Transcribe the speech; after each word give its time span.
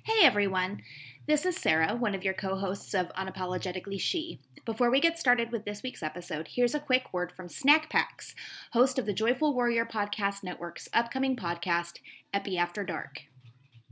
Hey 0.00 0.24
everyone, 0.24 0.82
this 1.26 1.46
is 1.46 1.56
Sara, 1.56 1.94
one 1.94 2.14
of 2.14 2.24
your 2.24 2.34
co 2.34 2.56
hosts 2.56 2.92
of 2.94 3.12
Unapologetically 3.12 4.00
She. 4.00 4.40
Before 4.64 4.90
we 4.90 4.98
get 4.98 5.18
started 5.18 5.52
with 5.52 5.64
this 5.64 5.82
week's 5.82 6.02
episode, 6.02 6.48
here's 6.48 6.74
a 6.74 6.80
quick 6.80 7.12
word 7.12 7.30
from 7.30 7.48
Snack 7.48 7.88
Packs, 7.88 8.34
host 8.72 8.98
of 8.98 9.06
the 9.06 9.12
Joyful 9.12 9.54
Warrior 9.54 9.84
Podcast 9.86 10.42
Network's 10.42 10.88
upcoming 10.92 11.36
podcast, 11.36 11.98
Epi 12.32 12.58
After 12.58 12.82
Dark. 12.82 13.24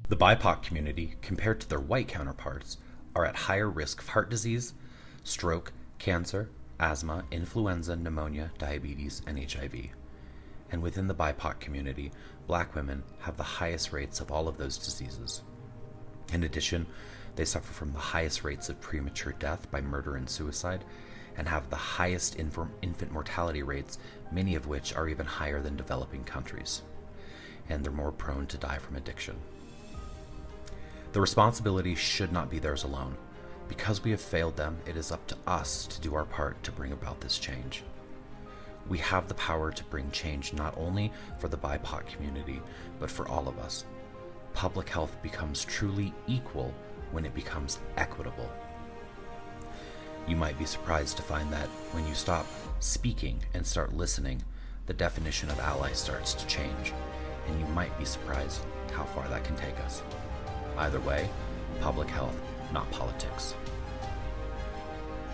The 0.08 0.16
BIPOC 0.16 0.62
community, 0.62 1.16
compared 1.22 1.60
to 1.60 1.68
their 1.68 1.78
white 1.78 2.08
counterparts, 2.08 2.78
are 3.14 3.26
at 3.26 3.36
higher 3.36 3.68
risk 3.68 4.00
of 4.00 4.08
heart 4.08 4.30
disease, 4.30 4.74
stroke, 5.22 5.72
cancer, 5.98 6.50
asthma, 6.80 7.24
influenza, 7.30 7.94
pneumonia, 7.94 8.50
diabetes, 8.58 9.22
and 9.26 9.38
HIV. 9.38 9.90
And 10.72 10.82
within 10.82 11.06
the 11.06 11.14
BIPOC 11.14 11.60
community, 11.60 12.10
black 12.46 12.74
women 12.74 13.04
have 13.20 13.36
the 13.36 13.42
highest 13.42 13.92
rates 13.92 14.20
of 14.20 14.32
all 14.32 14.48
of 14.48 14.56
those 14.56 14.78
diseases. 14.78 15.42
In 16.32 16.44
addition, 16.44 16.86
they 17.36 17.44
suffer 17.44 17.72
from 17.72 17.92
the 17.92 17.98
highest 17.98 18.44
rates 18.44 18.68
of 18.68 18.80
premature 18.80 19.34
death 19.38 19.70
by 19.70 19.80
murder 19.80 20.16
and 20.16 20.28
suicide, 20.28 20.84
and 21.36 21.48
have 21.48 21.70
the 21.70 21.76
highest 21.76 22.38
infant 22.38 23.12
mortality 23.12 23.62
rates, 23.62 23.98
many 24.30 24.54
of 24.54 24.66
which 24.66 24.94
are 24.94 25.08
even 25.08 25.26
higher 25.26 25.60
than 25.60 25.76
developing 25.76 26.24
countries. 26.24 26.82
And 27.68 27.82
they're 27.84 27.92
more 27.92 28.12
prone 28.12 28.46
to 28.48 28.58
die 28.58 28.78
from 28.78 28.96
addiction. 28.96 29.36
The 31.12 31.20
responsibility 31.20 31.94
should 31.94 32.32
not 32.32 32.50
be 32.50 32.58
theirs 32.58 32.84
alone. 32.84 33.16
Because 33.68 34.02
we 34.02 34.10
have 34.10 34.20
failed 34.20 34.56
them, 34.56 34.78
it 34.84 34.96
is 34.96 35.12
up 35.12 35.24
to 35.28 35.36
us 35.46 35.86
to 35.86 36.00
do 36.00 36.14
our 36.16 36.24
part 36.24 36.60
to 36.64 36.72
bring 36.72 36.92
about 36.92 37.20
this 37.20 37.38
change. 37.38 37.84
We 38.88 38.98
have 38.98 39.28
the 39.28 39.34
power 39.34 39.70
to 39.70 39.84
bring 39.84 40.10
change 40.10 40.52
not 40.52 40.76
only 40.76 41.12
for 41.38 41.46
the 41.46 41.56
BIPOC 41.56 42.06
community, 42.06 42.60
but 42.98 43.10
for 43.10 43.28
all 43.28 43.46
of 43.46 43.58
us. 43.60 43.84
Public 44.60 44.90
health 44.90 45.16
becomes 45.22 45.64
truly 45.64 46.12
equal 46.26 46.74
when 47.12 47.24
it 47.24 47.34
becomes 47.34 47.78
equitable. 47.96 48.46
You 50.28 50.36
might 50.36 50.58
be 50.58 50.66
surprised 50.66 51.16
to 51.16 51.22
find 51.22 51.50
that 51.50 51.66
when 51.92 52.06
you 52.06 52.12
stop 52.12 52.44
speaking 52.78 53.42
and 53.54 53.66
start 53.66 53.96
listening, 53.96 54.42
the 54.84 54.92
definition 54.92 55.48
of 55.48 55.58
ally 55.60 55.92
starts 55.92 56.34
to 56.34 56.46
change, 56.46 56.92
and 57.48 57.58
you 57.58 57.64
might 57.68 57.98
be 57.98 58.04
surprised 58.04 58.60
how 58.92 59.04
far 59.04 59.26
that 59.28 59.44
can 59.44 59.56
take 59.56 59.80
us. 59.80 60.02
Either 60.76 61.00
way, 61.00 61.30
public 61.80 62.10
health, 62.10 62.38
not 62.70 62.90
politics. 62.90 63.54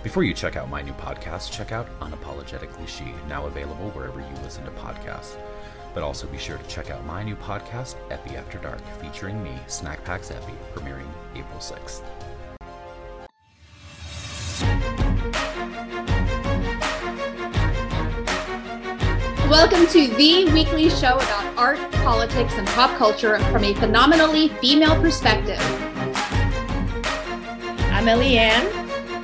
Before 0.04 0.22
you 0.22 0.34
check 0.34 0.54
out 0.54 0.70
my 0.70 0.82
new 0.82 0.92
podcast, 0.92 1.50
check 1.50 1.72
out 1.72 1.88
Unapologetically 1.98 2.86
She, 2.86 3.06
now 3.28 3.46
available 3.46 3.90
wherever 3.90 4.20
you 4.20 4.42
listen 4.44 4.64
to 4.66 4.70
podcasts. 4.70 5.36
But 5.96 6.04
also 6.04 6.26
be 6.26 6.36
sure 6.36 6.58
to 6.58 6.68
check 6.68 6.90
out 6.90 7.06
my 7.06 7.22
new 7.22 7.34
podcast, 7.36 7.96
Epi 8.10 8.36
After 8.36 8.58
Dark, 8.58 8.82
featuring 9.00 9.42
me, 9.42 9.56
Snack 9.66 10.04
Packs 10.04 10.30
Epi, 10.30 10.52
premiering 10.74 11.08
April 11.34 11.58
6th. 11.58 12.02
Welcome 19.48 19.86
to 19.86 20.08
the 20.16 20.50
weekly 20.52 20.90
show 20.90 21.14
about 21.14 21.56
art, 21.56 21.78
politics, 21.92 22.52
and 22.58 22.68
pop 22.68 22.94
culture 22.98 23.38
from 23.44 23.64
a 23.64 23.72
phenomenally 23.72 24.48
female 24.60 25.00
perspective. 25.00 25.58
I'm 27.90 28.04
Eliann. 28.04 28.66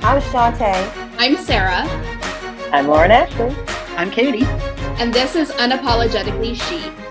I'm 0.01 0.19
Chantay. 0.23 0.91
I'm 1.19 1.37
Sara. 1.37 1.83
I'm 2.73 2.87
Lauren 2.87 3.11
Ashley. 3.11 3.55
I'm 3.95 4.09
Katie. 4.09 4.72
And 4.99 5.13
this 5.13 5.35
is 5.35 5.51
Unapologetically 5.51 6.55
She. 6.55 7.02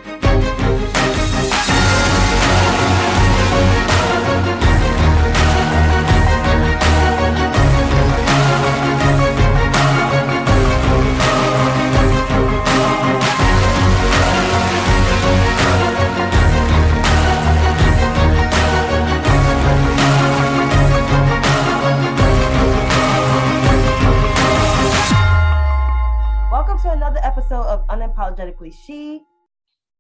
Unapologetically 27.91 28.75
She 28.87 29.21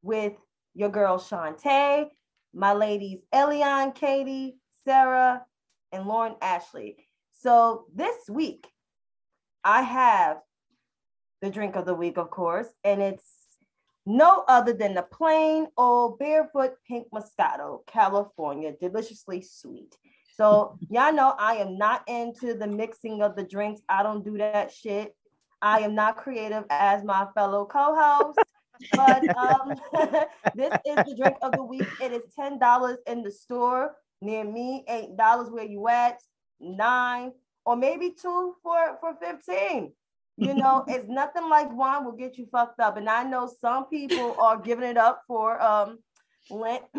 with 0.03 0.33
your 0.75 0.89
girl 0.89 1.19
Chantay, 1.19 2.07
my 2.55 2.73
ladies 2.73 3.21
Eliann, 3.35 3.95
Katie, 3.95 4.57
Sara, 4.83 5.45
and 5.93 6.07
Lauren 6.07 6.35
Ashley. 6.41 6.97
So 7.31 7.85
this 7.95 8.17
week, 8.31 8.67
I 9.63 9.83
have 9.83 10.39
the 11.43 11.51
drink 11.51 11.77
of 11.77 11.85
the 11.85 11.95
week, 11.95 12.17
of 12.17 12.31
course, 12.31 12.69
and 12.85 13.03
it's 13.03 13.29
no 14.07 14.43
other 14.49 14.73
than 14.73 14.95
the 14.95 15.03
plain 15.03 15.67
old 15.77 16.19
barefoot 16.19 16.73
pink 16.89 17.07
Moscato, 17.15 17.87
California, 17.87 18.73
deliciously 18.81 19.43
sweet. 19.43 19.95
So 20.37 20.79
y'all 20.91 21.13
know 21.13 21.35
I 21.39 21.57
am 21.57 21.77
not 21.77 22.03
into 22.09 22.55
the 22.55 22.67
mixing 22.67 23.21
of 23.21 23.37
the 23.37 23.45
drinks. 23.45 23.83
I 23.91 24.03
don't 24.03 24.25
do 24.25 24.39
that 24.39 24.73
shit. 24.73 25.15
I 25.63 25.79
am 25.81 25.95
not 25.95 26.17
creative 26.17 26.65
as 26.71 27.05
my 27.05 27.27
fellow 27.35 27.65
co-host, 27.65 28.39
but 28.93 29.23
um, 29.37 29.77
this 30.55 30.75
is 30.85 30.99
the 31.07 31.15
drink 31.17 31.37
of 31.41 31.55
the 31.55 31.63
week. 31.63 31.95
It 32.01 32.13
is 32.13 32.23
ten 32.39 32.59
dollars 32.59 32.99
in 33.07 33.23
the 33.23 33.31
store 33.31 33.95
near 34.21 34.45
me, 34.45 34.85
eight 34.89 35.17
dollars 35.17 35.51
where 35.51 35.65
you 35.65 35.87
at, 35.89 36.21
nine 36.61 37.33
or 37.65 37.77
maybe 37.77 38.11
two 38.11 38.55
for 38.63 38.99
for 39.01 39.17
fifteen. 39.21 39.93
You 40.37 40.55
know, 40.55 40.85
it's 40.89 41.09
nothing 41.09 41.49
like 41.49 41.75
wine 41.75 42.05
will 42.05 42.13
get 42.13 42.37
you 42.37 42.47
fucked 42.51 42.81
up, 42.81 42.97
and 42.97 43.09
I 43.09 43.23
know 43.23 43.49
some 43.61 43.87
people 43.87 44.37
are 44.41 44.59
giving 44.59 44.85
it 44.85 44.97
up 44.97 45.23
for 45.29 45.63
um 45.63 45.99
Lent. 46.51 46.83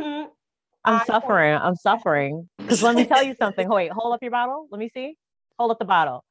I'm 0.86 1.00
I 1.00 1.06
suffering. 1.06 1.56
I'm 1.56 1.76
suffering. 1.76 2.50
Because 2.58 2.82
let 2.82 2.96
me 2.96 3.06
tell 3.06 3.24
you 3.24 3.36
something. 3.36 3.70
Wait, 3.70 3.92
hold 3.92 4.14
up 4.14 4.22
your 4.22 4.32
bottle. 4.32 4.68
Let 4.70 4.80
me 4.80 4.90
see. 4.94 5.16
Hold 5.58 5.72
up 5.72 5.80
the 5.80 5.86
bottle. 5.86 6.24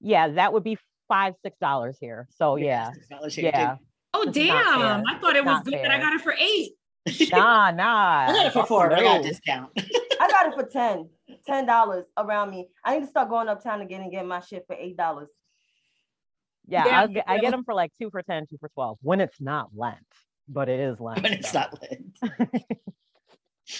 Yeah, 0.00 0.28
that 0.28 0.52
would 0.52 0.62
be 0.62 0.78
five, 1.08 1.34
six 1.42 1.56
dollars 1.58 1.96
here. 2.00 2.28
So 2.30 2.56
yeah. 2.56 2.90
Yeah. 3.36 3.76
Oh 4.14 4.30
damn. 4.30 5.02
I 5.06 5.18
thought 5.18 5.36
it 5.36 5.44
was 5.44 5.62
good 5.64 5.74
that 5.74 5.90
I 5.90 5.98
got 5.98 6.14
it 6.14 6.20
for 6.20 6.34
eight. 6.38 6.72
nah, 7.32 7.70
nah. 7.70 8.26
I 8.28 8.32
got 8.32 8.46
it 8.46 8.52
for 8.52 8.66
four. 8.66 8.92
I 8.92 9.02
got 9.02 9.20
a 9.20 9.22
discount. 9.22 9.70
I 10.20 10.28
got 10.28 10.48
it 10.48 10.54
for 10.54 10.64
10. 10.64 11.08
Ten 11.46 11.66
dollars 11.66 12.04
around 12.16 12.50
me. 12.50 12.68
I 12.84 12.94
need 12.94 13.04
to 13.04 13.06
start 13.06 13.28
going 13.28 13.48
uptown 13.48 13.80
again 13.80 14.02
and 14.02 14.10
get 14.10 14.26
my 14.26 14.40
shit 14.40 14.64
for 14.66 14.76
eight 14.78 14.96
dollars. 14.96 15.28
Yeah, 16.66 16.86
yeah 16.86 17.06
get, 17.06 17.24
I 17.26 17.38
get 17.38 17.50
them 17.50 17.64
for 17.64 17.74
like 17.74 17.92
two 18.00 18.10
for 18.10 18.22
ten, 18.22 18.46
two 18.46 18.58
for 18.58 18.68
12 18.70 18.98
when 19.00 19.20
it's 19.20 19.40
not 19.40 19.68
Lent, 19.74 19.96
but 20.48 20.68
it 20.68 20.80
is 20.80 21.00
Lent. 21.00 21.22
When 21.22 21.32
it's 21.32 21.54
not 21.54 21.78
Lent. 21.80 22.18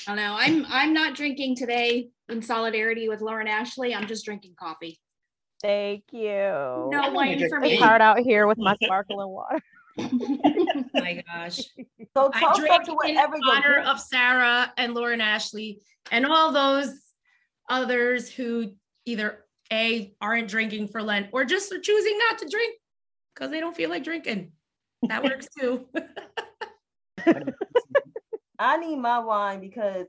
I 0.06 0.14
don't 0.14 0.16
know. 0.16 0.36
I'm 0.38 0.66
I'm 0.68 0.92
not 0.94 1.14
drinking 1.14 1.56
today 1.56 2.08
in 2.28 2.42
solidarity 2.42 3.08
with 3.08 3.20
Lauren 3.20 3.48
Ashley. 3.48 3.94
I'm 3.94 4.06
just 4.06 4.24
drinking 4.24 4.54
coffee. 4.58 4.98
Thank 5.62 6.04
you. 6.12 6.88
No 6.90 7.10
wine 7.12 7.48
for 7.48 7.60
me. 7.60 7.76
Hard 7.76 8.00
out 8.00 8.20
here 8.20 8.46
with 8.46 8.58
my 8.58 8.76
sparkling 8.82 9.28
water. 9.28 9.60
oh 9.98 10.84
my 10.94 11.22
gosh. 11.26 11.60
So 12.16 12.30
I 12.32 12.52
drink 12.56 12.88
in 13.06 13.18
honor 13.48 13.80
of 13.80 14.00
Sara 14.00 14.72
and 14.76 14.94
Lauren 14.94 15.20
Ashley 15.20 15.80
and 16.10 16.24
all 16.26 16.52
those 16.52 16.92
others 17.68 18.28
who 18.28 18.72
either 19.04 19.44
A 19.72 20.14
aren't 20.20 20.48
drinking 20.48 20.88
for 20.88 21.02
Lent 21.02 21.28
or 21.32 21.44
just 21.44 21.72
are 21.72 21.80
choosing 21.80 22.18
not 22.18 22.38
to 22.38 22.48
drink 22.48 22.74
because 23.34 23.50
they 23.50 23.60
don't 23.60 23.76
feel 23.76 23.90
like 23.90 24.04
drinking. 24.04 24.52
That 25.08 25.22
works 25.22 25.48
too. 25.60 25.86
I 28.58 28.78
need 28.78 28.96
my 28.96 29.20
wine 29.20 29.60
because 29.60 30.06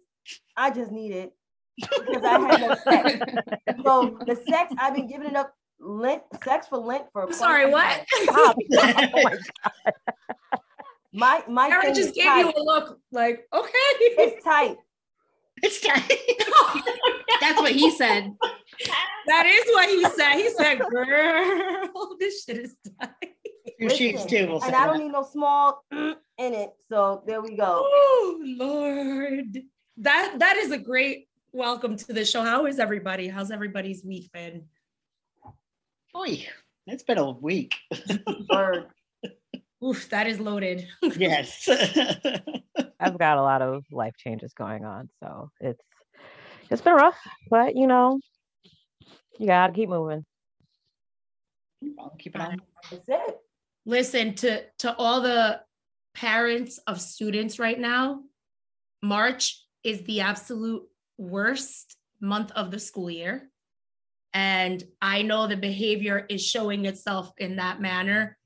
I 0.56 0.72
just 0.72 0.92
need 0.92 1.12
it 1.12 1.32
because 1.80 2.24
I 2.24 2.40
had 2.40 2.62
no 2.62 2.76
sex. 2.76 3.20
so 3.84 4.20
the 4.26 4.36
sex 4.48 4.74
I've 4.78 4.96
been 4.96 5.08
giving 5.08 5.28
it 5.28 5.36
up 5.36 5.54
Lent 5.80 6.24
sex 6.44 6.68
for 6.68 6.78
Lent 6.78 7.06
for. 7.12 7.24
I'm 7.24 7.34
sorry, 7.34 7.70
what? 7.72 8.06
Oh, 8.30 8.54
oh 8.74 9.10
my 9.24 9.24
god. 9.24 9.40
My 11.14 11.44
my 11.48 11.70
Aaron 11.70 11.94
just 11.96 12.14
gave 12.14 12.26
tight. 12.26 12.46
you 12.46 12.54
a 12.56 12.64
look 12.64 13.00
like 13.12 13.48
okay. 13.54 13.72
It's 13.74 14.44
tight. 14.44 14.78
It's 15.62 15.82
tight. 15.82 16.84
That's 17.42 17.60
what 17.60 17.72
he 17.72 17.92
said. 17.92 18.32
That 19.28 19.46
is 19.46 19.66
what 19.74 19.90
he 19.90 20.04
said. 20.06 20.34
He 20.36 20.50
said, 20.50 20.80
"Girl, 20.80 22.16
this 22.20 22.44
shit 22.44 22.58
is 22.58 22.76
tight." 23.02 23.34
Your 23.80 23.90
sheets 23.90 24.26
too. 24.26 24.48
We'll 24.48 24.64
and 24.64 24.76
I 24.76 24.86
don't 24.86 25.00
need 25.00 25.12
no 25.12 25.24
small 25.24 25.84
mm 25.94 26.16
in 26.38 26.54
it. 26.54 26.72
So 26.90 27.24
there 27.26 27.42
we 27.42 27.56
go. 27.56 27.84
Oh 27.86 28.40
Lord, 28.44 29.62
that 29.98 30.36
that 30.40 30.58
is 30.58 30.72
a 30.72 30.78
great 30.78 31.29
welcome 31.52 31.96
to 31.98 32.14
the 32.14 32.26
show. 32.26 32.44
How 32.44 32.66
is 32.66 32.80
everybody? 32.80 33.28
How's 33.28 33.52
everybody's 33.52 34.04
week 34.04 34.32
been? 34.32 34.66
Boy, 36.14 36.46
it's 36.88 37.04
been 37.04 37.18
a 37.18 37.32
week. 37.32 37.76
Oof, 39.84 40.10
that 40.10 40.28
is 40.28 40.40
loaded. 40.40 40.88
yes. 41.18 41.68
I've 43.00 43.18
got 43.18 43.38
a 43.38 43.42
lot 43.42 43.62
of 43.62 43.86
life 43.92 44.16
changes 44.18 44.54
going 44.54 44.84
on. 44.84 45.10
So 45.24 45.52
it's 45.60 45.84
It's 46.70 46.82
been 46.82 46.96
rough, 46.96 47.18
but 47.50 47.76
you 47.76 47.88
know, 47.88 48.20
you 49.38 49.48
gotta 49.48 49.74
keep 49.74 49.90
moving. 49.90 50.26
keep 52.18 52.36
it 52.36 52.42
on. 52.42 52.62
That's 52.92 53.08
it. 53.08 53.38
Listen 53.86 54.36
to 54.36 54.64
to 54.80 54.96
all 54.96 55.22
the 55.22 55.62
parents 56.14 56.80
of 56.86 57.00
students 57.00 57.58
right 57.60 57.80
now. 57.80 58.22
March 59.02 59.64
is 59.86 60.02
the 60.04 60.20
absolute 60.20 60.84
worst 61.20 61.98
month 62.22 62.52
of 62.52 62.72
the 62.72 62.80
school 62.80 63.10
year. 63.12 63.50
And 64.34 64.84
I 65.02 65.22
know 65.22 65.48
the 65.48 65.58
behavior 65.58 66.26
is 66.30 66.46
showing 66.46 66.86
itself 66.86 67.32
in 67.38 67.58
that 67.58 67.82
manner, 67.82 68.38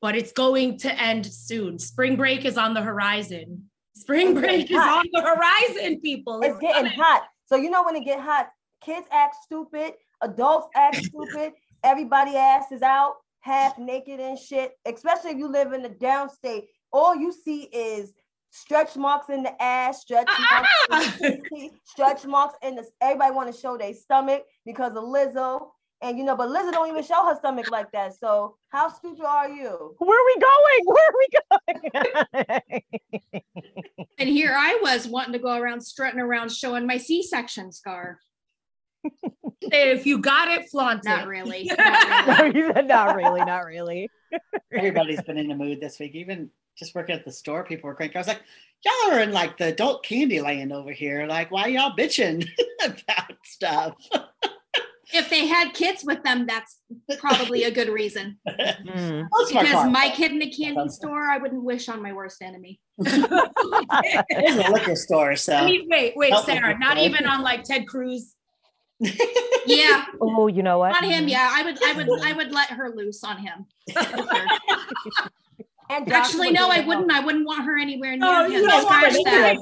but 0.00 0.16
it's 0.16 0.32
going 0.32 0.78
to 0.78 1.00
end 1.00 1.26
soon. 1.26 1.78
Spring 1.78 2.16
break 2.16 2.44
is 2.44 2.58
on 2.58 2.74
the 2.74 2.82
horizon. 2.82 3.70
Spring 3.94 4.34
break 4.34 4.70
is 4.70 4.76
on 4.76 5.06
the 5.12 5.20
horizon, 5.20 6.00
people. 6.00 6.40
It's, 6.40 6.52
it's 6.52 6.60
getting 6.60 6.90
coming. 6.90 6.98
hot. 6.98 7.22
So 7.46 7.56
you 7.56 7.70
know 7.70 7.82
when 7.82 7.96
it 7.96 8.04
get 8.04 8.20
hot, 8.20 8.48
kids 8.82 9.06
act 9.10 9.36
stupid, 9.44 9.94
adults 10.20 10.68
act 10.74 10.96
stupid, 11.04 11.52
everybody 11.82 12.36
ass 12.36 12.70
is 12.70 12.82
out, 12.82 13.14
half 13.40 13.78
naked 13.78 14.20
and 14.20 14.38
shit. 14.38 14.72
Especially 14.86 15.30
if 15.30 15.38
you 15.38 15.48
live 15.48 15.72
in 15.72 15.82
the 15.82 15.90
downstate, 15.90 16.64
all 16.92 17.16
you 17.16 17.32
see 17.32 17.62
is 17.64 18.12
stretch 18.52 18.96
marks 18.96 19.30
in 19.30 19.42
the 19.42 19.60
ass, 19.60 20.02
stretch 20.02 20.26
ah, 20.28 20.66
marks, 20.90 21.20
in 21.20 21.42
the 21.50 21.70
ah! 21.72 21.76
stretch 21.84 22.24
marks 22.24 22.54
in 22.62 22.76
the. 22.76 22.86
Everybody 23.00 23.34
want 23.34 23.52
to 23.52 23.60
show 23.60 23.76
their 23.76 23.94
stomach 23.94 24.44
because 24.64 24.92
of 24.92 25.04
Lizzo, 25.04 25.70
and 26.00 26.18
you 26.18 26.24
know, 26.24 26.36
but 26.36 26.48
Lizzo 26.48 26.70
don't 26.70 26.88
even 26.88 27.02
show 27.02 27.26
her 27.26 27.34
stomach 27.36 27.70
like 27.70 27.90
that. 27.92 28.14
So 28.14 28.56
how 28.68 28.88
stupid 28.88 29.24
are 29.24 29.48
you? 29.48 29.94
Where 29.98 30.18
are 30.18 30.26
we 30.26 30.40
going? 30.40 30.84
Where 30.84 31.08
are 31.08 31.18
we 31.18 31.28
going? 32.70 32.82
and 34.18 34.28
here 34.28 34.54
I 34.56 34.78
was 34.82 35.08
wanting 35.08 35.32
to 35.32 35.38
go 35.38 35.56
around 35.56 35.80
strutting 35.80 36.20
around 36.20 36.52
showing 36.52 36.86
my 36.86 36.98
C-section 36.98 37.72
scar. 37.72 38.18
if 39.62 40.06
you 40.06 40.18
got 40.18 40.48
it, 40.48 40.68
flaunt 40.70 41.04
not 41.04 41.26
Really. 41.26 41.64
Not 41.76 42.54
really. 42.54 42.82
not 42.82 43.16
really. 43.16 43.44
Not 43.44 43.64
really. 43.64 44.08
Everybody's 44.72 45.22
been 45.22 45.38
in 45.38 45.48
the 45.48 45.56
mood 45.56 45.80
this 45.80 45.98
week. 45.98 46.14
Even 46.14 46.50
just 46.76 46.94
working 46.94 47.14
at 47.14 47.24
the 47.24 47.32
store, 47.32 47.64
people 47.64 47.88
were 47.88 47.94
cranking. 47.94 48.16
I 48.16 48.20
was 48.20 48.28
like, 48.28 48.42
y'all 48.84 49.12
are 49.12 49.20
in 49.20 49.32
like 49.32 49.58
the 49.58 49.66
adult 49.66 50.04
candy 50.04 50.40
land 50.40 50.72
over 50.72 50.92
here. 50.92 51.26
Like, 51.26 51.50
why 51.50 51.66
y'all 51.66 51.96
bitching 51.96 52.48
about 52.84 53.36
stuff? 53.44 53.94
if 55.14 55.28
they 55.28 55.46
had 55.46 55.74
kids 55.74 56.04
with 56.04 56.22
them, 56.22 56.46
that's 56.46 56.78
probably 57.18 57.64
a 57.64 57.70
good 57.70 57.88
reason. 57.88 58.38
Mm. 58.82 59.26
Because 59.48 59.90
my 59.90 60.10
kid 60.10 60.32
in 60.32 60.42
a 60.42 60.50
candy 60.50 60.88
store, 60.88 61.22
I 61.22 61.38
wouldn't 61.38 61.62
wish 61.62 61.88
on 61.88 62.02
my 62.02 62.12
worst 62.12 62.42
enemy. 62.42 62.80
it's 62.98 64.68
a 64.68 64.70
liquor 64.70 64.96
store, 64.96 65.36
so. 65.36 65.54
I 65.54 65.66
mean, 65.66 65.88
wait, 65.88 66.14
wait, 66.16 66.34
Sara, 66.44 66.78
not 66.78 66.98
even 66.98 67.26
on 67.26 67.42
like 67.42 67.64
Ted 67.64 67.86
Cruz. 67.86 68.34
yeah. 69.00 70.04
Oh, 70.20 70.48
you 70.48 70.62
know 70.62 70.78
what? 70.78 70.96
On 70.96 71.08
him, 71.08 71.28
yeah. 71.28 71.48
I 71.52 71.62
would, 71.64 71.82
I 71.82 71.92
would, 71.94 72.08
I 72.22 72.32
would 72.32 72.52
let 72.52 72.70
her 72.70 72.92
loose 72.94 73.24
on 73.24 73.38
him. 73.38 73.66
And 75.90 76.10
Actually, 76.10 76.50
no, 76.52 76.68
I 76.70 76.80
wouldn't. 76.80 77.10
I 77.10 77.20
wouldn't 77.20 77.44
want 77.44 77.64
her 77.64 77.78
anywhere 77.78 78.16
near 78.16 78.28
oh, 78.28 78.50
him. 78.50 78.62
that. 78.62 79.58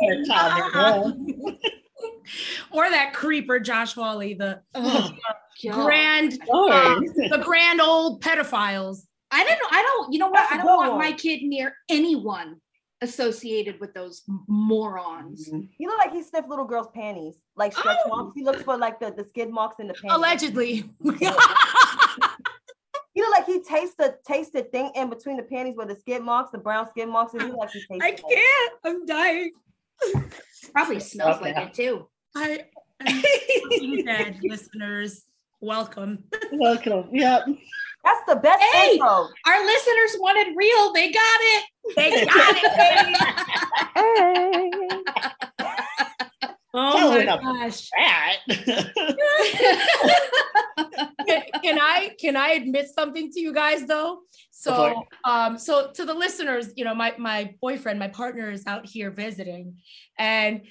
or 2.70 2.88
that 2.88 3.12
creeper 3.14 3.58
Josh 3.58 3.94
Hawley, 3.94 4.34
the 4.34 4.60
oh, 4.74 5.10
grand, 5.72 6.34
uh, 6.52 7.00
the 7.30 7.42
grand 7.44 7.80
old 7.80 8.22
pedophiles. 8.22 9.06
I 9.30 9.44
don't 9.44 9.58
know. 9.58 9.68
I 9.70 9.82
don't. 9.82 10.12
You 10.12 10.18
know 10.20 10.28
what? 10.28 10.46
I 10.52 10.56
don't 10.56 10.66
want 10.66 10.98
my 10.98 11.12
kid 11.12 11.42
near 11.42 11.74
anyone 11.88 12.60
associated 13.02 13.80
with 13.80 13.94
those 13.94 14.22
morons. 14.46 15.48
Mm-hmm. 15.48 15.66
He 15.76 15.86
looked 15.86 15.98
like 15.98 16.12
he 16.12 16.22
sniffed 16.22 16.48
little 16.48 16.66
girls' 16.66 16.88
panties, 16.94 17.36
like 17.56 17.72
stretch 17.72 17.96
oh. 18.06 18.08
marks. 18.08 18.34
He 18.34 18.44
looks 18.44 18.62
for 18.62 18.76
like 18.76 19.00
the, 19.00 19.10
the 19.10 19.24
skid 19.24 19.50
marks 19.50 19.76
in 19.78 19.88
the 19.88 19.94
panties. 19.94 20.12
Allegedly. 20.12 20.90
He 23.20 23.26
looked 23.26 23.38
like 23.38 23.46
he 23.46 23.60
tasted 23.60 24.14
tasted 24.26 24.72
thing 24.72 24.90
in 24.94 25.10
between 25.10 25.36
the 25.36 25.42
panties 25.42 25.76
where 25.76 25.86
the 25.86 25.94
skid 25.94 26.22
marks, 26.22 26.52
the 26.52 26.58
brown 26.58 26.88
skid 26.88 27.06
marks, 27.06 27.34
and 27.34 27.42
he 27.42 27.50
like 27.50 27.70
he 27.70 27.80
tasted. 27.80 28.02
I 28.02 28.12
can't. 28.12 28.72
I'm 28.82 29.04
dying. 29.04 29.52
Probably 30.72 31.00
smells 31.00 31.36
okay. 31.36 31.52
like 31.52 31.68
it 31.68 31.74
too. 31.74 32.08
I 32.34 32.60
am 33.06 33.22
dead, 34.06 34.38
listeners. 34.42 35.26
Welcome. 35.60 36.24
Welcome. 36.50 37.10
Yep. 37.12 37.44
That's 38.04 38.24
the 38.26 38.36
best 38.36 38.62
hey, 38.72 38.92
intro. 38.92 39.28
Our 39.46 39.66
listeners 39.66 40.16
wanted 40.18 40.56
real. 40.56 40.94
They 40.94 41.12
got 41.12 41.40
it. 41.40 41.64
They 41.96 42.24
got 42.24 42.56
it, 42.56 42.72
hey. 43.96 44.70
Oh 46.72 47.10
my 47.10 47.24
gosh. 47.24 47.90
can, 51.30 51.62
can 51.62 51.78
I 51.80 52.10
can 52.20 52.36
I 52.36 52.50
admit 52.50 52.88
something 52.94 53.30
to 53.32 53.40
you 53.40 53.52
guys 53.52 53.86
though? 53.86 54.20
So 54.50 55.04
um 55.24 55.58
so 55.58 55.90
to 55.92 56.04
the 56.04 56.14
listeners, 56.14 56.72
you 56.76 56.84
know, 56.84 56.94
my 56.94 57.14
my 57.18 57.54
boyfriend, 57.60 57.98
my 57.98 58.08
partner 58.08 58.50
is 58.50 58.66
out 58.66 58.86
here 58.86 59.10
visiting 59.10 59.76
and 60.18 60.62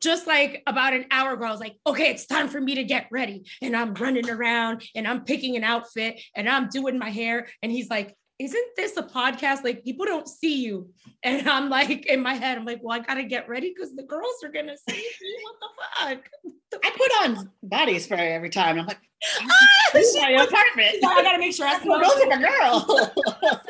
just 0.00 0.26
like 0.26 0.62
about 0.66 0.94
an 0.94 1.04
hour 1.10 1.34
ago, 1.34 1.44
I 1.44 1.50
was 1.50 1.60
like, 1.60 1.76
okay, 1.86 2.10
it's 2.10 2.26
time 2.26 2.48
for 2.48 2.60
me 2.60 2.76
to 2.76 2.84
get 2.84 3.06
ready. 3.10 3.44
And 3.60 3.76
I'm 3.76 3.92
running 3.94 4.30
around 4.30 4.82
and 4.94 5.06
I'm 5.06 5.24
picking 5.24 5.56
an 5.56 5.64
outfit 5.64 6.20
and 6.34 6.48
I'm 6.48 6.68
doing 6.68 6.98
my 6.98 7.10
hair. 7.10 7.48
And 7.62 7.70
he's 7.70 7.90
like, 7.90 8.16
isn't 8.40 8.68
this 8.74 8.96
a 8.96 9.02
podcast? 9.02 9.64
Like 9.64 9.84
people 9.84 10.06
don't 10.06 10.26
see 10.26 10.64
you. 10.64 10.88
And 11.22 11.46
I'm 11.48 11.68
like 11.68 12.06
in 12.06 12.22
my 12.22 12.32
head, 12.32 12.56
I'm 12.56 12.64
like, 12.64 12.80
well, 12.82 12.98
I 12.98 13.04
gotta 13.04 13.24
get 13.24 13.48
ready 13.48 13.72
because 13.74 13.94
the 13.94 14.02
girls 14.02 14.42
are 14.42 14.48
gonna 14.48 14.76
see 14.88 14.96
me. 14.96 15.36
What 15.42 15.56
the 15.60 16.16
fuck? 16.16 16.82
I 16.84 16.90
put 16.90 17.38
on 17.38 17.50
body 17.62 17.98
spray 17.98 18.32
every 18.32 18.48
time. 18.48 18.78
I'm 18.78 18.86
like, 18.86 19.00
ah, 19.42 19.90
this 19.92 20.14
is 20.14 20.22
my 20.22 20.30
apartment. 20.30 20.96
I 21.04 21.22
gotta 21.22 21.38
make 21.38 21.54
sure 21.54 21.66
I 21.66 21.78
smell 21.80 21.98
like 21.98 22.38
a 22.38 22.42
girl. 22.42 23.12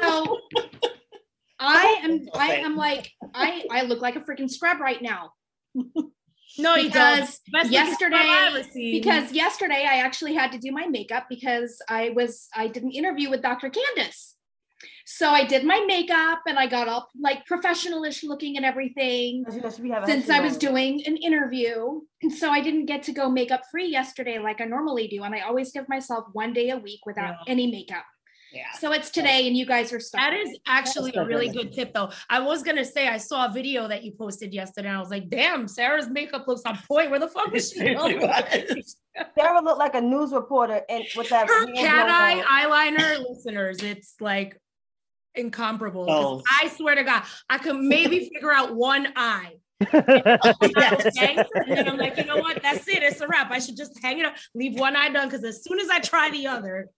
so 0.00 0.38
I 1.58 2.00
am 2.04 2.28
I 2.34 2.54
am 2.56 2.76
like, 2.76 3.10
I 3.34 3.64
I 3.70 3.82
look 3.82 4.00
like 4.00 4.14
a 4.14 4.20
freaking 4.20 4.48
scrub 4.48 4.80
right 4.80 5.02
now. 5.02 5.32
No, 6.58 6.76
because 6.76 7.40
yesterday 7.68 8.62
because 8.74 9.32
yesterday 9.32 9.86
I 9.88 9.98
actually 9.98 10.34
had 10.34 10.52
to 10.52 10.58
do 10.58 10.70
my 10.70 10.86
makeup 10.86 11.26
because 11.28 11.82
I 11.88 12.10
was 12.10 12.48
I 12.54 12.68
did 12.68 12.84
an 12.84 12.92
interview 12.92 13.30
with 13.30 13.42
Dr. 13.42 13.70
Candace. 13.70 14.36
So 15.12 15.28
I 15.28 15.44
did 15.44 15.64
my 15.64 15.84
makeup 15.88 16.42
and 16.46 16.56
I 16.56 16.68
got 16.68 16.86
all 16.86 17.08
like 17.20 17.44
professionalish 17.44 18.22
looking 18.22 18.56
and 18.56 18.64
everything 18.64 19.44
since 20.06 20.30
I 20.30 20.40
was 20.40 20.56
doing 20.56 21.02
an 21.04 21.16
interview. 21.16 22.00
And 22.22 22.32
so 22.32 22.48
I 22.48 22.60
didn't 22.60 22.86
get 22.86 23.02
to 23.04 23.12
go 23.12 23.28
makeup 23.28 23.62
free 23.72 23.88
yesterday 23.88 24.38
like 24.38 24.60
I 24.60 24.66
normally 24.66 25.08
do. 25.08 25.24
And 25.24 25.34
I 25.34 25.40
always 25.40 25.72
give 25.72 25.88
myself 25.88 26.26
one 26.32 26.52
day 26.52 26.70
a 26.70 26.78
week 26.78 27.00
without 27.06 27.34
yeah. 27.44 27.52
any 27.52 27.68
makeup. 27.72 28.04
Yeah. 28.52 28.70
So 28.78 28.92
it's 28.92 29.10
today, 29.10 29.46
and 29.46 29.56
you 29.56 29.66
guys 29.66 29.92
are 29.92 30.00
stuck. 30.00 30.20
That 30.20 30.34
is 30.34 30.56
actually 30.66 31.12
a 31.14 31.24
really 31.24 31.48
good 31.48 31.72
tip, 31.72 31.92
though. 31.94 32.10
I 32.28 32.40
was 32.40 32.64
gonna 32.64 32.84
say 32.84 33.06
I 33.06 33.16
saw 33.16 33.46
a 33.46 33.52
video 33.52 33.86
that 33.86 34.02
you 34.02 34.10
posted 34.10 34.52
yesterday, 34.52 34.88
and 34.88 34.96
I 34.96 35.00
was 35.00 35.08
like, 35.08 35.28
"Damn, 35.28 35.68
Sara's 35.68 36.08
makeup 36.08 36.48
looks 36.48 36.62
on 36.66 36.76
point. 36.88 37.12
Where 37.12 37.20
the 37.20 37.28
fuck 37.28 37.54
is 37.54 37.70
she?" 37.70 37.78
Sara 39.38 39.62
looked 39.62 39.78
like 39.78 39.94
a 39.94 40.00
news 40.00 40.32
reporter, 40.32 40.80
and 40.88 41.04
with 41.16 41.28
that 41.28 41.46
her 41.46 41.66
cat 41.74 42.08
eye 42.10 42.64
eyeliner, 42.64 43.24
listeners, 43.24 43.84
it's 43.84 44.16
like 44.20 44.56
incomparable. 45.34 46.06
Oh. 46.08 46.42
I 46.60 46.68
swear 46.68 46.94
to 46.94 47.04
God, 47.04 47.22
I 47.48 47.58
could 47.58 47.76
maybe 47.76 48.30
figure 48.34 48.52
out 48.52 48.74
one 48.74 49.08
eye. 49.16 49.54
yes. 49.92 51.16
and 51.16 51.46
then 51.68 51.88
I'm 51.88 51.96
like, 51.96 52.18
you 52.18 52.24
know 52.24 52.36
what? 52.36 52.62
That's 52.62 52.86
it. 52.86 53.02
It's 53.02 53.20
a 53.20 53.26
wrap. 53.26 53.50
I 53.50 53.58
should 53.58 53.76
just 53.76 53.98
hang 54.02 54.18
it 54.18 54.26
up, 54.26 54.34
leave 54.54 54.78
one 54.78 54.94
eye 54.94 55.08
done. 55.08 55.28
Because 55.28 55.44
as 55.44 55.64
soon 55.64 55.80
as 55.80 55.88
I 55.88 56.00
try 56.00 56.30
the 56.30 56.46
other. 56.46 56.90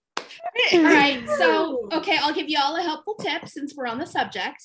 all 0.73 0.83
right. 0.83 1.23
So, 1.39 1.89
okay, 1.93 2.19
I'll 2.21 2.35
give 2.35 2.49
you 2.49 2.59
all 2.61 2.77
a 2.77 2.83
helpful 2.83 3.15
tip 3.15 3.47
since 3.47 3.75
we're 3.77 3.87
on 3.87 3.99
the 3.99 4.07
subject. 4.07 4.63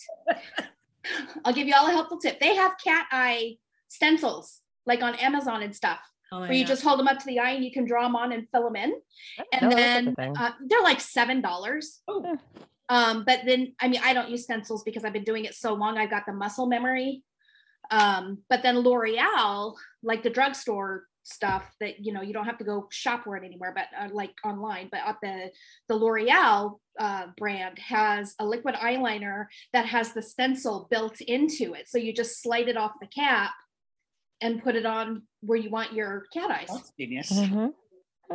I'll 1.46 1.54
give 1.54 1.68
you 1.68 1.76
all 1.78 1.88
a 1.88 1.92
helpful 1.92 2.18
tip. 2.18 2.40
They 2.40 2.56
have 2.56 2.74
cat 2.84 3.06
eye 3.12 3.58
stencils 3.88 4.62
like 4.88 5.04
on 5.04 5.16
Amazon 5.16 5.62
and 5.62 5.76
stuff. 5.76 6.00
Oh 6.32 6.40
where 6.42 6.54
you 6.54 6.64
God. 6.64 6.70
just 6.70 6.84
hold 6.84 7.00
them 7.00 7.08
up 7.08 7.20
to 7.20 7.26
the 7.26 7.40
eye 7.40 7.52
and 7.52 7.64
you 7.64 7.72
can 7.72 7.86
draw 7.86 8.04
them 8.04 8.16
on 8.16 8.34
and 8.34 8.48
fill 8.52 8.64
them 8.64 8.76
in. 8.76 8.94
And 9.54 9.72
then 9.72 10.16
uh, 10.20 10.52
they're 10.66 10.82
like 10.82 11.00
$7. 11.00 11.84
Oh. 12.08 12.38
Um, 12.90 13.24
but 13.26 13.42
then, 13.46 13.74
I 13.80 13.88
mean, 13.88 14.02
I 14.04 14.14
don't 14.14 14.30
use 14.30 14.44
stencils 14.44 14.84
because 14.84 15.04
I've 15.04 15.14
been 15.14 15.24
doing 15.24 15.46
it 15.46 15.56
so 15.56 15.74
long. 15.74 15.98
I've 15.98 16.10
got 16.10 16.26
the 16.26 16.34
muscle 16.34 16.68
memory. 16.68 17.24
Um, 17.92 18.40
but 18.50 18.64
then 18.64 18.80
L'Oreal, 18.80 19.76
like 20.04 20.24
the 20.24 20.30
drugstore 20.30 21.06
stuff 21.24 21.70
that 21.82 22.06
you 22.06 22.14
know 22.14 22.22
you 22.22 22.32
don't 22.32 22.46
have 22.46 22.58
to 22.58 22.64
go 22.64 22.88
shop 22.90 23.26
for 23.26 23.36
it 23.36 23.44
anywhere 23.44 23.74
but 23.76 23.86
uh, 24.00 24.08
like 24.14 24.34
online. 24.46 24.90
But 24.92 25.02
at 25.06 25.18
the 25.22 25.52
the 25.90 25.96
L'Oreal 25.96 26.80
uh, 27.00 27.28
brand 27.38 27.78
has 27.80 28.34
a 28.40 28.46
liquid 28.46 28.76
eyeliner 28.76 29.46
that 29.74 29.86
has 29.86 30.14
the 30.14 30.22
stencil 30.22 30.88
built 30.90 31.20
into 31.22 31.74
it, 31.74 31.90
so 31.90 31.98
you 31.98 32.14
just 32.14 32.42
slide 32.42 32.70
it 32.70 32.78
off 32.78 32.94
the 33.02 33.08
cap 33.08 33.52
and 34.42 34.64
put 34.64 34.76
it 34.76 34.86
on 34.86 35.24
where 35.42 35.58
you 35.58 35.70
want 35.70 35.94
your 35.94 36.26
cat 36.34 36.52
eyes. 36.52 36.68
That's 36.70 36.94
genius. 37.00 37.32
Mm-hmm. 37.32 37.68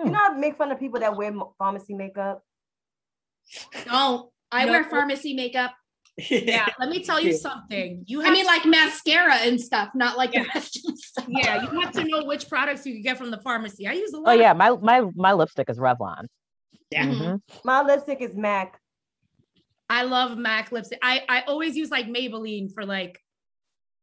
You 0.05 0.11
know, 0.11 0.35
make 0.35 0.57
fun 0.57 0.73
of 0.73 0.81
people 0.81 1.01
that 1.01 1.17
wear 1.17 1.33
pharmacy 1.59 1.95
makeup. 1.95 2.43
Don't. 3.85 4.31
I 4.53 4.67
wear 4.67 4.85
pharmacy 4.85 5.35
makeup 5.35 5.73
yeah, 6.31 6.67
let 6.79 6.91
me 6.91 7.03
tell 7.03 7.19
you 7.19 7.33
something. 7.33 8.05
You 8.07 8.23
I 8.23 8.31
mean, 8.31 8.45
to, 8.45 8.47
like 8.47 8.67
mascara 8.67 9.37
and 9.37 9.59
stuff, 9.59 9.91
not 9.95 10.19
like 10.19 10.35
yeah. 10.35 10.43
the 10.43 10.49
rest 10.55 10.87
of 10.87 10.99
stuff. 10.99 11.25
Yeah, 11.27 11.63
you 11.63 11.81
have 11.81 11.93
to 11.93 12.05
know 12.05 12.25
which 12.25 12.51
products 12.51 12.85
you 12.85 12.93
can 12.93 13.03
get 13.03 13.17
from 13.17 13.31
the 13.31 13.39
pharmacy. 13.39 13.87
I 13.87 13.93
use 13.93 14.13
a 14.13 14.19
lot. 14.19 14.29
Oh 14.37 14.39
yeah, 14.39 14.53
my 14.53 14.77
my 14.77 15.09
my 15.15 15.33
lipstick 15.33 15.71
is 15.71 15.79
Revlon. 15.79 16.27
Yeah, 16.91 17.07
mm-hmm. 17.07 17.37
my 17.65 17.83
lipstick 17.83 18.21
is 18.21 18.35
Mac. 18.35 18.79
I 19.89 20.03
love 20.03 20.37
Mac 20.37 20.71
lipstick. 20.71 20.99
I 21.03 21.23
I 21.31 21.43
always 21.43 21.77
use 21.77 21.91
like 21.91 22.07
Maybelline 22.09 22.75
for 22.75 22.85
like 22.85 23.19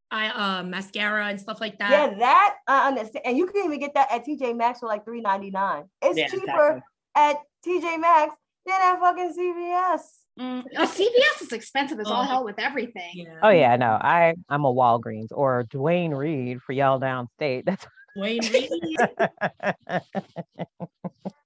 I 0.09 0.29
uh 0.29 0.63
mascara 0.63 1.27
and 1.27 1.39
stuff 1.39 1.61
like 1.61 1.77
that. 1.77 1.91
Yeah, 1.91 2.17
that 2.17 2.55
I 2.67 2.87
understand. 2.87 3.23
And 3.27 3.37
you 3.37 3.45
can 3.45 3.65
even 3.65 3.79
get 3.79 3.93
that 3.93 4.11
at 4.11 4.25
TJ 4.25 4.57
Maxx 4.57 4.79
for 4.79 4.87
like 4.87 5.05
three 5.05 5.21
ninety 5.21 5.51
nine. 5.51 5.83
It's 6.01 6.17
yeah, 6.17 6.27
cheaper 6.27 6.81
exactly. 6.81 6.81
at 7.15 7.35
TJ 7.63 8.01
Maxx 8.01 8.35
than 8.65 8.81
at 8.81 8.99
fucking 8.99 9.35
CVS. 9.37 10.01
Mm. 10.39 10.63
Oh, 10.77 10.85
CVS 10.85 11.41
is 11.41 11.51
expensive 11.51 11.99
as 11.99 12.07
oh. 12.07 12.13
all 12.13 12.23
hell 12.23 12.45
with 12.45 12.59
everything. 12.59 13.11
Yeah. 13.13 13.39
Oh 13.43 13.49
yeah, 13.49 13.75
no, 13.75 13.87
I 13.87 14.35
I'm 14.47 14.63
a 14.63 14.73
Walgreens 14.73 15.31
or 15.31 15.63
Duane 15.69 16.11
Reade 16.11 16.61
for 16.61 16.71
y'all 16.71 16.99
downstate. 16.99 17.65
That's 17.65 17.85
Duane 18.15 18.39
Reade. 18.53 18.69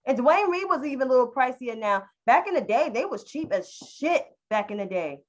and 0.05 0.17
Duane 0.17 0.51
Reade 0.51 0.65
was 0.69 0.85
even 0.85 1.07
a 1.07 1.09
little 1.09 1.31
pricier 1.31 1.77
now. 1.77 2.03
Back 2.27 2.47
in 2.47 2.53
the 2.53 2.61
day, 2.61 2.91
they 2.93 3.05
was 3.05 3.23
cheap 3.23 3.51
as 3.51 3.67
shit. 3.69 4.25
Back 4.49 4.69
in 4.69 4.77
the 4.77 4.85
day. 4.85 5.21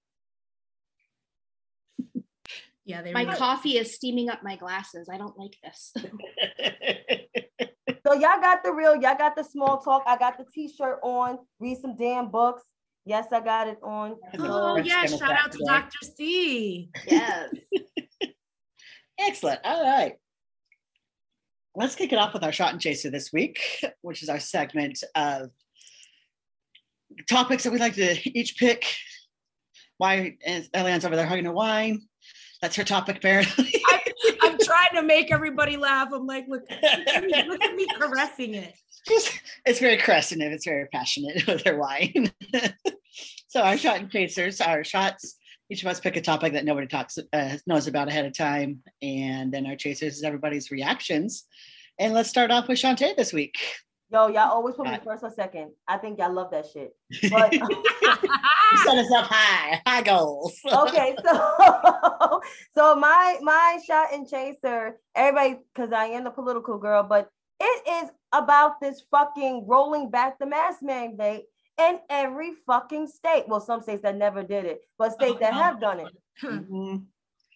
Yeah, 2.84 3.02
my 3.12 3.24
were. 3.24 3.34
coffee 3.34 3.78
is 3.78 3.94
steaming 3.94 4.28
up 4.28 4.42
my 4.42 4.56
glasses. 4.56 5.08
I 5.10 5.16
don't 5.16 5.38
like 5.38 5.56
this. 5.64 5.94
so 8.06 8.12
y'all 8.12 8.42
got 8.42 8.62
the 8.62 8.74
real, 8.74 8.94
y'all 8.94 9.16
got 9.16 9.36
the 9.36 9.42
small 9.42 9.80
talk. 9.80 10.02
I 10.06 10.18
got 10.18 10.36
the 10.36 10.44
t-shirt 10.52 10.98
on. 11.02 11.38
Read 11.60 11.78
some 11.78 11.96
damn 11.96 12.30
books. 12.30 12.62
Yes, 13.06 13.26
I 13.32 13.40
got 13.40 13.68
it 13.68 13.78
on. 13.82 14.16
Oh 14.38 14.76
yeah, 14.76 15.04
shout 15.04 15.22
out 15.22 15.52
to 15.52 15.64
Dr. 15.66 15.98
C. 16.16 16.90
Yes. 17.06 17.50
Excellent. 19.18 19.60
All 19.64 19.84
right. 19.84 20.14
Let's 21.76 21.96
kick 21.96 22.12
it 22.12 22.18
off 22.18 22.32
with 22.32 22.44
our 22.44 22.52
shot 22.52 22.72
and 22.72 22.80
chaser 22.80 23.10
this 23.10 23.32
week, 23.32 23.60
which 24.00 24.22
is 24.22 24.28
our 24.28 24.40
segment 24.40 25.02
of 25.14 25.50
topics 27.28 27.64
that 27.64 27.72
we 27.72 27.78
like 27.78 27.94
to 27.94 28.38
each 28.38 28.56
pick. 28.56 28.86
Why 29.98 30.36
is 30.44 30.68
Eliann's 30.70 31.04
over 31.04 31.16
there 31.16 31.26
hugging 31.26 31.46
a 31.46 31.52
wine. 31.52 32.02
That's 32.62 32.76
her 32.76 32.84
topic, 32.84 33.18
apparently. 33.18 33.82
I'm, 33.92 34.00
I'm, 34.42 34.58
trying 34.64 34.94
to 34.94 35.02
make 35.02 35.30
everybody 35.30 35.76
laugh. 35.76 36.08
I'm 36.12 36.26
like, 36.26 36.46
look, 36.48 36.62
look 36.70 37.62
at 37.62 37.74
me 37.74 37.86
caressing 37.98 38.54
it. 38.54 38.74
It's 39.66 39.80
very 39.80 39.98
caressing 39.98 40.40
It's 40.40 40.64
very 40.64 40.86
passionate 40.86 41.46
with 41.46 41.64
her 41.66 41.76
wine. 41.76 42.32
So 43.54 43.62
our 43.62 43.78
shot 43.78 44.00
and 44.00 44.10
chasers, 44.10 44.60
our 44.60 44.82
shots. 44.82 45.36
Each 45.70 45.80
of 45.80 45.86
us 45.86 46.00
pick 46.00 46.16
a 46.16 46.20
topic 46.20 46.54
that 46.54 46.64
nobody 46.64 46.88
talks 46.88 47.20
uh, 47.32 47.56
knows 47.68 47.86
about 47.86 48.08
ahead 48.08 48.26
of 48.26 48.36
time, 48.36 48.82
and 49.00 49.54
then 49.54 49.64
our 49.64 49.76
chasers 49.76 50.16
is 50.16 50.24
everybody's 50.24 50.72
reactions. 50.72 51.44
And 52.00 52.12
let's 52.14 52.28
start 52.28 52.50
off 52.50 52.66
with 52.66 52.80
Chantay 52.80 53.14
this 53.16 53.32
week. 53.32 53.54
Yo, 54.10 54.26
y'all 54.26 54.50
always 54.50 54.74
put 54.74 54.88
me 54.88 54.98
first 55.04 55.22
or 55.22 55.30
second. 55.30 55.70
I 55.86 55.98
think 55.98 56.18
y'all 56.18 56.32
love 56.32 56.50
that 56.50 56.66
shit. 56.66 56.96
But 57.30 57.52
you 57.52 57.60
set 58.84 58.98
us 58.98 59.12
up 59.12 59.26
high, 59.26 59.80
high 59.86 60.02
goals. 60.02 60.58
okay, 60.66 61.14
so 61.24 62.40
so 62.74 62.96
my 62.96 63.38
my 63.40 63.78
shot 63.86 64.08
and 64.12 64.28
chaser, 64.28 64.98
everybody, 65.14 65.60
because 65.72 65.92
I 65.92 66.06
am 66.06 66.24
the 66.24 66.30
political 66.30 66.76
girl, 66.76 67.04
but 67.04 67.30
it 67.60 68.04
is 68.04 68.10
about 68.32 68.80
this 68.80 69.04
fucking 69.12 69.64
rolling 69.68 70.10
back 70.10 70.40
the 70.40 70.46
mask 70.46 70.80
mandate 70.82 71.44
in 71.78 71.98
every 72.08 72.52
fucking 72.66 73.06
state. 73.08 73.44
Well, 73.48 73.60
some 73.60 73.82
states 73.82 74.02
that 74.02 74.16
never 74.16 74.42
did 74.42 74.64
it, 74.64 74.80
but 74.98 75.12
states 75.12 75.38
that 75.40 75.52
have 75.52 75.80
done 75.80 76.00
it. 76.00 76.08
Mm-hmm. 76.42 76.96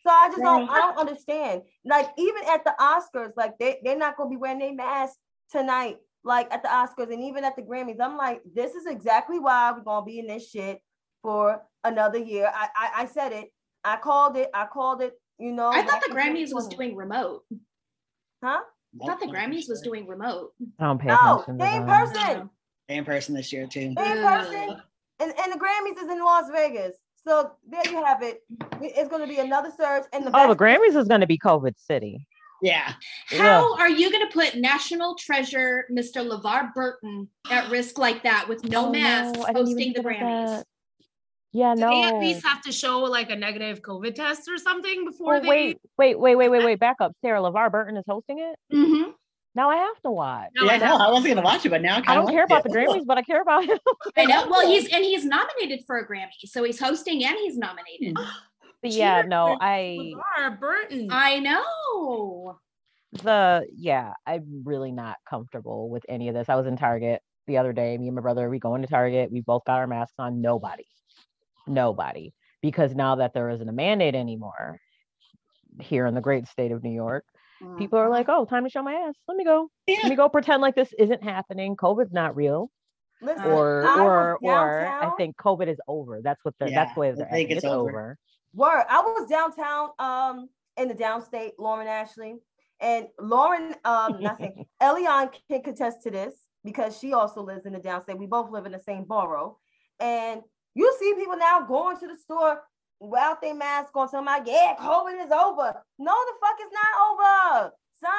So 0.06 0.10
I 0.10 0.28
just 0.28 0.40
don't 0.40 0.70
I 0.70 0.78
don't 0.78 0.98
understand. 0.98 1.62
Like 1.84 2.08
even 2.16 2.42
at 2.48 2.64
the 2.64 2.74
Oscars, 2.80 3.32
like 3.36 3.58
they, 3.58 3.78
they're 3.82 3.98
not 3.98 4.16
gonna 4.16 4.30
be 4.30 4.36
wearing 4.36 4.58
their 4.58 4.74
mask 4.74 5.16
tonight 5.50 5.98
like 6.24 6.52
at 6.52 6.62
the 6.62 6.68
Oscars 6.68 7.12
and 7.12 7.22
even 7.22 7.44
at 7.44 7.56
the 7.56 7.62
Grammys. 7.62 8.00
I'm 8.00 8.16
like, 8.16 8.40
this 8.54 8.74
is 8.74 8.86
exactly 8.86 9.38
why 9.38 9.72
we're 9.72 9.82
gonna 9.82 10.06
be 10.06 10.18
in 10.18 10.26
this 10.26 10.48
shit 10.48 10.80
for 11.22 11.62
another 11.84 12.18
year. 12.18 12.50
I 12.52 12.68
I, 12.76 13.02
I 13.02 13.06
said 13.06 13.32
it. 13.32 13.52
I 13.84 13.96
called 13.96 14.36
it. 14.36 14.50
I 14.54 14.66
called 14.66 15.02
it. 15.02 15.14
You 15.38 15.52
know. 15.52 15.70
I 15.70 15.82
thought 15.82 16.02
the 16.06 16.14
Grammys 16.14 16.52
was 16.52 16.68
doing 16.68 16.96
remote. 16.96 17.42
Huh? 18.42 18.60
I 19.02 19.06
thought 19.06 19.20
the 19.20 19.26
Grammys 19.26 19.68
was 19.68 19.80
doing 19.80 20.06
remote. 20.06 20.52
I 20.78 20.84
don't 20.84 20.98
pay 20.98 21.08
no, 21.08 21.44
in 21.48 21.86
person. 21.86 22.50
In 22.88 23.04
person 23.04 23.34
this 23.34 23.52
year 23.52 23.66
too. 23.66 23.80
In 23.80 23.94
person. 23.94 24.80
And, 25.20 25.32
and 25.38 25.52
the 25.52 25.58
Grammys 25.58 26.02
is 26.02 26.10
in 26.10 26.20
Las 26.20 26.50
Vegas. 26.52 26.96
So 27.26 27.52
there 27.68 27.82
you 27.90 28.02
have 28.02 28.22
it. 28.22 28.42
It's 28.80 29.08
going 29.08 29.22
to 29.22 29.28
be 29.28 29.38
another 29.38 29.70
surge. 29.76 30.04
And 30.12 30.26
the 30.26 30.30
oh, 30.32 30.48
the 30.48 30.56
Grammys 30.56 30.96
is 30.96 31.08
going 31.08 31.20
to 31.20 31.26
be 31.26 31.38
COVID 31.38 31.74
City. 31.76 32.26
Yeah. 32.62 32.92
How 33.28 33.76
yeah. 33.76 33.82
are 33.82 33.90
you 33.90 34.10
going 34.10 34.26
to 34.26 34.32
put 34.32 34.56
national 34.56 35.14
treasure 35.16 35.84
Mr. 35.90 36.26
LeVar 36.26 36.74
Burton 36.74 37.28
at 37.50 37.70
risk 37.70 37.98
like 37.98 38.22
that 38.22 38.46
with 38.48 38.64
no 38.64 38.88
oh, 38.88 38.92
mask 38.92 39.38
no, 39.38 39.46
hosting 39.52 39.92
the 39.92 40.00
Grammys? 40.00 40.64
Yeah, 41.52 41.74
Do 41.74 41.80
no. 41.82 41.90
They 41.90 42.02
at 42.04 42.20
least 42.20 42.46
have 42.46 42.62
to 42.62 42.72
show 42.72 43.00
like 43.00 43.30
a 43.30 43.36
negative 43.36 43.82
COVID 43.82 44.14
test 44.14 44.48
or 44.48 44.58
something 44.58 45.04
before 45.04 45.36
oh, 45.36 45.40
they. 45.40 45.48
Wait, 45.48 45.78
wait, 45.96 46.18
wait, 46.18 46.36
wait, 46.36 46.48
wait, 46.48 46.64
wait. 46.64 46.80
Back 46.80 46.96
up. 47.00 47.12
Sara 47.22 47.40
LeVar 47.40 47.70
Burton 47.70 47.96
is 47.96 48.04
hosting 48.08 48.38
it. 48.38 48.74
Mm-hmm. 48.74 49.10
Now 49.58 49.70
I 49.70 49.76
have 49.76 50.00
to 50.02 50.12
watch. 50.12 50.50
No, 50.54 50.66
yeah, 50.66 50.74
I, 50.74 50.76
know. 50.76 50.96
I 50.98 51.10
wasn't 51.10 51.34
gonna 51.34 51.44
watch 51.44 51.66
it, 51.66 51.70
but 51.70 51.82
now 51.82 51.96
I, 52.06 52.12
I 52.12 52.14
don't 52.14 52.28
care 52.28 52.44
about 52.44 52.62
the 52.62 52.68
Grammys, 52.68 53.04
but 53.04 53.18
I 53.18 53.22
care 53.22 53.42
about 53.42 53.64
him. 53.64 53.76
I 54.16 54.24
know. 54.24 54.46
Well, 54.48 54.64
he's 54.64 54.86
and 54.94 55.04
he's 55.04 55.24
nominated 55.24 55.80
for 55.84 55.98
a 55.98 56.06
Grammy, 56.06 56.28
so 56.44 56.62
he's 56.62 56.78
hosting 56.78 57.24
and 57.24 57.36
he's 57.36 57.58
nominated. 57.58 58.16
Hmm. 58.16 58.24
But 58.80 58.92
yeah, 58.92 59.22
no, 59.22 59.58
I 59.60 60.12
Burton. 60.60 61.08
I 61.10 61.40
know 61.40 62.60
the 63.10 63.66
yeah, 63.76 64.12
I'm 64.24 64.62
really 64.64 64.92
not 64.92 65.16
comfortable 65.28 65.90
with 65.90 66.04
any 66.08 66.28
of 66.28 66.36
this. 66.36 66.48
I 66.48 66.54
was 66.54 66.68
in 66.68 66.76
Target 66.76 67.20
the 67.48 67.58
other 67.58 67.72
day. 67.72 67.98
Me 67.98 68.06
and 68.06 68.14
my 68.14 68.22
brother, 68.22 68.48
we 68.48 68.60
go 68.60 68.76
into 68.76 68.86
Target. 68.86 69.32
We 69.32 69.40
both 69.40 69.64
got 69.64 69.80
our 69.80 69.88
masks 69.88 70.14
on. 70.20 70.40
Nobody, 70.40 70.86
nobody, 71.66 72.32
because 72.62 72.94
now 72.94 73.16
that 73.16 73.34
there 73.34 73.50
isn't 73.50 73.68
a 73.68 73.72
mandate 73.72 74.14
anymore 74.14 74.78
here 75.80 76.06
in 76.06 76.14
the 76.14 76.20
great 76.20 76.46
state 76.46 76.70
of 76.70 76.84
New 76.84 76.94
York, 76.94 77.24
mm-hmm. 77.62 77.78
people 77.78 77.98
are 77.98 78.08
like, 78.08 78.26
"Oh, 78.28 78.44
time 78.44 78.64
to 78.64 78.70
show 78.70 78.82
my 78.82 78.94
ass. 78.94 79.14
Let 79.26 79.36
me 79.36 79.44
go. 79.44 79.70
Yeah. 79.86 79.98
Let 80.02 80.10
me 80.10 80.16
go 80.16 80.28
pretend 80.28 80.62
like 80.62 80.74
this 80.74 80.92
isn't 80.98 81.22
happening. 81.22 81.76
COVID's 81.76 82.12
not 82.12 82.36
real." 82.36 82.70
Listen, 83.20 83.46
or 83.46 83.88
or 84.00 84.38
or 84.42 84.86
I 84.86 85.10
think 85.16 85.36
COVID 85.36 85.68
is 85.68 85.78
over. 85.88 86.20
That's 86.22 86.44
what 86.44 86.54
the 86.60 86.70
yeah, 86.70 86.84
that's 86.84 86.96
what 86.96 87.16
they're 87.16 87.26
I 87.26 87.30
think 87.30 87.50
it's, 87.50 87.64
it's 87.64 87.66
over. 87.66 87.90
over. 87.90 88.18
Word. 88.54 88.84
I 88.88 89.00
was 89.00 89.28
downtown 89.28 89.90
um 89.98 90.48
in 90.76 90.88
the 90.88 90.94
downstate, 90.94 91.52
Lauren 91.58 91.88
Ashley, 91.88 92.36
and 92.80 93.08
Lauren, 93.20 93.74
um, 93.84 94.20
nothing. 94.20 94.64
Eliann 94.82 95.30
can 95.50 95.62
contest 95.62 96.02
to 96.04 96.10
this 96.10 96.34
because 96.64 96.98
she 96.98 97.12
also 97.12 97.42
lives 97.42 97.66
in 97.66 97.72
the 97.72 97.80
downstate. 97.80 98.18
We 98.18 98.26
both 98.26 98.50
live 98.50 98.66
in 98.66 98.72
the 98.72 98.80
same 98.80 99.04
borough. 99.04 99.58
And 100.00 100.42
you 100.74 100.94
see 100.98 101.14
people 101.14 101.36
now 101.36 101.62
going 101.62 101.98
to 101.98 102.06
the 102.06 102.16
store 102.16 102.62
without 103.00 103.40
their 103.40 103.54
mask 103.54 103.90
on, 103.94 104.08
somebody, 104.08 104.50
yeah, 104.50 104.74
COVID 104.80 105.24
is 105.24 105.32
over. 105.32 105.82
No, 105.98 106.12
the 106.12 106.32
fuck 106.40 106.58
is 106.60 106.72
not 106.72 106.92
over, 107.10 107.72
son. 108.00 108.10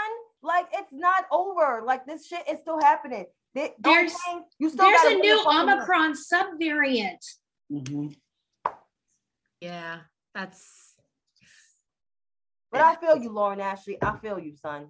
Like 0.41 0.67
it's 0.73 0.93
not 0.93 1.25
over. 1.31 1.81
Like 1.85 2.05
this 2.05 2.27
shit 2.27 2.47
is 2.49 2.59
still 2.61 2.79
happening. 2.79 3.25
They, 3.55 3.73
there's 3.79 4.13
you 4.59 4.69
still 4.69 4.85
there's 4.85 5.13
a 5.13 5.15
new 5.15 5.43
Omicron 5.45 6.13
subvariant. 6.13 7.25
Mm-hmm. 7.71 8.07
Yeah, 9.59 9.97
that's 10.33 10.89
but 12.71 12.81
I 12.81 12.95
feel 12.95 13.17
you, 13.17 13.31
Lauren 13.31 13.59
Ashley. 13.59 13.97
I 14.01 14.17
feel 14.17 14.39
you, 14.39 14.55
son. 14.55 14.89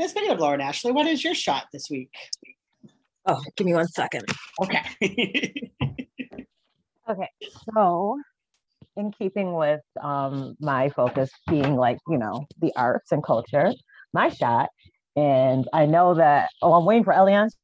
Speaking 0.00 0.30
of 0.30 0.38
Lauren 0.38 0.60
Ashley, 0.60 0.92
what 0.92 1.06
is 1.06 1.22
your 1.22 1.34
shot 1.34 1.66
this 1.72 1.88
week? 1.90 2.10
Oh, 3.26 3.40
give 3.56 3.66
me 3.66 3.74
one 3.74 3.88
second. 3.88 4.24
Okay. 4.60 5.70
okay. 7.12 7.28
So, 7.74 8.18
in 8.96 9.12
keeping 9.12 9.54
with 9.54 9.80
um, 10.02 10.56
my 10.60 10.90
focus 10.90 11.30
being 11.48 11.76
like, 11.76 11.98
you 12.08 12.18
know, 12.18 12.46
the 12.60 12.72
arts 12.76 13.12
and 13.12 13.22
culture, 13.22 13.72
my 14.12 14.28
shot, 14.28 14.70
and 15.16 15.68
I 15.72 15.86
know 15.86 16.14
that, 16.14 16.48
oh, 16.62 16.72
I'm 16.74 16.84
waiting 16.84 17.04
for 17.04 17.12
Eliann's 17.12 17.56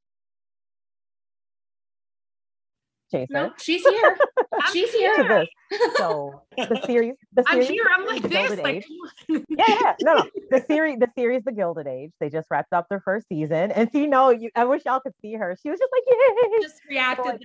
chaser. 3.10 3.26
No, 3.30 3.52
she's 3.58 3.84
here. 3.86 4.18
she's 4.72 4.92
here. 4.92 5.46
So 5.96 6.42
the 6.56 6.80
series, 6.86 7.14
the 7.34 7.44
series, 7.50 7.68
I'm 7.68 7.72
here. 7.72 7.84
I'm 7.96 8.06
like 8.06 8.22
the 8.22 8.28
this. 8.28 8.60
Like, 8.60 8.86
yeah, 9.28 9.64
yeah, 9.68 9.94
no, 10.02 10.14
no. 10.14 10.24
The 10.50 10.64
series, 10.66 10.98
the 10.98 11.08
series, 11.16 11.42
The 11.44 11.52
Gilded 11.52 11.86
Age. 11.86 12.12
They 12.20 12.28
just 12.28 12.48
wrapped 12.50 12.72
up 12.72 12.88
their 12.88 13.00
first 13.00 13.28
season, 13.28 13.72
and 13.72 13.90
see, 13.90 14.06
no, 14.06 14.30
you. 14.30 14.50
I 14.54 14.64
wish 14.64 14.82
y'all 14.86 15.00
could 15.00 15.14
see 15.20 15.34
her. 15.34 15.56
She 15.62 15.70
was 15.70 15.78
just 15.78 15.92
like, 15.92 16.02
yay! 16.06 16.62
Just 16.62 16.80
reacted. 16.88 17.44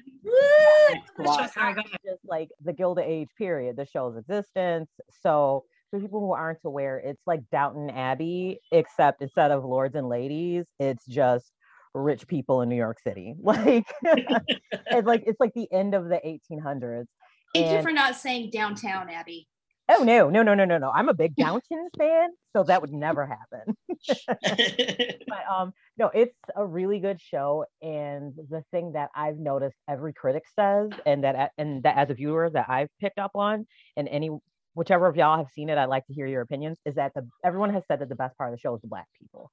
like, 1.17 1.75
just 2.05 2.21
like 2.25 2.49
the 2.63 2.73
Gilded 2.73 3.05
Age 3.05 3.29
period, 3.37 3.75
the 3.75 3.85
show's 3.85 4.17
existence. 4.17 4.89
So 5.21 5.65
for 5.91 5.99
people 5.99 6.19
who 6.19 6.31
aren't 6.31 6.59
aware, 6.65 6.97
it's 6.97 7.21
like 7.27 7.41
Downton 7.51 7.89
Abbey, 7.91 8.59
except 8.71 9.21
instead 9.21 9.51
of 9.51 9.63
lords 9.63 9.95
and 9.95 10.09
ladies, 10.09 10.65
it's 10.79 11.05
just 11.05 11.51
rich 11.93 12.27
people 12.27 12.61
in 12.61 12.69
New 12.69 12.75
York 12.75 12.99
City. 12.99 13.35
Like 13.43 13.85
it's 14.03 15.07
like 15.07 15.23
it's 15.25 15.39
like 15.39 15.53
the 15.53 15.71
end 15.71 15.93
of 15.93 16.05
the 16.05 16.19
1800s. 16.25 17.05
Thank 17.53 17.67
and, 17.67 17.77
you 17.77 17.83
for 17.83 17.91
not 17.91 18.15
saying 18.15 18.49
downtown, 18.51 19.09
Abby. 19.09 19.47
Oh 19.89 20.03
no, 20.03 20.29
no, 20.29 20.43
no, 20.43 20.53
no, 20.53 20.63
no, 20.63 20.77
no. 20.77 20.91
I'm 20.91 21.09
a 21.09 21.13
big 21.13 21.35
Downton 21.35 21.89
fan, 21.97 22.29
so 22.55 22.63
that 22.63 22.79
would 22.81 22.93
never 22.93 23.27
happen. 23.27 23.75
but 25.27 25.39
um, 25.51 25.73
no, 25.97 26.09
it's 26.13 26.37
a 26.55 26.65
really 26.65 26.99
good 26.99 27.19
show, 27.19 27.65
and 27.81 28.33
the 28.49 28.63
thing 28.71 28.93
that 28.93 29.09
I've 29.13 29.37
noticed 29.37 29.75
every 29.89 30.13
critic 30.13 30.43
says, 30.55 30.91
and 31.05 31.25
that 31.25 31.51
and 31.57 31.83
that 31.83 31.97
as 31.97 32.09
a 32.09 32.13
viewer 32.13 32.49
that 32.49 32.69
I've 32.69 32.87
picked 33.01 33.19
up 33.19 33.31
on, 33.35 33.67
and 33.97 34.07
any 34.07 34.29
whichever 34.73 35.05
of 35.05 35.17
y'all 35.17 35.37
have 35.37 35.49
seen 35.49 35.67
it, 35.67 35.77
I'd 35.77 35.85
like 35.85 36.07
to 36.07 36.13
hear 36.13 36.27
your 36.27 36.41
opinions. 36.41 36.77
Is 36.85 36.95
that 36.95 37.13
the 37.13 37.27
everyone 37.43 37.73
has 37.73 37.83
said 37.85 37.99
that 37.99 38.07
the 38.07 38.15
best 38.15 38.37
part 38.37 38.53
of 38.53 38.57
the 38.57 38.61
show 38.61 38.73
is 38.75 38.81
the 38.81 38.87
black 38.87 39.07
people, 39.19 39.51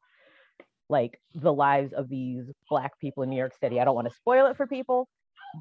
like 0.90 1.20
the 1.34 1.52
lives 1.52 1.92
of 1.92 2.08
these 2.08 2.44
black 2.68 2.98
people 2.98 3.22
in 3.22 3.30
New 3.30 3.36
York 3.36 3.54
City. 3.60 3.80
I 3.80 3.84
don't 3.84 3.94
want 3.94 4.08
to 4.08 4.14
spoil 4.14 4.46
it 4.46 4.56
for 4.56 4.66
people, 4.66 5.08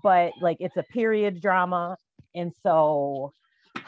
but 0.03 0.33
like 0.41 0.57
it's 0.59 0.77
a 0.77 0.83
period 0.83 1.41
drama, 1.41 1.97
and 2.35 2.51
so 2.63 3.33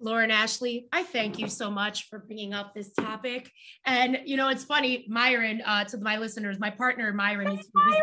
Lauren 0.00 0.30
Ashley, 0.30 0.88
I 0.92 1.02
thank 1.02 1.38
you 1.38 1.48
so 1.48 1.70
much 1.70 2.08
for 2.08 2.18
bringing 2.20 2.52
up 2.54 2.74
this 2.74 2.92
topic. 2.92 3.50
And 3.84 4.20
you 4.24 4.36
know, 4.36 4.48
it's 4.48 4.64
funny, 4.64 5.06
Myron, 5.08 5.62
uh, 5.64 5.84
to 5.84 5.98
my 5.98 6.18
listeners, 6.18 6.58
my 6.58 6.70
partner 6.70 7.12
Myron 7.12 7.58
is 7.58 7.68
Myron. 7.74 8.02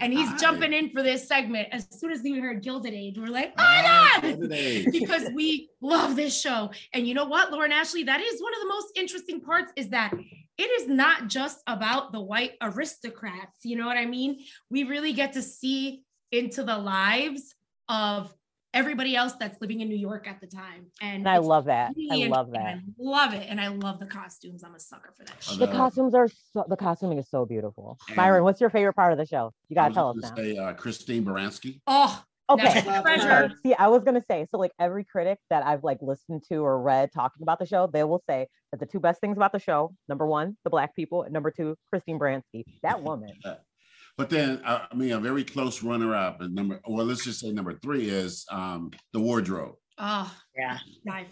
And 0.00 0.12
he's 0.12 0.40
jumping 0.40 0.72
in 0.72 0.90
for 0.90 1.02
this 1.02 1.28
segment. 1.28 1.68
As 1.72 1.86
soon 1.90 2.10
as 2.10 2.22
we 2.22 2.38
heard 2.38 2.62
Gilded 2.62 2.94
Age, 2.94 3.18
we're 3.18 3.28
like, 3.28 3.52
oh 3.58 3.62
my 3.62 4.18
God, 4.22 4.48
because 4.92 5.30
we 5.34 5.70
love 5.80 6.16
this 6.16 6.38
show. 6.38 6.70
And 6.92 7.06
you 7.06 7.14
know 7.14 7.26
what, 7.26 7.52
Lauren 7.52 7.72
Ashley, 7.72 8.04
that 8.04 8.20
is 8.20 8.42
one 8.42 8.54
of 8.54 8.60
the 8.60 8.68
most 8.68 8.88
interesting 8.96 9.40
parts 9.40 9.72
is 9.76 9.88
that 9.90 10.12
it 10.58 10.70
is 10.82 10.88
not 10.88 11.28
just 11.28 11.62
about 11.66 12.12
the 12.12 12.20
white 12.20 12.52
aristocrats. 12.60 13.58
You 13.64 13.76
know 13.76 13.86
what 13.86 13.96
I 13.96 14.06
mean? 14.06 14.40
We 14.70 14.84
really 14.84 15.12
get 15.12 15.34
to 15.34 15.42
see 15.42 16.02
into 16.32 16.62
the 16.64 16.76
lives 16.76 17.54
of 17.88 18.34
everybody 18.72 19.16
else 19.16 19.32
that's 19.34 19.60
living 19.60 19.80
in 19.80 19.88
New 19.88 19.96
York 19.96 20.28
at 20.28 20.40
the 20.40 20.46
time. 20.46 20.86
And, 21.00 21.20
and 21.20 21.28
I 21.28 21.38
love 21.38 21.66
that. 21.66 21.92
Really 21.96 22.24
I 22.24 22.28
love 22.28 22.52
that. 22.52 22.76
I 22.76 22.80
love 22.98 23.34
it. 23.34 23.46
And 23.48 23.60
I 23.60 23.68
love 23.68 23.98
the 23.98 24.06
costumes. 24.06 24.62
I'm 24.64 24.74
a 24.74 24.80
sucker 24.80 25.12
for 25.16 25.24
that. 25.24 25.58
The 25.58 25.66
costumes 25.66 26.14
are 26.14 26.28
so, 26.52 26.64
the 26.68 26.76
costuming 26.76 27.18
is 27.18 27.28
so 27.28 27.44
beautiful. 27.44 27.98
And 28.08 28.16
Myron, 28.16 28.44
what's 28.44 28.60
your 28.60 28.70
favorite 28.70 28.94
part 28.94 29.12
of 29.12 29.18
the 29.18 29.26
show? 29.26 29.52
You 29.68 29.74
gotta 29.74 29.94
tell 29.94 30.10
us 30.10 30.16
now. 30.20 30.34
Say 30.34 30.56
uh, 30.56 30.72
Christine 30.74 31.24
Baranski. 31.24 31.80
Oh, 31.86 32.22
okay. 32.48 32.82
See, 33.64 33.74
I 33.74 33.88
was 33.88 34.04
gonna 34.04 34.24
say 34.30 34.46
so. 34.50 34.58
Like 34.58 34.72
every 34.78 35.04
critic 35.04 35.38
that 35.50 35.66
I've 35.66 35.84
like 35.84 35.98
listened 36.00 36.44
to 36.48 36.56
or 36.56 36.80
read 36.80 37.10
talking 37.12 37.42
about 37.42 37.58
the 37.58 37.66
show, 37.66 37.88
they 37.92 38.04
will 38.04 38.22
say 38.28 38.46
that 38.70 38.80
the 38.80 38.86
two 38.86 39.00
best 39.00 39.20
things 39.20 39.36
about 39.36 39.52
the 39.52 39.58
show: 39.58 39.94
number 40.08 40.26
one, 40.26 40.56
the 40.64 40.70
black 40.70 40.94
people, 40.94 41.22
and 41.22 41.32
number 41.32 41.50
two, 41.50 41.76
Christine 41.90 42.18
Baranski. 42.18 42.64
That 42.82 43.02
woman. 43.02 43.32
But 44.20 44.28
then, 44.28 44.60
I 44.66 44.86
mean, 44.94 45.12
a 45.12 45.18
very 45.18 45.44
close 45.44 45.82
runner-up, 45.82 46.42
and 46.42 46.54
number, 46.54 46.78
well, 46.86 47.06
let's 47.06 47.24
just 47.24 47.40
say 47.40 47.52
number 47.52 47.78
three 47.78 48.10
is 48.10 48.44
um, 48.52 48.90
the 49.14 49.18
wardrobe. 49.18 49.76
Oh, 49.96 50.30
yeah. 50.54 50.76
Right 51.06 51.26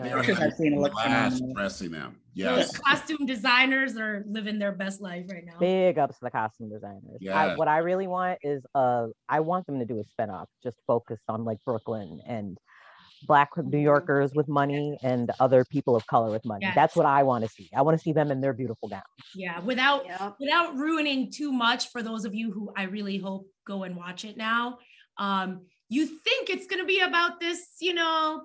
there, 0.00 0.18
I've 0.20 0.52
seen 0.52 0.74
it 0.74 0.78
last 0.78 1.42
dressing 1.56 1.90
them. 1.90 2.20
Yes. 2.34 2.74
The 2.74 2.78
costume 2.78 3.26
designers 3.26 3.96
are 3.96 4.22
living 4.28 4.60
their 4.60 4.70
best 4.70 5.00
life 5.00 5.24
right 5.28 5.44
now. 5.44 5.58
Big 5.58 5.98
ups 5.98 6.20
to 6.20 6.26
the 6.26 6.30
costume 6.30 6.70
designers. 6.70 7.18
Yeah. 7.20 7.56
what 7.56 7.66
I 7.66 7.78
really 7.78 8.06
want 8.06 8.38
is 8.44 8.62
uh 8.76 9.08
I 9.28 9.40
want 9.40 9.66
them 9.66 9.80
to 9.80 9.84
do 9.84 10.00
a 10.00 10.04
spinoff, 10.04 10.46
just 10.62 10.76
focused 10.86 11.24
on 11.28 11.44
like 11.44 11.58
Brooklyn 11.64 12.20
and 12.24 12.56
black 13.26 13.50
New 13.56 13.78
Yorkers 13.78 14.32
with 14.34 14.48
money 14.48 14.98
and 15.02 15.30
other 15.40 15.64
people 15.64 15.96
of 15.96 16.06
color 16.06 16.30
with 16.30 16.44
money. 16.44 16.60
Yes. 16.62 16.74
That's 16.74 16.96
what 16.96 17.06
I 17.06 17.22
want 17.22 17.44
to 17.44 17.50
see. 17.50 17.68
I 17.76 17.82
want 17.82 17.98
to 17.98 18.02
see 18.02 18.12
them 18.12 18.30
in 18.30 18.40
their 18.40 18.52
beautiful 18.52 18.88
gowns. 18.88 19.02
Yeah, 19.34 19.60
without 19.60 20.06
yep. 20.06 20.36
without 20.38 20.76
ruining 20.76 21.30
too 21.30 21.52
much 21.52 21.90
for 21.90 22.02
those 22.02 22.24
of 22.24 22.34
you 22.34 22.50
who 22.50 22.72
I 22.76 22.84
really 22.84 23.18
hope 23.18 23.46
go 23.66 23.82
and 23.84 23.96
watch 23.96 24.24
it 24.24 24.36
now. 24.36 24.78
Um, 25.18 25.66
you 25.88 26.06
think 26.06 26.50
it's 26.50 26.66
going 26.66 26.80
to 26.80 26.86
be 26.86 27.00
about 27.00 27.40
this, 27.40 27.66
you 27.80 27.94
know, 27.94 28.42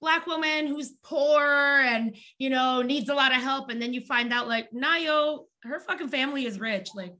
black 0.00 0.26
woman 0.26 0.66
who's 0.66 0.92
poor 1.02 1.42
and 1.42 2.16
you 2.38 2.50
know 2.50 2.82
needs 2.82 3.08
a 3.08 3.14
lot 3.14 3.32
of 3.32 3.38
help 3.38 3.70
and 3.70 3.80
then 3.80 3.94
you 3.94 4.00
find 4.02 4.32
out 4.32 4.46
like 4.46 4.70
Nayo 4.70 5.44
her 5.62 5.80
fucking 5.80 6.08
family 6.08 6.44
is 6.44 6.60
rich 6.60 6.90
like 6.94 7.14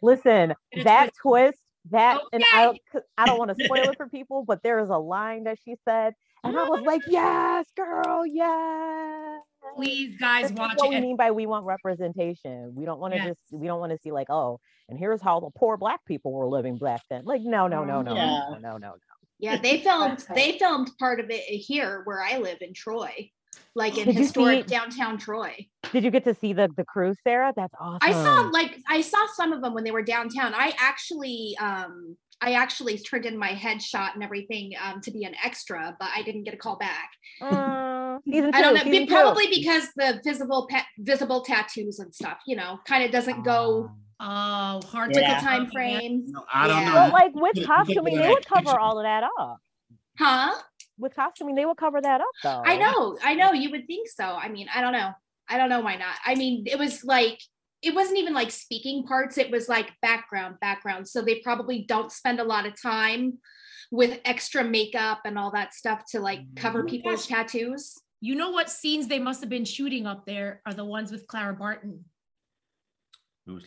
listen 0.00 0.54
that 0.84 1.10
twist 1.20 1.58
that 1.90 2.16
okay. 2.16 2.26
and 2.32 2.44
I 2.52 2.78
I 3.18 3.26
don't 3.26 3.38
want 3.38 3.56
to 3.56 3.64
spoil 3.64 3.90
it 3.90 3.96
for 3.96 4.08
people, 4.08 4.44
but 4.44 4.62
there 4.62 4.78
is 4.80 4.88
a 4.88 4.98
line 4.98 5.44
that 5.44 5.58
she 5.64 5.76
said, 5.84 6.14
and 6.42 6.58
I 6.58 6.64
was 6.64 6.82
like, 6.82 7.02
yes, 7.08 7.66
girl, 7.76 8.26
yes. 8.26 9.42
Please, 9.76 10.16
guys, 10.18 10.48
That's 10.48 10.58
watch 10.58 10.74
what 10.76 10.92
it. 10.92 10.96
we 10.96 11.00
mean 11.00 11.16
by 11.16 11.30
we 11.30 11.46
want 11.46 11.64
representation. 11.64 12.74
We 12.74 12.84
don't 12.84 13.00
want 13.00 13.14
to 13.14 13.18
yes. 13.18 13.28
just 13.28 13.40
we 13.50 13.66
don't 13.66 13.80
want 13.80 13.92
to 13.92 13.98
see 13.98 14.12
like, 14.12 14.30
oh, 14.30 14.60
and 14.88 14.98
here's 14.98 15.22
how 15.22 15.40
the 15.40 15.50
poor 15.56 15.76
black 15.76 16.04
people 16.06 16.32
were 16.32 16.46
living 16.46 16.76
back 16.76 17.02
then. 17.10 17.24
Like, 17.24 17.42
no, 17.42 17.66
no, 17.66 17.84
no, 17.84 18.02
no, 18.02 18.14
yeah. 18.14 18.40
no, 18.50 18.58
no, 18.58 18.72
no, 18.72 18.88
no. 18.90 18.94
Yeah, 19.38 19.56
they 19.56 19.80
filmed 19.82 20.24
they 20.34 20.58
filmed 20.58 20.90
part 20.98 21.20
of 21.20 21.30
it 21.30 21.42
here 21.42 22.02
where 22.04 22.22
I 22.22 22.38
live 22.38 22.58
in 22.60 22.72
Troy 22.72 23.30
like 23.74 23.98
in 23.98 24.06
did 24.06 24.16
historic 24.16 24.68
see, 24.68 24.74
downtown 24.74 25.18
Troy. 25.18 25.66
Did 25.92 26.04
you 26.04 26.10
get 26.10 26.24
to 26.24 26.34
see 26.34 26.52
the 26.52 26.68
the 26.76 26.84
cruise, 26.84 27.16
Sara? 27.24 27.52
That's 27.56 27.74
awesome. 27.80 27.98
I 28.02 28.12
saw 28.12 28.48
like 28.52 28.78
I 28.88 29.00
saw 29.00 29.26
some 29.34 29.52
of 29.52 29.62
them 29.62 29.74
when 29.74 29.84
they 29.84 29.90
were 29.90 30.02
downtown. 30.02 30.54
I 30.54 30.72
actually 30.78 31.56
um 31.60 32.16
I 32.40 32.52
actually 32.52 32.98
turned 32.98 33.26
in 33.26 33.38
my 33.38 33.50
headshot 33.50 34.14
and 34.14 34.22
everything 34.22 34.72
um, 34.82 35.00
to 35.02 35.10
be 35.10 35.24
an 35.24 35.34
extra, 35.42 35.96
but 35.98 36.08
I 36.14 36.22
didn't 36.22 36.44
get 36.44 36.52
a 36.52 36.56
call 36.56 36.76
back. 36.76 37.10
Uh, 37.40 38.18
I 38.34 38.60
don't 38.60 38.74
know. 38.74 39.06
Probably 39.06 39.46
because 39.48 39.88
the 39.96 40.20
visible 40.22 40.66
pet, 40.68 40.84
visible 40.98 41.42
tattoos 41.42 42.00
and 42.00 42.14
stuff, 42.14 42.38
you 42.46 42.56
know, 42.56 42.80
kind 42.86 43.04
of 43.04 43.10
doesn't 43.10 43.44
go. 43.44 43.90
Oh, 44.20 44.80
hard 44.86 45.08
with 45.08 45.18
yeah. 45.18 45.40
the 45.40 45.46
time 45.46 45.70
frame. 45.70 46.24
No, 46.28 46.44
I 46.52 46.68
don't 46.68 46.78
yeah. 46.78 46.88
know. 46.88 46.94
Well, 46.94 47.12
like 47.12 47.34
with 47.34 47.66
costuming, 47.66 48.16
they 48.16 48.28
would 48.28 48.46
cover 48.46 48.78
all 48.78 48.98
of 48.98 49.04
that 49.04 49.24
up. 49.38 49.58
Huh? 50.18 50.54
With 50.98 51.14
costuming, 51.14 51.54
they 51.54 51.64
will 51.64 51.74
cover 51.74 52.00
that 52.00 52.20
up 52.20 52.26
though. 52.42 52.62
I 52.64 52.76
know, 52.76 53.18
I 53.22 53.34
know. 53.34 53.52
You 53.52 53.70
would 53.70 53.86
think 53.86 54.08
so. 54.08 54.24
I 54.24 54.48
mean, 54.48 54.68
I 54.74 54.80
don't 54.80 54.92
know. 54.92 55.10
I 55.48 55.58
don't 55.58 55.68
know 55.68 55.80
why 55.80 55.96
not. 55.96 56.14
I 56.24 56.34
mean, 56.34 56.64
it 56.66 56.78
was 56.78 57.04
like 57.04 57.40
it 57.82 57.94
wasn't 57.94 58.18
even 58.18 58.32
like 58.32 58.50
speaking 58.50 59.04
parts. 59.04 59.36
It 59.36 59.50
was 59.50 59.68
like 59.68 59.92
background, 60.00 60.56
background. 60.60 61.06
So 61.06 61.20
they 61.20 61.40
probably 61.40 61.84
don't 61.86 62.10
spend 62.10 62.40
a 62.40 62.44
lot 62.44 62.66
of 62.66 62.80
time 62.80 63.38
with 63.90 64.20
extra 64.24 64.64
makeup 64.64 65.20
and 65.24 65.38
all 65.38 65.50
that 65.52 65.74
stuff 65.74 66.02
to 66.10 66.20
like 66.20 66.40
mm-hmm. 66.40 66.56
cover 66.56 66.82
oh 66.82 66.86
people's 66.86 67.26
gosh. 67.26 67.50
tattoos. 67.50 67.94
You 68.20 68.36
know 68.36 68.50
what 68.50 68.70
scenes 68.70 69.06
they 69.06 69.18
must 69.18 69.40
have 69.42 69.50
been 69.50 69.66
shooting 69.66 70.06
up 70.06 70.24
there 70.24 70.62
are 70.64 70.72
the 70.72 70.84
ones 70.84 71.12
with 71.12 71.26
Clara 71.26 71.54
Barton. 71.54 72.06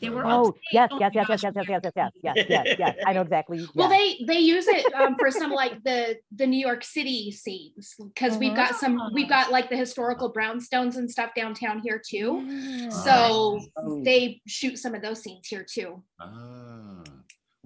They 0.01 0.09
were 0.09 0.25
oh 0.25 0.55
yes, 0.71 0.89
yes, 0.99 1.11
yes, 1.13 1.27
yes, 1.31 1.37
yes, 1.53 1.61
yes, 1.63 1.81
yes, 1.83 1.93
yes, 1.95 2.11
yes, 2.23 2.45
yes, 2.49 2.75
yes. 2.79 2.95
I 3.05 3.13
know 3.13 3.21
exactly. 3.21 3.63
Well, 3.75 3.89
they 3.89 4.17
they 4.25 4.39
use 4.39 4.67
it 4.67 4.91
um, 4.93 5.15
for 5.19 5.29
some 5.29 5.51
like 5.51 5.83
the 5.83 6.17
the 6.35 6.47
New 6.47 6.59
York 6.59 6.83
City 6.83 7.31
scenes 7.31 7.93
because 7.99 8.37
we've 8.37 8.55
got 8.55 8.75
some 8.75 9.11
we've 9.13 9.29
got 9.29 9.51
like 9.51 9.69
the 9.69 9.77
historical 9.77 10.33
brownstones 10.33 10.97
and 10.97 11.09
stuff 11.09 11.31
downtown 11.35 11.79
here 11.79 12.01
too. 12.03 12.89
So 12.89 13.59
they 14.03 14.41
shoot 14.47 14.79
some 14.79 14.95
of 14.95 15.03
those 15.03 15.21
scenes 15.21 15.47
here 15.47 15.65
too. 15.69 16.03
Ah. 16.19 17.03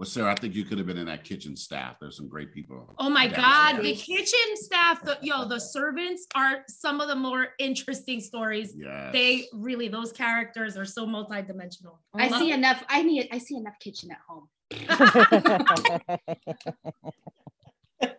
Well, 0.02 0.08
Sara, 0.08 0.32
I 0.32 0.36
think 0.36 0.56
you 0.56 0.66
could 0.66 0.80
have 0.80 0.88
been 0.88 0.98
in 0.98 1.06
that 1.06 1.24
kitchen 1.24 1.56
staff. 1.56 1.98
There's 2.02 2.18
some 2.18 2.28
great 2.28 2.52
people. 2.52 2.92
Oh 2.98 3.08
my 3.08 3.28
God, 3.28 3.84
the 3.84 3.94
kitchen 3.94 4.56
staff, 4.56 5.04
the, 5.04 5.20
yo, 5.22 5.48
the 5.48 5.60
servants 5.60 6.26
are 6.34 6.64
some 6.68 7.02
of 7.02 7.08
the 7.08 7.16
more 7.16 7.50
interesting 7.60 8.20
stories. 8.20 8.74
Yes. 8.76 9.14
They 9.14 9.46
really, 9.54 9.90
those 9.90 10.12
characters 10.12 10.76
are 10.76 10.86
so 10.86 11.06
multidimensional. 11.06 11.98
I, 12.16 12.30
I 12.30 12.40
see 12.40 12.52
enough. 12.52 12.84
I 12.90 13.04
need. 13.04 13.30
I 13.32 13.38
see 13.38 13.58
enough 13.58 13.76
kitchen 13.80 14.10
at 14.10 14.18
home. 14.28 14.50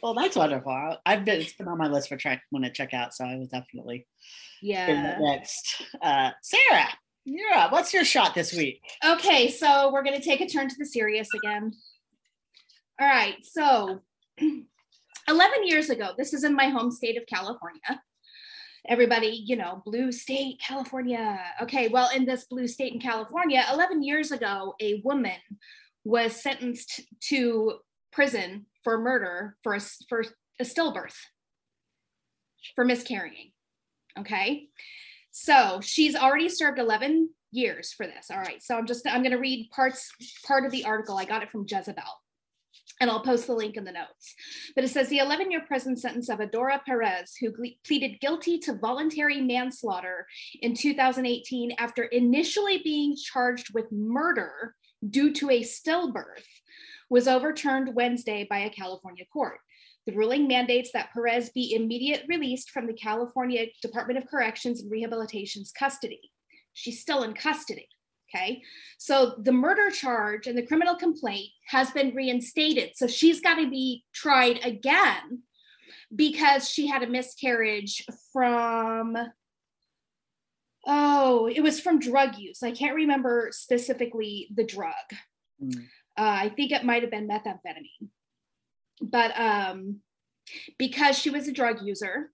well, 0.00 0.14
that's 0.14 0.36
wonderful. 0.36 0.98
I've 1.04 1.24
been 1.24 1.40
it's 1.40 1.54
been 1.54 1.66
on 1.66 1.78
my 1.78 1.88
list 1.88 2.10
for 2.10 2.16
track 2.16 2.42
want 2.52 2.64
to 2.64 2.70
check 2.70 2.94
out, 2.94 3.12
so 3.12 3.24
I 3.24 3.34
was 3.34 3.48
definitely 3.48 4.06
yeah 4.62 5.18
next. 5.18 5.82
Uh, 6.00 6.30
Sara. 6.42 6.86
Yeah, 7.30 7.70
what's 7.70 7.92
your 7.92 8.04
shot 8.04 8.34
this 8.34 8.54
week? 8.54 8.80
Okay, 9.04 9.50
so 9.50 9.92
we're 9.92 10.02
going 10.02 10.18
to 10.18 10.24
take 10.24 10.40
a 10.40 10.48
turn 10.48 10.66
to 10.66 10.74
the 10.78 10.86
serious 10.86 11.28
again. 11.34 11.74
All 12.98 13.06
right, 13.06 13.36
so 13.42 14.00
11 15.28 15.66
years 15.66 15.90
ago, 15.90 16.12
this 16.16 16.32
is 16.32 16.42
in 16.42 16.54
my 16.54 16.68
home 16.68 16.90
state 16.90 17.18
of 17.18 17.26
California. 17.26 18.02
Everybody, 18.88 19.44
you 19.44 19.56
know, 19.56 19.82
blue 19.84 20.10
state, 20.10 20.58
California. 20.66 21.38
Okay, 21.60 21.88
well, 21.88 22.08
in 22.16 22.24
this 22.24 22.46
blue 22.46 22.66
state 22.66 22.94
in 22.94 23.00
California, 23.00 23.62
11 23.74 24.02
years 24.02 24.32
ago, 24.32 24.74
a 24.80 25.02
woman 25.04 25.36
was 26.04 26.34
sentenced 26.34 27.02
to 27.24 27.74
prison 28.10 28.64
for 28.82 28.96
murder 28.96 29.58
for 29.62 29.74
a, 29.74 29.80
for 30.08 30.24
a 30.58 30.64
stillbirth, 30.64 31.16
for 32.74 32.86
miscarrying. 32.86 33.52
Okay. 34.18 34.68
So 35.40 35.80
she's 35.80 36.16
already 36.16 36.48
served 36.48 36.80
11 36.80 37.30
years 37.52 37.92
for 37.92 38.06
this. 38.06 38.26
All 38.28 38.40
right. 38.40 38.60
So 38.60 38.76
I'm 38.76 38.86
just, 38.86 39.06
I'm 39.06 39.22
going 39.22 39.30
to 39.30 39.38
read 39.38 39.70
parts, 39.70 40.10
part 40.44 40.66
of 40.66 40.72
the 40.72 40.84
article. 40.84 41.16
I 41.16 41.26
got 41.26 41.44
it 41.44 41.50
from 41.50 41.64
Jezebel. 41.64 42.02
and 43.00 43.08
I'll 43.08 43.20
post 43.22 43.46
the 43.46 43.54
link 43.54 43.76
in 43.76 43.84
the 43.84 43.92
notes. 43.92 44.34
But 44.74 44.82
it 44.82 44.88
says 44.88 45.08
the 45.08 45.18
11 45.18 45.52
year 45.52 45.60
prison 45.60 45.96
sentence 45.96 46.28
of 46.28 46.40
Adora 46.40 46.84
Perez, 46.84 47.36
who 47.40 47.52
pleaded 47.86 48.20
guilty 48.20 48.58
to 48.58 48.74
voluntary 48.74 49.40
manslaughter 49.40 50.26
in 50.60 50.74
2018 50.74 51.70
after 51.78 52.02
initially 52.02 52.80
being 52.82 53.14
charged 53.16 53.72
with 53.72 53.92
murder 53.92 54.74
due 55.08 55.32
to 55.34 55.50
a 55.50 55.62
stillbirth, 55.62 56.50
was 57.10 57.28
overturned 57.28 57.94
Wednesday 57.94 58.44
by 58.50 58.58
a 58.58 58.70
California 58.70 59.24
court. 59.32 59.60
The 60.08 60.16
ruling 60.16 60.48
mandates 60.48 60.90
that 60.92 61.12
Perez 61.12 61.50
be 61.50 61.74
immediate 61.74 62.24
released 62.28 62.70
from 62.70 62.86
the 62.86 62.94
California 62.94 63.66
Department 63.82 64.18
of 64.18 64.26
Corrections 64.26 64.80
and 64.80 64.90
Rehabilitation's 64.90 65.70
custody. 65.70 66.30
She's 66.72 67.02
still 67.02 67.24
in 67.24 67.34
custody. 67.34 67.86
Okay. 68.34 68.62
So 68.96 69.34
the 69.36 69.52
murder 69.52 69.90
charge 69.90 70.46
and 70.46 70.56
the 70.56 70.66
criminal 70.66 70.96
complaint 70.96 71.50
has 71.66 71.90
been 71.90 72.14
reinstated. 72.14 72.92
So 72.94 73.06
she's 73.06 73.42
got 73.42 73.56
to 73.56 73.68
be 73.68 74.02
tried 74.14 74.64
again 74.64 75.42
because 76.16 76.70
she 76.70 76.86
had 76.86 77.02
a 77.02 77.06
miscarriage 77.06 78.02
from, 78.32 79.14
oh, 80.86 81.50
it 81.54 81.60
was 81.60 81.80
from 81.80 81.98
drug 81.98 82.38
use. 82.38 82.62
I 82.62 82.70
can't 82.70 82.96
remember 82.96 83.50
specifically 83.52 84.48
the 84.54 84.64
drug. 84.64 84.94
Mm. 85.62 85.80
Uh, 86.16 86.46
I 86.46 86.48
think 86.56 86.72
it 86.72 86.82
might 86.82 87.02
have 87.02 87.10
been 87.10 87.28
methamphetamine. 87.28 88.08
But 89.00 89.38
um, 89.38 90.00
because 90.78 91.18
she 91.18 91.30
was 91.30 91.48
a 91.48 91.52
drug 91.52 91.82
user 91.82 92.30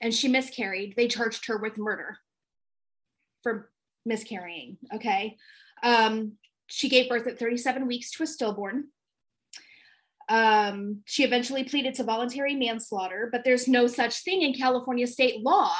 and 0.00 0.14
she 0.14 0.28
miscarried, 0.28 0.94
they 0.96 1.08
charged 1.08 1.46
her 1.46 1.58
with 1.58 1.78
murder 1.78 2.18
for 3.42 3.70
miscarrying. 4.04 4.78
Okay. 4.94 5.36
Um, 5.82 6.32
she 6.66 6.88
gave 6.88 7.08
birth 7.08 7.26
at 7.26 7.38
37 7.38 7.86
weeks 7.86 8.10
to 8.12 8.22
a 8.22 8.26
stillborn. 8.26 8.88
Um, 10.28 11.02
she 11.04 11.22
eventually 11.22 11.62
pleaded 11.62 11.94
to 11.94 12.04
voluntary 12.04 12.54
manslaughter, 12.54 13.28
but 13.30 13.44
there's 13.44 13.68
no 13.68 13.86
such 13.86 14.22
thing 14.22 14.42
in 14.42 14.54
California 14.54 15.06
state 15.06 15.40
law 15.42 15.72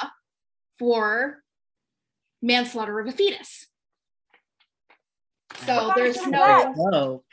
for 0.79 1.43
manslaughter 2.41 2.99
of 2.99 3.07
a 3.07 3.11
fetus. 3.11 3.67
So 5.65 5.91
there's 5.95 6.25
no 6.27 7.23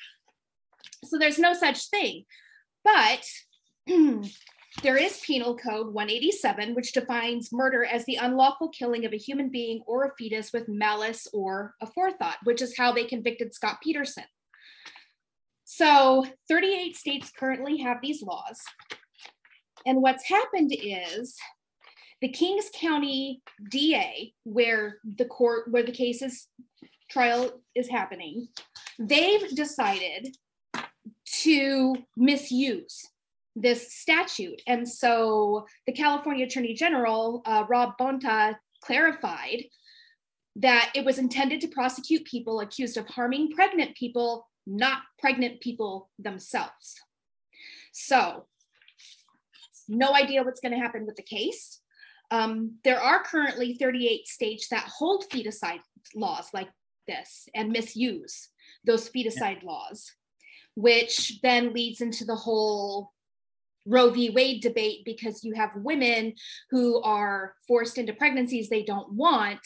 so 1.04 1.18
there's 1.18 1.38
no 1.38 1.52
such 1.52 1.88
thing. 1.88 2.24
But 2.84 3.26
There 4.82 4.96
is 4.96 5.20
Penal 5.20 5.56
Code 5.56 5.94
187, 5.94 6.74
which 6.74 6.92
defines 6.92 7.52
murder 7.52 7.84
as 7.84 8.04
the 8.04 8.16
unlawful 8.16 8.68
killing 8.70 9.04
of 9.04 9.12
a 9.12 9.18
human 9.18 9.48
being 9.48 9.82
or 9.86 10.04
a 10.04 10.12
fetus 10.18 10.52
with 10.52 10.68
malice 10.68 11.28
or 11.32 11.74
aforethought, 11.82 12.36
which 12.42 12.60
is 12.60 12.76
how 12.76 12.92
they 12.92 13.04
convicted 13.04 13.54
Scott 13.54 13.78
Peterson. 13.82 14.24
So 15.64 16.26
38 16.48 16.96
states 16.96 17.30
currently 17.38 17.78
have 17.78 17.98
these 18.02 18.20
laws. 18.20 18.60
And 19.86 20.02
what's 20.02 20.28
happened 20.28 20.72
is 20.74 21.36
the 22.20 22.28
Kings 22.28 22.68
County 22.74 23.42
DA, 23.70 24.34
where 24.42 24.98
the 25.04 25.26
court, 25.26 25.70
where 25.70 25.84
the 25.84 25.92
case's 25.92 26.48
trial 27.10 27.62
is 27.74 27.88
happening, 27.88 28.48
they've 28.98 29.48
decided 29.54 30.36
to 31.42 31.96
misuse 32.16 33.08
this 33.56 33.94
statute. 33.94 34.60
And 34.66 34.88
so 34.88 35.66
the 35.86 35.92
California 35.92 36.46
Attorney 36.46 36.74
General, 36.74 37.42
uh, 37.46 37.64
Rob 37.68 37.92
Bonta, 37.98 38.56
clarified 38.82 39.64
that 40.56 40.92
it 40.94 41.04
was 41.04 41.18
intended 41.18 41.60
to 41.60 41.68
prosecute 41.68 42.24
people 42.24 42.60
accused 42.60 42.96
of 42.96 43.08
harming 43.08 43.50
pregnant 43.52 43.96
people, 43.96 44.48
not 44.66 45.02
pregnant 45.18 45.60
people 45.60 46.10
themselves. 46.18 47.00
So, 47.92 48.46
no 49.88 50.14
idea 50.14 50.42
what's 50.42 50.60
going 50.60 50.72
to 50.72 50.78
happen 50.78 51.06
with 51.06 51.16
the 51.16 51.22
case. 51.22 51.80
Um, 52.30 52.78
there 52.84 53.00
are 53.00 53.22
currently 53.22 53.74
38 53.74 54.26
states 54.26 54.68
that 54.68 54.84
hold 54.84 55.24
feticide 55.30 55.80
laws 56.14 56.48
like 56.54 56.68
this 57.06 57.48
and 57.54 57.70
misuse 57.70 58.48
those 58.84 59.08
feticide 59.10 59.62
yeah. 59.62 59.66
laws, 59.68 60.10
which 60.74 61.40
then 61.42 61.72
leads 61.72 62.00
into 62.00 62.24
the 62.24 62.34
whole 62.34 63.12
Roe 63.86 64.10
v. 64.10 64.30
Wade 64.30 64.62
debate 64.62 65.04
because 65.04 65.44
you 65.44 65.54
have 65.54 65.70
women 65.76 66.34
who 66.70 67.02
are 67.02 67.54
forced 67.68 67.98
into 67.98 68.14
pregnancies 68.14 68.68
they 68.68 68.82
don't 68.82 69.12
want. 69.12 69.60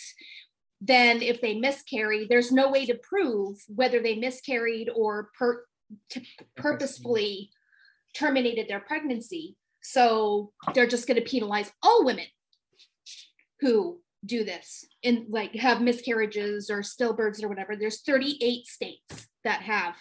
Then, 0.80 1.22
if 1.22 1.40
they 1.40 1.54
miscarry, 1.54 2.26
there's 2.28 2.52
no 2.52 2.70
way 2.70 2.86
to 2.86 2.94
prove 2.96 3.56
whether 3.68 4.00
they 4.00 4.16
miscarried 4.16 4.90
or 4.94 5.30
per- 5.38 5.64
purposefully 6.56 7.50
terminated 8.14 8.68
their 8.68 8.80
pregnancy. 8.80 9.56
So 9.82 10.52
they're 10.74 10.86
just 10.86 11.06
going 11.06 11.22
to 11.22 11.28
penalize 11.28 11.72
all 11.82 12.04
women 12.04 12.26
who 13.60 14.00
do 14.24 14.44
this 14.44 14.84
and 15.04 15.26
like 15.28 15.54
have 15.54 15.80
miscarriages 15.80 16.70
or 16.70 16.80
stillbirths 16.80 17.42
or 17.42 17.48
whatever. 17.48 17.76
There's 17.76 18.02
38 18.02 18.66
states 18.66 19.28
that 19.44 19.62
have 19.62 19.94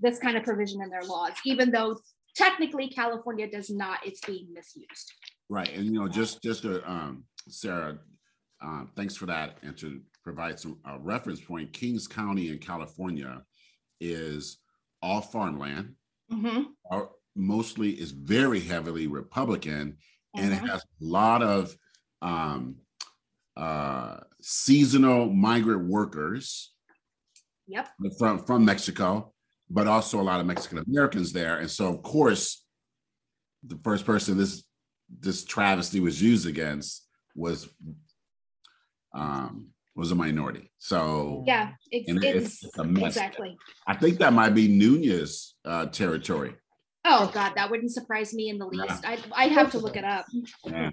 this 0.00 0.18
kind 0.18 0.36
of 0.36 0.44
provision 0.44 0.82
in 0.82 0.90
their 0.90 1.02
laws, 1.02 1.32
even 1.44 1.70
though 1.70 1.98
technically 2.36 2.88
California 2.88 3.50
does 3.50 3.70
not, 3.70 3.98
it's 4.04 4.20
being 4.20 4.48
misused. 4.52 5.12
Right. 5.48 5.72
And, 5.74 5.84
you 5.84 5.92
know, 5.92 6.08
just, 6.08 6.42
just 6.42 6.62
to, 6.62 6.88
um, 6.90 7.24
Sara, 7.48 7.98
uh, 8.62 8.84
thanks 8.96 9.16
for 9.16 9.26
that. 9.26 9.58
And 9.62 9.76
to 9.78 10.00
provide 10.22 10.60
some 10.60 10.78
uh, 10.88 10.98
reference 11.00 11.40
point, 11.40 11.72
Kings 11.72 12.06
County 12.06 12.50
in 12.50 12.58
California 12.58 13.42
is 14.00 14.58
all 15.02 15.20
farmland. 15.20 15.94
Mm-hmm. 16.32 17.00
mostly 17.34 17.90
is 17.90 18.12
very 18.12 18.60
heavily 18.60 19.08
Republican, 19.08 19.96
mm-hmm. 20.36 20.44
and 20.44 20.52
it 20.52 20.58
mm-hmm. 20.58 20.66
has 20.66 20.80
a 20.80 21.04
lot 21.04 21.42
of 21.42 21.74
um, 22.22 22.76
uh, 23.56 24.18
seasonal 24.40 25.28
migrant 25.28 25.88
workers. 25.88 26.72
Yep. 27.66 27.88
From 28.18 28.44
from 28.44 28.64
Mexico, 28.64 29.32
but 29.70 29.86
also 29.86 30.20
a 30.20 30.22
lot 30.22 30.40
of 30.40 30.46
Mexican 30.46 30.78
Americans 30.78 31.32
there. 31.32 31.58
And 31.58 31.70
so, 31.70 31.88
of 31.88 32.02
course, 32.02 32.64
the 33.62 33.78
first 33.84 34.04
person 34.04 34.36
this 34.36 34.64
this 35.18 35.44
travesty 35.44 36.00
was 36.00 36.20
used 36.22 36.46
against 36.46 37.06
was 37.34 37.68
um 39.14 39.68
was 39.94 40.10
a 40.10 40.14
minority. 40.14 40.70
So 40.78 41.44
yeah, 41.46 41.72
it's, 41.90 42.08
it's, 42.08 42.64
it's, 42.64 42.78
a 42.78 42.84
mess. 42.84 43.16
exactly. 43.16 43.56
I 43.86 43.94
think 43.94 44.18
that 44.18 44.32
might 44.32 44.54
be 44.54 44.68
Nunes 44.68 45.54
uh, 45.64 45.86
territory. 45.86 46.54
Oh 47.04 47.30
God, 47.32 47.52
that 47.56 47.70
wouldn't 47.70 47.92
surprise 47.92 48.32
me 48.32 48.48
in 48.48 48.58
the 48.58 48.66
least. 48.66 49.02
Yeah. 49.02 49.16
I 49.34 49.44
I 49.44 49.48
have 49.48 49.70
to 49.72 49.78
look 49.78 49.96
it 49.96 50.04
up. 50.04 50.26
Yeah. 50.64 50.90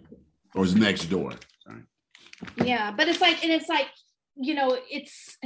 Or 0.55 0.63
it's 0.63 0.73
next 0.73 1.05
door. 1.05 1.33
Sorry. 1.65 1.81
Yeah, 2.63 2.91
but 2.91 3.07
it's 3.07 3.21
like, 3.21 3.43
and 3.43 3.51
it's 3.51 3.67
like, 3.67 3.87
you 4.35 4.53
know, 4.53 4.77
it's 4.89 5.37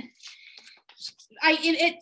I 1.41 1.53
it, 1.53 1.81
it 1.81 1.95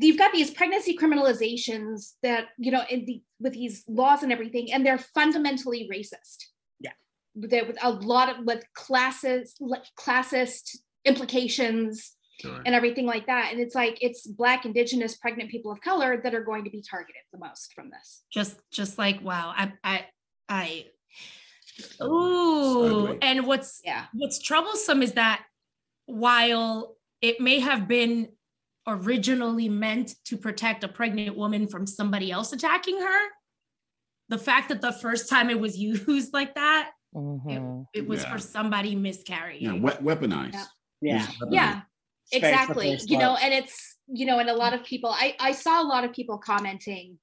you've 0.00 0.18
got 0.18 0.32
these 0.32 0.50
pregnancy 0.50 0.96
criminalizations 0.96 2.12
that 2.22 2.46
you 2.58 2.72
know 2.72 2.82
the, 2.90 3.22
with 3.40 3.52
these 3.52 3.84
laws 3.88 4.22
and 4.22 4.32
everything 4.32 4.72
and 4.72 4.84
they're 4.84 4.98
fundamentally 4.98 5.88
racist. 5.92 6.44
Yeah. 6.80 6.92
There 7.34 7.66
with 7.66 7.78
a 7.82 7.90
lot 7.90 8.30
of 8.30 8.46
with 8.46 8.64
classes 8.74 9.54
classist 9.98 10.76
implications 11.04 12.12
sure. 12.40 12.62
and 12.64 12.74
everything 12.74 13.06
like 13.06 13.26
that. 13.26 13.50
And 13.52 13.60
it's 13.60 13.74
like 13.74 13.98
it's 14.00 14.26
black 14.26 14.64
indigenous 14.64 15.16
pregnant 15.16 15.50
people 15.50 15.70
of 15.70 15.80
color 15.80 16.20
that 16.22 16.34
are 16.34 16.44
going 16.44 16.64
to 16.64 16.70
be 16.70 16.82
targeted 16.88 17.22
the 17.32 17.38
most 17.38 17.72
from 17.74 17.90
this. 17.90 18.22
Just 18.32 18.56
just 18.72 18.98
like 18.98 19.20
wow 19.22 19.52
i 19.56 19.72
i 19.84 20.06
i 20.48 20.84
Ooh, 22.02 23.18
and 23.22 23.46
what's 23.46 23.80
yeah. 23.84 24.04
what's 24.12 24.38
troublesome 24.38 25.02
is 25.02 25.12
that 25.12 25.42
while 26.06 26.96
it 27.22 27.40
may 27.40 27.60
have 27.60 27.88
been 27.88 28.28
originally 28.86 29.68
meant 29.68 30.14
to 30.24 30.36
protect 30.36 30.84
a 30.84 30.88
pregnant 30.88 31.36
woman 31.36 31.68
from 31.68 31.86
somebody 31.86 32.30
else 32.30 32.52
attacking 32.52 33.00
her 33.00 33.20
the 34.28 34.38
fact 34.38 34.68
that 34.70 34.80
the 34.80 34.92
first 34.92 35.28
time 35.28 35.50
it 35.50 35.60
was 35.60 35.78
used 35.90 36.32
like 36.32 36.54
that 36.54 36.90
mm-hmm. 37.14 37.82
it, 37.94 38.00
it, 38.00 38.08
was 38.08 38.22
yeah. 38.22 38.32
for 38.32 38.38
somebody 38.38 38.94
miscarrying. 38.94 39.62
Yeah 39.62 39.74
we- 39.74 40.14
weaponized. 40.14 40.54
Yeah. 40.54 40.66
Yeah, 41.00 41.26
yeah 41.50 41.80
exactly. 42.32 42.98
you 43.06 43.18
know 43.18 43.36
and 43.42 43.52
it's 43.52 43.96
you 44.06 44.24
know 44.24 44.38
and 44.38 44.48
a 44.48 44.54
lot 44.54 44.72
of 44.72 44.84
people 44.84 45.10
i 45.10 45.34
i 45.40 45.52
saw 45.52 45.82
a 45.82 45.86
lot 45.86 46.04
of 46.04 46.12
people 46.12 46.38
commenting 46.38 47.18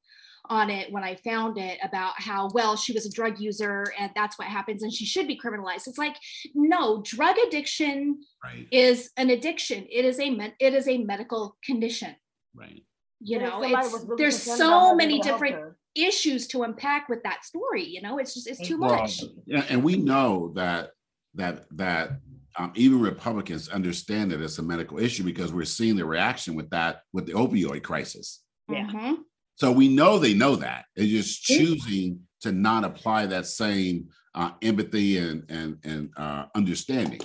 on 0.50 0.70
it 0.70 0.92
when 0.92 1.04
I 1.04 1.16
found 1.16 1.58
it 1.58 1.78
about 1.84 2.14
how 2.18 2.50
well 2.54 2.76
she 2.76 2.92
was 2.92 3.06
a 3.06 3.12
drug 3.12 3.40
user 3.40 3.94
and 4.00 4.12
that's 4.16 4.38
what 4.40 4.48
happens 4.48 4.84
and 4.84 4.92
she 4.92 5.06
should 5.06 5.28
be 5.28 5.40
criminalized. 5.40 5.88
It's 5.88 5.98
like 5.98 6.16
no, 6.56 7.02
drug 7.04 7.36
addiction 7.48 8.20
right. 8.44 8.68
is 8.72 9.12
an 9.18 9.30
addiction. 9.30 9.86
It 9.90 10.06
is 10.06 10.20
a 10.20 10.54
it 10.60 10.74
is 10.74 10.88
a 10.88 10.98
medical 10.98 11.56
condition. 11.64 12.16
Right. 12.56 12.84
You 13.22 13.40
know, 13.40 13.62
it's 13.62 13.94
really 13.94 14.16
there's 14.18 14.42
so 14.42 14.96
many 14.96 15.20
different 15.20 15.74
issues 15.96 16.48
to 16.48 16.64
unpack 16.64 17.10
with 17.10 17.22
that 17.24 17.44
story. 17.44 17.84
You 17.84 18.02
know, 18.02 18.18
it's 18.18 18.34
just 18.34 18.48
it's 18.48 18.66
too 18.66 18.80
well, 18.80 18.96
much. 18.96 19.24
Yeah, 19.46 19.66
and 19.70 19.84
we 19.84 19.98
know 19.98 20.54
that 20.56 20.92
that 21.36 21.66
that 21.72 22.12
um, 22.58 22.72
even 22.76 23.00
Republicans 23.00 23.70
understand 23.70 24.32
that 24.32 24.42
it's 24.42 24.58
a 24.58 24.64
medical 24.64 25.00
issue 25.00 25.24
because 25.24 25.54
we're 25.54 25.66
seeing 25.66 25.96
the 25.96 26.06
reaction 26.06 26.56
with 26.56 26.70
that 26.72 27.02
with 27.14 27.26
the 27.26 27.34
opioid 27.34 27.84
crisis. 27.84 28.42
Yeah. 28.70 28.88
Mm-hmm. 28.88 29.14
So 29.60 29.74
we 29.74 29.90
know 29.90 30.18
they 30.18 30.34
know 30.34 30.56
that. 30.56 30.86
They're 30.96 31.06
just 31.06 31.44
choosing 31.44 32.22
to 32.42 32.54
not 32.54 32.86
apply 32.86 33.26
that 33.26 33.46
same 33.46 34.08
uh, 34.34 34.52
empathy 34.62 35.18
and 35.18 35.44
and 35.50 35.78
and 35.84 36.10
uh, 36.16 36.46
understanding. 36.56 37.20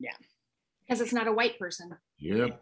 Yeah, 0.00 0.10
because 0.80 1.00
it's 1.00 1.12
not 1.12 1.28
a 1.28 1.32
white 1.32 1.58
person. 1.60 1.90
Yep. 2.18 2.60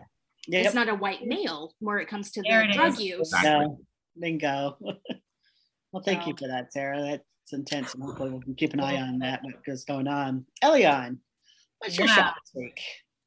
yep. 0.49 0.67
It's 0.67 0.75
not 0.75 0.91
a 0.91 0.95
white 0.95 1.25
male 1.25 1.75
where 1.79 1.99
it 1.99 2.09
comes 2.09 2.31
to 2.33 2.43
there 2.43 2.67
the 2.67 2.75
drug 2.75 2.93
is. 2.93 3.01
use. 3.01 3.33
Exactly. 3.33 3.67
No. 3.67 3.79
Bingo. 4.19 4.77
well, 5.93 6.03
thank 6.05 6.23
so. 6.23 6.29
you 6.29 6.37
for 6.39 6.49
that, 6.49 6.71
Sara. 6.73 7.01
That's 7.01 7.25
intense. 7.53 7.95
And 7.95 8.03
hopefully 8.03 8.33
we 8.33 8.43
can 8.43 8.55
keep 8.55 8.75
an 8.75 8.81
eye 8.81 9.01
on 9.01 9.21
that, 9.21 9.41
what's 9.65 9.85
going 9.85 10.09
on. 10.09 10.45
Eliann, 10.63 11.19
what's 11.79 11.97
your 11.97 12.07
yeah. 12.07 12.15
shot 12.15 12.35
this 12.45 12.53
week? 12.55 12.81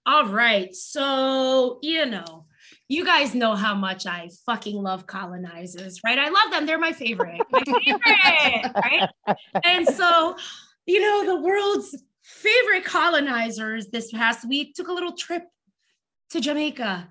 All 0.05 0.27
right. 0.27 0.73
So, 0.75 1.79
you 1.81 2.05
know, 2.05 2.45
you 2.93 3.03
guys 3.03 3.33
know 3.33 3.55
how 3.55 3.73
much 3.73 4.05
I 4.05 4.29
fucking 4.45 4.75
love 4.75 5.07
colonizers, 5.07 5.99
right? 6.05 6.19
I 6.19 6.29
love 6.29 6.51
them. 6.51 6.67
They're 6.67 6.77
my 6.77 6.91
favorite. 6.91 7.41
My 7.51 7.61
favorite, 7.65 8.71
right? 8.75 9.09
And 9.63 9.87
so, 9.87 10.35
you 10.85 11.01
know, 11.01 11.25
the 11.25 11.41
world's 11.41 12.03
favorite 12.21 12.85
colonizers 12.85 13.87
this 13.87 14.11
past 14.11 14.47
week 14.47 14.75
took 14.75 14.89
a 14.89 14.93
little 14.93 15.13
trip 15.13 15.43
to 16.29 16.39
Jamaica 16.39 17.09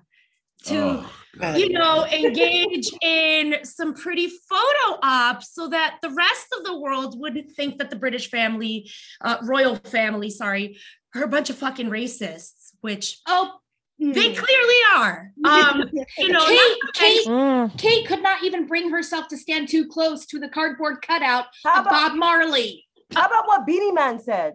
to 0.63 1.03
oh, 1.41 1.55
you 1.55 1.69
know 1.69 2.05
engage 2.05 2.89
in 3.01 3.55
some 3.65 3.93
pretty 3.93 4.27
photo 4.27 4.99
ops 5.03 5.53
so 5.53 5.67
that 5.67 5.97
the 6.01 6.09
rest 6.09 6.47
of 6.57 6.63
the 6.63 6.79
world 6.79 7.19
wouldn't 7.19 7.51
think 7.51 7.77
that 7.79 7.89
the 7.89 7.97
british 7.97 8.29
family 8.29 8.89
uh, 9.21 9.37
royal 9.43 9.75
family 9.75 10.29
sorry 10.29 10.77
are 11.15 11.23
a 11.23 11.27
bunch 11.27 11.49
of 11.49 11.57
fucking 11.57 11.89
racists 11.89 12.69
which 12.79 13.19
oh 13.27 13.51
they 13.99 14.33
hmm. 14.33 14.43
clearly 14.43 14.75
are. 14.95 15.31
Um, 15.45 15.89
you 16.17 16.29
know, 16.29 16.45
Kate, 16.45 16.77
Kate, 16.93 17.27
mm. 17.27 17.77
Kate 17.77 18.07
could 18.07 18.23
not 18.23 18.43
even 18.43 18.65
bring 18.65 18.89
herself 18.89 19.27
to 19.27 19.37
stand 19.37 19.67
too 19.67 19.87
close 19.87 20.25
to 20.27 20.39
the 20.39 20.47
cardboard 20.47 21.01
cutout 21.05 21.47
how 21.65 21.81
of 21.81 21.87
about, 21.87 22.09
Bob 22.09 22.17
Marley. 22.17 22.85
How 23.13 23.25
about 23.25 23.45
what 23.45 23.65
Beenie 23.65 23.91
Man 23.91 24.19
said? 24.19 24.53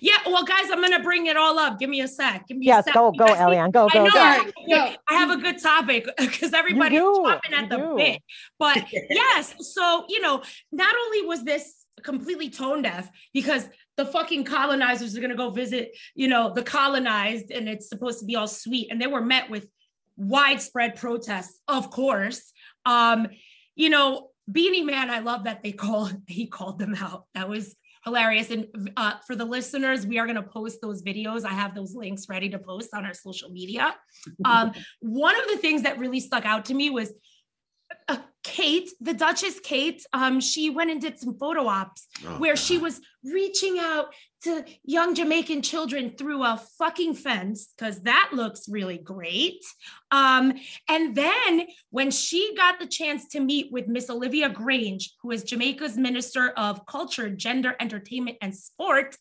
Yeah, 0.00 0.16
well, 0.26 0.44
guys, 0.44 0.70
I'm 0.70 0.80
gonna 0.80 1.02
bring 1.02 1.26
it 1.26 1.36
all 1.36 1.58
up. 1.58 1.78
Give 1.78 1.88
me 1.88 2.00
a 2.00 2.08
sec. 2.08 2.46
Give 2.48 2.56
me 2.56 2.66
yes, 2.66 2.84
a 2.84 2.84
sec. 2.84 2.94
go, 2.94 3.12
go, 3.12 3.26
Eliann. 3.26 3.72
Go, 3.72 3.88
go, 3.88 4.06
I 4.06 4.50
go. 4.68 4.74
I, 4.74 4.96
I 5.08 5.14
have 5.14 5.30
a 5.30 5.36
good 5.36 5.60
topic 5.60 6.06
because 6.18 6.52
everybody's 6.52 7.00
chopping 7.00 7.54
at 7.54 7.68
the 7.68 7.76
do. 7.76 7.96
bit. 7.96 8.22
But 8.58 8.84
yes, 9.10 9.54
so 9.60 10.04
you 10.08 10.20
know, 10.20 10.42
not 10.72 10.94
only 11.06 11.26
was 11.26 11.44
this 11.44 11.86
completely 12.02 12.50
tone 12.50 12.82
deaf 12.82 13.10
because 13.32 13.68
the 13.96 14.06
fucking 14.06 14.44
colonizers 14.44 15.16
are 15.16 15.20
going 15.20 15.30
to 15.30 15.36
go 15.36 15.50
visit, 15.50 15.96
you 16.14 16.28
know, 16.28 16.52
the 16.52 16.62
colonized 16.62 17.50
and 17.50 17.68
it's 17.68 17.88
supposed 17.88 18.20
to 18.20 18.24
be 18.24 18.36
all 18.36 18.48
sweet. 18.48 18.88
And 18.90 19.00
they 19.00 19.06
were 19.06 19.20
met 19.20 19.50
with 19.50 19.66
widespread 20.16 20.96
protests, 20.96 21.60
of 21.68 21.90
course. 21.90 22.52
Um, 22.86 23.28
you 23.74 23.90
know, 23.90 24.30
Beenie 24.50 24.84
Man, 24.84 25.10
I 25.10 25.20
love 25.20 25.44
that 25.44 25.62
they 25.62 25.72
called, 25.84 26.14
he 26.26 26.46
called 26.46 26.78
them 26.78 26.94
out. 26.94 27.24
That 27.34 27.48
was 27.48 27.76
hilarious. 28.04 28.50
And 28.50 28.90
uh, 28.96 29.14
for 29.26 29.36
the 29.36 29.44
listeners, 29.44 30.06
we 30.06 30.18
are 30.18 30.26
going 30.26 30.36
to 30.36 30.42
post 30.42 30.80
those 30.80 31.02
videos. 31.02 31.44
I 31.44 31.52
have 31.52 31.74
those 31.74 31.94
links 31.94 32.28
ready 32.28 32.48
to 32.50 32.58
post 32.58 32.94
on 32.94 33.04
our 33.04 33.14
social 33.14 33.50
media. 33.50 33.94
Um, 34.44 34.72
one 35.00 35.38
of 35.38 35.46
the 35.48 35.58
things 35.58 35.82
that 35.82 35.98
really 35.98 36.20
stuck 36.20 36.44
out 36.44 36.66
to 36.66 36.74
me 36.74 36.90
was 36.90 37.12
uh, 38.08 38.18
Kate, 38.42 38.90
the 39.00 39.14
Duchess 39.14 39.60
Kate, 39.60 40.04
um, 40.12 40.40
she 40.40 40.70
went 40.70 40.90
and 40.90 41.00
did 41.00 41.18
some 41.18 41.36
photo 41.36 41.66
ops 41.66 42.06
oh, 42.24 42.38
where 42.38 42.54
God. 42.54 42.60
she 42.60 42.78
was 42.78 43.00
reaching 43.22 43.78
out 43.78 44.14
to 44.42 44.64
young 44.82 45.14
Jamaican 45.14 45.60
children 45.60 46.14
through 46.16 46.42
a 46.42 46.60
fucking 46.78 47.14
fence 47.14 47.74
because 47.76 48.00
that 48.02 48.30
looks 48.32 48.68
really 48.68 48.96
great. 48.96 49.62
Um, 50.10 50.54
and 50.88 51.14
then 51.14 51.66
when 51.90 52.10
she 52.10 52.54
got 52.56 52.80
the 52.80 52.86
chance 52.86 53.28
to 53.28 53.40
meet 53.40 53.70
with 53.70 53.88
Miss 53.88 54.08
Olivia 54.08 54.48
Grange, 54.48 55.14
who 55.22 55.30
is 55.30 55.44
Jamaica's 55.44 55.98
Minister 55.98 56.50
of 56.56 56.86
Culture, 56.86 57.28
Gender, 57.28 57.76
Entertainment, 57.78 58.38
and 58.40 58.54
Sport, 58.54 59.16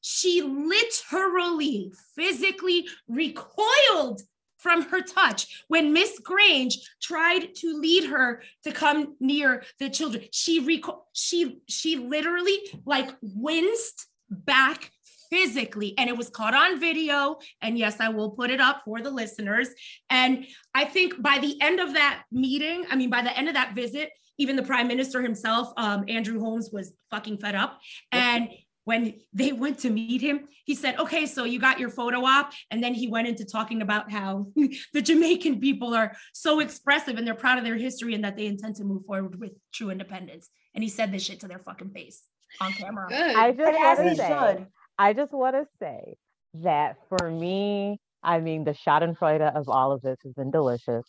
she 0.00 0.42
literally 0.42 1.92
physically 2.16 2.88
recoiled 3.08 4.22
from 4.60 4.82
her 4.82 5.00
touch. 5.00 5.64
When 5.68 5.92
Miss 5.92 6.18
Grange 6.20 6.78
tried 7.02 7.54
to 7.56 7.78
lead 7.78 8.04
her 8.04 8.42
to 8.64 8.72
come 8.72 9.16
near 9.20 9.62
the 9.78 9.90
children, 9.90 10.24
she 10.32 10.82
she 11.12 11.60
she 11.68 11.96
literally 11.96 12.58
like 12.84 13.10
winced 13.22 14.06
back 14.30 14.90
physically 15.30 15.94
and 15.96 16.10
it 16.10 16.16
was 16.16 16.28
caught 16.28 16.54
on 16.54 16.80
video 16.80 17.38
and 17.62 17.78
yes 17.78 18.00
i 18.00 18.08
will 18.08 18.30
put 18.30 18.50
it 18.50 18.60
up 18.60 18.82
for 18.84 19.00
the 19.00 19.10
listeners 19.10 19.68
and 20.10 20.44
i 20.74 20.84
think 20.84 21.20
by 21.22 21.38
the 21.38 21.56
end 21.60 21.78
of 21.78 21.94
that 21.94 22.24
meeting 22.32 22.84
i 22.90 22.96
mean 22.96 23.08
by 23.08 23.22
the 23.22 23.36
end 23.38 23.46
of 23.46 23.54
that 23.54 23.74
visit 23.74 24.10
even 24.38 24.56
the 24.56 24.62
prime 24.62 24.88
minister 24.88 25.22
himself 25.22 25.72
um, 25.76 26.04
andrew 26.08 26.40
holness 26.40 26.70
was 26.72 26.92
fucking 27.12 27.38
fed 27.38 27.54
up 27.54 27.78
and 28.10 28.48
when 28.84 29.14
they 29.32 29.52
went 29.52 29.78
to 29.80 29.90
meet 29.90 30.20
him, 30.20 30.46
he 30.64 30.74
said, 30.74 30.98
Okay, 30.98 31.26
so 31.26 31.44
you 31.44 31.58
got 31.58 31.78
your 31.78 31.90
photo 31.90 32.24
op. 32.24 32.52
And 32.70 32.82
then 32.82 32.94
he 32.94 33.08
went 33.08 33.28
into 33.28 33.44
talking 33.44 33.82
about 33.82 34.10
how 34.10 34.46
the 34.92 35.02
Jamaican 35.02 35.60
people 35.60 35.94
are 35.94 36.16
so 36.32 36.60
expressive 36.60 37.16
and 37.16 37.26
they're 37.26 37.34
proud 37.34 37.58
of 37.58 37.64
their 37.64 37.76
history 37.76 38.14
and 38.14 38.24
that 38.24 38.36
they 38.36 38.46
intend 38.46 38.76
to 38.76 38.84
move 38.84 39.04
forward 39.06 39.38
with 39.38 39.52
true 39.72 39.90
independence. 39.90 40.48
And 40.74 40.82
he 40.82 40.90
said 40.90 41.12
this 41.12 41.22
shit 41.22 41.40
to 41.40 41.48
their 41.48 41.58
fucking 41.58 41.90
face 41.90 42.22
on 42.60 42.72
camera. 42.72 43.06
Good. 43.08 43.36
I 43.36 43.52
just 43.52 43.78
want 43.78 44.08
to 44.08 44.16
say, 44.16 44.66
I 44.98 45.12
just 45.12 45.32
want 45.32 45.56
to 45.56 45.66
say 45.78 46.14
that 46.54 46.96
for 47.08 47.30
me, 47.30 48.00
I 48.22 48.40
mean, 48.40 48.64
the 48.64 48.72
Schadenfreude 48.72 49.54
of 49.54 49.68
all 49.68 49.92
of 49.92 50.02
this 50.02 50.18
has 50.24 50.34
been 50.34 50.50
delicious 50.50 51.04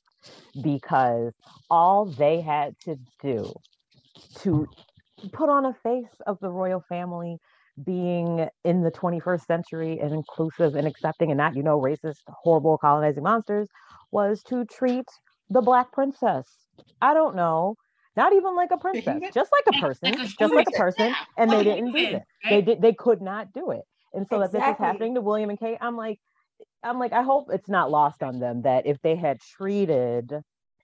because 0.62 1.34
all 1.70 2.06
they 2.06 2.42
had 2.42 2.76
to 2.86 2.98
do 3.22 3.52
to 4.40 4.68
put 5.34 5.50
on 5.50 5.66
a 5.66 5.74
face 5.84 6.06
of 6.26 6.40
the 6.40 6.50
royal 6.50 6.84
family 6.88 7.38
being 7.86 8.48
in 8.64 8.82
the 8.82 8.92
21st 8.92 9.46
century 9.46 10.00
and 10.00 10.14
inclusive 10.14 10.76
and 10.76 10.88
accepting 10.88 11.32
and 11.32 11.38
not, 11.38 11.56
you 11.56 11.64
know, 11.64 11.80
racist, 11.80 12.22
horrible 12.28 12.78
colonizing 12.78 13.24
monsters 13.24 13.68
was 14.12 14.44
to 14.44 14.66
treat 14.66 15.06
the 15.50 15.62
black 15.62 15.92
princess. 15.92 16.48
I 17.02 17.14
don't 17.14 17.36
know, 17.36 17.76
not 18.16 18.34
even 18.34 18.56
like 18.56 18.72
a 18.72 18.78
princess, 18.78 19.22
just 19.34 19.52
like 19.52 19.76
a 19.76 19.80
person, 19.80 20.16
just 20.18 20.54
like 20.54 20.68
a 20.68 20.78
person, 20.78 21.14
and 21.38 21.52
they 21.52 21.64
didn't 21.64 21.92
do 21.92 21.98
it. 21.98 22.24
They 22.50 22.62
did, 22.62 22.82
they 22.82 22.94
could 22.94 23.22
not 23.22 23.54
do 23.54 23.72
it. 23.72 23.82
And 24.14 24.28
so 24.30 24.42
exactly. 24.42 24.60
that 24.60 24.68
this 24.68 24.76
is 24.76 24.80
happening 24.80 25.16
to 25.16 25.22
William 25.22 25.50
and 25.50 25.60
Kate, 25.60 25.78
I'm 25.80 25.96
like, 25.96 26.20
I'm 26.84 27.00
like, 27.00 27.14
I 27.14 27.22
hope 27.22 27.48
it's 27.52 27.70
not 27.70 27.92
lost 27.92 28.24
on 28.24 28.40
them 28.40 28.64
that 28.64 28.86
if 28.86 29.02
they 29.02 29.16
had 29.16 29.40
treated, 29.40 30.34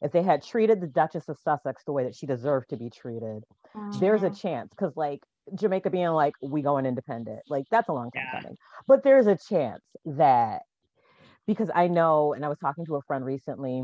if 0.02 0.12
they 0.12 0.24
had 0.24 0.44
treated 0.44 0.80
the 0.80 0.88
Duchess 0.88 1.28
of 1.28 1.38
Sussex 1.44 1.84
the 1.86 1.92
way 1.92 2.04
that 2.04 2.16
she 2.16 2.26
deserved 2.26 2.70
to 2.70 2.78
be 2.78 2.90
treated, 2.90 3.44
mm-hmm. 3.76 4.00
there's 4.00 4.24
a 4.24 4.30
chance. 4.30 4.72
Cause 4.78 4.94
like 4.96 5.22
Jamaica 5.56 5.90
being 5.90 6.10
like, 6.10 6.34
we 6.42 6.62
going 6.62 6.86
independent. 6.86 7.40
Like 7.50 7.66
that's 7.70 7.90
a 7.90 7.94
long 7.94 8.12
time 8.12 8.24
yeah. 8.34 8.42
coming. 8.42 8.58
But 8.88 9.04
there's 9.04 9.28
a 9.28 9.38
chance 9.38 9.84
that 10.06 10.62
because 11.46 11.70
I 11.74 11.88
know, 11.88 12.34
and 12.34 12.44
I 12.46 12.50
was 12.50 12.58
talking 12.60 12.86
to 12.86 12.96
a 12.96 13.02
friend 13.02 13.24
recently 13.26 13.84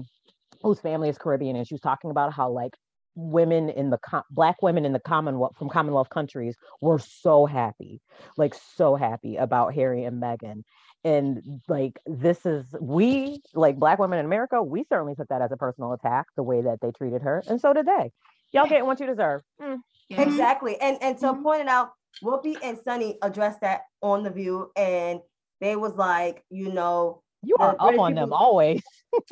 whose 0.62 0.80
family 0.80 1.10
is 1.10 1.18
Caribbean, 1.18 1.56
and 1.56 1.68
she 1.68 1.74
was 1.74 1.82
talking 1.82 2.12
about 2.12 2.34
how 2.34 2.52
like 2.52 2.74
women 3.16 3.70
in 3.70 3.90
the 3.90 3.98
com- 3.98 4.24
black 4.32 4.62
women 4.62 4.86
in 4.86 4.94
the 4.94 5.00
commonwealth 5.00 5.56
from 5.58 5.70
commonwealth 5.70 6.10
countries 6.10 6.56
were 6.82 6.98
so 6.98 7.46
happy 7.46 8.02
like 8.38 8.56
so 8.76 8.96
happy 8.96 9.36
about 9.36 9.74
harry 9.74 10.04
and 10.04 10.22
meghan 10.22 10.64
and 11.04 11.62
like 11.68 12.00
this 12.06 12.46
is 12.46 12.66
we 12.82 13.40
like 13.54 13.78
black 13.78 14.00
women 14.00 14.18
in 14.18 14.26
america 14.26 14.64
we 14.64 14.84
certainly 14.90 15.14
took 15.14 15.28
that 15.28 15.42
as 15.42 15.52
a 15.52 15.58
personal 15.58 15.94
attack 15.94 16.26
the 16.36 16.44
way 16.44 16.62
that 16.62 16.80
they 16.82 16.92
treated 16.92 17.22
her 17.22 17.44
and 17.48 17.62
so 17.62 17.72
did 17.72 17.86
they 17.86 18.12
y'all 18.52 18.68
get 18.68 18.86
what 18.86 19.00
you 19.00 19.06
deserve 19.06 19.42
mm. 19.62 19.78
Mm-hmm. 20.12 20.22
Exactly. 20.22 20.80
And 20.80 20.98
and 21.02 21.20
so 21.20 21.34
mm-hmm. 21.34 21.44
pointed 21.44 21.68
out, 21.68 21.92
Whoopi 22.24 22.58
and 22.64 22.78
Sunny 22.78 23.18
addressed 23.22 23.62
that 23.62 23.82
on 24.02 24.24
the 24.24 24.30
view, 24.30 24.72
and 24.76 25.20
they 25.62 25.76
was 25.76 25.96
like, 25.96 26.44
you 26.50 26.72
know, 26.72 27.24
you 27.42 27.56
are 27.60 27.76
up 27.80 28.00
on 28.00 28.16
them 28.16 28.34
always. 28.34 28.82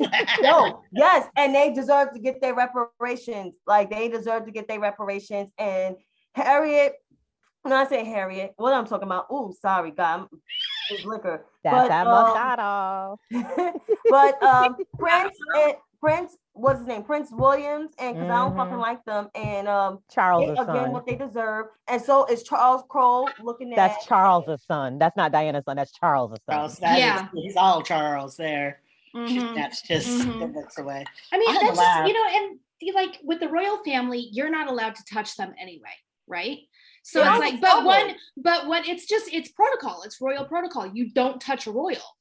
no, 0.40 0.82
yes, 0.92 1.28
and 1.36 1.54
they 1.54 1.72
deserve 1.72 2.12
to 2.12 2.20
get 2.20 2.40
their 2.40 2.54
reparations. 2.54 3.54
Like 3.66 3.90
they 3.90 4.08
deserve 4.08 4.46
to 4.46 4.52
get 4.52 4.68
their 4.68 4.80
reparations. 4.80 5.50
And 5.58 5.96
Harriet, 6.34 6.94
when 7.62 7.72
I 7.72 7.86
say 7.86 8.04
Harriet, 8.04 8.52
what 8.56 8.74
I'm 8.74 8.86
talking 8.86 9.08
about? 9.08 9.26
Oh, 9.30 9.54
sorry, 9.60 9.90
God, 9.90 10.26
it's 10.90 11.04
liquor. 11.04 11.46
That's 11.64 11.88
but, 11.88 12.34
that 12.34 12.58
um, 12.58 13.16
but 14.10 14.42
um, 14.42 14.76
Prince 14.98 15.36
and 15.54 15.74
Prince 16.02 16.36
what's 16.54 16.80
his 16.80 16.88
name, 16.88 17.02
Prince 17.02 17.30
Williams, 17.30 17.92
and 17.98 18.14
because 18.14 18.28
mm-hmm. 18.28 18.32
I 18.32 18.44
don't 18.44 18.56
fucking 18.56 18.72
mm-hmm. 18.72 18.80
like 18.80 19.04
them, 19.04 19.28
and 19.34 19.68
um, 19.68 20.00
Charles 20.10 20.56
they, 20.56 20.62
again 20.62 20.90
what 20.90 21.06
they 21.06 21.14
deserve, 21.14 21.66
and 21.88 22.02
so 22.02 22.26
is 22.26 22.42
Charles 22.42 22.82
Kroll 22.88 23.28
looking 23.40 23.72
at 23.72 23.76
that's 23.76 24.04
Charles' 24.06 24.62
son. 24.66 24.98
That's 24.98 25.16
not 25.16 25.32
Diana's 25.32 25.64
son. 25.64 25.76
That's 25.76 25.92
Charles' 25.92 26.30
son. 26.48 26.56
Charles, 26.56 26.80
yeah, 26.80 27.24
is, 27.24 27.28
he's 27.34 27.56
all 27.56 27.82
Charles 27.82 28.36
there. 28.36 28.80
Mm-hmm. 29.14 29.32
She 29.32 29.40
snatched 29.40 29.88
his 29.88 30.06
mm-hmm. 30.06 30.56
looks 30.56 30.78
away. 30.78 31.04
I 31.32 31.38
mean, 31.38 31.48
I 31.50 31.52
that's 31.52 31.78
just 31.78 32.06
you 32.08 32.14
know, 32.14 32.26
and 32.30 32.94
like 32.94 33.20
with 33.22 33.40
the 33.40 33.48
royal 33.48 33.78
family, 33.84 34.28
you're 34.32 34.50
not 34.50 34.68
allowed 34.68 34.94
to 34.96 35.04
touch 35.04 35.36
them 35.36 35.54
anyway, 35.60 35.94
right? 36.26 36.58
So 37.04 37.20
it's 37.20 37.40
like, 37.40 37.60
but 37.60 37.84
one, 37.84 38.14
but 38.36 38.68
what 38.68 38.88
it's 38.88 39.06
just 39.06 39.32
it's 39.32 39.50
protocol. 39.50 40.02
It's 40.04 40.20
royal 40.20 40.44
protocol. 40.44 40.86
You 40.86 41.10
don't 41.10 41.40
touch 41.40 41.66
a 41.66 41.72
royal, 41.72 42.16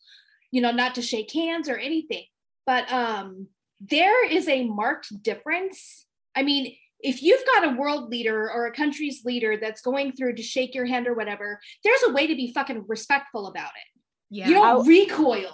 you 0.52 0.62
know, 0.62 0.72
not 0.72 0.96
to 0.96 1.02
shake 1.02 1.32
hands 1.32 1.70
or 1.70 1.78
anything. 1.78 2.24
But 2.66 2.92
um, 2.92 3.48
there 3.82 4.30
is 4.30 4.48
a 4.48 4.66
marked 4.66 5.24
difference. 5.24 6.06
I 6.36 6.44
mean, 6.44 6.76
if 7.00 7.24
you've 7.24 7.44
got 7.46 7.66
a 7.66 7.76
world 7.76 8.10
leader 8.10 8.50
or 8.52 8.68
a 8.68 8.72
country's 8.72 9.26
leader 9.26 9.58
that's 9.58 9.82
going 9.82 10.12
through 10.12 10.36
to 10.36 10.44
shake 10.44 10.76
your 10.76 10.86
hand 10.86 11.08
or 11.08 11.16
whatever, 11.16 11.60
there's 11.84 12.04
a 12.08 12.14
way 12.14 12.28
to 12.28 12.36
be 12.36 12.54
fucking 12.54 12.86
respectful 12.88 13.48
about 13.48 13.70
it. 13.70 14.02
Yeah. 14.30 14.48
You 14.48 14.54
don't 14.54 14.68
I'll, 14.68 14.84
recoil. 14.84 15.52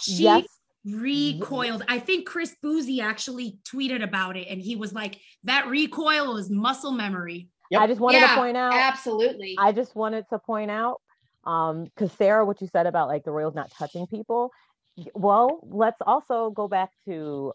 She 0.00 0.24
yes. 0.24 0.46
recoiled. 0.86 1.84
I 1.88 1.98
think 1.98 2.26
Chris 2.26 2.56
Boozy 2.62 3.00
actually 3.00 3.58
tweeted 3.70 4.02
about 4.02 4.36
it 4.36 4.48
and 4.48 4.60
he 4.60 4.74
was 4.74 4.92
like, 4.92 5.20
that 5.44 5.68
recoil 5.68 6.38
is 6.38 6.50
muscle 6.50 6.92
memory. 6.92 7.48
Yep. 7.70 7.80
I 7.80 7.86
just 7.86 8.00
wanted 8.00 8.20
yeah, 8.20 8.28
to 8.28 8.36
point 8.36 8.56
out. 8.56 8.72
Absolutely. 8.72 9.56
I 9.58 9.72
just 9.72 9.94
wanted 9.94 10.24
to 10.30 10.38
point 10.38 10.70
out, 10.70 11.00
um, 11.44 11.84
because 11.84 12.10
Sara, 12.12 12.44
what 12.44 12.60
you 12.60 12.68
said 12.72 12.86
about 12.86 13.08
like 13.08 13.24
the 13.24 13.32
Royals 13.32 13.54
not 13.54 13.70
touching 13.70 14.06
people, 14.06 14.50
well, 15.14 15.60
let's 15.62 16.00
also 16.06 16.50
go 16.50 16.68
back 16.68 16.90
to 17.06 17.52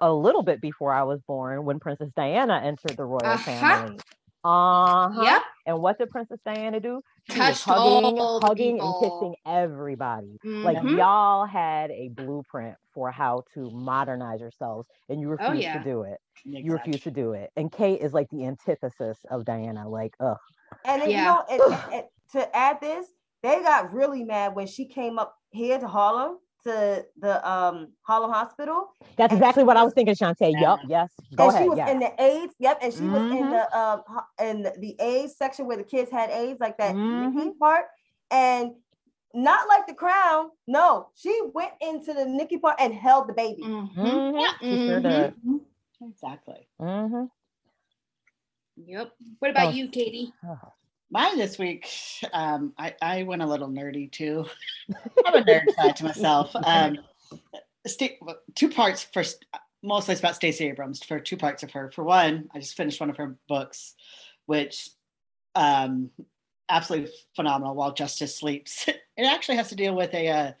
a 0.00 0.12
little 0.12 0.42
bit 0.42 0.60
before 0.60 0.92
I 0.92 1.02
was 1.02 1.20
born 1.26 1.64
when 1.64 1.78
Princess 1.78 2.10
Diana 2.16 2.60
entered 2.64 2.96
the 2.96 3.04
royal 3.04 3.24
uh-huh. 3.24 3.38
family. 3.38 3.98
Uh-huh. 4.42 5.22
Yep. 5.22 5.42
And 5.66 5.80
what 5.80 5.98
did 5.98 6.08
Princess 6.10 6.38
Diana 6.44 6.78
do? 6.78 7.02
She 7.28 7.36
Touched 7.36 7.64
hugging, 7.64 8.16
hugging 8.16 8.80
and 8.80 8.94
kissing 9.02 9.34
everybody. 9.44 10.38
Mm-hmm. 10.44 10.62
Like 10.62 10.82
y'all 10.84 11.46
had 11.46 11.90
a 11.90 12.08
blueprint 12.08 12.76
for 12.94 13.10
how 13.10 13.42
to 13.54 13.70
modernize 13.72 14.40
yourselves, 14.40 14.88
and 15.08 15.20
you 15.20 15.28
refuse 15.28 15.50
oh, 15.50 15.54
yeah. 15.54 15.78
to 15.78 15.84
do 15.84 16.02
it. 16.02 16.18
Exactly. 16.44 16.62
You 16.64 16.72
refuse 16.72 17.00
to 17.02 17.10
do 17.10 17.32
it. 17.32 17.50
And 17.56 17.72
Kate 17.72 18.00
is 18.00 18.12
like 18.12 18.30
the 18.30 18.44
antithesis 18.46 19.18
of 19.30 19.44
Diana. 19.44 19.88
Like, 19.88 20.14
ugh. 20.20 20.38
And 20.84 21.02
then, 21.02 21.10
yeah. 21.10 21.18
you 21.18 21.24
know, 21.24 21.66
and, 21.66 21.94
and 21.94 22.04
to 22.32 22.56
add 22.56 22.80
this, 22.80 23.06
they 23.42 23.62
got 23.62 23.92
really 23.92 24.22
mad 24.22 24.54
when 24.54 24.68
she 24.68 24.86
came 24.86 25.18
up 25.18 25.36
here 25.50 25.78
to 25.78 25.88
Harlem 25.88 26.38
to 26.66 27.06
the 27.18 27.50
um 27.50 27.88
Harlem 28.02 28.30
Hospital. 28.30 28.92
That's 29.16 29.32
exactly 29.32 29.64
what 29.64 29.76
I 29.76 29.82
was 29.82 29.94
thinking, 29.94 30.14
Chantay. 30.14 30.52
Yeah. 30.52 30.60
Yep, 30.60 30.78
yes. 30.88 31.10
Go 31.34 31.44
and 31.44 31.52
ahead. 31.54 31.64
She 31.64 31.68
was 31.68 31.78
yes. 31.78 31.90
in 31.90 31.98
the 32.00 32.22
AIDS. 32.22 32.54
Yep, 32.58 32.78
and 32.82 32.92
she 32.92 33.00
mm-hmm. 33.00 33.12
was 33.12 33.22
in 33.22 33.44
mm-hmm. 33.44 33.50
the 33.50 33.78
um 33.78 34.02
in 34.40 34.62
the 34.80 34.96
AIDS 35.00 35.36
section 35.36 35.66
where 35.66 35.76
the 35.76 35.84
kids 35.84 36.10
had 36.10 36.30
AIDS, 36.30 36.60
like 36.60 36.78
that 36.78 36.94
mm-hmm. 36.94 37.50
part. 37.58 37.86
And 38.30 38.72
not 39.34 39.68
like 39.68 39.86
the 39.86 39.94
crown. 39.94 40.50
No, 40.66 41.10
she 41.14 41.40
went 41.54 41.72
into 41.80 42.12
the 42.14 42.24
Nikki 42.24 42.58
part 42.58 42.76
and 42.80 42.92
held 42.92 43.28
the 43.28 43.34
baby. 43.34 43.62
Mm-hmm. 43.62 44.00
mm-hmm. 44.00 44.38
Yeah, 44.38 44.88
sure. 44.88 45.00
Mm-hmm. 45.00 45.56
Exactly. 46.08 46.68
Mm-hmm. 46.80 47.24
Yep. 48.76 49.12
What 49.38 49.50
about 49.50 49.68
oh. 49.68 49.70
you, 49.70 49.88
Katie? 49.88 50.32
Oh. 50.44 50.58
Mine 51.10 51.38
this 51.38 51.58
week, 51.58 51.88
um, 52.32 52.72
I, 52.76 52.94
I 53.00 53.22
went 53.22 53.42
a 53.42 53.46
little 53.46 53.68
nerdy 53.68 54.10
too. 54.10 54.44
I'm 55.26 55.34
a 55.34 55.44
nerd 55.44 55.72
side 55.74 55.96
to 55.96 56.04
myself. 56.04 56.50
Um, 56.64 56.98
st- 57.86 58.18
two 58.54 58.70
parts. 58.70 59.04
First, 59.04 59.44
mostly 59.82 60.12
it's 60.12 60.20
about 60.20 60.34
Stacey 60.34 60.66
Abrams. 60.68 61.04
For 61.04 61.20
two 61.20 61.36
parts 61.36 61.62
of 61.62 61.70
her. 61.72 61.90
For 61.92 62.02
one, 62.02 62.48
I 62.54 62.58
just 62.58 62.76
finished 62.76 62.98
one 62.98 63.10
of 63.10 63.16
her 63.18 63.36
books, 63.48 63.94
which 64.46 64.90
um, 65.54 66.10
absolutely 66.68 67.12
phenomenal. 67.36 67.76
While 67.76 67.92
Justice 67.92 68.34
sleeps, 68.34 68.88
it 68.88 69.24
actually 69.24 69.56
has 69.56 69.68
to 69.68 69.76
deal 69.76 69.94
with 69.94 70.12
a 70.12 70.28
uh, 70.28 70.52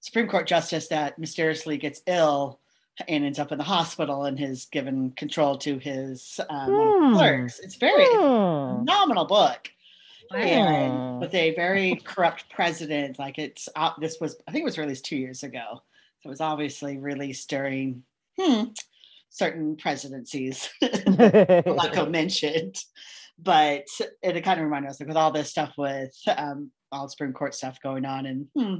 Supreme 0.00 0.28
Court 0.28 0.46
justice 0.46 0.88
that 0.88 1.18
mysteriously 1.18 1.76
gets 1.76 2.02
ill 2.06 2.58
and 3.06 3.24
ends 3.24 3.38
up 3.38 3.52
in 3.52 3.58
the 3.58 3.64
hospital 3.64 4.24
and 4.24 4.38
has 4.40 4.64
given 4.66 5.10
control 5.10 5.58
to 5.58 5.78
his 5.78 6.40
um, 6.48 6.70
hmm. 6.70 7.14
clerks. 7.14 7.58
It's 7.58 7.76
very 7.76 8.06
hmm. 8.06 8.14
it's 8.14 8.78
phenomenal 8.78 9.26
book 9.26 9.70
and 10.32 11.20
with 11.20 11.34
a 11.34 11.54
very 11.54 11.96
corrupt 12.04 12.50
president. 12.50 13.18
Like 13.18 13.38
it's 13.38 13.68
uh, 13.74 13.92
this 14.00 14.18
was 14.20 14.36
I 14.46 14.52
think 14.52 14.62
it 14.62 14.66
was 14.66 14.78
released 14.78 15.04
two 15.04 15.16
years 15.16 15.42
ago, 15.42 15.82
so 16.20 16.26
it 16.26 16.30
was 16.30 16.40
obviously 16.40 16.98
released 16.98 17.48
during 17.50 18.04
hmm, 18.38 18.64
certain 19.30 19.76
presidencies, 19.76 20.68
like 20.82 21.96
I 21.96 22.06
mentioned. 22.08 22.76
But 23.38 23.86
it 24.22 24.44
kind 24.44 24.60
of 24.60 24.64
reminded 24.64 24.90
us 24.90 25.00
like 25.00 25.08
with 25.08 25.16
all 25.16 25.30
this 25.30 25.50
stuff 25.50 25.72
with 25.78 26.14
um, 26.36 26.70
all 26.92 27.04
the 27.04 27.10
Supreme 27.10 27.32
Court 27.32 27.54
stuff 27.54 27.80
going 27.82 28.04
on 28.04 28.26
and 28.26 28.46
hmm, 28.54 28.74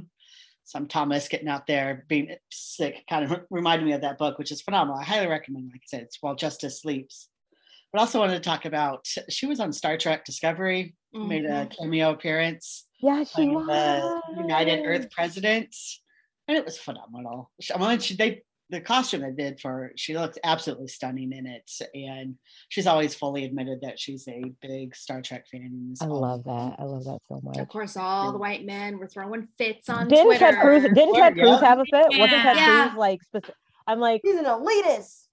some 0.63 0.87
Thomas 0.87 1.27
getting 1.27 1.47
out 1.47 1.67
there 1.67 2.05
being 2.07 2.35
sick 2.51 3.03
kind 3.09 3.25
of 3.25 3.41
reminded 3.49 3.85
me 3.85 3.93
of 3.93 4.01
that 4.01 4.17
book, 4.17 4.37
which 4.37 4.51
is 4.51 4.61
phenomenal. 4.61 4.99
I 4.99 5.03
highly 5.03 5.27
recommend. 5.27 5.71
Like 5.71 5.81
I 5.83 5.87
said, 5.87 6.03
it's 6.03 6.17
While 6.21 6.35
Justice 6.35 6.81
Sleeps. 6.81 7.27
But 7.91 7.99
also 7.99 8.19
wanted 8.19 8.35
to 8.35 8.49
talk 8.49 8.65
about 8.65 9.05
she 9.29 9.47
was 9.47 9.59
on 9.59 9.73
Star 9.73 9.97
Trek 9.97 10.23
Discovery 10.23 10.95
mm-hmm. 11.15 11.27
made 11.27 11.45
a 11.45 11.49
mm-hmm. 11.49 11.83
cameo 11.83 12.11
appearance. 12.11 12.87
Yeah, 13.01 13.23
she 13.23 13.47
was. 13.47 13.67
the 13.67 14.41
United 14.41 14.85
Earth 14.85 15.09
president, 15.11 15.75
and 16.47 16.57
it 16.57 16.65
was 16.65 16.77
phenomenal. 16.77 17.51
I 17.73 17.77
mean, 17.77 17.99
she, 17.99 18.15
they 18.15 18.43
the 18.71 18.79
costume 18.79 19.21
they 19.21 19.31
did 19.31 19.59
for 19.59 19.91
she 19.97 20.17
looked 20.17 20.39
absolutely 20.43 20.87
stunning 20.87 21.33
in 21.33 21.45
it, 21.45 21.69
and 21.93 22.35
she's 22.69 22.87
always 22.87 23.13
fully 23.13 23.43
admitted 23.43 23.81
that 23.81 23.99
she's 23.99 24.27
a 24.27 24.41
big 24.61 24.95
Star 24.95 25.21
Trek 25.21 25.45
fan. 25.51 25.93
I 26.01 26.05
love 26.05 26.45
that. 26.45 26.75
I 26.79 26.83
love 26.83 27.03
that 27.03 27.19
so 27.27 27.41
much. 27.43 27.57
Of 27.57 27.67
course, 27.67 27.97
all 27.97 28.27
yeah. 28.27 28.31
the 28.31 28.37
white 28.37 28.65
men 28.65 28.97
were 28.97 29.07
throwing 29.07 29.47
fits 29.57 29.89
on 29.89 30.07
didn't 30.07 30.25
Twitter. 30.25 30.39
Ted 30.39 30.59
Cruz, 30.61 30.83
didn't 30.83 31.15
Ted 31.15 31.33
Cruz 31.33 31.59
have 31.59 31.79
a 31.79 31.85
fit? 31.85 32.07
Yeah. 32.11 32.19
Wasn't 32.19 32.41
Ted 32.41 32.57
yeah. 32.57 32.87
Cruz 32.87 32.97
like 32.97 33.23
specific? 33.23 33.55
I'm 33.85 33.99
like 33.99 34.21
he's 34.23 34.37
an 34.37 34.45
elitist. 34.45 35.25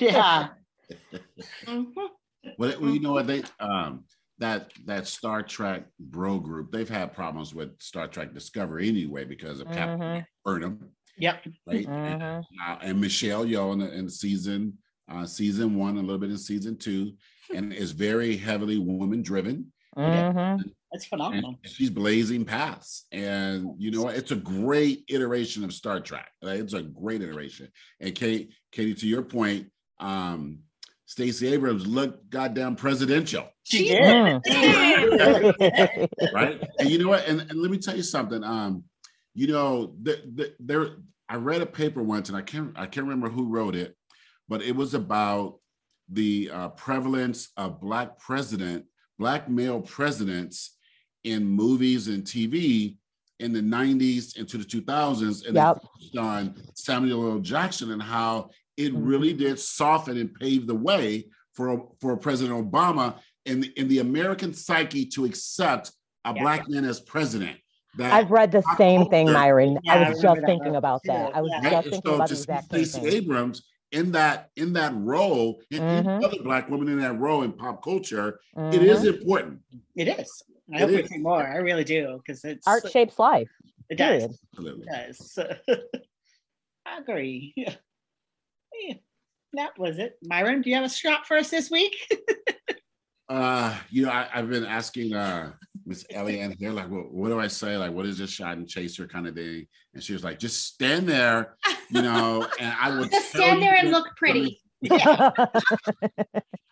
Yeah. 0.00 0.48
mm-hmm. 1.66 2.00
Well, 2.58 2.80
you 2.80 3.00
know 3.00 3.12
what 3.12 3.26
they 3.26 3.42
um 3.60 4.04
that 4.38 4.70
that 4.84 5.06
Star 5.06 5.42
Trek 5.42 5.86
bro 5.98 6.38
group, 6.38 6.72
they've 6.72 6.88
had 6.88 7.14
problems 7.14 7.54
with 7.54 7.80
Star 7.80 8.06
Trek 8.08 8.34
Discovery 8.34 8.88
anyway 8.88 9.24
because 9.24 9.60
of 9.60 9.66
mm-hmm. 9.68 9.76
Captain 9.76 10.26
Burnham. 10.44 10.90
Yep. 11.18 11.46
Right. 11.66 11.86
Mm-hmm. 11.86 12.22
And, 12.22 12.22
uh, 12.22 12.76
and, 12.82 13.00
Michelle 13.00 13.46
Yeoh 13.46 13.72
in, 13.72 13.80
in 13.80 14.08
season 14.08 14.76
uh, 15.10 15.24
season 15.24 15.76
one, 15.76 15.96
a 15.96 16.00
little 16.00 16.18
bit 16.18 16.30
in 16.30 16.38
season 16.38 16.76
two, 16.76 17.12
and 17.54 17.72
is 17.72 17.92
very 17.92 18.36
heavily 18.36 18.78
woman 18.78 19.22
driven. 19.22 19.72
Mm-hmm. 19.96 20.68
That's 20.92 21.06
phenomenal. 21.06 21.58
And 21.62 21.72
she's 21.72 21.90
blazing 21.90 22.44
paths, 22.44 23.06
and 23.12 23.70
you 23.78 23.90
know 23.90 24.08
it's 24.08 24.30
a 24.30 24.36
great 24.36 25.04
iteration 25.08 25.64
of 25.64 25.72
Star 25.72 26.00
Trek. 26.00 26.30
Right? 26.42 26.60
It's 26.60 26.74
a 26.74 26.82
great 26.82 27.22
iteration. 27.22 27.68
And 28.00 28.14
Kate, 28.14 28.50
Katie, 28.72 28.94
to 28.94 29.06
your 29.06 29.22
point, 29.22 29.68
um, 30.00 30.58
Stacey 31.06 31.46
Abrams 31.48 31.86
looked 31.86 32.28
goddamn 32.30 32.74
presidential. 32.76 33.48
She 33.62 33.88
did. 33.88 34.42
right. 36.34 36.68
And 36.78 36.90
you 36.90 36.98
know 36.98 37.08
what? 37.08 37.26
And, 37.26 37.40
and 37.40 37.62
let 37.62 37.70
me 37.70 37.78
tell 37.78 37.96
you 37.96 38.02
something. 38.02 38.42
Um, 38.42 38.84
you 39.34 39.46
know, 39.46 39.94
the, 40.02 40.20
the, 40.34 40.54
there 40.58 40.88
I 41.28 41.36
read 41.36 41.62
a 41.62 41.66
paper 41.66 42.02
once 42.02 42.28
and 42.28 42.36
I 42.36 42.42
can't 42.42 42.72
I 42.76 42.86
can't 42.86 43.06
remember 43.06 43.28
who 43.28 43.48
wrote 43.48 43.76
it, 43.76 43.96
but 44.48 44.62
it 44.62 44.74
was 44.74 44.94
about 44.94 45.58
the 46.10 46.50
uh, 46.52 46.68
prevalence 46.70 47.50
of 47.56 47.80
black 47.80 48.18
president, 48.18 48.84
black 49.18 49.48
male 49.48 49.80
presidents 49.80 50.76
in 51.24 51.44
movies 51.44 52.08
and 52.08 52.24
TV 52.24 52.96
in 53.40 53.52
the 53.52 53.60
90s 53.60 54.38
into 54.38 54.56
the 54.56 54.64
2000s 54.64 55.46
and 55.46 55.56
yep. 55.56 55.78
on 56.18 56.54
Samuel 56.74 57.32
L. 57.32 57.38
Jackson 57.38 57.92
and 57.92 58.02
how 58.02 58.50
it 58.76 58.92
mm-hmm. 58.92 59.04
really 59.04 59.32
did 59.32 59.58
soften 59.58 60.16
and 60.16 60.34
pave 60.34 60.66
the 60.66 60.74
way 60.74 61.26
for, 61.54 61.90
for 62.00 62.16
President 62.16 62.70
Obama 62.70 63.18
and 63.46 63.62
the, 63.62 63.72
in 63.76 63.88
the 63.88 64.00
American 64.00 64.52
psyche 64.52 65.06
to 65.06 65.24
accept 65.24 65.92
a 66.24 66.34
yeah. 66.34 66.42
black 66.42 66.68
man 66.68 66.84
as 66.84 67.00
president. 67.00 67.58
That 67.96 68.12
I've 68.12 68.30
read 68.30 68.52
the 68.52 68.62
same 68.76 69.06
thing, 69.06 69.32
Myron. 69.32 69.78
Yeah, 69.82 69.94
I 69.94 70.10
was 70.10 70.22
I 70.22 70.34
just 70.34 70.46
thinking 70.46 70.72
that. 70.72 70.78
about 70.78 71.00
that. 71.04 71.34
I 71.34 71.40
was 71.40 71.50
yeah. 71.50 71.70
just 71.70 71.82
thinking 71.84 72.00
so 72.04 72.14
about 72.16 72.28
the 72.28 72.34
exact 72.34 72.70
same 72.70 72.84
thing. 72.84 73.12
Abrams 73.12 73.62
in 73.92 74.12
that 74.12 74.50
in 74.56 74.74
that 74.74 74.92
role, 74.94 75.62
and 75.70 75.80
mm-hmm. 75.80 76.24
other 76.24 76.42
black 76.42 76.68
women 76.68 76.88
in 76.88 76.98
that 77.00 77.18
role 77.18 77.42
in 77.42 77.52
pop 77.52 77.82
culture, 77.82 78.40
mm-hmm. 78.56 78.74
it 78.74 78.82
is 78.82 79.00
mm-hmm. 79.00 79.18
important. 79.18 79.60
It 79.94 80.08
is. 80.08 80.42
I 80.72 80.76
it 80.76 80.80
hope 80.80 80.90
is. 80.90 80.96
we 81.02 81.08
see 81.08 81.18
more. 81.18 81.42
I 81.42 81.56
really 81.56 81.84
do 81.84 82.20
because 82.24 82.44
it's 82.44 82.66
art 82.66 82.90
shapes 82.90 83.18
life. 83.18 83.48
It 83.88 83.96
does. 83.96 84.38
Absolutely. 84.52 84.86
It 84.88 85.06
does. 85.06 85.38
I 86.86 86.98
agree. 86.98 87.54
Yeah, 88.80 88.94
that 89.54 89.78
was 89.78 89.98
it. 89.98 90.18
Myron, 90.22 90.62
do 90.62 90.70
you 90.70 90.76
have 90.76 90.84
a 90.84 90.88
shot 90.88 91.26
for 91.26 91.36
us 91.36 91.50
this 91.50 91.70
week? 91.70 91.94
uh, 93.28 93.76
you 93.90 94.06
know, 94.06 94.10
I, 94.10 94.28
have 94.30 94.50
been 94.50 94.64
asking 94.64 95.14
uh 95.14 95.52
Miss 95.86 96.04
Eliann 96.12 96.58
here, 96.58 96.72
like, 96.72 96.90
what, 96.90 97.12
what 97.12 97.28
do 97.28 97.38
I 97.38 97.46
say? 97.46 97.76
Like, 97.76 97.92
what 97.92 98.06
is 98.06 98.18
this 98.18 98.30
shot 98.30 98.56
and 98.56 98.68
chaser 98.68 99.06
kind 99.06 99.28
of 99.28 99.36
thing? 99.36 99.66
And 99.94 100.02
she 100.02 100.12
was 100.12 100.24
like, 100.24 100.40
just 100.40 100.64
stand 100.64 101.08
there, 101.08 101.56
you 101.90 102.02
know, 102.02 102.46
and 102.58 102.74
I 102.80 102.98
would 102.98 103.10
just 103.12 103.28
stand 103.30 103.62
there 103.62 103.76
and 103.76 103.90
look 103.90 104.08
pretty. 104.16 104.60
Yeah. 104.82 105.30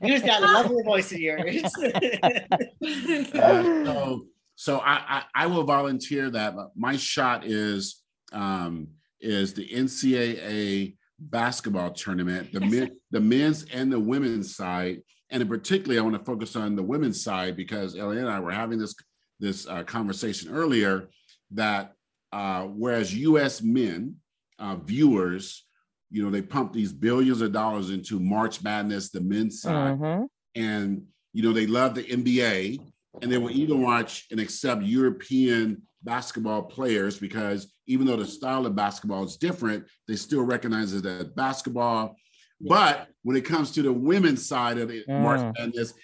Use 0.02 0.22
that 0.22 0.42
lovely 0.42 0.82
voice 0.84 1.10
of 1.10 1.18
yours. 1.18 1.64
uh, 1.64 3.62
so, 3.84 4.26
so 4.56 4.78
I, 4.78 4.92
I, 5.08 5.22
I 5.34 5.46
will 5.46 5.64
volunteer 5.64 6.28
that. 6.30 6.54
My 6.76 6.96
shot 6.96 7.46
is 7.46 8.02
um, 8.30 8.88
is 9.20 9.54
the 9.54 9.66
NCAA 9.66 10.96
basketball 11.18 11.92
tournament, 11.92 12.52
the 12.52 12.60
men, 12.60 12.90
the 13.10 13.20
men's 13.20 13.64
and 13.72 13.92
the 13.92 14.00
women's 14.00 14.54
side, 14.56 15.02
And 15.30 15.42
in 15.42 15.48
particularly, 15.48 15.98
I 15.98 16.02
want 16.02 16.16
to 16.16 16.24
focus 16.24 16.56
on 16.56 16.76
the 16.76 16.82
women's 16.82 17.22
side 17.22 17.56
because 17.56 17.96
Ellie 17.96 18.18
and 18.18 18.28
I 18.28 18.40
were 18.40 18.52
having 18.52 18.78
this 18.78 18.94
this 19.40 19.66
uh, 19.66 19.82
conversation 19.84 20.54
earlier 20.54 21.08
that 21.52 21.92
uh, 22.32 22.64
whereas 22.64 23.14
U.S. 23.14 23.62
men 23.62 24.16
uh, 24.58 24.76
viewers, 24.76 25.66
you 26.10 26.22
know, 26.22 26.30
they 26.30 26.42
pump 26.42 26.72
these 26.72 26.92
billions 26.92 27.40
of 27.40 27.52
dollars 27.52 27.90
into 27.90 28.18
March 28.20 28.62
Madness, 28.62 29.10
the 29.10 29.20
men's 29.20 29.60
side, 29.60 29.98
mm-hmm. 29.98 30.24
and 30.54 31.02
you 31.32 31.42
know 31.42 31.52
they 31.52 31.66
love 31.66 31.94
the 31.94 32.04
NBA, 32.04 32.80
and 33.22 33.30
they 33.30 33.38
will 33.38 33.50
even 33.50 33.82
watch 33.82 34.26
and 34.30 34.40
accept 34.40 34.82
European 34.82 35.82
basketball 36.02 36.62
players 36.62 37.18
because 37.18 37.72
even 37.86 38.06
though 38.06 38.16
the 38.16 38.26
style 38.26 38.66
of 38.66 38.74
basketball 38.74 39.24
is 39.24 39.36
different, 39.36 39.84
they 40.08 40.16
still 40.16 40.42
recognize 40.42 40.92
it 40.92 41.04
as 41.04 41.24
basketball. 41.24 42.16
Yeah. 42.60 42.68
But 42.68 43.08
when 43.22 43.36
it 43.36 43.44
comes 43.44 43.72
to 43.72 43.82
the 43.82 43.92
women's 43.92 44.46
side 44.46 44.78
of 44.78 44.90
it, 44.90 45.06
mm. 45.08 45.20
March 45.20 45.54
Madness, 45.58 45.94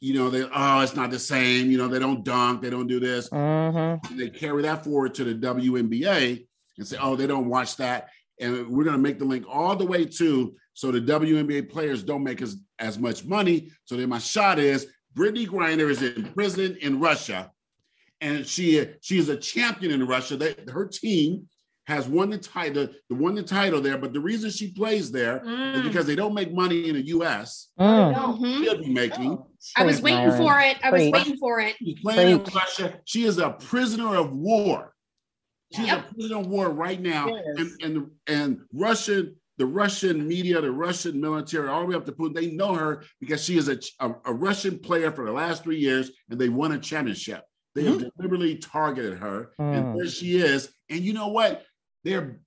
you 0.00 0.14
know, 0.14 0.30
they 0.30 0.44
oh, 0.44 0.80
it's 0.80 0.96
not 0.96 1.10
the 1.10 1.18
same. 1.18 1.70
You 1.70 1.78
know, 1.78 1.88
they 1.88 1.98
don't 1.98 2.24
dunk, 2.24 2.62
they 2.62 2.70
don't 2.70 2.86
do 2.86 3.00
this. 3.00 3.28
Mm-hmm. 3.30 4.16
They 4.16 4.30
carry 4.30 4.62
that 4.62 4.84
forward 4.84 5.14
to 5.14 5.24
the 5.24 5.34
WNBA 5.34 6.46
and 6.78 6.86
say, 6.86 6.96
oh, 7.00 7.16
they 7.16 7.26
don't 7.26 7.48
watch 7.48 7.76
that. 7.76 8.10
And 8.40 8.68
we're 8.68 8.84
going 8.84 8.96
to 8.96 9.02
make 9.02 9.18
the 9.18 9.24
link 9.24 9.46
all 9.48 9.74
the 9.76 9.86
way 9.86 10.04
to 10.04 10.54
so 10.74 10.92
the 10.92 11.00
WNBA 11.00 11.70
players 11.70 12.02
don't 12.02 12.22
make 12.22 12.42
as, 12.42 12.56
as 12.78 12.98
much 12.98 13.24
money. 13.24 13.70
So 13.86 13.96
then 13.96 14.10
my 14.10 14.18
shot 14.18 14.58
is 14.58 14.86
Brittney 15.16 15.46
Griner 15.46 15.88
is 15.88 16.02
in 16.02 16.30
prison 16.34 16.76
in 16.82 17.00
Russia, 17.00 17.50
and 18.20 18.46
she 18.46 18.86
she 19.00 19.18
is 19.18 19.28
a 19.28 19.36
champion 19.36 19.92
in 19.92 20.06
Russia. 20.06 20.36
That 20.36 20.70
her 20.70 20.86
team 20.86 21.48
has 21.86 22.08
won 22.08 22.30
the 22.30 22.38
title, 22.38 22.88
the 23.08 23.14
won 23.14 23.34
the 23.34 23.42
title 23.42 23.80
there. 23.80 23.98
But 23.98 24.12
the 24.12 24.20
reason 24.20 24.50
she 24.50 24.72
plays 24.72 25.10
there 25.10 25.40
mm. 25.40 25.76
is 25.76 25.82
because 25.82 26.06
they 26.06 26.16
don't 26.16 26.34
make 26.34 26.52
money 26.52 26.88
in 26.88 26.96
the 26.96 27.06
U.S. 27.08 27.68
Mm. 27.78 28.14
Mm-hmm. 28.14 28.62
She'll 28.62 28.78
be 28.78 28.92
making. 28.92 29.32
Oh. 29.32 29.50
I 29.76 29.84
was 29.84 30.00
waiting 30.02 30.30
for 30.32 30.60
it. 30.60 30.78
I 30.82 30.90
was 30.90 31.10
waiting 31.10 31.36
for 31.38 31.60
it. 31.60 31.76
She's 31.78 32.00
playing 32.00 32.40
in 32.40 32.44
Russia. 32.54 33.00
She 33.04 33.24
is 33.24 33.38
a 33.38 33.50
prisoner 33.50 34.16
of 34.16 34.32
war. 34.32 34.92
She's 35.72 35.86
yep. 35.86 36.10
a 36.10 36.14
prisoner 36.14 36.38
of 36.38 36.46
war 36.46 36.70
right 36.70 37.00
now, 37.00 37.34
and 37.34 37.70
and 37.82 38.10
and 38.26 38.60
Russian 38.72 39.36
the 39.58 39.66
Russian 39.66 40.26
media, 40.26 40.60
the 40.60 40.70
Russian 40.70 41.20
military, 41.20 41.68
all 41.68 41.80
the 41.80 41.86
way 41.86 41.94
up 41.94 42.04
to 42.06 42.12
Putin, 42.12 42.34
they 42.34 42.50
know 42.50 42.74
her 42.74 43.04
because 43.20 43.42
she 43.42 43.56
is 43.56 43.68
a, 43.68 43.78
a, 44.00 44.12
a 44.26 44.34
Russian 44.34 44.78
player 44.78 45.10
for 45.10 45.24
the 45.24 45.32
last 45.32 45.64
three 45.64 45.78
years 45.78 46.10
and 46.28 46.38
they 46.38 46.48
won 46.48 46.72
a 46.72 46.78
championship. 46.78 47.42
They 47.76 47.82
mm-hmm. 47.82 48.04
have 48.04 48.14
deliberately 48.16 48.56
targeted 48.56 49.18
her, 49.18 49.52
mm. 49.60 49.76
and 49.76 50.00
there 50.00 50.08
she 50.08 50.38
is. 50.38 50.70
And 50.88 51.00
you 51.00 51.12
know 51.12 51.28
what? 51.28 51.62
They're 52.04 52.40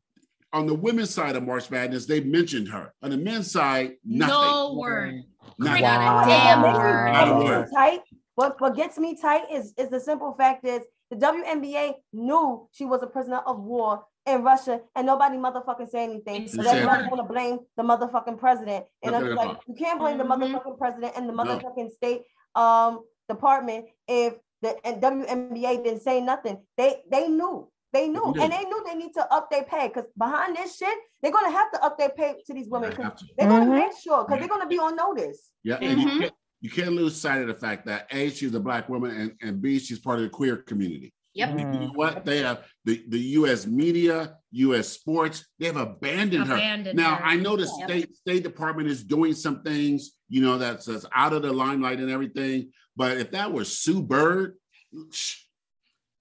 on 0.51 0.65
the 0.65 0.73
women's 0.73 1.11
side 1.11 1.35
of 1.35 1.43
March 1.43 1.69
Madness, 1.69 2.07
they 2.07 2.21
mentioned 2.21 2.67
her. 2.69 2.91
On 3.03 3.11
the 3.11 3.17
men's 3.17 3.51
side, 3.51 3.91
nothing. 4.03 4.35
No 4.35 4.73
word. 4.73 5.21
Not 5.59 5.81
wow. 5.81 6.25
damn 6.25 6.63
word. 6.63 7.11
Not 7.11 7.27
a 7.27 7.45
word. 7.45 7.67
Tight. 7.71 7.99
What 8.33 8.59
what 8.59 8.75
gets 8.75 8.97
me 8.97 9.15
tight 9.21 9.51
is 9.51 9.75
is 9.77 9.91
the 9.91 9.99
simple 9.99 10.33
fact 10.33 10.65
is 10.65 10.81
the 11.11 11.17
WNBA 11.17 11.93
knew 12.11 12.67
she 12.71 12.85
was 12.85 13.03
a 13.03 13.07
prisoner 13.07 13.41
of 13.45 13.59
war 13.59 14.05
in 14.25 14.41
Russia, 14.41 14.81
and 14.95 15.05
nobody 15.05 15.37
motherfucking 15.37 15.91
say 15.91 16.05
anything. 16.05 16.47
So 16.47 16.67
everybody's 16.67 17.07
gonna 17.07 17.23
blame 17.23 17.59
the 17.77 17.83
motherfucking 17.83 18.39
president. 18.39 18.85
And 19.03 19.15
I'm 19.15 19.35
like, 19.35 19.59
you 19.67 19.75
can't 19.75 19.99
blame 19.99 20.17
the 20.17 20.23
mm-hmm. 20.23 20.55
motherfucking 20.55 20.79
president 20.79 21.13
and 21.15 21.29
the 21.29 21.33
motherfucking 21.33 21.77
no. 21.77 21.89
state 21.89 22.21
um 22.55 23.01
department 23.27 23.85
if 24.07 24.33
the 24.61 24.75
WNBA 24.85 25.83
didn't 25.83 26.01
say 26.01 26.21
nothing. 26.21 26.57
They 26.77 27.01
they 27.09 27.27
knew. 27.27 27.69
They 27.91 28.07
knew, 28.07 28.35
and 28.39 28.53
they 28.53 28.65
knew 28.65 28.83
they 28.85 28.93
need 28.93 29.13
to 29.13 29.33
up 29.33 29.49
their 29.49 29.63
pay 29.63 29.87
because 29.87 30.05
behind 30.15 30.55
this 30.55 30.77
shit, 30.77 30.95
they're 31.23 31.31
gonna 31.31 31.49
have 31.49 31.71
to 31.71 31.83
up 31.83 31.97
their 31.97 32.09
pay 32.09 32.35
to 32.45 32.53
these 32.53 32.69
women 32.69 32.91
because 32.91 33.23
they're 33.35 33.49
gonna 33.49 33.65
mm-hmm. 33.65 33.73
make 33.73 33.93
sure 33.97 34.23
because 34.23 34.39
they're 34.39 34.47
gonna 34.47 34.67
be 34.67 34.77
on 34.77 34.95
notice. 34.95 35.49
Yeah, 35.63 35.79
mm-hmm. 35.79 35.99
you 35.99 36.19
can't, 36.19 36.33
you 36.61 36.69
can't 36.69 36.91
lose 36.91 37.19
sight 37.19 37.41
of 37.41 37.47
the 37.47 37.55
fact 37.55 37.87
that 37.87 38.05
a 38.11 38.29
she's 38.29 38.53
a 38.53 38.59
black 38.59 38.89
woman 38.89 39.11
and, 39.17 39.31
and 39.41 39.61
b 39.61 39.79
she's 39.79 39.97
part 39.97 40.19
of 40.19 40.23
the 40.23 40.29
queer 40.29 40.57
community. 40.57 41.13
Yep. 41.39 41.57
You 41.57 41.65
know 41.65 41.91
what? 41.95 42.25
They 42.25 42.39
have 42.39 42.65
the, 42.83 43.01
the 43.07 43.19
US 43.19 43.65
media, 43.65 44.35
US 44.51 44.89
sports, 44.89 45.47
they 45.57 45.67
have 45.67 45.77
abandoned, 45.77 46.51
abandoned 46.51 46.99
her. 46.99 47.03
Now, 47.03 47.15
her. 47.15 47.23
I 47.23 47.37
know 47.37 47.55
the 47.55 47.71
yep. 47.79 47.89
state 47.89 48.15
State 48.17 48.43
Department 48.43 48.89
is 48.89 49.03
doing 49.03 49.33
some 49.33 49.63
things, 49.63 50.11
you 50.27 50.41
know, 50.41 50.57
that's, 50.57 50.85
that's 50.85 51.05
out 51.13 51.31
of 51.31 51.43
the 51.43 51.53
limelight 51.53 51.99
and 51.99 52.11
everything. 52.11 52.71
But 52.97 53.17
if 53.17 53.31
that 53.31 53.53
was 53.53 53.77
Sue 53.77 54.01
Bird, 54.01 54.55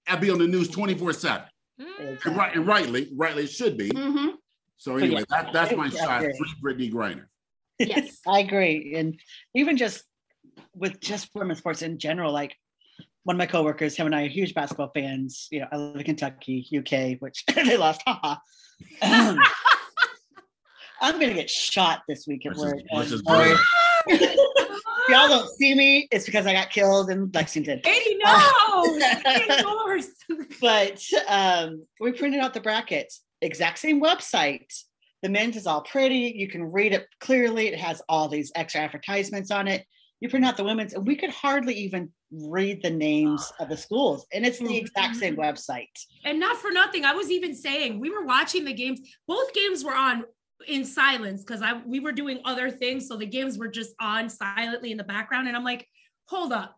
I'd 0.07 0.21
be 0.21 0.29
on 0.29 0.39
the 0.39 0.47
news 0.47 0.69
24 0.69 1.11
7. 1.11 1.47
Mm. 1.81 2.25
And, 2.25 2.37
right, 2.37 2.55
and 2.55 2.65
rightly, 2.65 3.11
rightly 3.15 3.43
it 3.43 3.51
should 3.51 3.77
be. 3.77 3.89
Mm-hmm. 3.89 4.35
So 4.77 4.95
anyway, 4.95 5.25
yeah. 5.29 5.43
that, 5.43 5.53
that's 5.53 5.75
my 5.75 5.89
shot. 5.89 6.21
Free 6.21 6.53
Brittney 6.63 6.91
Griner. 6.91 7.25
Yes, 7.77 8.19
I 8.27 8.39
agree. 8.39 8.93
And 8.95 9.19
even 9.53 9.75
just 9.75 10.03
with 10.73 11.01
just 11.01 11.29
women's 11.35 11.59
sports 11.59 11.81
in 11.81 11.99
general, 11.99 12.31
like 12.31 12.55
one 13.29 13.35
of 13.35 13.37
my 13.37 13.45
coworkers, 13.45 13.95
him 13.95 14.07
and 14.07 14.15
I 14.15 14.23
are 14.23 14.27
huge 14.27 14.55
basketball 14.55 14.89
fans. 14.91 15.49
You 15.51 15.59
know, 15.59 15.67
I 15.71 15.77
live 15.77 15.97
in 15.97 16.03
Kentucky, 16.03 16.67
UK, 16.75 17.21
which 17.21 17.45
they 17.53 17.77
lost. 17.77 18.01
Haha. 18.07 18.37
Um, 19.03 19.37
I'm 20.99 21.19
gonna 21.19 21.35
get 21.35 21.47
shot 21.47 22.01
this 22.09 22.25
week 22.25 22.47
at 22.47 22.55
work. 22.55 22.79
y'all 22.91 23.05
don't 25.27 25.47
see 25.47 25.75
me, 25.75 26.07
it's 26.11 26.25
because 26.25 26.47
I 26.47 26.53
got 26.53 26.71
killed 26.71 27.11
in 27.11 27.29
Lexington. 27.31 27.81
Katie, 27.83 28.17
no! 28.17 28.99
Uh, 29.27 30.01
but 30.59 30.99
um, 31.27 31.85
we 32.01 32.13
printed 32.13 32.39
out 32.39 32.55
the 32.55 32.61
brackets, 32.61 33.21
exact 33.43 33.77
same 33.77 34.01
website. 34.01 34.73
The 35.21 35.29
men's 35.29 35.55
is 35.55 35.67
all 35.67 35.81
pretty. 35.81 36.33
You 36.35 36.47
can 36.47 36.63
read 36.63 36.93
it 36.93 37.05
clearly. 37.19 37.67
It 37.67 37.79
has 37.79 38.01
all 38.09 38.27
these 38.27 38.51
extra 38.55 38.81
advertisements 38.81 39.51
on 39.51 39.67
it. 39.67 39.85
You 40.19 40.29
print 40.29 40.45
out 40.45 40.57
the 40.57 40.63
women's, 40.63 40.95
and 40.95 41.05
we 41.05 41.15
could 41.15 41.29
hardly 41.29 41.75
even 41.75 42.11
read 42.31 42.81
the 42.83 42.89
names 42.89 43.51
of 43.59 43.69
the 43.69 43.77
schools 43.77 44.25
and 44.33 44.45
it's 44.45 44.59
the 44.59 44.77
exact 44.77 45.15
same 45.15 45.35
mm-hmm. 45.35 45.41
website 45.41 45.87
and 46.25 46.39
not 46.39 46.57
for 46.57 46.69
nothing 46.69 47.03
i 47.03 47.13
was 47.13 47.31
even 47.31 47.55
saying 47.55 47.99
we 47.99 48.11
were 48.11 48.23
watching 48.23 48.63
the 48.63 48.73
games 48.73 48.99
both 49.27 49.51
games 49.53 49.83
were 49.83 49.95
on 49.95 50.23
in 50.67 50.85
silence 50.85 51.43
because 51.43 51.61
i 51.63 51.81
we 51.85 51.99
were 51.99 52.11
doing 52.11 52.39
other 52.45 52.69
things 52.69 53.07
so 53.07 53.17
the 53.17 53.25
games 53.25 53.57
were 53.57 53.67
just 53.67 53.95
on 53.99 54.29
silently 54.29 54.91
in 54.91 54.97
the 54.97 55.03
background 55.03 55.47
and 55.47 55.57
i'm 55.57 55.63
like 55.63 55.87
hold 56.27 56.53
up 56.53 56.75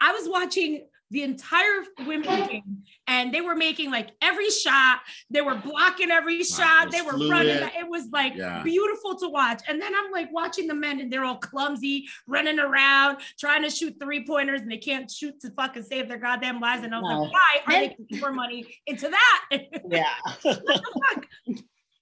i 0.00 0.12
was 0.12 0.28
watching 0.28 0.86
the 1.10 1.22
entire 1.22 1.84
women 2.06 2.46
game 2.48 2.82
and 3.06 3.34
they 3.34 3.40
were 3.40 3.56
making 3.56 3.90
like 3.90 4.10
every 4.22 4.50
shot. 4.50 5.00
They 5.28 5.40
were 5.40 5.56
blocking 5.56 6.10
every 6.10 6.42
shot. 6.44 6.90
they 6.90 7.02
were 7.02 7.12
fluid. 7.12 7.30
running 7.30 7.56
it. 7.56 7.88
was 7.88 8.06
like 8.12 8.34
yeah. 8.36 8.62
beautiful 8.62 9.16
to 9.16 9.28
watch. 9.28 9.62
And 9.68 9.80
then 9.80 9.92
i'm 9.94 10.10
like 10.12 10.32
watching 10.32 10.66
the 10.66 10.74
men 10.74 11.00
and 11.00 11.12
they're 11.12 11.24
all 11.24 11.38
clumsy 11.38 12.06
running 12.26 12.58
around 12.58 13.18
trying 13.38 13.62
to 13.62 13.70
shoot 13.70 13.96
three 14.00 14.24
pointers 14.24 14.60
and 14.60 14.70
they 14.70 14.78
can't 14.78 15.10
shoot 15.10 15.40
to 15.40 15.50
fucking 15.50 15.82
save 15.82 16.08
their 16.08 16.18
goddamn 16.18 16.60
lives. 16.60 16.84
And 16.84 16.94
i'm 16.94 17.02
no. 17.02 17.22
like 17.22 17.32
why 17.32 17.60
are 17.66 17.80
they 17.80 17.88
putting 17.90 18.20
more 18.20 18.32
money 18.32 18.66
into 18.86 19.08
that? 19.08 19.46
Yeah. 19.90 20.14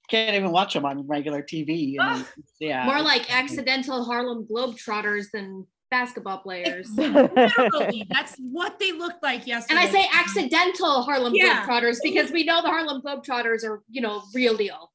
can't 0.09 0.36
even 0.36 0.50
watch 0.50 0.74
them 0.74 0.84
on 0.84 1.06
regular 1.06 1.42
tv 1.42 1.96
ah. 2.00 2.26
yeah. 2.61 2.84
More 2.84 3.00
like 3.00 3.32
accidental 3.34 4.04
harlem 4.04 4.46
globetrotters 4.46 5.30
than 5.32 5.66
basketball 5.91 6.39
players. 6.39 6.91
That's 6.97 8.36
what 8.39 8.78
they 8.78 8.93
looked 8.93 9.22
like 9.22 9.47
yesterday. 9.47 9.80
And 9.80 9.89
I 9.89 9.91
say 9.91 10.07
accidental 10.12 11.03
Harlem 11.03 11.34
yeah. 11.34 11.66
Globetrotters 11.66 11.99
because 12.03 12.30
we 12.30 12.45
know 12.45 12.62
the 12.62 12.68
Harlem 12.68 13.03
Globetrotters 13.03 13.64
are, 13.64 13.82
you 13.91 14.01
know, 14.01 14.22
real 14.34 14.57
deal. 14.57 14.93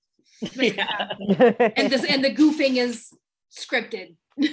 Yeah. 0.53 1.09
and 1.77 1.91
this 1.91 2.03
and 2.05 2.23
the 2.23 2.33
goofing 2.33 2.77
is 2.77 3.09
scripted. 3.51 4.15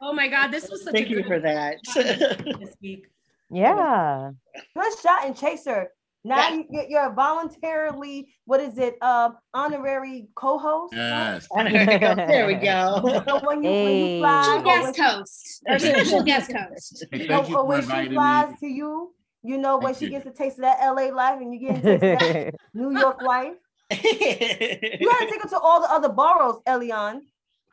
oh 0.00 0.12
my 0.12 0.28
god, 0.28 0.48
this 0.48 0.68
was 0.68 0.84
such 0.84 0.92
Thank 0.92 1.06
a 1.06 1.10
you 1.10 1.24
for 1.24 1.40
that. 1.40 1.76
this 1.94 2.76
week. 2.82 3.06
Yeah. 3.50 4.30
Good 4.74 4.92
shot 5.02 5.26
and 5.26 5.36
chaser. 5.36 5.90
Now 6.24 6.50
you, 6.50 6.66
you're 6.88 7.12
voluntarily, 7.12 8.28
what 8.44 8.60
is 8.60 8.78
it, 8.78 8.96
uh, 9.00 9.30
honorary 9.52 10.28
co-host? 10.36 10.94
Yes. 10.94 11.48
there 11.54 12.46
we 12.46 12.54
go. 12.54 13.22
So 13.32 13.40
when 13.44 13.62
you, 13.62 13.70
hey. 13.70 13.84
when 13.84 13.96
you 13.96 14.20
fly, 14.20 14.42
special 14.42 14.92
guest 14.92 15.00
host 15.00 15.62
or 15.68 15.78
special 15.78 16.22
guest 16.22 16.52
host. 16.52 17.06
Hey, 17.10 17.26
so, 17.26 17.56
or 17.56 17.66
when 17.66 17.82
she 17.82 18.08
flies 18.14 18.50
me. 18.50 18.56
to 18.60 18.66
you, 18.66 19.14
you 19.42 19.58
know, 19.58 19.78
when 19.78 19.94
thank 19.94 19.98
she 19.98 20.04
you. 20.06 20.10
gets 20.12 20.26
a 20.26 20.30
taste 20.30 20.58
of 20.58 20.62
that 20.62 20.78
LA 20.80 21.14
life 21.14 21.40
and 21.40 21.52
you 21.52 21.60
get 21.60 21.78
a 21.78 21.82
taste 21.82 22.04
of 22.04 22.18
that 22.18 22.54
New 22.74 22.96
York 22.96 23.20
life. 23.22 23.54
you 23.90 23.98
gotta 23.98 25.26
take 25.28 25.42
her 25.42 25.48
to 25.48 25.58
all 25.58 25.80
the 25.80 25.90
other 25.90 26.08
boroughs, 26.08 26.60
Eliann. 26.66 27.20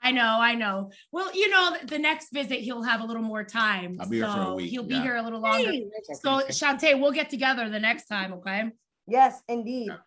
I 0.01 0.11
know, 0.11 0.37
I 0.39 0.55
know. 0.55 0.91
Well, 1.11 1.33
you 1.35 1.49
know, 1.49 1.75
the 1.85 1.99
next 1.99 2.31
visit 2.31 2.59
he'll 2.59 2.83
have 2.83 3.01
a 3.01 3.05
little 3.05 3.21
more 3.21 3.43
time. 3.43 3.97
I'll 3.99 4.09
be 4.09 4.19
so 4.19 4.27
here 4.27 4.35
for 4.35 4.51
a 4.51 4.53
week. 4.55 4.69
He'll 4.71 4.83
yeah. 4.83 4.97
be 4.97 5.03
here 5.03 5.15
a 5.17 5.21
little 5.21 5.41
longer. 5.41 5.71
Hey. 5.71 5.87
So 6.21 6.41
Chantay, 6.49 6.99
we'll 6.99 7.11
get 7.11 7.29
together 7.29 7.69
the 7.69 7.79
next 7.79 8.05
time, 8.05 8.33
okay? 8.33 8.71
Yes, 9.07 9.41
indeed. 9.47 9.87
Yeah. 9.87 9.97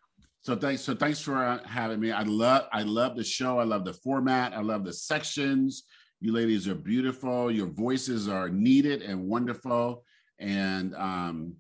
So 0.43 0.57
thanks. 0.57 0.83
So 0.83 0.95
thanks 0.95 1.21
for 1.21 1.37
uh, 1.37 1.65
having 1.65 2.01
me. 2.01 2.11
I 2.11 2.23
love. 2.23 2.67
I 2.73 2.83
love 2.83 3.17
the 3.17 3.25
show. 3.25 3.59
I 3.59 3.65
love 3.65 3.85
the 3.85 3.93
format. 3.93 4.53
I 4.53 4.61
love 4.61 4.85
the 4.85 4.93
sections. 4.93 5.85
You 6.21 6.33
ladies 6.33 6.67
are 6.69 6.75
beautiful. 6.75 7.51
Your 7.51 7.69
voices 7.69 8.29
are 8.29 8.49
needed 8.49 9.03
and 9.03 9.25
wonderful. 9.25 10.05
And 10.39 10.95
um, 10.97 11.55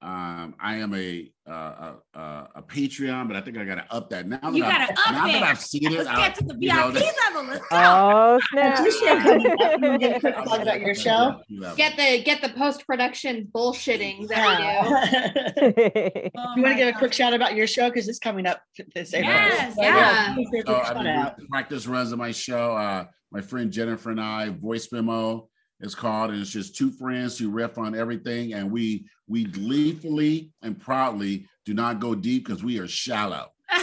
Um, 0.00 0.54
I 0.60 0.76
am 0.76 0.94
a, 0.94 1.28
uh, 1.44 1.94
a, 2.14 2.20
a 2.54 2.62
Patreon, 2.62 3.26
but 3.26 3.36
I 3.36 3.40
think 3.40 3.58
I 3.58 3.64
got 3.64 3.76
to 3.76 3.92
up 3.92 4.10
that 4.10 4.28
now. 4.28 4.38
That 4.38 4.54
you 4.54 4.62
got 4.62 4.86
to 4.86 4.92
up 4.92 5.10
now 5.10 5.26
that 5.26 5.42
I've 5.42 5.60
seen 5.60 5.86
it. 5.86 5.92
Let's 5.92 6.08
I, 6.08 6.28
get 6.28 6.36
to 6.36 6.44
the 6.44 6.54
VIP 6.54 6.72
know, 6.72 6.86
level. 6.86 7.44
Let's 7.48 7.66
go. 7.66 7.66
Oh 7.72 8.38
snap! 8.52 10.00
get 10.00 10.20
plug 10.44 10.62
about 10.62 10.80
your 10.80 10.94
show. 10.94 11.40
Get 11.76 11.96
the 11.96 12.22
get 12.22 12.40
the 12.42 12.50
post 12.50 12.86
production 12.86 13.48
bullshitting 13.52 14.28
that 14.28 14.46
we 14.46 15.60
do. 15.60 16.30
oh 16.36 16.52
you 16.54 16.62
want 16.62 16.74
to 16.74 16.84
give 16.84 16.94
a 16.94 16.96
quick 16.96 17.12
shout 17.12 17.34
about 17.34 17.56
your 17.56 17.66
show 17.66 17.88
because 17.88 18.06
it's 18.06 18.20
coming 18.20 18.46
up 18.46 18.62
this 18.94 19.12
April. 19.14 19.32
Yes, 19.32 19.74
yeah. 19.78 20.36
So, 20.64 20.74
I 20.76 21.02
mean, 21.02 21.48
practice 21.48 21.88
runs 21.88 22.12
of 22.12 22.18
my 22.18 22.30
show. 22.30 22.76
Uh, 22.76 23.06
my 23.32 23.40
friend 23.40 23.72
Jennifer 23.72 24.10
and 24.10 24.20
I 24.20 24.50
voice 24.50 24.92
memo 24.92 25.48
it's 25.80 25.94
called, 25.94 26.30
and 26.30 26.40
it's 26.40 26.50
just 26.50 26.76
two 26.76 26.90
friends 26.90 27.38
who 27.38 27.50
riff 27.50 27.78
on 27.78 27.94
everything, 27.94 28.54
and 28.54 28.70
we 28.70 29.06
we 29.26 29.44
gleefully 29.44 30.50
and 30.62 30.78
proudly 30.78 31.46
do 31.64 31.74
not 31.74 32.00
go 32.00 32.14
deep 32.14 32.46
because 32.46 32.64
we 32.64 32.78
are 32.78 32.88
shallow. 32.88 33.52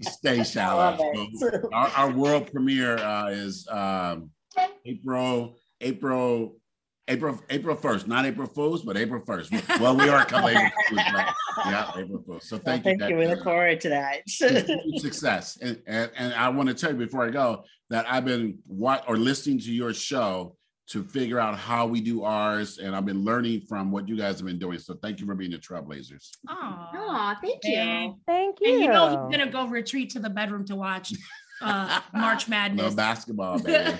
stay 0.00 0.44
shallow. 0.44 0.96
So 1.38 1.68
our, 1.72 1.88
our, 1.88 2.10
world 2.10 2.50
premiere 2.52 2.98
uh, 2.98 3.28
is 3.28 3.66
um, 3.68 4.30
April 4.84 5.56
April 5.80 6.56
April 7.08 7.40
April 7.50 7.74
first, 7.74 8.06
not 8.06 8.26
April 8.26 8.46
Fools, 8.46 8.82
but 8.82 8.96
April 8.96 9.22
first. 9.26 9.52
Well, 9.80 9.96
we 9.96 10.08
are 10.08 10.24
coming 10.24 10.56
April 10.56 10.70
Fools, 10.88 11.02
right? 11.14 11.34
Yeah, 11.66 11.90
April 11.96 12.22
Fools. 12.24 12.48
So 12.48 12.58
thank 12.58 12.84
well, 12.84 12.94
you. 12.94 12.98
Thank 13.00 13.10
you. 13.10 13.16
We 13.16 13.26
look 13.26 13.42
forward 13.42 13.80
to 13.80 13.88
that. 13.88 14.28
success, 14.28 15.58
and, 15.60 15.80
and 15.86 16.10
and 16.16 16.34
I 16.34 16.48
want 16.50 16.68
to 16.68 16.74
tell 16.74 16.92
you 16.92 16.98
before 16.98 17.26
I 17.26 17.30
go 17.30 17.64
that 17.90 18.06
I've 18.08 18.24
been 18.24 18.58
what 18.66 19.04
or 19.08 19.16
listening 19.16 19.58
to 19.60 19.72
your 19.72 19.94
show 19.94 20.54
to 20.88 21.04
figure 21.04 21.38
out 21.38 21.56
how 21.58 21.86
we 21.86 22.00
do 22.00 22.24
ours, 22.24 22.78
and 22.78 22.94
I've 22.94 23.04
been 23.04 23.22
learning 23.22 23.62
from 23.68 23.90
what 23.90 24.08
you 24.08 24.16
guys 24.16 24.38
have 24.38 24.46
been 24.46 24.58
doing. 24.58 24.78
So 24.78 24.94
thank 25.02 25.20
you 25.20 25.26
for 25.26 25.34
being 25.34 25.50
the 25.50 25.58
trailblazers. 25.58 26.30
Oh, 26.48 27.34
thank 27.42 27.64
you, 27.64 28.16
thank 28.26 28.58
you. 28.60 28.72
And 28.72 28.82
you 28.82 28.88
know 28.88 29.08
he's 29.08 29.36
gonna 29.38 29.50
go 29.50 29.66
retreat 29.66 30.10
to 30.10 30.18
the 30.18 30.30
bedroom 30.30 30.64
to 30.66 30.76
watch 30.76 31.12
uh, 31.60 32.00
March 32.14 32.48
Madness. 32.48 32.90
No 32.90 32.96
basketball, 32.96 33.58
baby. 33.62 33.96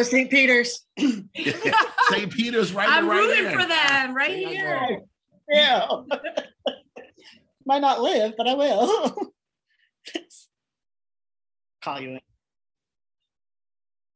St. 0.00 0.30
Peter's. 0.30 0.86
St. 0.98 2.30
Peter's 2.30 2.72
right 2.72 2.88
I'm 2.88 3.08
right 3.08 3.20
rooting 3.20 3.44
there. 3.44 3.60
for 3.60 3.66
them 3.66 4.14
right 4.14 4.36
here. 4.46 5.00
Yeah. 5.48 5.86
Might 7.66 7.80
not 7.80 8.00
live, 8.00 8.34
but 8.36 8.48
I 8.48 8.54
will. 8.54 9.32
Call 11.82 12.00
you 12.00 12.10
in. 12.10 12.20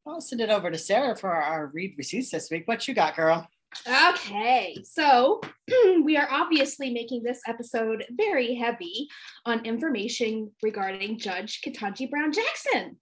I'll 0.06 0.20
send 0.20 0.40
it 0.42 0.50
over 0.50 0.70
to 0.70 0.76
Sara 0.78 1.16
for 1.16 1.30
our 1.32 1.66
read 1.72 1.94
receipts 1.96 2.30
this 2.30 2.50
week. 2.50 2.68
What 2.68 2.86
you 2.86 2.94
got, 2.94 3.16
girl? 3.16 3.48
Okay, 3.86 4.76
so 4.84 5.40
we 6.04 6.16
are 6.16 6.28
obviously 6.30 6.90
making 6.90 7.22
this 7.22 7.40
episode 7.46 8.04
very 8.10 8.54
heavy 8.54 9.08
on 9.44 9.64
information 9.64 10.50
regarding 10.62 11.18
Judge 11.18 11.60
Ketanji 11.66 12.10
Brown 12.10 12.32
Jackson. 12.32 12.98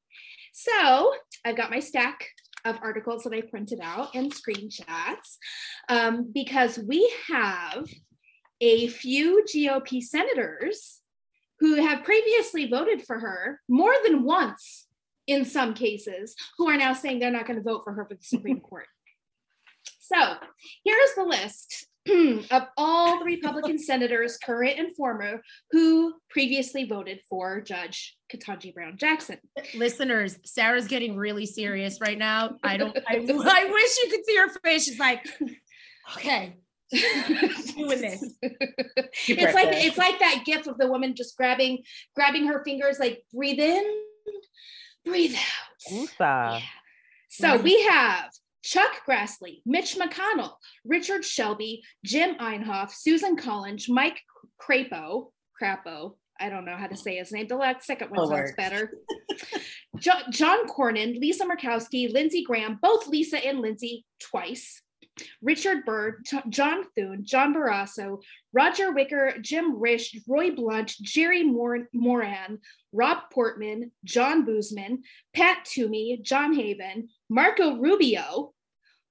So 0.52 1.12
I've 1.44 1.56
got 1.56 1.70
my 1.70 1.80
stack 1.80 2.26
of 2.64 2.78
articles 2.82 3.24
that 3.24 3.34
I 3.34 3.42
printed 3.42 3.80
out 3.82 4.14
and 4.14 4.32
screenshots 4.32 5.36
um, 5.88 6.30
because 6.32 6.78
we 6.78 7.12
have 7.28 7.86
a 8.60 8.86
few 8.88 9.44
GOP 9.52 10.02
senators 10.02 11.00
who 11.58 11.76
have 11.76 12.04
previously 12.04 12.68
voted 12.68 13.04
for 13.04 13.18
her 13.18 13.60
more 13.68 13.94
than 14.04 14.24
once 14.24 14.86
in 15.26 15.44
some 15.44 15.74
cases, 15.74 16.34
who 16.58 16.68
are 16.68 16.76
now 16.76 16.92
saying 16.92 17.18
they're 17.18 17.30
not 17.30 17.46
going 17.46 17.58
to 17.58 17.62
vote 17.62 17.82
for 17.84 17.92
her 17.92 18.04
for 18.04 18.14
the 18.14 18.22
Supreme 18.22 18.60
Court. 18.60 18.86
So 20.12 20.34
here's 20.84 21.14
the 21.16 21.24
list 21.24 21.86
of 22.50 22.62
all 22.76 23.18
the 23.18 23.24
Republican 23.24 23.78
senators, 23.82 24.38
current 24.38 24.78
and 24.78 24.94
former, 24.94 25.42
who 25.70 26.14
previously 26.30 26.84
voted 26.84 27.20
for 27.28 27.60
Judge 27.60 28.16
Ketanji 28.32 28.74
Brown 28.74 28.96
Jackson. 28.96 29.38
Listeners, 29.74 30.38
Sara's 30.44 30.88
getting 30.88 31.16
really 31.16 31.46
serious 31.46 32.00
right 32.00 32.18
now. 32.18 32.56
I 32.62 32.76
don't. 32.76 32.96
I, 33.06 33.14
I 33.16 33.64
wish 33.70 33.98
you 34.04 34.10
could 34.10 34.24
see 34.26 34.36
her 34.36 34.48
face. 34.64 34.84
She's 34.84 34.98
like, 34.98 35.26
okay. 36.16 36.56
doing 36.90 38.02
this. 38.02 38.22
it's 38.42 39.54
like 39.54 39.68
it's 39.70 39.96
like 39.96 40.18
that 40.18 40.42
gif 40.44 40.66
of 40.66 40.76
the 40.76 40.86
woman 40.86 41.14
just 41.14 41.34
grabbing 41.38 41.82
grabbing 42.14 42.46
her 42.48 42.62
fingers 42.64 42.98
like 42.98 43.24
breathe 43.32 43.58
in 43.58 43.82
breathe 45.02 45.34
out. 45.34 46.10
Yeah. 46.20 46.60
So 47.30 47.56
we 47.56 47.80
have 47.84 48.28
Chuck 48.62 49.02
Grassley, 49.08 49.60
Mitch 49.66 49.96
McConnell, 49.96 50.54
Richard 50.84 51.24
Shelby, 51.24 51.82
Jim 52.04 52.36
Inhofe, 52.36 52.92
Susan 52.92 53.36
Collins, 53.36 53.88
Mike 53.88 54.20
Crapo, 54.60 55.32
Crapo, 55.60 56.14
I 56.42 56.48
don't 56.48 56.64
know 56.64 56.76
how 56.76 56.88
to 56.88 56.96
say 56.96 57.16
his 57.16 57.30
name. 57.30 57.46
The 57.46 57.56
last 57.56 57.84
second 57.84 58.10
one 58.10 58.20
oh, 58.20 58.28
sounds 58.28 58.52
better. 58.56 58.92
John 60.30 60.66
Cornyn, 60.66 61.20
Lisa 61.20 61.44
Murkowski, 61.44 62.12
Lindsey 62.12 62.42
Graham, 62.42 62.78
both 62.82 63.06
Lisa 63.06 63.44
and 63.44 63.60
Lindsey 63.60 64.04
twice. 64.18 64.82
Richard 65.40 65.84
Burr, 65.84 66.18
T- 66.24 66.38
John 66.48 66.84
Thune, 66.94 67.24
John 67.24 67.54
Barrasso, 67.54 68.22
Roger 68.52 68.92
Wicker, 68.92 69.34
Jim 69.40 69.80
Risch, 69.80 70.16
Roy 70.26 70.54
Blunt, 70.54 70.94
Jerry 71.02 71.42
Mor- 71.42 71.88
Moran, 71.92 72.58
Rob 72.92 73.18
Portman, 73.32 73.92
John 74.04 74.44
Boozman, 74.44 74.98
Pat 75.34 75.64
Toomey, 75.64 76.20
John 76.22 76.54
Hoeven, 76.54 77.08
Marco 77.28 77.76
Rubio, 77.76 78.52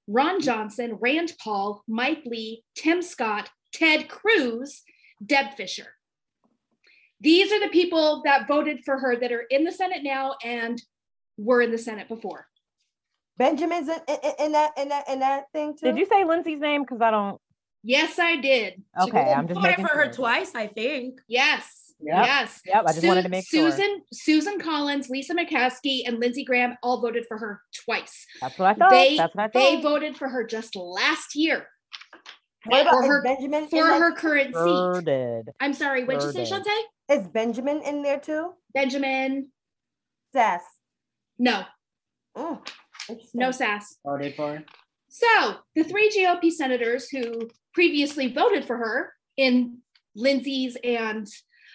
Ron 0.06 0.40
Johnson, 0.40 0.98
Rand 1.00 1.32
Paul, 1.42 1.82
Mike 1.86 2.22
Lee, 2.24 2.64
Tim 2.76 3.02
Scott, 3.02 3.48
Ted 3.72 4.08
Cruz, 4.08 4.82
Deb 5.24 5.54
Fischer. 5.56 5.94
These 7.20 7.52
are 7.52 7.60
the 7.60 7.68
people 7.68 8.22
that 8.24 8.48
voted 8.48 8.80
for 8.84 8.98
her 8.98 9.16
that 9.16 9.30
are 9.30 9.44
in 9.48 9.64
the 9.64 9.70
Senate 9.70 10.02
now 10.02 10.34
and 10.42 10.82
were 11.36 11.62
in 11.62 11.70
the 11.70 11.78
Senate 11.78 12.08
before. 12.08 12.46
Benjamin's 13.38 13.88
in, 13.88 13.98
in, 14.08 14.32
in 14.46 14.52
that 14.52 14.70
in 14.76 14.88
that 14.90 15.08
in 15.08 15.20
that 15.20 15.44
thing 15.52 15.74
too. 15.78 15.86
Did 15.86 15.98
you 15.98 16.06
say 16.06 16.24
Lindsay's 16.24 16.60
name? 16.60 16.82
Because 16.82 17.00
I 17.00 17.10
don't. 17.10 17.40
Yes, 17.82 18.18
I 18.18 18.36
did. 18.36 18.82
Okay, 19.00 19.32
I'm 19.32 19.48
just 19.48 19.60
making 19.60 19.84
for 19.86 19.92
sure. 19.94 20.04
her 20.06 20.12
twice. 20.12 20.54
I 20.54 20.66
think. 20.68 21.18
Yes. 21.26 21.78
Yep. 22.04 22.26
Yes. 22.26 22.60
Yep. 22.66 22.82
I 22.84 22.86
just 22.88 23.00
Su- 23.00 23.06
wanted 23.08 23.22
to 23.22 23.28
make 23.28 23.44
Susan, 23.46 23.78
sure. 23.78 24.00
Susan 24.12 24.58
Collins, 24.58 25.08
Lisa 25.08 25.34
McCaskey, 25.34 26.02
and 26.06 26.18
Lindsey 26.18 26.44
Graham 26.44 26.76
all 26.82 27.00
voted 27.00 27.24
for 27.28 27.38
her 27.38 27.60
twice. 27.84 28.26
That's 28.40 28.58
what 28.58 28.66
I 28.70 28.74
thought. 28.74 28.90
They 28.90 29.16
That's 29.16 29.34
what 29.34 29.44
I 29.44 29.48
they 29.76 29.80
voted 29.80 30.16
for 30.16 30.28
her 30.28 30.44
just 30.44 30.74
last 30.74 31.36
year 31.36 31.64
What 32.66 32.82
about 32.82 32.94
for 32.94 33.02
her 33.06 33.22
Benjamin 33.22 33.68
for 33.68 33.76
in 33.78 33.86
that- 33.88 33.98
her 34.00 34.12
current 34.16 34.52
Sure 34.52 35.00
seat. 35.00 35.52
I'm 35.60 35.74
sorry, 35.74 36.02
what'd 36.04 36.22
you 36.22 36.32
say, 36.32 36.44
Sure. 36.44 36.58
Chantay? 36.60 36.80
Is 37.20 37.28
Benjamin 37.28 37.82
in 37.82 38.02
there 38.02 38.18
too? 38.18 38.52
Benjamin? 38.74 39.52
Sasse. 40.34 40.60
No, 41.38 41.62
interesting. 42.36 42.58
No 43.34 43.50
sass. 43.50 43.96
Voted 44.04 44.34
for. 44.34 44.62
So 45.08 45.56
the 45.74 45.84
three 45.84 46.10
GOP 46.10 46.50
senators 46.50 47.08
who 47.08 47.50
previously 47.74 48.32
voted 48.32 48.64
for 48.64 48.76
her 48.76 49.12
in 49.36 49.78
Lindsay's 50.14 50.76
and 50.82 51.26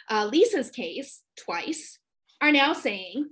uh, 0.09 0.29
Lisa's 0.31 0.71
case 0.71 1.21
twice 1.37 1.99
are 2.41 2.51
now 2.51 2.73
saying 2.73 3.29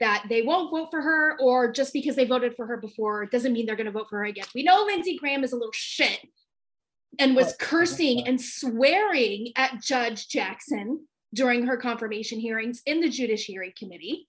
that 0.00 0.24
they 0.28 0.42
won't 0.42 0.70
vote 0.70 0.88
for 0.90 1.00
her, 1.00 1.38
or 1.40 1.70
just 1.70 1.92
because 1.92 2.16
they 2.16 2.24
voted 2.24 2.56
for 2.56 2.66
her 2.66 2.76
before 2.76 3.26
doesn't 3.26 3.52
mean 3.52 3.66
they're 3.66 3.76
going 3.76 3.86
to 3.86 3.92
vote 3.92 4.08
for 4.08 4.18
her 4.18 4.24
again. 4.24 4.46
We 4.54 4.62
know 4.62 4.84
Lindsey 4.84 5.16
Graham 5.16 5.44
is 5.44 5.52
a 5.52 5.56
little 5.56 5.72
shit 5.72 6.20
and 7.18 7.36
was 7.36 7.54
cursing 7.58 8.26
and 8.26 8.40
swearing 8.40 9.52
at 9.56 9.80
Judge 9.80 10.28
Jackson 10.28 11.06
during 11.32 11.66
her 11.66 11.76
confirmation 11.76 12.40
hearings 12.40 12.82
in 12.86 13.00
the 13.00 13.08
Judiciary 13.08 13.72
Committee. 13.78 14.28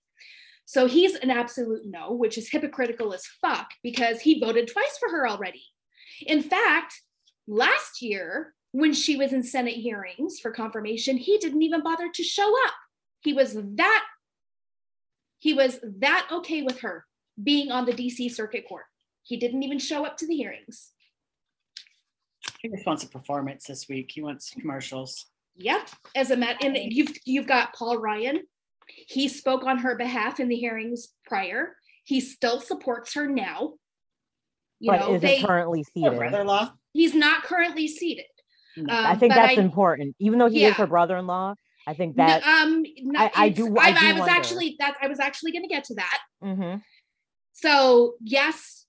So 0.66 0.86
he's 0.86 1.14
an 1.14 1.30
absolute 1.30 1.82
no, 1.86 2.12
which 2.12 2.36
is 2.36 2.50
hypocritical 2.50 3.14
as 3.14 3.24
fuck 3.40 3.70
because 3.82 4.20
he 4.20 4.40
voted 4.40 4.68
twice 4.68 4.98
for 4.98 5.08
her 5.10 5.26
already. 5.26 5.62
In 6.26 6.42
fact, 6.42 7.00
last 7.46 8.02
year, 8.02 8.52
when 8.72 8.92
she 8.92 9.16
was 9.16 9.32
in 9.32 9.44
Senate 9.44 9.76
hearings 9.76 10.40
for 10.40 10.50
confirmation, 10.50 11.16
he 11.16 11.38
didn't 11.38 11.62
even 11.62 11.82
bother 11.82 12.10
to 12.12 12.22
show 12.22 12.52
up. 12.66 12.74
He 13.20 13.32
was 13.32 13.56
that 13.76 14.04
he 15.38 15.54
was 15.54 15.78
that 16.00 16.28
okay 16.32 16.62
with 16.62 16.80
her 16.80 17.06
being 17.42 17.70
on 17.70 17.84
the 17.84 17.92
DC 17.92 18.32
Circuit 18.32 18.66
Court. 18.68 18.84
He 19.22 19.36
didn't 19.36 19.62
even 19.62 19.78
show 19.78 20.04
up 20.04 20.16
to 20.18 20.26
the 20.26 20.34
hearings. 20.34 20.90
He 22.60 22.68
just 22.68 22.86
wants 22.86 23.04
a 23.04 23.08
performance 23.08 23.66
this 23.66 23.88
week. 23.88 24.10
He 24.12 24.22
wants 24.22 24.50
commercials. 24.50 25.26
Yep. 25.56 25.88
As 26.14 26.30
a 26.30 26.36
matter, 26.36 26.58
and 26.62 26.76
you've 26.76 27.16
you've 27.24 27.46
got 27.46 27.74
Paul 27.74 27.98
Ryan. 27.98 28.42
He 28.86 29.28
spoke 29.28 29.64
on 29.64 29.78
her 29.78 29.96
behalf 29.96 30.40
in 30.40 30.48
the 30.48 30.56
hearings 30.56 31.08
prior. 31.26 31.76
He 32.04 32.20
still 32.20 32.60
supports 32.60 33.14
her 33.14 33.26
now. 33.28 33.74
You 34.78 34.92
but 34.92 35.00
know, 35.00 35.14
is 35.14 35.22
they, 35.22 35.40
currently 35.42 35.82
seated? 35.84 36.16
brother-in-law. 36.16 36.70
he's 36.92 37.14
not 37.14 37.42
currently 37.42 37.88
seated. 37.88 38.26
I 38.88 39.12
Um, 39.12 39.18
think 39.18 39.32
but 39.32 39.36
that's 39.40 39.58
I- 39.58 39.62
important. 39.62 40.14
Even 40.18 40.38
though 40.38 40.48
he 40.48 40.60
Yeah. 40.60 40.68
is 40.68 40.74
her 40.76 40.86
brother-in-law, 40.86 41.54
I 41.86 41.94
think 41.94 42.16
No, 42.16 42.26
that. 42.26 42.42
um, 42.44 42.84
no, 42.98 43.18
I- 43.20 43.30
I 43.34 43.46
it's- 43.46 43.56
do- 43.56 43.76
I 43.78 43.92
do 43.92 44.06
was 44.12 44.18
wonder. 44.20 44.30
actually 44.34 44.76
that 44.80 44.96
I 45.00 45.06
was 45.08 45.18
actually 45.20 45.52
going 45.52 45.62
to 45.62 45.68
get 45.68 45.84
to 45.84 45.94
that. 45.94 46.18
Mhm. 46.42 46.82
So 47.52 48.16
yes, 48.20 48.86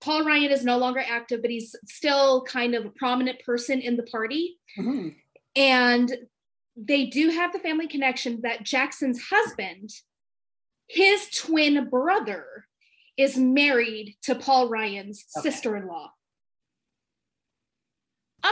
Paul 0.00 0.24
Ryan 0.24 0.50
is 0.52 0.64
no 0.64 0.78
longer 0.78 1.00
active, 1.00 1.42
but 1.42 1.50
he's 1.50 1.74
still 1.86 2.44
kind 2.44 2.74
of 2.74 2.86
a 2.86 2.90
prominent 2.90 3.40
person 3.44 3.80
in 3.80 3.96
the 3.96 4.04
party. 4.04 4.58
Mm-hmm. 4.78 5.08
And 5.56 6.16
they 6.78 7.06
do 7.06 7.30
have 7.30 7.52
the 7.52 7.58
family 7.58 7.88
connection 7.88 8.40
that 8.42 8.62
Jackson's 8.62 9.20
husband, 9.30 9.90
his 10.88 11.28
twin 11.30 11.88
brother, 11.88 12.66
is 13.16 13.36
married 13.36 14.16
to 14.22 14.36
Paul 14.36 14.68
Ryan's 14.68 15.24
okay. 15.36 15.50
sister 15.50 15.76
in 15.76 15.88
law. 15.88 16.12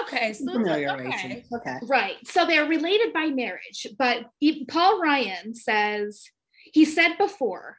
Okay, 0.03 0.33
so 0.33 0.59
okay. 0.59 1.45
okay. 1.55 1.77
Right. 1.85 2.17
So 2.25 2.45
they're 2.45 2.67
related 2.67 3.13
by 3.13 3.27
marriage, 3.27 3.87
but 3.97 4.27
Paul 4.69 5.01
Ryan 5.01 5.55
says 5.55 6.25
he 6.73 6.85
said 6.85 7.17
before 7.19 7.77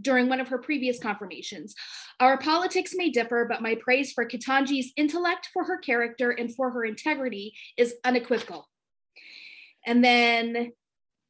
during 0.00 0.28
one 0.28 0.40
of 0.40 0.48
her 0.48 0.58
previous 0.58 0.98
confirmations, 0.98 1.74
our 2.20 2.38
politics 2.38 2.92
may 2.94 3.10
differ, 3.10 3.46
but 3.48 3.60
my 3.60 3.76
praise 3.76 4.12
for 4.12 4.26
Ketanji's 4.26 4.92
intellect, 4.96 5.50
for 5.52 5.64
her 5.64 5.78
character, 5.78 6.30
and 6.30 6.54
for 6.54 6.70
her 6.70 6.84
integrity 6.84 7.54
is 7.76 7.94
unequivocal. 8.04 8.66
And 9.86 10.04
then 10.04 10.72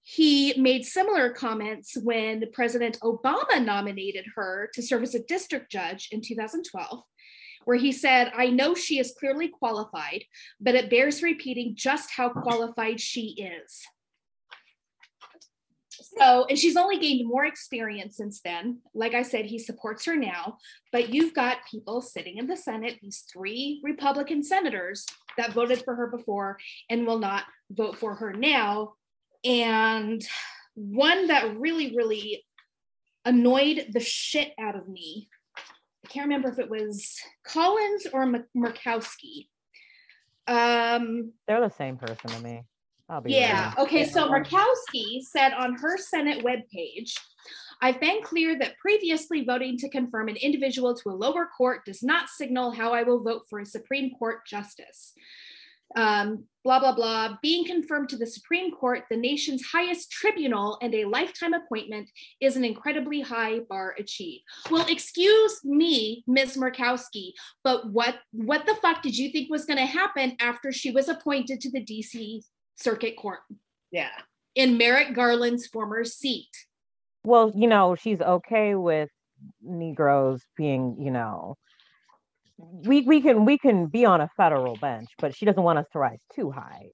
he 0.02 0.54
made 0.57 0.84
similar 0.84 1.30
comments 1.30 1.96
when 2.02 2.44
President 2.52 2.98
Obama 3.02 3.64
nominated 3.64 4.24
her 4.34 4.70
to 4.74 4.82
serve 4.82 5.02
as 5.02 5.14
a 5.14 5.22
district 5.24 5.70
judge 5.70 6.09
in 6.11 6.20
2012 6.20 7.02
where 7.66 7.76
he 7.76 7.90
said, 7.90 8.30
I 8.34 8.46
know 8.48 8.76
she 8.76 9.00
is 9.00 9.14
clearly 9.18 9.48
qualified, 9.48 10.22
but 10.61 10.76
it 10.76 10.88
bears 10.88 11.20
repeating 11.20 11.74
just 11.74 12.12
how 12.12 12.28
qualified 12.28 13.00
she 13.00 13.34
is. 13.64 13.82
So, 16.16 16.46
and 16.48 16.57
she's 16.57 16.76
only 16.76 16.98
gained 16.98 17.26
more 17.26 17.44
experience 17.44 18.16
since 18.16 18.40
then. 18.40 18.78
Like 18.94 19.14
I 19.14 19.22
said, 19.22 19.46
he 19.46 19.59
supports 19.59 20.04
her 20.04 20.14
now, 20.14 20.59
but 20.92 21.12
you've 21.12 21.34
got 21.34 21.66
people 21.68 22.00
sitting 22.00 22.38
in 22.38 22.46
the 22.46 22.57
Senate, 22.57 22.98
these 23.02 23.24
three 23.32 23.80
Republican 23.82 24.44
senators 24.44 25.04
that 25.37 25.53
voted 25.53 25.82
for 25.84 25.95
her 25.95 26.09
before 26.09 26.59
and 26.91 27.07
will 27.07 27.18
not 27.18 27.45
vote 27.70 27.99
for 27.99 28.14
her 28.14 28.32
now. 28.32 28.95
And 29.45 30.22
one 30.74 31.28
that 31.28 31.59
really, 31.59 31.95
really 31.97 32.45
annoyed 33.24 33.87
the 33.93 34.01
shit 34.01 34.53
out 34.59 34.76
of 34.76 34.89
me 34.89 35.28
I 36.07 36.09
can't 36.09 36.26
remember 36.26 36.49
if 36.51 36.61
it 36.61 36.70
was 36.70 37.18
Collins 37.45 38.07
or 38.12 38.26
Murkowski. 38.57 39.49
Um, 40.47 41.32
They're 41.49 41.61
the 41.61 41.68
same 41.68 41.97
person 41.97 42.30
to 42.30 42.41
me. 42.41 42.62
yeah. 43.24 43.72
Okay. 43.76 44.05
So 44.05 44.28
Murkowski 44.28 45.22
said 45.22 45.53
on 45.53 45.74
her 45.74 45.97
Senate 45.97 46.45
webpage, 46.45 47.12
I've 47.83 48.01
been 48.01 48.22
clear 48.22 48.59
that 48.59 48.79
previously 48.79 49.45
voting 49.45 49.77
to 49.79 49.89
confirm 49.89 50.29
an 50.29 50.37
individual 50.37 50.95
to 50.95 51.11
a 51.11 51.11
lower 51.11 51.49
court 51.57 51.85
does 51.85 52.03
not 52.03 52.29
signal 52.29 52.70
how 52.70 52.93
I 52.93 53.03
will 53.03 53.22
vote 53.22 53.43
for 53.49 53.61
a 53.61 53.66
Supreme 53.66 54.14
Court 54.18 54.47
justice 54.47 55.12
um, 55.95 56.45
blah, 56.64 56.81
blah, 56.81 56.95
blah, 56.95 57.37
being 57.43 57.64
confirmed 57.64 58.09
to 58.09 58.16
the 58.16 58.27
Supreme 58.27 58.72
Court, 58.72 59.05
the 59.09 59.16
nation's 59.16 59.64
highest 59.64 60.11
tribunal 60.11 60.79
and 60.83 60.95
a 60.95 61.05
lifetime 61.05 61.55
appointment 61.55 62.11
is 62.41 62.57
an 62.57 62.64
incredibly 62.64 63.20
high 63.20 63.61
bar 63.61 63.95
achieved. 63.99 64.43
Well, 64.70 64.87
excuse 64.89 65.61
me, 65.64 66.24
Ms. 66.27 66.57
Murkowski, 66.57 67.33
but 67.62 67.91
what, 67.93 68.16
what 68.33 68.66
the 68.66 68.74
fuck 68.83 69.03
did 69.03 69.16
you 69.16 69.31
think 69.31 69.49
was 69.49 69.64
going 69.64 69.79
to 69.79 69.87
happen 69.87 70.37
after 70.41 70.72
she 70.72 70.91
was 70.91 71.09
appointed 71.09 71.61
to 71.61 71.70
the 71.70 71.85
DC 71.85 72.43
Circuit 72.77 73.16
Court? 73.16 73.41
Yeah. 73.93 74.11
In 74.55 74.77
Merrick 74.77 75.14
Garland's 75.14 75.66
former 75.66 76.05
seat. 76.05 76.49
Well, 77.27 77.51
you 77.57 77.66
know, 77.66 77.97
she's 77.97 78.20
okay 78.20 78.77
with 78.77 79.11
Negroes 79.61 80.43
being, 80.57 80.97
you 81.01 81.11
know, 81.11 81.57
we 82.57 83.01
we 83.01 83.20
can 83.20 83.45
we 83.45 83.59
can 83.59 83.87
be 83.89 84.05
on 84.05 84.20
a 84.20 84.29
federal 84.37 84.77
bench, 84.77 85.09
but 85.20 85.35
she 85.35 85.45
doesn't 85.45 85.62
want 85.62 85.81
us 85.81 85.87
to 85.93 85.99
rise 85.99 86.20
too 86.35 86.53
high. 86.53 86.87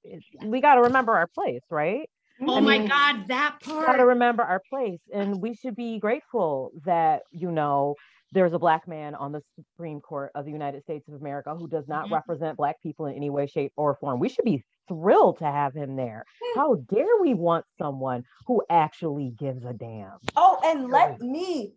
we 0.43 0.62
got 0.62 0.76
to 0.76 0.80
remember 0.83 1.12
our 1.12 1.28
place, 1.35 1.61
right? 1.70 2.09
Oh 2.49 2.57
I 2.57 2.61
my 2.62 2.78
mean, 2.78 2.89
God, 2.89 3.28
that 3.28 3.59
part. 3.62 3.87
Got 3.87 3.97
to 3.99 4.07
remember 4.07 4.43
our 4.43 4.62
place, 4.70 5.01
and 5.12 5.43
we 5.43 5.55
should 5.55 5.76
be 5.76 5.99
grateful 5.99 6.72
that 6.87 7.22
you 7.30 7.51
know 7.53 7.95
there's 8.33 8.53
a 8.53 8.59
black 8.59 8.89
man 8.89 9.14
on 9.14 9.33
the 9.33 9.43
Supreme 9.57 10.01
Court 10.01 10.33
of 10.35 10.45
the 10.45 10.51
United 10.51 10.83
States 10.83 11.07
of 11.09 11.14
America 11.14 11.55
who 11.55 11.68
does 11.68 11.87
not 11.87 12.07
mm-hmm. 12.07 12.14
represent 12.14 12.57
black 12.57 12.83
people 12.83 13.07
in 13.07 13.14
any 13.14 13.30
way, 13.30 13.47
shape, 13.47 13.72
or 13.76 13.95
form. 13.95 14.18
We 14.18 14.28
should 14.28 14.45
be 14.45 14.64
thrilled 14.89 15.39
to 15.39 15.45
have 15.45 15.74
him 15.74 15.97
there. 15.97 16.24
Hmm. 16.43 16.59
How 16.59 16.74
dare 16.74 17.20
we 17.20 17.35
want 17.35 17.64
someone 17.78 18.24
who 18.47 18.62
actually 18.68 19.35
gives 19.39 19.64
a 19.64 19.72
damn? 19.72 20.18
Oh, 20.37 20.59
and 20.64 20.91
let 20.91 21.20
me 21.20 21.74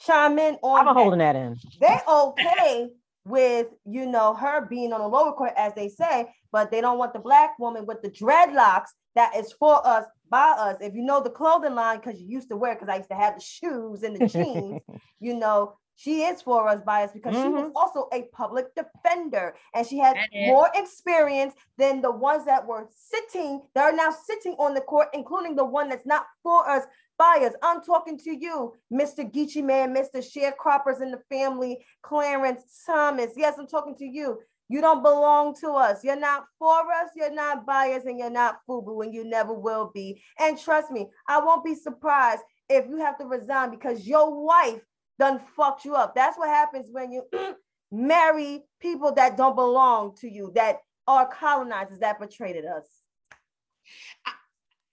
chime 0.00 0.38
in 0.38 0.56
on. 0.62 0.88
I'm 0.88 0.94
holding 0.94 1.18
that 1.18 1.36
in. 1.36 1.56
They 1.80 1.98
okay 2.08 2.88
with 3.26 3.66
you 3.84 4.06
know 4.06 4.34
her 4.34 4.66
being 4.66 4.92
on 4.92 5.00
the 5.00 5.08
lower 5.08 5.32
court 5.32 5.52
as 5.56 5.74
they 5.74 5.88
say 5.88 6.24
but 6.52 6.70
they 6.70 6.80
don't 6.80 6.96
want 6.96 7.12
the 7.12 7.18
black 7.18 7.58
woman 7.58 7.84
with 7.84 8.00
the 8.00 8.08
dreadlocks 8.08 8.90
that 9.16 9.34
is 9.34 9.52
for 9.52 9.84
us 9.84 10.04
by 10.30 10.54
us 10.56 10.76
if 10.80 10.94
you 10.94 11.02
know 11.02 11.20
the 11.20 11.28
clothing 11.28 11.74
line 11.74 11.98
because 11.98 12.20
you 12.20 12.28
used 12.28 12.48
to 12.48 12.56
wear 12.56 12.74
because 12.74 12.88
i 12.88 12.96
used 12.96 13.08
to 13.08 13.16
have 13.16 13.34
the 13.34 13.40
shoes 13.40 14.04
and 14.04 14.16
the 14.16 14.26
jeans 14.28 14.80
you 15.18 15.36
know 15.36 15.74
she 15.96 16.22
is 16.22 16.42
for 16.42 16.68
us 16.68 16.80
by 16.84 17.04
us 17.04 17.10
because 17.12 17.34
mm-hmm. 17.34 17.44
she 17.44 17.48
was 17.48 17.62
mm-hmm. 17.64 17.76
also 17.76 18.08
a 18.12 18.22
public 18.32 18.66
defender 18.74 19.54
and 19.74 19.86
she 19.86 19.98
had 19.98 20.16
more 20.32 20.70
experience 20.74 21.54
than 21.78 22.00
the 22.00 22.10
ones 22.10 22.44
that 22.44 22.66
were 22.66 22.86
sitting 22.94 23.62
that 23.74 23.84
are 23.84 23.96
now 23.96 24.10
sitting 24.10 24.52
on 24.58 24.74
the 24.74 24.80
court 24.82 25.08
including 25.14 25.56
the 25.56 25.64
one 25.64 25.88
that's 25.88 26.06
not 26.06 26.26
for 26.42 26.68
us 26.68 26.84
Buyers, 27.18 27.54
I'm 27.62 27.82
talking 27.82 28.18
to 28.18 28.36
you, 28.36 28.74
Mr. 28.92 29.20
Geechee 29.30 29.64
Man, 29.64 29.94
Mr. 29.94 30.16
Sharecroppers 30.16 31.00
in 31.00 31.10
the 31.10 31.22
family, 31.30 31.78
Clarence 32.02 32.82
Thomas. 32.84 33.32
Yes, 33.36 33.54
I'm 33.58 33.66
talking 33.66 33.94
to 33.96 34.04
you. 34.04 34.38
You 34.68 34.80
don't 34.80 35.02
belong 35.02 35.54
to 35.60 35.70
us. 35.70 36.02
You're 36.04 36.18
not 36.18 36.44
for 36.58 36.80
us. 36.92 37.10
You're 37.14 37.32
not 37.32 37.64
biased, 37.64 38.06
and 38.06 38.18
you're 38.18 38.30
not 38.30 38.58
FUBU, 38.68 39.04
and 39.04 39.14
you 39.14 39.24
never 39.24 39.54
will 39.54 39.90
be. 39.94 40.22
And 40.38 40.58
trust 40.58 40.90
me, 40.90 41.08
I 41.28 41.38
won't 41.38 41.64
be 41.64 41.74
surprised 41.74 42.42
if 42.68 42.86
you 42.88 42.98
have 42.98 43.16
to 43.18 43.26
resign 43.26 43.70
because 43.70 44.06
your 44.06 44.44
wife 44.44 44.80
done 45.18 45.40
fucked 45.56 45.84
you 45.84 45.94
up. 45.94 46.14
That's 46.14 46.38
what 46.38 46.48
happens 46.48 46.88
when 46.90 47.12
you 47.12 47.22
marry 47.92 48.64
people 48.80 49.12
that 49.14 49.36
don't 49.36 49.56
belong 49.56 50.16
to 50.20 50.28
you, 50.28 50.52
that 50.54 50.78
are 51.06 51.26
colonizers 51.28 52.00
that 52.00 52.20
betrayed 52.20 52.56
us. 52.64 52.84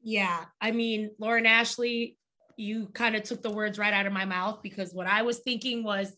Yeah, 0.01 0.45
I 0.61 0.71
mean, 0.71 1.11
Lauren 1.17 1.45
Ashley, 1.45 2.17
you 2.57 2.87
kind 2.87 3.15
of 3.15 3.23
took 3.23 3.41
the 3.41 3.49
words 3.49 3.79
right 3.79 3.93
out 3.93 4.05
of 4.05 4.13
my 4.13 4.25
mouth 4.25 4.59
because 4.61 4.93
what 4.93 5.07
I 5.07 5.23
was 5.23 5.39
thinking 5.39 5.83
was 5.83 6.15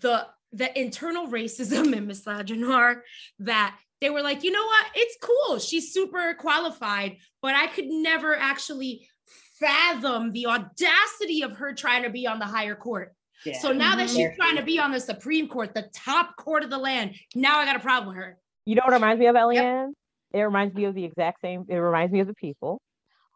the 0.00 0.26
the 0.52 0.78
internal 0.78 1.28
racism 1.28 1.92
and 1.96 2.06
misogyny 2.06 2.96
that 3.38 3.78
they 4.00 4.10
were 4.10 4.22
like, 4.22 4.42
you 4.42 4.50
know 4.50 4.64
what, 4.64 4.86
it's 4.94 5.16
cool, 5.20 5.58
she's 5.58 5.92
super 5.92 6.34
qualified, 6.34 7.18
but 7.42 7.54
I 7.54 7.66
could 7.66 7.86
never 7.86 8.34
actually 8.34 9.08
fathom 9.60 10.32
the 10.32 10.46
audacity 10.46 11.42
of 11.42 11.52
her 11.52 11.74
trying 11.74 12.02
to 12.02 12.10
be 12.10 12.26
on 12.26 12.38
the 12.38 12.46
higher 12.46 12.74
court. 12.74 13.14
Yeah. 13.44 13.58
So 13.58 13.72
now 13.72 13.96
that 13.96 14.08
mm-hmm. 14.08 14.16
she's 14.16 14.36
trying 14.36 14.56
to 14.56 14.62
be 14.62 14.78
on 14.78 14.92
the 14.92 15.00
Supreme 15.00 15.48
Court, 15.48 15.74
the 15.74 15.88
top 15.94 16.36
court 16.36 16.62
of 16.62 16.70
the 16.70 16.78
land, 16.78 17.14
now 17.34 17.58
I 17.58 17.64
got 17.64 17.76
a 17.76 17.80
problem 17.80 18.14
with 18.14 18.22
her. 18.22 18.38
You 18.66 18.74
know 18.74 18.82
what 18.84 18.92
reminds 18.92 19.20
me 19.20 19.26
of, 19.26 19.36
Eliann? 19.36 19.86
Yep. 19.86 20.40
It 20.40 20.42
reminds 20.42 20.74
me 20.74 20.84
of 20.84 20.94
the 20.94 21.04
exact 21.04 21.40
same. 21.40 21.64
It 21.68 21.76
reminds 21.76 22.12
me 22.12 22.20
of 22.20 22.26
the 22.26 22.34
people 22.34 22.80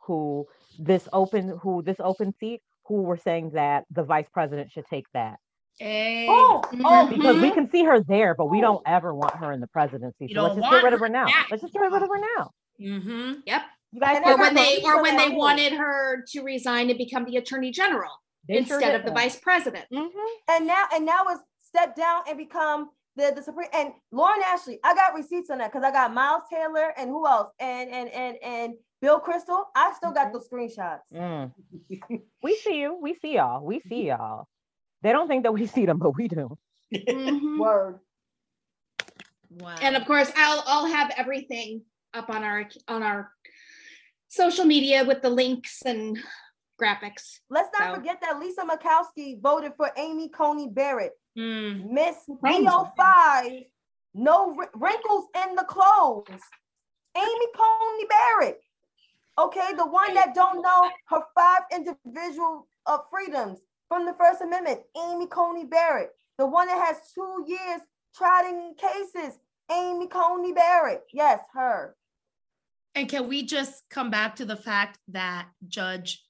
who 0.07 0.47
this 0.79 1.09
open 1.12 1.59
who 1.62 1.83
this 1.83 1.97
open 1.99 2.35
seat 2.39 2.61
who 2.87 3.03
were 3.03 3.16
saying 3.16 3.51
that 3.55 3.85
the 3.91 4.03
vice 4.03 4.29
president 4.33 4.70
should 4.70 4.85
take 4.87 5.07
that. 5.14 5.37
Hey. 5.79 6.27
Oh, 6.29 6.62
oh, 6.85 7.09
because 7.09 7.41
we 7.41 7.51
can 7.51 7.68
see 7.70 7.83
her 7.85 8.01
there, 8.01 8.35
but 8.35 8.47
we 8.47 8.61
don't 8.61 8.83
ever 8.87 9.12
want 9.12 9.35
her 9.37 9.51
in 9.53 9.61
the 9.61 9.66
presidency. 9.66 10.31
So 10.33 10.43
let's 10.43 10.57
just 10.57 10.70
get 10.70 10.85
rid 10.85 10.93
of 10.93 11.01
her 11.01 11.09
now. 11.09 11.27
That. 11.27 11.49
Let's 11.51 11.62
just 11.62 11.72
get 11.72 11.81
rid 11.81 11.93
of 11.93 12.09
her 12.09 12.20
now. 12.37 12.51
Mm-hmm. 12.81 13.33
Yep. 13.47 13.62
Or 14.03 14.38
when 14.38 14.55
they 14.55 14.82
or 14.82 15.03
when 15.03 15.16
they 15.16 15.30
wanted 15.30 15.72
her 15.72 16.24
to 16.32 16.42
resign 16.42 16.90
and 16.90 16.99
become 16.99 17.24
the 17.24 17.36
attorney 17.36 17.70
general 17.70 18.11
they 18.49 18.59
instead 18.59 18.82
sure 18.82 18.97
of 18.97 19.05
the 19.05 19.12
vice 19.12 19.36
president. 19.36 19.86
Mm-hmm. 19.92 20.51
And 20.51 20.66
now 20.66 20.84
and 20.92 21.07
now 21.07 21.24
is 21.32 21.38
step 21.61 21.97
down 21.97 22.22
and 22.28 22.38
become 22.38 22.90
the 23.16 23.32
the 23.34 23.42
Supreme 23.42 23.68
and 23.72 23.92
Lauren 24.12 24.40
Ashley. 24.45 24.78
I 24.84 24.95
got 24.95 25.14
receipts 25.14 25.51
on 25.51 25.59
that 25.59 25.72
because 25.72 25.84
I 25.84 25.92
got 25.92 26.12
Miles 26.12 26.42
Taylor 26.53 26.92
and 26.97 27.09
who 27.09 27.26
else 27.26 27.51
and 27.61 27.90
and 27.90 28.09
and 28.11 28.36
and 28.42 28.74
Bill 29.01 29.20
Kristol. 29.20 29.64
I 29.74 29.92
still 29.97 30.12
got 30.12 30.32
those 30.32 30.49
screenshots. 30.49 31.01
Mm. 31.14 31.53
we 32.42 32.57
see 32.57 32.80
you. 32.80 32.99
We 33.01 33.14
see 33.14 33.34
y'all. 33.34 33.64
We 33.64 33.80
see 33.80 34.09
y'all. 34.09 34.49
They 35.03 35.12
don't 35.12 35.28
think 35.28 35.42
that 35.45 35.53
we 35.53 35.66
see 35.66 35.86
them, 35.86 35.99
but 35.99 36.16
we 36.16 36.28
do. 36.28 36.57
Mm-hmm. 36.95 37.59
Word. 37.61 38.01
Wow. 39.51 39.76
And 39.80 39.97
of 39.97 40.07
course, 40.07 40.30
I'll 40.36 40.64
I'll 40.66 40.86
have 40.86 41.12
everything 41.16 41.82
up 42.12 42.30
on 42.30 42.42
our 42.42 42.68
on 42.88 43.03
our 43.03 43.30
social 44.29 44.64
media 44.64 45.05
with 45.05 45.22
the 45.22 45.31
links 45.31 45.83
and 45.85 46.18
graphics. 46.81 47.39
Let's 47.51 47.70
not 47.79 47.91
so. 47.91 47.95
forget 47.97 48.20
that 48.20 48.39
Lisa 48.39 48.62
Murkowski 48.62 49.41
voted 49.41 49.72
for 49.77 49.91
Amy 49.97 50.29
Coney 50.29 50.68
Barrett. 50.68 51.12
Mm. 51.39 51.91
Miss 51.91 52.16
B05, 52.45 53.66
no 54.14 54.55
r- 54.59 54.70
wrinkles 54.75 55.27
in 55.47 55.55
the 55.57 55.64
clothes. 55.64 56.41
Amy 57.16 57.47
Coney 57.57 58.07
Barrett. 58.09 58.61
Okay, 59.39 59.70
the 59.77 59.87
one 59.87 60.14
that 60.14 60.35
don't 60.35 60.62
know 60.62 60.91
her 61.09 61.22
five 61.35 61.62
individual 61.72 62.68
uh, 62.87 62.99
freedoms 63.11 63.59
from 63.89 64.07
the 64.07 64.14
First 64.14 64.43
Amendment, 64.43 64.81
Amy 64.97 65.27
Coney 65.27 65.64
Barrett. 65.64 66.11
The 66.39 66.47
one 66.47 66.68
that 66.68 66.85
has 66.87 67.12
two 67.12 67.45
years 67.47 67.81
tried 68.14 68.49
in 68.49 68.75
cases. 68.77 69.39
Amy 69.72 70.07
Coney 70.07 70.53
Barrett. 70.53 71.03
Yes, 71.12 71.41
her. 71.55 71.97
And 72.95 73.09
can 73.09 73.28
we 73.28 73.45
just 73.45 73.82
come 73.90 74.11
back 74.11 74.36
to 74.36 74.45
the 74.45 74.57
fact 74.57 74.99
that 75.09 75.49
Judge 75.66 76.24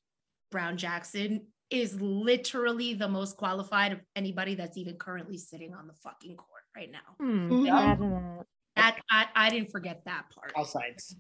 Brown 0.51 0.77
Jackson 0.77 1.47
is 1.71 2.01
literally 2.01 2.95
the 2.95 3.09
most 3.09 3.37
qualified 3.37 3.93
of 3.93 4.01
anybody 4.15 4.55
that's 4.55 4.77
even 4.77 4.97
currently 4.97 5.37
sitting 5.39 5.75
on 5.75 5.87
the 5.87 5.95
fucking 5.95 6.37
court 6.37 6.63
right 6.77 6.91
now. 6.91 7.65
Yeah. 7.65 7.97
That 8.77 9.01
I, 9.11 9.27
I 9.35 9.51
didn't 9.51 9.71
forget 9.71 10.03
that 10.07 10.25
part. 10.35 10.53
All 10.55 10.65
sides. 10.65 11.17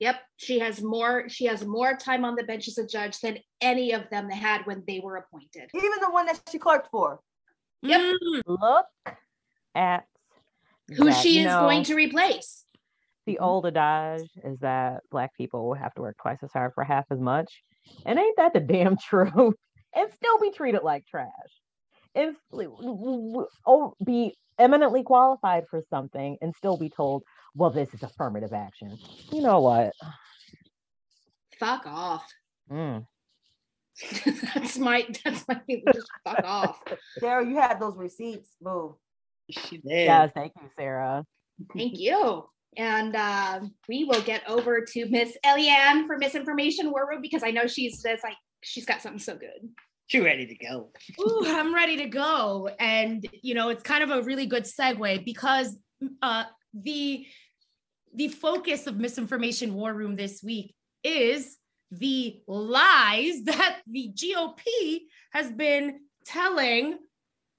Yep, 0.00 0.16
she 0.36 0.60
has 0.60 0.80
more. 0.80 1.28
She 1.28 1.46
has 1.46 1.66
more 1.66 1.96
time 1.96 2.24
on 2.24 2.36
the 2.36 2.44
bench 2.44 2.68
as 2.68 2.78
a 2.78 2.86
judge 2.86 3.18
than 3.18 3.38
any 3.60 3.92
of 3.92 4.08
them 4.10 4.28
that 4.28 4.36
had 4.36 4.64
when 4.64 4.84
they 4.86 5.00
were 5.00 5.16
appointed. 5.16 5.70
Even 5.74 5.90
the 6.00 6.10
one 6.10 6.26
that 6.26 6.40
she 6.50 6.58
clerked 6.58 6.88
for. 6.92 7.18
Yep. 7.82 8.00
Mm. 8.00 8.42
Look 8.46 8.86
at 9.74 10.04
who 10.96 11.06
that, 11.06 11.20
she 11.20 11.40
is 11.40 11.46
know, 11.46 11.62
going 11.62 11.82
to 11.84 11.96
replace. 11.96 12.64
The 13.28 13.40
old 13.40 13.66
adage 13.66 14.30
is 14.42 14.58
that 14.60 15.02
black 15.10 15.36
people 15.36 15.68
will 15.68 15.74
have 15.74 15.92
to 15.96 16.00
work 16.00 16.16
twice 16.16 16.38
as 16.42 16.50
hard 16.50 16.72
for 16.74 16.82
half 16.82 17.04
as 17.10 17.20
much. 17.20 17.62
And 18.06 18.18
ain't 18.18 18.38
that 18.38 18.54
the 18.54 18.60
damn 18.74 18.96
truth? 18.96 19.54
and 19.94 20.10
still 20.14 20.38
be 20.40 20.50
treated 20.50 20.82
like 20.82 21.06
trash. 21.06 21.28
And 22.14 22.36
oh, 22.54 23.94
be 24.02 24.34
eminently 24.58 25.02
qualified 25.02 25.64
for 25.68 25.82
something 25.90 26.38
and 26.40 26.54
still 26.56 26.78
be 26.78 26.88
told, 26.88 27.22
well, 27.54 27.68
this 27.68 27.92
is 27.92 28.02
affirmative 28.02 28.54
action. 28.54 28.96
You 29.30 29.42
know 29.42 29.60
what? 29.60 29.92
Fuck 31.60 31.86
off. 31.86 32.26
Mm. 32.72 33.06
that's 34.54 34.78
my 34.78 35.06
that's 35.22 35.46
my 35.46 35.60
just 35.92 36.08
fuck 36.24 36.40
off. 36.44 36.82
Sara, 37.18 37.46
you 37.46 37.56
had 37.56 37.78
those 37.78 37.98
receipts. 37.98 38.56
Boo. 38.58 38.96
She 39.50 39.76
did. 39.76 40.06
Yes, 40.06 40.30
thank 40.34 40.54
you, 40.62 40.70
Sara. 40.78 41.26
Thank 41.74 41.98
you. 41.98 42.48
And 42.76 43.16
uh, 43.16 43.60
we 43.88 44.04
will 44.04 44.22
get 44.22 44.42
over 44.48 44.80
to 44.80 45.08
Miss 45.08 45.36
Eliann 45.44 46.06
for 46.06 46.18
misinformation 46.18 46.90
war 46.90 47.08
room 47.08 47.22
because 47.22 47.42
I 47.42 47.50
know 47.50 47.66
she's 47.66 48.02
just 48.02 48.22
like 48.22 48.36
she's 48.62 48.86
got 48.86 49.02
something 49.02 49.18
so 49.18 49.36
good. 49.36 49.68
She's 50.06 50.22
ready 50.22 50.46
to 50.46 50.54
go. 50.54 50.90
Ooh, 51.20 51.42
I'm 51.46 51.74
ready 51.74 51.96
to 51.98 52.06
go. 52.06 52.70
And 52.78 53.26
you 53.42 53.54
know, 53.54 53.68
it's 53.70 53.82
kind 53.82 54.02
of 54.02 54.10
a 54.10 54.22
really 54.22 54.46
good 54.46 54.64
segue 54.64 55.24
because 55.24 55.76
uh, 56.22 56.44
the 56.74 57.26
the 58.14 58.28
focus 58.28 58.86
of 58.86 58.96
misinformation 58.96 59.74
war 59.74 59.92
room 59.92 60.16
this 60.16 60.42
week 60.42 60.74
is 61.04 61.58
the 61.90 62.40
lies 62.46 63.42
that 63.44 63.80
the 63.86 64.12
GOP 64.14 65.00
has 65.32 65.50
been 65.52 66.00
telling 66.24 66.98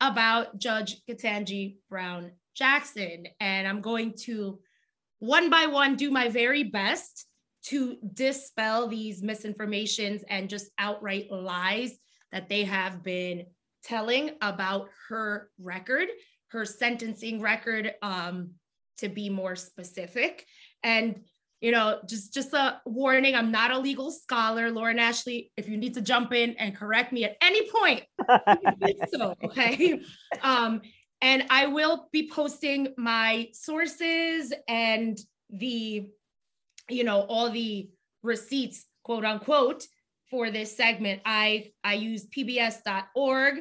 about 0.02 0.58
Judge 0.58 1.02
Ketanji 1.10 1.78
Brown 1.90 2.32
Jackson. 2.56 3.26
And 3.40 3.68
I'm 3.68 3.82
going 3.82 4.14
to 4.24 4.60
one 5.20 5.50
by 5.50 5.68
one 5.68 5.96
do 5.96 6.12
my 6.12 6.30
very 6.30 6.64
best 6.64 7.26
to 7.66 7.98
dispel 8.14 8.88
these 8.88 9.22
misinformations 9.22 10.24
and 10.30 10.50
just 10.50 10.70
outright 10.78 11.30
lies 11.30 11.98
that 12.32 12.50
they 12.50 12.64
have 12.64 13.04
been 13.04 13.46
telling 13.84 14.32
about 14.42 14.90
her 15.10 15.50
record, 15.60 16.08
her 16.52 16.66
sentencing 16.66 17.42
record, 17.42 17.94
um, 18.02 18.52
to 18.98 19.10
be 19.10 19.30
more 19.30 19.56
specific. 19.56 20.46
And 20.84 21.22
you 21.62 21.72
know, 21.72 22.00
just 22.08 22.34
just 22.34 22.54
a 22.54 22.80
warning, 22.86 23.36
I'm 23.36 23.52
not 23.52 23.72
a 23.72 23.78
legal 23.78 24.12
scholar. 24.12 24.72
Lauren 24.72 24.98
Ashley, 24.98 25.52
if 25.58 25.68
you 25.68 25.76
need 25.76 25.96
to 25.96 26.02
jump 26.02 26.34
in 26.34 26.52
and 26.52 26.74
correct 26.74 27.12
me 27.12 27.26
at 27.26 27.36
any 27.42 27.70
point, 27.70 28.04
so 29.14 29.36
okay. 29.44 30.00
Um, 30.42 30.82
and 31.22 31.44
I 31.50 31.68
will 31.68 32.08
be 32.12 32.30
posting 32.30 32.94
my 32.98 33.50
sources 33.52 34.54
and 34.68 35.20
the, 35.50 36.08
you 36.90 37.04
know, 37.04 37.22
all 37.22 37.50
the 37.50 37.90
receipts, 38.24 38.86
quote 39.04 39.26
unquote, 39.26 39.86
for 40.30 40.52
this 40.52 40.76
segment. 40.76 41.22
I 41.26 41.72
I 41.84 41.96
use 41.96 42.28
pbs.org. 42.28 43.56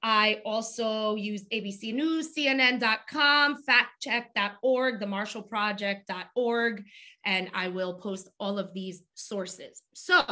I 0.00 0.40
also 0.44 1.16
use 1.16 1.44
ABC 1.52 1.92
News, 1.92 2.32
CNN.com, 2.32 3.64
factcheck.org, 3.64 5.00
the 5.00 5.06
themarshallproject.org, 5.06 6.84
and 7.24 7.50
I 7.52 7.68
will 7.68 7.94
post 7.94 8.28
all 8.38 8.60
of 8.60 8.72
these 8.74 9.02
sources. 9.14 9.82
So, 9.94 10.22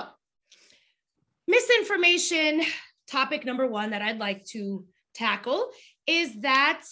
misinformation 1.49 2.63
topic 3.09 3.45
number 3.45 3.67
one 3.67 3.91
that 3.91 4.03
I'd 4.03 4.19
like 4.19 4.45
to 4.47 4.85
tackle 5.15 5.71
is 6.07 6.41
that 6.41 6.83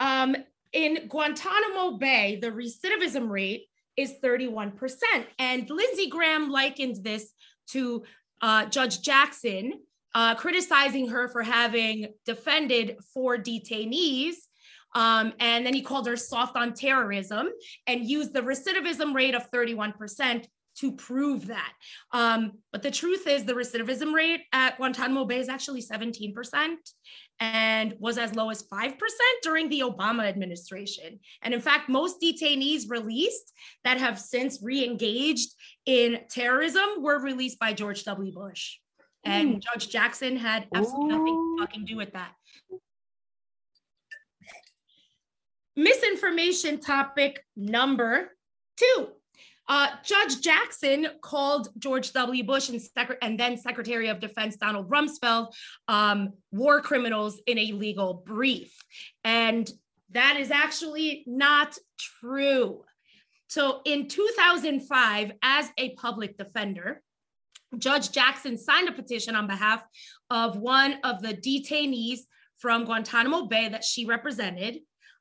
um, 0.00 0.36
in 0.72 1.08
Guantanamo 1.08 1.96
Bay, 1.96 2.38
the 2.40 2.50
recidivism 2.50 3.30
rate 3.30 3.66
is 3.96 4.14
31%. 4.22 4.72
And 5.38 5.68
Lindsey 5.70 6.08
Graham 6.08 6.50
likened 6.50 7.02
this 7.02 7.32
to 7.68 8.04
uh, 8.42 8.66
Judge 8.66 9.00
Jackson 9.00 9.80
uh, 10.14 10.34
criticizing 10.34 11.08
her 11.08 11.28
for 11.28 11.42
having 11.42 12.08
defended 12.24 12.96
four 13.12 13.36
detainees. 13.36 14.34
Um, 14.94 15.34
and 15.40 15.66
then 15.66 15.74
he 15.74 15.82
called 15.82 16.06
her 16.06 16.16
soft 16.16 16.56
on 16.56 16.72
terrorism 16.72 17.48
and 17.86 18.08
used 18.08 18.32
the 18.32 18.40
recidivism 18.40 19.14
rate 19.14 19.34
of 19.34 19.50
31% 19.50 20.46
to 20.78 20.92
prove 20.92 21.48
that. 21.48 21.72
Um, 22.12 22.52
but 22.72 22.82
the 22.82 22.90
truth 22.90 23.26
is, 23.26 23.44
the 23.44 23.52
recidivism 23.52 24.14
rate 24.14 24.42
at 24.52 24.78
Guantanamo 24.78 25.26
Bay 25.26 25.38
is 25.38 25.50
actually 25.50 25.82
17% 25.82 26.34
and 27.40 27.94
was 27.98 28.18
as 28.18 28.34
low 28.34 28.50
as 28.50 28.62
5% 28.62 28.94
during 29.42 29.68
the 29.68 29.80
Obama 29.80 30.24
administration. 30.24 31.20
And 31.42 31.52
in 31.52 31.60
fact, 31.60 31.88
most 31.88 32.20
detainees 32.20 32.88
released 32.88 33.52
that 33.84 33.98
have 33.98 34.18
since 34.18 34.62
re 34.62 34.84
engaged 34.84 35.50
in 35.84 36.20
terrorism 36.30 37.02
were 37.02 37.20
released 37.20 37.58
by 37.58 37.72
George 37.72 38.04
W. 38.04 38.32
Bush. 38.32 38.76
And 39.24 39.56
mm. 39.56 39.62
Judge 39.62 39.90
Jackson 39.90 40.36
had 40.36 40.66
absolutely 40.74 41.06
Ooh. 41.06 41.18
nothing 41.18 41.56
to 41.58 41.64
fucking 41.64 41.84
do 41.84 41.96
with 41.96 42.12
that. 42.12 42.32
Misinformation 45.76 46.80
topic 46.80 47.44
number 47.54 48.30
two 48.78 49.08
uh, 49.68 49.88
Judge 50.04 50.40
Jackson 50.40 51.08
called 51.22 51.68
George 51.78 52.12
W. 52.12 52.44
Bush 52.44 52.68
and, 52.68 52.80
and 53.20 53.38
then 53.38 53.56
Secretary 53.56 54.08
of 54.08 54.20
Defense 54.20 54.56
Donald 54.56 54.88
Rumsfeld 54.88 55.52
um, 55.88 56.32
war 56.52 56.80
criminals 56.80 57.40
in 57.46 57.58
a 57.58 57.72
legal 57.72 58.22
brief. 58.26 58.72
And 59.24 59.70
that 60.10 60.36
is 60.38 60.50
actually 60.50 61.24
not 61.26 61.76
true. 61.98 62.84
So 63.48 63.80
in 63.84 64.08
2005, 64.08 65.32
as 65.42 65.70
a 65.78 65.94
public 65.94 66.36
defender, 66.36 67.02
Judge 67.76 68.12
Jackson 68.12 68.56
signed 68.56 68.88
a 68.88 68.92
petition 68.92 69.34
on 69.34 69.46
behalf 69.46 69.82
of 70.30 70.56
one 70.56 70.98
of 71.04 71.22
the 71.22 71.34
detainees 71.34 72.20
from 72.58 72.84
Guantanamo 72.84 73.46
Bay 73.46 73.68
that 73.68 73.84
she 73.84 74.06
represented. 74.06 74.78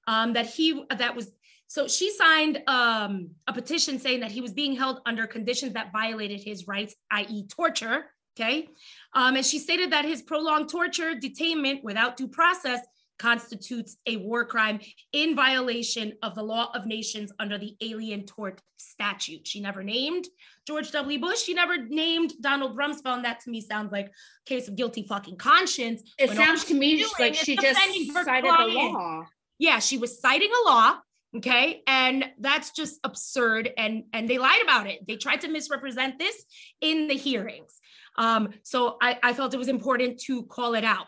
Um, 0.08 0.34
that 0.34 0.46
he 0.46 0.84
that 0.96 1.16
was 1.16 1.32
so 1.76 1.90
she 1.90 2.10
signed 2.10 2.64
um, 2.68 3.32
a 3.48 3.52
petition 3.52 4.00
saying 4.00 4.22
that 4.22 4.32
he 4.32 4.40
was 4.40 4.54
being 4.54 4.78
held 4.78 5.02
under 5.06 5.28
conditions 5.28 5.74
that 5.74 5.92
violated 5.92 6.42
his 6.42 6.70
rights, 6.70 6.96
i.e., 7.12 7.46
torture. 7.48 8.06
Okay. 8.40 8.70
Um, 9.12 9.36
and 9.36 9.46
she 9.46 9.60
stated 9.60 9.92
that 9.92 10.06
his 10.06 10.22
prolonged 10.22 10.70
torture, 10.70 11.16
detainment 11.16 11.84
without 11.84 12.16
due 12.16 12.30
process 12.30 12.80
constitutes 13.20 13.98
a 14.08 14.16
war 14.16 14.46
crime 14.46 14.80
in 15.12 15.36
violation 15.36 16.14
of 16.24 16.34
the 16.34 16.44
law 16.44 16.72
of 16.74 16.86
nations 16.86 17.34
under 17.40 17.58
the 17.58 17.76
Alien 17.82 18.26
Tort 18.26 18.62
Statute. 18.78 19.46
She 19.46 19.60
never 19.60 19.84
named 19.84 20.30
George 20.66 20.92
W. 20.92 21.20
Bush. 21.20 21.40
She 21.40 21.54
never 21.54 21.76
named 21.78 22.36
Donald 22.40 22.78
Rumsfeld. 22.78 23.18
And 23.18 23.26
that 23.26 23.42
to 23.42 23.50
me 23.50 23.60
sounds 23.60 23.92
like 23.92 24.06
a 24.06 24.12
case 24.46 24.70
of 24.70 24.78
guilty 24.78 25.06
fucking 25.10 25.36
conscience. 25.36 26.04
It 26.18 26.30
sounds 26.30 26.64
to 26.66 26.74
me 26.74 27.06
like 27.20 27.36
she 27.36 27.58
just 27.58 27.78
cited 28.24 28.50
the 28.50 28.66
law. 28.70 29.26
Yeah, 29.60 29.80
she 29.80 29.98
was 29.98 30.22
citing 30.22 30.52
a 30.64 30.70
law 30.70 31.00
okay? 31.38 31.82
And 31.88 32.26
that's 32.40 32.72
just 32.72 33.00
absurd 33.04 33.70
and 33.78 34.04
and 34.14 34.30
they 34.30 34.38
lied 34.38 34.62
about 34.64 34.88
it. 34.88 35.06
They 35.08 35.16
tried 35.16 35.42
to 35.42 35.48
misrepresent 35.48 36.20
this 36.20 36.46
in 36.82 37.08
the 37.08 37.16
hearings. 37.16 37.80
Um, 38.18 38.50
so 38.64 38.98
I, 39.02 39.20
I 39.22 39.34
felt 39.34 39.54
it 39.54 39.58
was 39.58 39.68
important 39.68 40.20
to 40.22 40.44
call 40.44 40.76
it 40.76 40.84
out. 40.84 41.08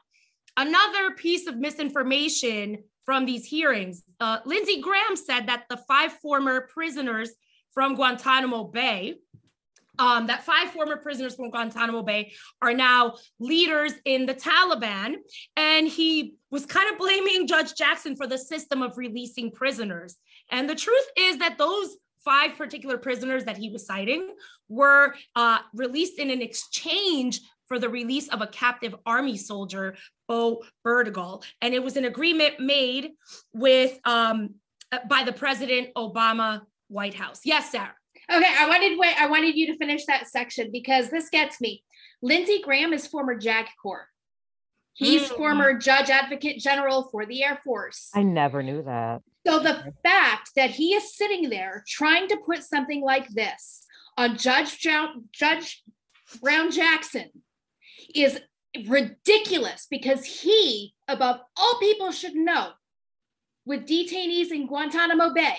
Another 0.57 1.11
piece 1.15 1.47
of 1.47 1.57
misinformation 1.57 2.79
from 3.07 3.25
these 3.25 3.45
hearings 3.45 4.03
uh, 4.19 4.39
lindsey 4.45 4.81
graham 4.81 5.15
said 5.15 5.47
that 5.47 5.63
the 5.69 5.77
five 5.87 6.11
former 6.13 6.67
prisoners 6.73 7.31
from 7.71 7.95
guantanamo 7.95 8.65
bay 8.65 9.15
um, 9.99 10.27
that 10.27 10.43
five 10.43 10.71
former 10.71 10.97
prisoners 10.97 11.35
from 11.35 11.49
Guantanamo 11.49 12.03
Bay 12.03 12.33
are 12.61 12.73
now 12.73 13.15
leaders 13.39 13.93
in 14.05 14.25
the 14.25 14.33
Taliban. 14.33 15.15
And 15.55 15.87
he 15.87 16.35
was 16.51 16.65
kind 16.65 16.91
of 16.91 16.97
blaming 16.97 17.47
Judge 17.47 17.75
Jackson 17.75 18.15
for 18.15 18.27
the 18.27 18.37
system 18.37 18.81
of 18.81 18.97
releasing 18.97 19.51
prisoners. 19.51 20.15
And 20.51 20.69
the 20.69 20.75
truth 20.75 21.05
is 21.17 21.37
that 21.37 21.57
those 21.57 21.97
five 22.23 22.57
particular 22.57 22.97
prisoners 22.97 23.45
that 23.45 23.57
he 23.57 23.69
was 23.69 23.85
citing 23.85 24.33
were 24.69 25.15
uh, 25.35 25.59
released 25.73 26.19
in 26.19 26.29
an 26.29 26.41
exchange 26.41 27.41
for 27.67 27.79
the 27.79 27.89
release 27.89 28.27
of 28.29 28.41
a 28.41 28.47
captive 28.47 28.95
army 29.05 29.37
soldier, 29.37 29.95
Bowe 30.27 30.63
Bergdahl. 30.85 31.43
And 31.61 31.73
it 31.73 31.83
was 31.83 31.97
an 31.97 32.05
agreement 32.05 32.59
made 32.59 33.11
with 33.53 33.99
um, 34.05 34.55
by 35.09 35.23
the 35.23 35.33
President 35.33 35.89
Obama 35.95 36.61
White 36.87 37.13
House. 37.13 37.41
Yes, 37.43 37.71
Sara. 37.71 37.93
Okay, 38.31 38.53
I 38.59 38.67
wanted 38.67 38.97
wait, 38.99 39.19
I 39.19 39.27
wanted 39.27 39.55
you 39.55 39.67
to 39.67 39.77
finish 39.77 40.05
that 40.05 40.27
section 40.27 40.69
because 40.71 41.09
this 41.09 41.29
gets 41.29 41.61
me. 41.61 41.83
Lindsey 42.21 42.61
Graham 42.61 42.93
is 42.93 43.07
former 43.07 43.35
JAG 43.35 43.67
Corps. 43.81 44.09
He's 44.93 45.23
mm-hmm. 45.23 45.35
former 45.35 45.73
judge 45.77 46.09
advocate 46.09 46.59
general 46.59 47.07
for 47.11 47.25
the 47.25 47.43
Air 47.43 47.59
Force. 47.63 48.09
I 48.15 48.23
never 48.23 48.63
knew 48.63 48.81
that. 48.81 49.21
So 49.45 49.59
the 49.59 49.93
fact 50.03 50.51
that 50.55 50.71
he 50.71 50.93
is 50.93 51.15
sitting 51.15 51.49
there 51.49 51.83
trying 51.87 52.27
to 52.29 52.37
put 52.37 52.63
something 52.63 53.01
like 53.01 53.29
this 53.29 53.85
on 54.17 54.37
Judge 54.37 54.81
Brown, 54.81 55.25
Judge 55.31 55.83
Brown 56.41 56.71
Jackson 56.71 57.29
is 58.13 58.41
ridiculous 58.87 59.87
because 59.89 60.25
he, 60.25 60.93
above 61.07 61.39
all 61.55 61.79
people, 61.79 62.11
should 62.11 62.35
know 62.35 62.71
with 63.65 63.87
detainees 63.87 64.51
in 64.51 64.67
Guantanamo 64.67 65.33
Bay 65.33 65.57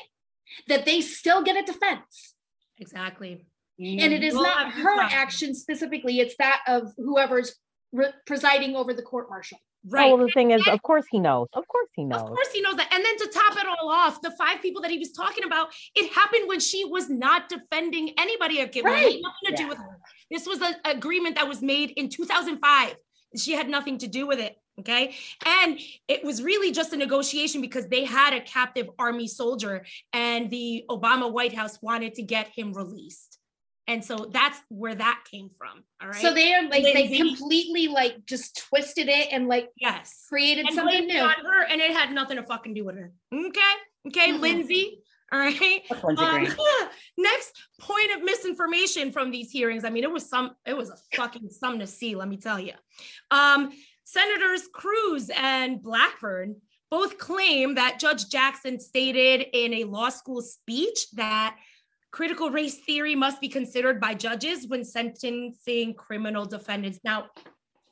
that 0.67 0.85
they 0.85 1.01
still 1.01 1.43
get 1.43 1.57
a 1.57 1.63
defense. 1.63 2.35
Exactly. 2.81 3.45
And 3.79 4.13
it 4.13 4.25
is 4.25 4.35
we'll 4.35 4.43
not 4.43 4.73
her 4.73 5.01
action 5.01 5.55
specifically, 5.55 6.19
it's 6.19 6.35
that 6.39 6.63
of 6.67 6.93
whoever's 6.97 7.55
re- 7.93 8.13
presiding 8.27 8.75
over 8.75 8.93
the 8.93 9.03
court 9.03 9.29
martial. 9.31 9.59
Right. 9.87 10.13
Well, 10.13 10.27
the 10.27 10.33
thing 10.33 10.51
is, 10.51 10.67
of 10.67 10.83
course 10.83 11.05
he 11.11 11.21
knows. 11.21 11.47
Of 11.53 11.67
course 11.69 11.89
he 11.95 12.05
knows. 12.05 12.23
Of 12.23 12.29
course 12.29 12.51
he 12.53 12.61
knows 12.61 12.77
that. 12.77 12.93
And 12.93 13.05
then 13.05 13.17
to 13.19 13.29
top 13.33 13.57
it 13.57 13.67
all 13.67 13.89
off, 13.89 14.21
the 14.21 14.33
five 14.33 14.61
people 14.61 14.83
that 14.83 14.91
he 14.91 14.99
was 14.99 15.13
talking 15.13 15.45
about, 15.45 15.69
it 15.95 16.13
happened 16.13 16.49
when 16.49 16.59
she 16.59 16.85
was 16.85 17.09
not 17.09 17.49
defending 17.49 18.11
anybody 18.19 18.61
at 18.61 18.73
Gibson. 18.73 18.91
Right. 18.91 19.21
nothing 19.23 19.23
to 19.23 19.51
yeah. 19.53 19.57
do 19.57 19.69
with 19.69 19.79
her. 19.79 19.99
This 20.31 20.47
was 20.47 20.61
an 20.61 20.75
agreement 20.85 21.37
that 21.37 21.47
was 21.47 21.63
made 21.63 21.91
in 21.91 22.09
2005. 22.09 22.97
She 23.37 23.53
had 23.53 23.69
nothing 23.69 23.99
to 23.99 24.09
do 24.09 24.27
with 24.27 24.41
it. 24.41 24.57
Okay. 24.79 25.15
And 25.45 25.81
it 26.07 26.23
was 26.23 26.43
really 26.43 26.71
just 26.71 26.93
a 26.93 26.97
negotiation 26.97 27.61
because 27.61 27.89
they 27.89 28.05
had 28.05 28.33
a 28.33 28.41
captive 28.41 28.89
army 28.99 29.27
soldier 29.27 29.85
and 30.13 30.51
the 30.51 30.85
Obama 30.89 31.33
White 31.33 31.53
House 31.53 31.83
wanted 31.83 32.15
to 32.15 32.23
get 32.23 32.49
him 32.49 32.73
released. 32.73 33.39
And 33.89 34.05
so 34.05 34.29
that's 34.31 34.61
where 34.69 34.95
that 34.95 35.25
came 35.31 35.51
from. 35.57 35.83
All 36.01 36.09
right. 36.09 36.21
So 36.21 36.35
they 36.35 36.53
are 36.55 36.63
like 36.69 36.83
Lindsey, 36.83 37.09
they 37.09 37.17
completely 37.17 37.89
like 37.89 38.27
just 38.27 38.69
twisted 38.69 39.09
it 39.09 39.29
and 39.33 39.49
like 39.49 39.71
yes 39.79 40.27
created 40.29 40.67
and 40.67 40.75
something 40.75 41.07
new 41.07 41.21
on 41.21 41.35
her, 41.43 41.65
and 41.65 41.81
it 41.81 41.91
had 41.93 42.13
nothing 42.13 42.37
to 42.37 42.43
fucking 42.43 42.75
do 42.75 42.85
with 42.85 42.97
her. 42.97 43.13
Okay. 43.33 43.61
Okay, 44.07 44.33
mm-hmm. 44.33 44.43
Lindsey. 44.43 45.03
All 45.31 45.39
right. 45.39 45.83
Um, 46.03 46.47
next 47.19 47.53
point 47.79 48.15
of 48.17 48.23
misinformation 48.23 49.13
from 49.13 49.31
these 49.31 49.51
hearings. 49.51 49.85
I 49.85 49.91
mean, 49.91 50.05
it 50.05 50.11
was 50.11 50.29
some, 50.29 50.53
it 50.65 50.77
was 50.77 50.91
a 50.91 50.97
fucking 51.15 51.51
something 51.51 51.81
to 51.81 51.87
see, 51.87 52.15
let 52.15 52.29
me 52.29 52.39
tell 52.39 52.59
you. 52.59 52.73
Um, 53.31 53.71
Senators 54.11 54.67
Cruz 54.73 55.31
and 55.37 55.83
Blackburn 55.83 56.57
both 56.91 57.19
claim 57.19 57.75
that 57.75 57.99
Judge 58.01 58.31
Jackson 58.31 58.81
stated 58.81 59.49
in 59.53 59.75
a 59.75 59.85
law 59.85 60.09
school 60.09 60.41
speech 60.41 61.11
that 61.13 61.59
critical 62.11 62.49
race 62.49 62.79
theory 62.79 63.15
must 63.15 63.39
be 63.39 63.49
considered 63.51 64.01
by 64.01 64.15
judges 64.15 64.67
when 64.67 64.83
sentencing 64.83 65.93
criminal 65.93 66.47
defendants. 66.47 67.01
Now, 67.05 67.27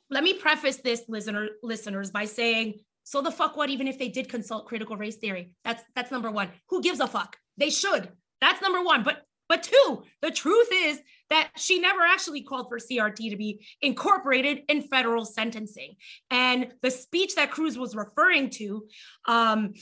let 0.09 0.23
me 0.23 0.33
preface 0.33 0.77
this, 0.77 1.03
listener, 1.07 1.49
listeners, 1.61 2.09
by 2.09 2.25
saying, 2.25 2.79
so 3.03 3.21
the 3.21 3.29
fuck 3.29 3.55
what, 3.55 3.69
even 3.69 3.87
if 3.87 3.99
they 3.99 4.09
did 4.09 4.27
consult 4.27 4.65
critical 4.65 4.97
race 4.97 5.17
theory? 5.17 5.51
That's 5.63 5.83
that's 5.95 6.09
number 6.09 6.31
one. 6.31 6.49
Who 6.69 6.81
gives 6.81 6.99
a 6.99 7.05
fuck? 7.05 7.37
They 7.57 7.69
should. 7.69 8.09
That's 8.41 8.59
number 8.63 8.83
one. 8.83 9.03
But 9.03 9.21
but 9.47 9.61
two, 9.61 10.03
the 10.23 10.31
truth 10.31 10.69
is 10.73 10.99
that 11.29 11.51
she 11.57 11.79
never 11.79 12.01
actually 12.01 12.43
called 12.43 12.67
for 12.69 12.79
CRT 12.79 13.29
to 13.29 13.37
be 13.37 13.65
incorporated 13.81 14.63
in 14.69 14.81
federal 14.81 15.25
sentencing. 15.25 15.95
And 16.31 16.67
the 16.81 16.91
speech 16.91 17.35
that 17.35 17.51
Cruz 17.51 17.77
was 17.77 17.95
referring 17.95 18.49
to 18.51 18.85
um, 19.27 19.73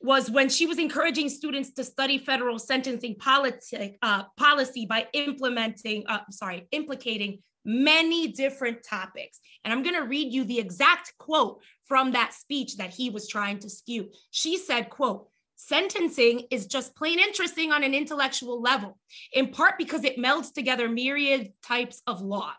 was 0.00 0.30
when 0.30 0.48
she 0.48 0.66
was 0.66 0.78
encouraging 0.78 1.28
students 1.28 1.72
to 1.72 1.84
study 1.84 2.18
federal 2.18 2.58
sentencing 2.58 3.16
policy, 3.16 3.98
uh, 4.02 4.24
policy 4.36 4.86
by 4.86 5.06
implementing, 5.14 6.04
uh, 6.06 6.20
sorry, 6.30 6.66
implicating 6.72 7.38
many 7.64 8.28
different 8.28 8.82
topics. 8.82 9.40
And 9.64 9.72
I'm 9.72 9.82
going 9.82 9.94
to 9.94 10.06
read 10.06 10.32
you 10.32 10.44
the 10.44 10.58
exact 10.58 11.14
quote 11.18 11.62
from 11.86 12.12
that 12.12 12.34
speech 12.34 12.76
that 12.76 12.90
he 12.90 13.10
was 13.10 13.28
trying 13.28 13.58
to 13.60 13.70
skew. 13.70 14.10
She 14.30 14.58
said, 14.58 14.90
quote, 14.90 15.28
sentencing 15.66 16.46
is 16.50 16.66
just 16.66 16.94
plain 16.94 17.18
interesting 17.18 17.72
on 17.72 17.82
an 17.82 17.94
intellectual 17.94 18.60
level, 18.60 18.98
in 19.32 19.48
part 19.48 19.78
because 19.78 20.04
it 20.04 20.18
melds 20.18 20.52
together 20.52 20.88
myriad 20.88 21.52
types 21.62 22.02
of 22.06 22.20
law. 22.20 22.52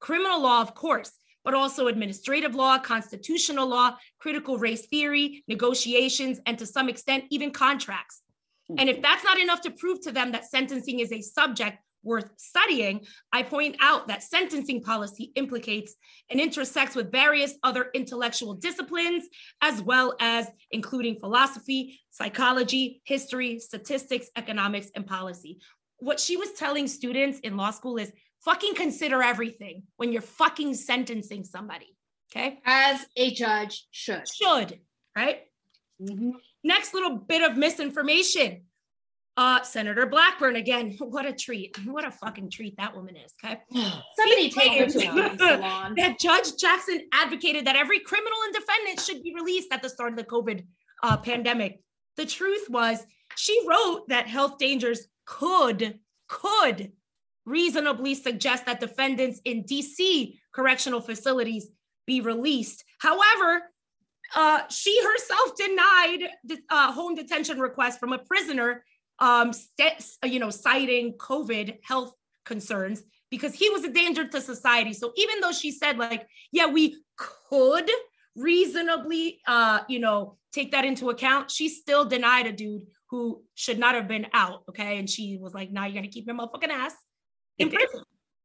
Criminal 0.00 0.40
law, 0.40 0.60
of 0.62 0.74
course, 0.74 1.12
but 1.44 1.54
also 1.54 1.88
administrative 1.88 2.54
law, 2.54 2.78
constitutional 2.78 3.66
law, 3.66 3.96
critical 4.20 4.58
race 4.58 4.86
theory, 4.86 5.42
negotiations, 5.48 6.40
and 6.46 6.58
to 6.58 6.66
some 6.66 6.88
extent, 6.88 7.24
even 7.30 7.50
contracts. 7.50 8.22
Hmm. 8.68 8.76
And 8.78 8.88
if 8.88 9.02
that's 9.02 9.24
not 9.24 9.40
enough 9.40 9.62
to 9.62 9.70
prove 9.72 10.00
to 10.02 10.12
them 10.12 10.32
that 10.32 10.48
sentencing 10.48 11.00
is 11.00 11.12
a 11.12 11.20
subject 11.20 11.78
worth 12.02 12.30
studying, 12.36 13.06
I 13.32 13.42
point 13.42 13.76
out 13.80 14.08
that 14.08 14.22
sentencing 14.22 14.82
policy 14.82 15.32
implicates 15.34 15.94
and 16.30 16.40
intersects 16.40 16.96
with 16.96 17.12
various 17.12 17.54
other 17.62 17.90
intellectual 17.94 18.54
disciplines, 18.54 19.24
as 19.60 19.82
well 19.82 20.14
as 20.20 20.46
including 20.70 21.18
philosophy, 21.18 22.00
psychology, 22.10 23.02
history, 23.04 23.58
statistics, 23.58 24.28
economics, 24.36 24.90
and 24.94 25.06
policy. 25.06 25.58
What 25.98 26.18
she 26.18 26.36
was 26.36 26.52
telling 26.52 26.88
students 26.88 27.38
in 27.40 27.56
law 27.56 27.70
school 27.70 27.96
is 27.96 28.12
fucking 28.44 28.74
consider 28.74 29.22
everything 29.22 29.84
when 29.96 30.12
you're 30.12 30.22
fucking 30.22 30.74
sentencing 30.74 31.44
somebody. 31.44 31.96
Okay. 32.34 32.60
As 32.64 33.04
a 33.16 33.30
judge 33.32 33.86
should. 33.90 34.26
Should, 34.28 34.80
right? 35.16 35.42
Mm-hmm. 36.00 36.30
Next 36.64 36.94
little 36.94 37.16
bit 37.16 37.48
of 37.48 37.56
misinformation. 37.56 38.62
Uh, 39.36 39.62
Senator 39.62 40.06
Blackburn 40.06 40.56
again. 40.56 40.96
What 41.00 41.26
a 41.26 41.32
treat! 41.32 41.76
What 41.86 42.06
a 42.06 42.10
fucking 42.10 42.50
treat 42.50 42.76
that 42.76 42.94
woman 42.94 43.16
is. 43.16 43.32
Okay, 43.42 43.60
somebody 44.16 44.50
take 44.50 44.78
her 44.78 44.86
to 44.86 44.90
salon. 44.90 45.94
that 45.96 46.18
Judge 46.18 46.56
Jackson 46.58 47.02
advocated 47.12 47.66
that 47.66 47.76
every 47.76 48.00
criminal 48.00 48.38
and 48.44 48.54
defendant 48.54 49.00
should 49.00 49.22
be 49.22 49.34
released 49.34 49.72
at 49.72 49.82
the 49.82 49.88
start 49.88 50.12
of 50.12 50.18
the 50.18 50.24
COVID 50.24 50.64
uh, 51.02 51.16
pandemic. 51.16 51.80
The 52.16 52.26
truth 52.26 52.68
was, 52.68 53.04
she 53.36 53.58
wrote 53.66 54.08
that 54.08 54.26
health 54.26 54.58
dangers 54.58 55.06
could 55.24 55.98
could 56.28 56.92
reasonably 57.44 58.14
suggest 58.14 58.66
that 58.66 58.80
defendants 58.80 59.40
in 59.44 59.64
DC 59.64 60.38
correctional 60.54 61.00
facilities 61.00 61.68
be 62.06 62.20
released. 62.20 62.84
However, 62.98 63.62
uh, 64.34 64.62
she 64.68 65.02
herself 65.02 65.56
denied 65.56 66.30
the 66.44 66.58
uh, 66.70 66.92
home 66.92 67.14
detention 67.14 67.60
request 67.60 68.00
from 68.00 68.12
a 68.12 68.18
prisoner, 68.18 68.84
um, 69.22 69.52
st- 69.52 70.04
you 70.24 70.38
know, 70.38 70.50
citing 70.50 71.14
COVID 71.14 71.78
health 71.82 72.12
concerns 72.44 73.02
because 73.30 73.54
he 73.54 73.70
was 73.70 73.84
a 73.84 73.90
danger 73.90 74.26
to 74.28 74.40
society. 74.40 74.92
So 74.92 75.12
even 75.16 75.40
though 75.40 75.52
she 75.52 75.70
said, 75.70 75.96
like, 75.96 76.26
yeah, 76.50 76.66
we 76.66 77.02
could 77.16 77.90
reasonably, 78.36 79.40
uh, 79.46 79.80
you 79.88 80.00
know, 80.00 80.36
take 80.52 80.72
that 80.72 80.84
into 80.84 81.08
account, 81.08 81.50
she 81.50 81.68
still 81.68 82.04
denied 82.04 82.46
a 82.46 82.52
dude 82.52 82.82
who 83.08 83.42
should 83.54 83.78
not 83.78 83.94
have 83.94 84.08
been 84.08 84.26
out. 84.34 84.64
Okay, 84.68 84.98
and 84.98 85.08
she 85.08 85.38
was 85.40 85.54
like, 85.54 85.70
"Now 85.70 85.82
nah, 85.82 85.86
you're 85.86 85.94
gonna 85.94 86.08
keep 86.08 86.26
your 86.26 86.36
motherfucking 86.36 86.70
ass." 86.70 86.94
in 87.58 87.70
prison. 87.70 88.02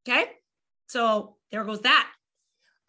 Okay. 0.07 0.25
So 0.88 1.36
there 1.51 1.63
goes 1.63 1.82
that. 1.82 2.09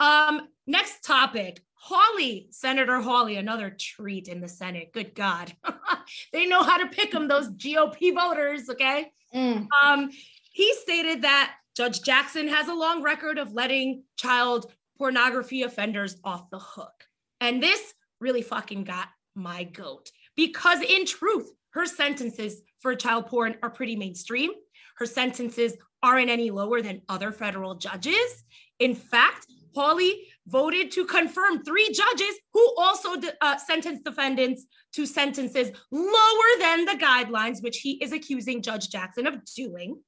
Um, 0.00 0.48
next 0.66 1.04
topic. 1.04 1.60
Hawley, 1.80 2.48
Senator 2.50 3.00
Hawley, 3.00 3.36
another 3.36 3.74
treat 3.78 4.28
in 4.28 4.40
the 4.40 4.48
Senate. 4.48 4.92
Good 4.92 5.14
God. 5.14 5.54
they 6.32 6.46
know 6.46 6.62
how 6.62 6.76
to 6.76 6.86
pick 6.88 7.12
them, 7.12 7.28
those 7.28 7.50
GOP 7.50 8.14
voters. 8.14 8.68
Okay. 8.68 9.12
Mm. 9.34 9.66
Um, 9.82 10.10
he 10.52 10.74
stated 10.74 11.22
that 11.22 11.54
Judge 11.76 12.02
Jackson 12.02 12.48
has 12.48 12.68
a 12.68 12.74
long 12.74 13.02
record 13.02 13.38
of 13.38 13.52
letting 13.52 14.02
child 14.16 14.70
pornography 14.98 15.62
offenders 15.62 16.16
off 16.24 16.50
the 16.50 16.58
hook. 16.58 17.04
And 17.40 17.62
this 17.62 17.94
really 18.20 18.42
fucking 18.42 18.84
got 18.84 19.08
my 19.36 19.62
goat 19.62 20.10
because, 20.34 20.80
in 20.82 21.06
truth, 21.06 21.48
her 21.70 21.86
sentences 21.86 22.60
for 22.80 22.94
child 22.96 23.26
porn 23.28 23.56
are 23.62 23.70
pretty 23.70 23.94
mainstream. 23.94 24.50
Her 24.96 25.06
sentences 25.06 25.74
aren't 26.02 26.30
any 26.30 26.50
lower 26.50 26.82
than 26.82 27.02
other 27.08 27.30
federal 27.30 27.76
judges. 27.76 28.44
In 28.80 28.94
fact, 28.96 29.46
Hawley 29.74 30.26
voted 30.48 30.90
to 30.92 31.04
confirm 31.04 31.62
three 31.62 31.90
judges 31.92 32.34
who 32.52 32.74
also 32.78 33.16
uh, 33.40 33.56
sentenced 33.56 34.04
defendants 34.04 34.66
to 34.94 35.06
sentences 35.06 35.70
lower 35.90 36.50
than 36.58 36.84
the 36.84 36.92
guidelines, 36.92 37.62
which 37.62 37.78
he 37.78 38.02
is 38.02 38.12
accusing 38.12 38.62
Judge 38.62 38.88
Jackson 38.88 39.26
of 39.26 39.44
doing. 39.56 40.00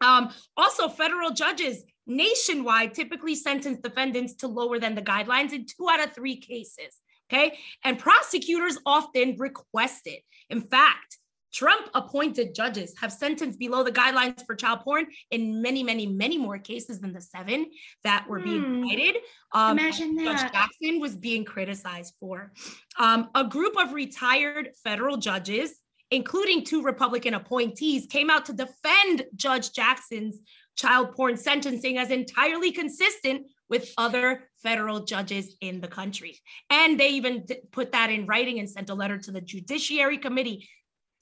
Um, 0.00 0.30
also, 0.56 0.88
federal 0.88 1.30
judges 1.30 1.82
nationwide 2.06 2.94
typically 2.94 3.34
sentence 3.34 3.80
defendants 3.80 4.34
to 4.34 4.48
lower 4.48 4.78
than 4.78 4.94
the 4.94 5.02
guidelines 5.02 5.52
in 5.52 5.66
two 5.66 5.88
out 5.90 6.04
of 6.04 6.12
three 6.12 6.36
cases. 6.36 6.96
Okay. 7.30 7.58
And 7.82 7.98
prosecutors 7.98 8.78
often 8.86 9.36
request 9.38 10.02
it. 10.04 10.22
In 10.48 10.60
fact, 10.60 11.18
Trump 11.56 11.88
appointed 11.94 12.54
judges 12.54 12.94
have 13.00 13.10
sentenced 13.10 13.58
below 13.58 13.82
the 13.82 13.90
guidelines 13.90 14.44
for 14.44 14.54
child 14.54 14.80
porn 14.80 15.06
in 15.30 15.62
many, 15.62 15.82
many, 15.82 16.06
many 16.06 16.36
more 16.36 16.58
cases 16.58 17.00
than 17.00 17.14
the 17.14 17.20
seven 17.20 17.70
that 18.04 18.26
were 18.28 18.40
being 18.40 18.62
hmm. 18.62 18.86
cited. 18.86 19.16
Um, 19.52 19.78
Imagine 19.78 20.16
that. 20.16 20.24
Judge 20.24 20.52
Jackson 20.52 21.00
was 21.00 21.16
being 21.16 21.46
criticized 21.46 22.12
for. 22.20 22.52
Um, 22.98 23.30
a 23.34 23.42
group 23.42 23.74
of 23.78 23.94
retired 23.94 24.72
federal 24.84 25.16
judges, 25.16 25.72
including 26.10 26.62
two 26.62 26.82
Republican 26.82 27.32
appointees, 27.32 28.06
came 28.06 28.28
out 28.28 28.44
to 28.44 28.52
defend 28.52 29.24
Judge 29.34 29.72
Jackson's 29.72 30.38
child 30.76 31.12
porn 31.12 31.38
sentencing 31.38 31.96
as 31.96 32.10
entirely 32.10 32.70
consistent 32.70 33.46
with 33.70 33.92
other 33.96 34.44
federal 34.62 35.04
judges 35.04 35.56
in 35.60 35.80
the 35.80 35.88
country. 35.88 36.38
And 36.70 37.00
they 37.00 37.10
even 37.10 37.46
put 37.72 37.92
that 37.92 38.10
in 38.10 38.26
writing 38.26 38.58
and 38.58 38.68
sent 38.68 38.90
a 38.90 38.94
letter 38.94 39.18
to 39.18 39.32
the 39.32 39.40
Judiciary 39.40 40.18
Committee 40.18 40.68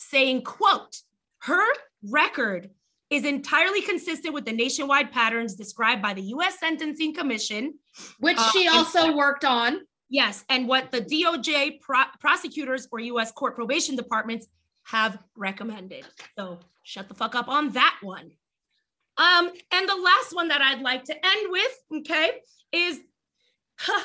saying, 0.09 0.43
quote, 0.43 0.97
her 1.41 1.65
record 2.11 2.71
is 3.11 3.25
entirely 3.25 3.83
consistent 3.83 4.35
with 4.35 4.45
the 4.45 4.53
nationwide 4.53 5.13
patterns 5.13 5.55
described 5.55 6.03
by 6.03 6.15
the 6.15 6.23
US 6.23 6.59
Sentencing 6.59 7.15
Commission, 7.15 7.75
which 8.19 8.39
uh, 8.39 8.51
she 8.51 8.69
also 8.69 9.15
worked 9.15 9.45
on. 9.45 9.81
Yes, 10.09 10.45
and 10.49 10.69
what 10.69 10.91
the 10.93 11.01
DOJ 11.01 11.81
pro- 11.81 12.05
prosecutors 12.21 12.89
or 12.91 13.01
US 13.01 13.33
court 13.33 13.55
probation 13.55 13.97
departments 13.97 14.47
have 14.85 15.19
recommended. 15.37 16.05
So 16.39 16.61
shut 16.83 17.09
the 17.09 17.15
fuck 17.15 17.35
up 17.35 17.49
on 17.49 17.71
that 17.71 17.97
one. 18.03 18.31
Um, 19.17 19.51
and 19.71 19.89
the 19.89 19.97
last 19.97 20.35
one 20.35 20.49
that 20.49 20.61
I'd 20.61 20.81
like 20.81 21.05
to 21.05 21.15
end 21.15 21.47
with, 21.51 22.01
okay, 22.01 22.31
is 22.73 23.01
huh, 23.79 24.05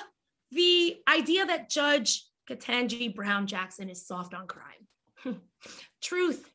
the 0.51 0.97
idea 1.07 1.45
that 1.45 1.69
Judge 1.69 2.25
Ketanji 2.49 3.13
Brown 3.13 3.47
Jackson 3.47 3.89
is 3.89 4.05
soft 4.05 4.33
on 4.33 4.47
crime. 4.47 4.87
Truth. 6.01 6.49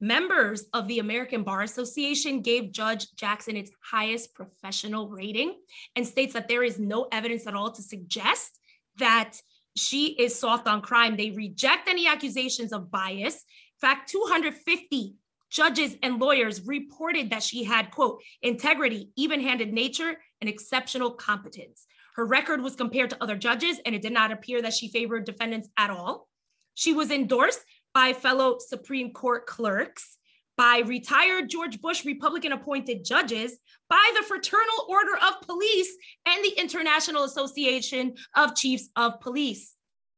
Members 0.00 0.66
of 0.72 0.86
the 0.86 1.00
American 1.00 1.42
Bar 1.42 1.62
Association 1.62 2.40
gave 2.40 2.70
Judge 2.70 3.12
Jackson 3.16 3.56
its 3.56 3.72
highest 3.82 4.32
professional 4.34 5.08
rating 5.08 5.54
and 5.96 6.06
states 6.06 6.34
that 6.34 6.46
there 6.46 6.62
is 6.62 6.78
no 6.78 7.08
evidence 7.10 7.46
at 7.46 7.54
all 7.54 7.72
to 7.72 7.82
suggest 7.82 8.60
that 8.98 9.34
she 9.76 10.08
is 10.08 10.38
soft 10.38 10.68
on 10.68 10.82
crime. 10.82 11.16
They 11.16 11.30
reject 11.30 11.88
any 11.88 12.06
accusations 12.06 12.72
of 12.72 12.90
bias. 12.90 13.34
In 13.34 13.88
fact, 13.88 14.10
250 14.10 15.14
judges 15.50 15.96
and 16.02 16.20
lawyers 16.20 16.66
reported 16.66 17.30
that 17.30 17.42
she 17.42 17.64
had, 17.64 17.90
quote, 17.90 18.22
integrity, 18.42 19.10
even 19.16 19.40
handed 19.40 19.72
nature, 19.72 20.16
and 20.40 20.48
exceptional 20.48 21.10
competence. 21.10 21.86
Her 22.14 22.26
record 22.26 22.60
was 22.62 22.76
compared 22.76 23.10
to 23.10 23.22
other 23.22 23.36
judges, 23.36 23.80
and 23.84 23.94
it 23.94 24.02
did 24.02 24.12
not 24.12 24.32
appear 24.32 24.62
that 24.62 24.74
she 24.74 24.88
favored 24.88 25.24
defendants 25.24 25.68
at 25.76 25.90
all. 25.90 26.28
She 26.74 26.92
was 26.92 27.10
endorsed 27.10 27.60
by 27.98 28.12
fellow 28.12 28.58
Supreme 28.60 29.10
Court 29.10 29.44
clerks, 29.44 30.18
by 30.56 30.84
retired 30.86 31.50
George 31.50 31.80
Bush 31.80 32.04
Republican 32.04 32.52
appointed 32.52 33.04
judges, 33.04 33.58
by 33.90 34.12
the 34.16 34.24
Fraternal 34.24 34.86
Order 34.88 35.16
of 35.16 35.40
Police 35.40 35.96
and 36.24 36.44
the 36.44 36.60
International 36.60 37.24
Association 37.24 38.14
of 38.36 38.54
Chiefs 38.54 38.88
of 38.94 39.18
Police, 39.18 39.74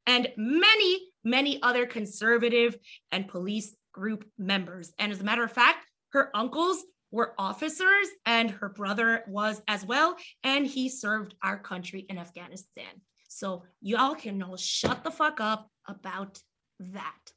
and 0.06 0.28
many, 0.36 1.08
many 1.24 1.62
other 1.62 1.86
conservative 1.86 2.76
and 3.12 3.26
police 3.26 3.74
group 3.92 4.26
members. 4.36 4.92
And 4.98 5.10
as 5.10 5.22
a 5.22 5.24
matter 5.24 5.44
of 5.44 5.50
fact, 5.50 5.86
her 6.10 6.30
uncles 6.36 6.84
were 7.10 7.32
officers 7.38 8.08
and 8.26 8.50
her 8.50 8.68
brother 8.68 9.24
was 9.26 9.62
as 9.68 9.86
well. 9.86 10.16
And 10.44 10.66
he 10.66 10.90
served 10.90 11.34
our 11.42 11.58
country 11.58 12.04
in 12.10 12.18
Afghanistan. 12.18 13.00
So 13.28 13.62
y'all 13.80 14.16
can 14.16 14.42
all 14.42 14.58
shut 14.58 15.02
the 15.02 15.10
fuck 15.10 15.40
up 15.40 15.70
about 15.88 16.42
that. 16.78 17.32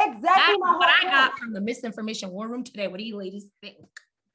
Exactly 0.00 0.54
That's 0.60 0.78
what 0.78 0.88
I 0.88 1.10
got 1.10 1.38
from 1.38 1.52
the 1.52 1.60
misinformation 1.60 2.30
war 2.30 2.48
room 2.48 2.62
today. 2.62 2.88
What 2.88 2.98
do 2.98 3.04
you 3.04 3.16
ladies 3.16 3.50
think? 3.60 3.76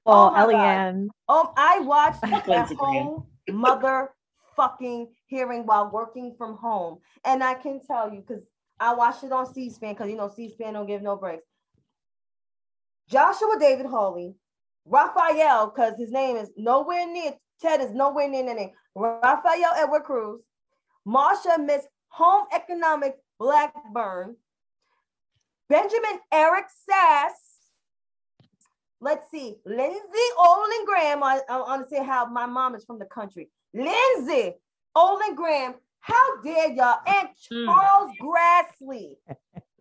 Oh, 0.05 0.33
oh 0.35 0.47
Eliann. 0.47 1.07
Oh, 1.29 1.53
I 1.55 1.79
watched 1.79 2.21
that 2.21 2.73
whole 2.77 3.27
motherfucking 3.49 5.07
hearing 5.27 5.65
while 5.65 5.89
working 5.89 6.35
from 6.37 6.57
home. 6.57 6.99
And 7.23 7.43
I 7.43 7.53
can 7.53 7.79
tell 7.85 8.11
you, 8.13 8.23
because 8.27 8.43
I 8.79 8.93
watched 8.93 9.23
it 9.23 9.31
on 9.31 9.51
C-SPAN, 9.53 9.93
because 9.93 10.09
you 10.09 10.17
know 10.17 10.29
C-SPAN 10.35 10.73
don't 10.73 10.87
give 10.87 11.01
no 11.01 11.15
breaks. 11.15 11.43
Joshua 13.09 13.57
David 13.59 13.85
Hawley, 13.85 14.35
Raphael, 14.85 15.67
because 15.67 15.95
his 15.97 16.11
name 16.11 16.35
is 16.35 16.51
nowhere 16.57 17.07
near, 17.07 17.33
Ted 17.61 17.79
is 17.81 17.91
nowhere 17.91 18.27
near 18.27 18.45
the 18.45 18.53
name, 18.53 18.71
Raphael 18.95 19.73
Edward 19.77 20.03
Cruz, 20.03 20.41
Marsha 21.07 21.63
Miss 21.63 21.85
Home 22.09 22.45
Economics 22.53 23.19
Blackburn, 23.39 24.35
Benjamin 25.73 26.19
Eric 26.31 26.65
Sasse, 26.87 27.31
let's 29.01 29.31
see, 29.31 29.55
Lindsey 29.65 30.27
Olin 30.37 30.85
Graham, 30.85 31.23
I, 31.23 31.39
I 31.49 31.61
want 31.61 31.89
to 31.89 31.95
say 31.95 32.03
how 32.03 32.27
my 32.27 32.45
mom 32.45 32.75
is 32.75 32.85
from 32.85 32.99
the 32.99 33.05
country, 33.05 33.49
Lindsey 33.73 34.53
Olin 34.95 35.33
Graham, 35.33 35.73
how 35.99 36.41
dare 36.43 36.73
y'all, 36.73 36.99
and 37.07 37.27
hmm. 37.49 37.65
Charles. 37.65 38.11
Grassley, 38.21 39.15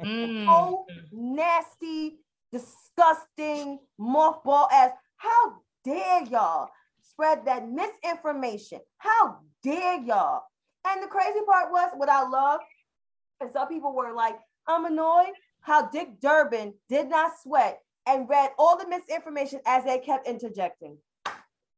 mm. 0.02 0.46
so 0.46 0.86
nasty, 1.12 2.20
disgusting 2.50 3.78
mothball 4.00 4.72
ass. 4.72 4.92
How 5.18 5.56
dare 5.84 6.24
y'all 6.24 6.70
spread 7.02 7.44
that 7.44 7.68
misinformation? 7.68 8.80
How 8.96 9.40
dare 9.62 10.00
y'all? 10.00 10.44
And 10.86 11.02
the 11.02 11.08
crazy 11.08 11.40
part 11.44 11.70
was 11.70 11.90
what 11.96 12.08
I 12.08 12.26
love, 12.26 12.60
and 13.42 13.50
some 13.52 13.68
people 13.68 13.94
were 13.94 14.14
like, 14.14 14.36
I'm 14.66 14.86
annoyed 14.86 15.34
how 15.62 15.88
Dick 15.88 16.20
Durbin 16.20 16.74
did 16.88 17.08
not 17.08 17.32
sweat 17.42 17.80
and 18.06 18.28
read 18.28 18.50
all 18.58 18.76
the 18.76 18.88
misinformation 18.88 19.60
as 19.66 19.84
they 19.84 19.98
kept 19.98 20.28
interjecting. 20.28 20.98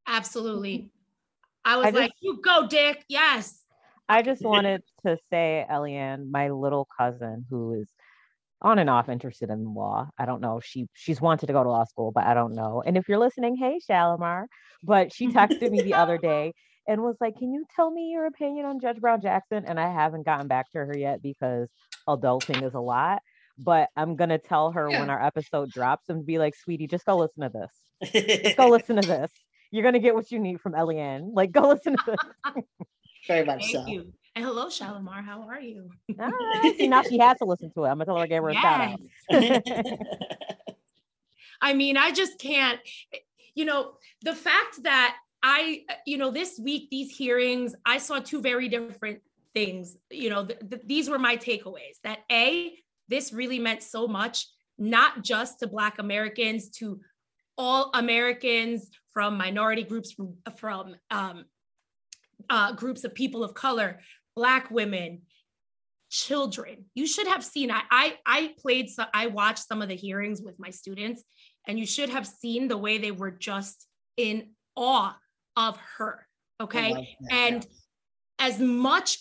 Absolutely. 0.07 0.91
I 1.65 1.77
was 1.77 1.87
I 1.87 1.91
like, 1.91 2.13
you 2.21 2.41
go, 2.43 2.67
Dick. 2.67 3.05
Yes. 3.09 3.63
I 4.09 4.23
just 4.23 4.43
wanted 4.43 4.83
to 5.07 5.17
say, 5.31 5.65
Eliann, 5.71 6.31
my 6.31 6.51
little 6.51 6.87
cousin 6.99 7.47
who 7.49 7.81
is 7.81 7.89
on 8.61 8.79
and 8.79 8.91
off 8.91 9.09
interested 9.09 9.51
in 9.51 9.75
law. 9.75 10.09
I 10.19 10.27
don't 10.27 10.41
know. 10.41 10.61
She 10.63 10.89
she's 10.95 11.21
wanted 11.21 11.47
to 11.47 11.53
go 11.53 11.63
to 11.63 11.71
law 11.71 11.85
school, 11.85 12.13
but 12.13 12.25
I 12.25 12.35
don't 12.35 12.55
know. 12.55 12.83
And 12.85 12.97
if 12.97 13.09
you're 13.09 13.19
listening, 13.19 13.57
hey 13.57 13.79
Shalimar. 13.89 14.47
But 14.83 15.13
she 15.13 15.29
texted 15.29 15.71
me 15.71 15.83
the 15.83 15.95
other 15.95 16.19
day 16.19 16.53
and 16.87 17.03
was 17.03 17.17
like, 17.21 17.37
Can 17.39 17.53
you 17.53 17.65
tell 17.75 17.91
me 17.91 18.11
your 18.11 18.27
opinion 18.27 18.67
on 18.67 18.81
Judge 18.81 19.01
Brown 19.01 19.21
Jackson? 19.21 19.65
And 19.67 19.79
I 19.79 19.93
haven't 19.93 20.27
gotten 20.27 20.49
back 20.49 20.71
to 20.73 20.79
her 20.79 20.97
yet 20.97 21.23
because 21.23 21.69
adulting 22.09 22.63
is 22.63 22.75
a 22.75 22.81
lot. 22.81 23.21
But 23.59 23.89
I'm 23.97 24.17
gonna 24.17 24.39
tell 24.39 24.73
her 24.73 24.89
yeah. 24.91 25.01
when 25.01 25.11
our 25.11 25.25
episode 25.25 25.71
drops 25.71 26.09
and 26.09 26.27
be 26.27 26.39
like, 26.39 26.55
sweetie, 26.57 26.87
just 26.87 27.05
go 27.05 27.17
listen 27.17 27.43
to 27.43 27.51
this. 27.51 28.43
just 28.45 28.57
go 28.57 28.69
listen 28.71 28.97
to 29.01 29.07
this. 29.07 29.31
You're 29.71 29.85
gonna 29.85 30.01
get 30.01 30.15
what 30.15 30.31
you 30.31 30.39
need 30.39 30.61
from 30.61 30.73
Eliann. 30.73 31.31
Like, 31.33 31.53
go 31.53 31.69
listen 31.69 31.97
to 31.97 32.03
this. 32.07 32.65
Very 33.27 33.45
much 33.45 33.61
Thank 33.61 33.73
so. 33.73 33.87
You. 33.87 34.13
And 34.37 34.45
hello, 34.45 34.67
Shalimar. 34.67 35.23
How 35.23 35.43
are 35.43 35.61
you? 35.61 35.91
Ah, 36.19 36.31
see, 36.77 36.89
now 36.89 37.03
she 37.03 37.19
has 37.19 37.39
to 37.39 37.45
listen 37.45 37.71
to 37.75 37.85
it. 37.85 37.89
I'm 37.89 37.99
gonna 37.99 38.07
tell 38.07 38.17
her 38.17 38.25
I 38.25 38.27
gave 38.27 38.43
her 38.43 38.51
a 38.51 38.55
shout 38.55 38.81
out. 38.81 39.01
I 41.61 41.73
mean, 41.73 41.97
I 41.97 42.11
just 42.11 42.39
can't, 42.39 42.81
you 43.55 43.65
know, 43.65 43.93
the 44.23 44.35
fact 44.35 44.83
that 44.83 45.17
I, 45.43 45.83
uh, 45.89 45.95
you 46.05 46.19
know, 46.19 46.31
this 46.31 46.59
week, 46.59 46.89
these 46.91 47.17
hearings, 47.17 47.77
I 47.87 47.99
saw 47.99 48.19
two 48.19 48.43
very 48.43 48.69
different 48.69 49.21
things. 49.55 49.97
You 50.11 50.31
know, 50.31 50.47
th- 50.47 50.59
th- 50.69 50.83
these 50.85 51.09
were 51.09 51.19
my 51.19 51.37
takeaways 51.37 52.01
that 52.03 52.19
A, 52.31 52.77
this 53.09 53.33
really 53.33 53.59
meant 53.59 53.83
so 53.83 54.07
much, 54.07 54.47
not 54.79 55.23
just 55.23 55.61
to 55.61 55.67
Black 55.67 55.99
Americans, 55.99 56.71
to 56.79 57.01
all 57.57 57.91
Americans 57.95 58.91
from 59.13 59.37
minority 59.37 59.85
groups, 59.85 60.13
from, 60.13 60.35
from 60.57 60.97
um, 61.11 61.45
uh, 62.51 62.73
groups 62.73 63.05
of 63.05 63.15
people 63.15 63.45
of 63.45 63.55
color, 63.55 64.01
Black 64.37 64.71
women, 64.71 65.23
children. 66.11 66.85
You 66.95 67.07
should 67.07 67.27
have 67.29 67.45
seen. 67.45 67.71
I 67.71 67.83
I, 67.91 68.15
I 68.27 68.55
played. 68.59 68.91
So 68.91 69.05
I 69.13 69.29
watched 69.29 69.67
some 69.67 69.83
of 69.83 69.89
the 69.89 69.97
hearings 69.97 70.43
with 70.43 70.59
my 70.59 70.71
students, 70.71 71.23
and 71.67 71.79
you 71.79 71.87
should 71.87 72.11
have 72.11 72.27
seen 72.27 72.69
the 72.69 72.77
way 72.77 72.99
they 72.99 73.11
were 73.13 73.31
just 73.31 73.87
in 74.17 74.51
awe 74.77 75.17
of 75.57 75.79
her. 75.99 76.27
Okay, 76.61 77.17
and 77.31 77.67
as 78.39 78.59
much 78.59 79.19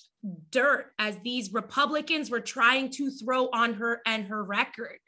dirt 0.51 0.91
as 0.97 1.17
these 1.24 1.53
Republicans 1.53 2.30
were 2.30 2.39
trying 2.39 2.89
to 2.91 3.11
throw 3.11 3.49
on 3.53 3.74
her 3.76 4.01
and 4.05 4.26
her 4.28 4.43
record, 4.43 4.99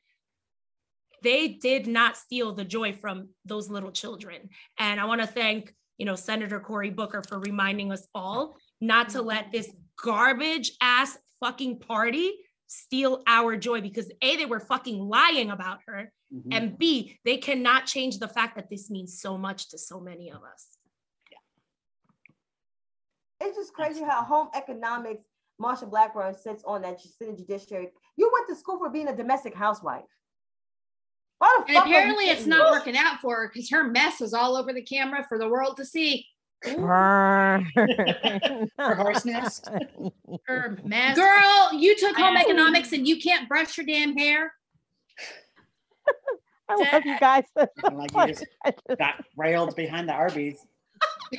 they 1.24 1.47
did 1.47 1.88
not 1.88 2.18
steal 2.18 2.53
the 2.53 2.66
joy 2.66 2.93
from 2.93 3.30
those 3.45 3.70
little 3.70 3.91
children. 3.91 4.49
And 4.78 4.99
I 4.99 5.05
want 5.05 5.22
to 5.22 5.28
thank, 5.28 5.74
you 5.97 6.05
know, 6.05 6.16
Senator 6.16 6.59
Cory 6.59 6.89
Booker 6.89 7.24
for 7.28 7.39
reminding 7.39 7.91
us 7.91 8.07
all 8.13 8.57
not 8.82 9.09
to 9.09 9.22
let 9.22 9.51
this 9.51 9.72
garbage 10.03 10.72
ass 10.82 11.18
fucking 11.39 11.80
party 11.80 12.34
steal 12.68 13.24
our 13.28 13.55
joy 13.55 13.82
because 13.82 14.11
A, 14.22 14.36
they 14.36 14.45
were 14.45 14.59
fucking 14.59 14.99
lying 14.99 15.51
about 15.51 15.80
her. 15.88 16.11
Mm-hmm. 16.34 16.49
And 16.51 16.78
B, 16.78 17.18
they 17.24 17.38
cannot 17.38 17.86
change 17.86 18.20
the 18.20 18.28
fact 18.28 18.55
that 18.55 18.70
this 18.70 18.89
means 18.89 19.20
so 19.22 19.38
much 19.38 19.70
to 19.70 19.78
so 19.78 19.99
many 19.99 20.32
of 20.32 20.41
us. 20.43 20.74
It's 23.41 23.57
just 23.57 23.73
crazy 23.73 24.01
how 24.01 24.23
home 24.23 24.49
economics, 24.55 25.25
Marsha 25.61 25.89
Blackburn 25.89 26.36
sits 26.36 26.63
on 26.65 26.81
that 26.83 26.99
Senate 27.01 27.38
Judiciary. 27.38 27.91
You 28.17 28.29
went 28.33 28.47
to 28.49 28.55
school 28.55 28.77
for 28.77 28.89
being 28.89 29.07
a 29.07 29.15
domestic 29.15 29.53
housewife. 29.53 30.03
And 31.41 31.77
apparently 31.77 32.25
it's 32.25 32.45
not 32.45 32.71
working 32.71 32.97
out 32.97 33.19
for 33.21 33.36
her 33.36 33.51
because 33.53 33.69
her 33.69 33.83
mess 33.83 34.21
is 34.21 34.33
all 34.33 34.55
over 34.55 34.73
the 34.73 34.81
camera 34.81 35.25
for 35.27 35.38
the 35.38 35.47
world 35.47 35.77
to 35.77 35.86
see. 35.86 36.25
her 36.63 37.61
horse 38.77 39.25
nest. 39.25 39.69
Her 40.47 40.79
mess. 40.83 41.15
Girl, 41.15 41.73
you 41.73 41.95
took 41.97 42.15
home 42.15 42.38
economics 42.38 42.91
and 42.91 43.07
you 43.07 43.19
can't 43.19 43.47
brush 43.47 43.77
your 43.77 43.86
damn 43.86 44.17
hair. 44.17 44.53
I 46.69 46.91
love 46.91 47.05
you 47.05 47.19
guys. 47.19 47.43
like 47.55 48.11
you 48.15 48.27
just 48.27 48.45
got 48.97 49.23
railed 49.38 49.75
behind 49.75 50.09
the 50.09 50.13
Arby's. 50.13 50.65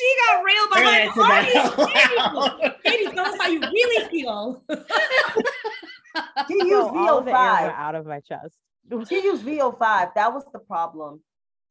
she 0.00 0.08
got 0.26 0.42
railed 0.44 0.70
behind 0.72 1.02
the 1.14 1.22
Arby's. 1.22 2.82
Katie, 2.84 3.08
tell 3.14 3.26
us 3.26 3.36
how 3.40 3.48
you 3.48 3.60
really 3.60 4.08
feel. 4.08 4.62
He 6.48 6.54
used 6.54 6.88
VO5 6.88 7.32
out 7.32 7.94
of 7.94 8.06
my 8.06 8.20
chest. 8.20 8.56
He 9.08 9.22
used 9.22 9.44
VO5. 9.44 10.14
That 10.14 10.32
was 10.32 10.44
the 10.52 10.58
problem. 10.58 11.20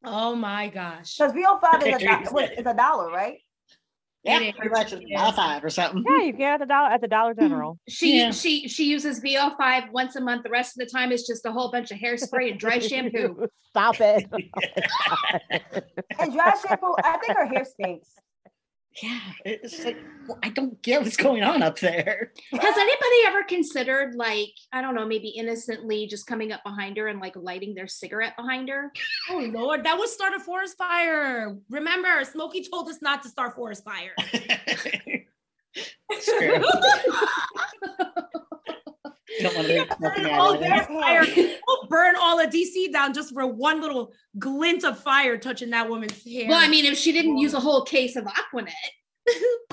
Oh 0.03 0.35
my 0.35 0.69
gosh. 0.69 1.17
Because 1.17 1.33
VO5 1.33 1.87
is 1.87 2.31
a, 2.31 2.59
is 2.59 2.65
a 2.65 2.73
dollar, 2.73 3.11
right? 3.11 3.39
Yeah, 4.23 4.51
pretty 4.51 4.69
much 4.69 4.91
dollar 4.91 5.31
five 5.31 5.63
or 5.63 5.69
something. 5.69 6.03
Yeah, 6.07 6.25
you 6.25 6.33
get 6.33 6.53
at 6.53 6.59
the 6.59 6.65
dollar 6.65 6.89
at 6.89 7.01
the 7.01 7.07
Dollar. 7.07 7.33
General. 7.33 7.79
She 7.87 8.17
yeah. 8.17 8.31
she 8.31 8.67
she 8.67 8.85
uses 8.85 9.21
VO5 9.21 9.91
once 9.91 10.15
a 10.17 10.21
month. 10.21 10.43
The 10.43 10.49
rest 10.49 10.77
of 10.77 10.85
the 10.85 10.91
time 10.91 11.11
is 11.11 11.25
just 11.25 11.45
a 11.45 11.51
whole 11.51 11.71
bunch 11.71 11.91
of 11.91 11.97
hairspray 11.97 12.51
and 12.51 12.59
dry 12.59 12.79
shampoo. 12.79 13.47
Stop 13.69 14.01
it. 14.01 14.25
and 16.19 16.33
dry 16.33 16.53
shampoo. 16.67 16.95
I 17.03 17.17
think 17.17 17.37
her 17.37 17.45
hair 17.45 17.65
stinks 17.65 18.09
yeah, 19.01 19.19
it's 19.45 19.85
like 19.85 19.97
well, 20.27 20.39
I 20.43 20.49
don't 20.49 20.81
get 20.81 21.01
what's 21.01 21.15
going 21.15 21.43
on 21.43 21.61
up 21.61 21.79
there. 21.79 22.33
Has 22.51 22.77
anybody 22.77 23.27
ever 23.27 23.43
considered 23.43 24.15
like 24.15 24.53
I 24.73 24.81
don't 24.81 24.95
know, 24.95 25.05
maybe 25.05 25.29
innocently 25.29 26.07
just 26.07 26.27
coming 26.27 26.51
up 26.51 26.63
behind 26.63 26.97
her 26.97 27.07
and 27.07 27.19
like 27.19 27.35
lighting 27.35 27.75
their 27.75 27.87
cigarette 27.87 28.35
behind 28.35 28.67
her? 28.69 28.91
Oh 29.29 29.49
Lord, 29.53 29.83
that 29.85 29.97
would 29.97 30.09
start 30.09 30.33
a 30.33 30.39
forest 30.39 30.77
fire. 30.77 31.55
Remember, 31.69 32.23
Smokey 32.23 32.65
told 32.69 32.89
us 32.89 33.01
not 33.01 33.21
to 33.23 33.29
start 33.29 33.55
forest 33.55 33.83
fire. 33.83 34.13
true. 39.39 39.49
don't 39.49 39.55
want 39.55 40.61
to 40.61 40.87
oh, 40.91 41.01
fire. 41.01 41.25
We'll 41.67 41.87
burn 41.87 42.15
all 42.19 42.39
of 42.39 42.49
DC 42.49 42.91
down 42.91 43.13
just 43.13 43.33
for 43.33 43.45
one 43.45 43.81
little 43.81 44.11
glint 44.37 44.83
of 44.83 44.99
fire 44.99 45.37
touching 45.37 45.69
that 45.71 45.89
woman's 45.89 46.23
hair. 46.23 46.47
Well, 46.47 46.59
I 46.59 46.67
mean, 46.67 46.85
if 46.85 46.97
she 46.97 47.11
didn't 47.11 47.37
use 47.37 47.53
a 47.53 47.59
whole 47.59 47.83
case 47.83 48.15
of 48.15 48.25
Aquanet. 48.25 48.69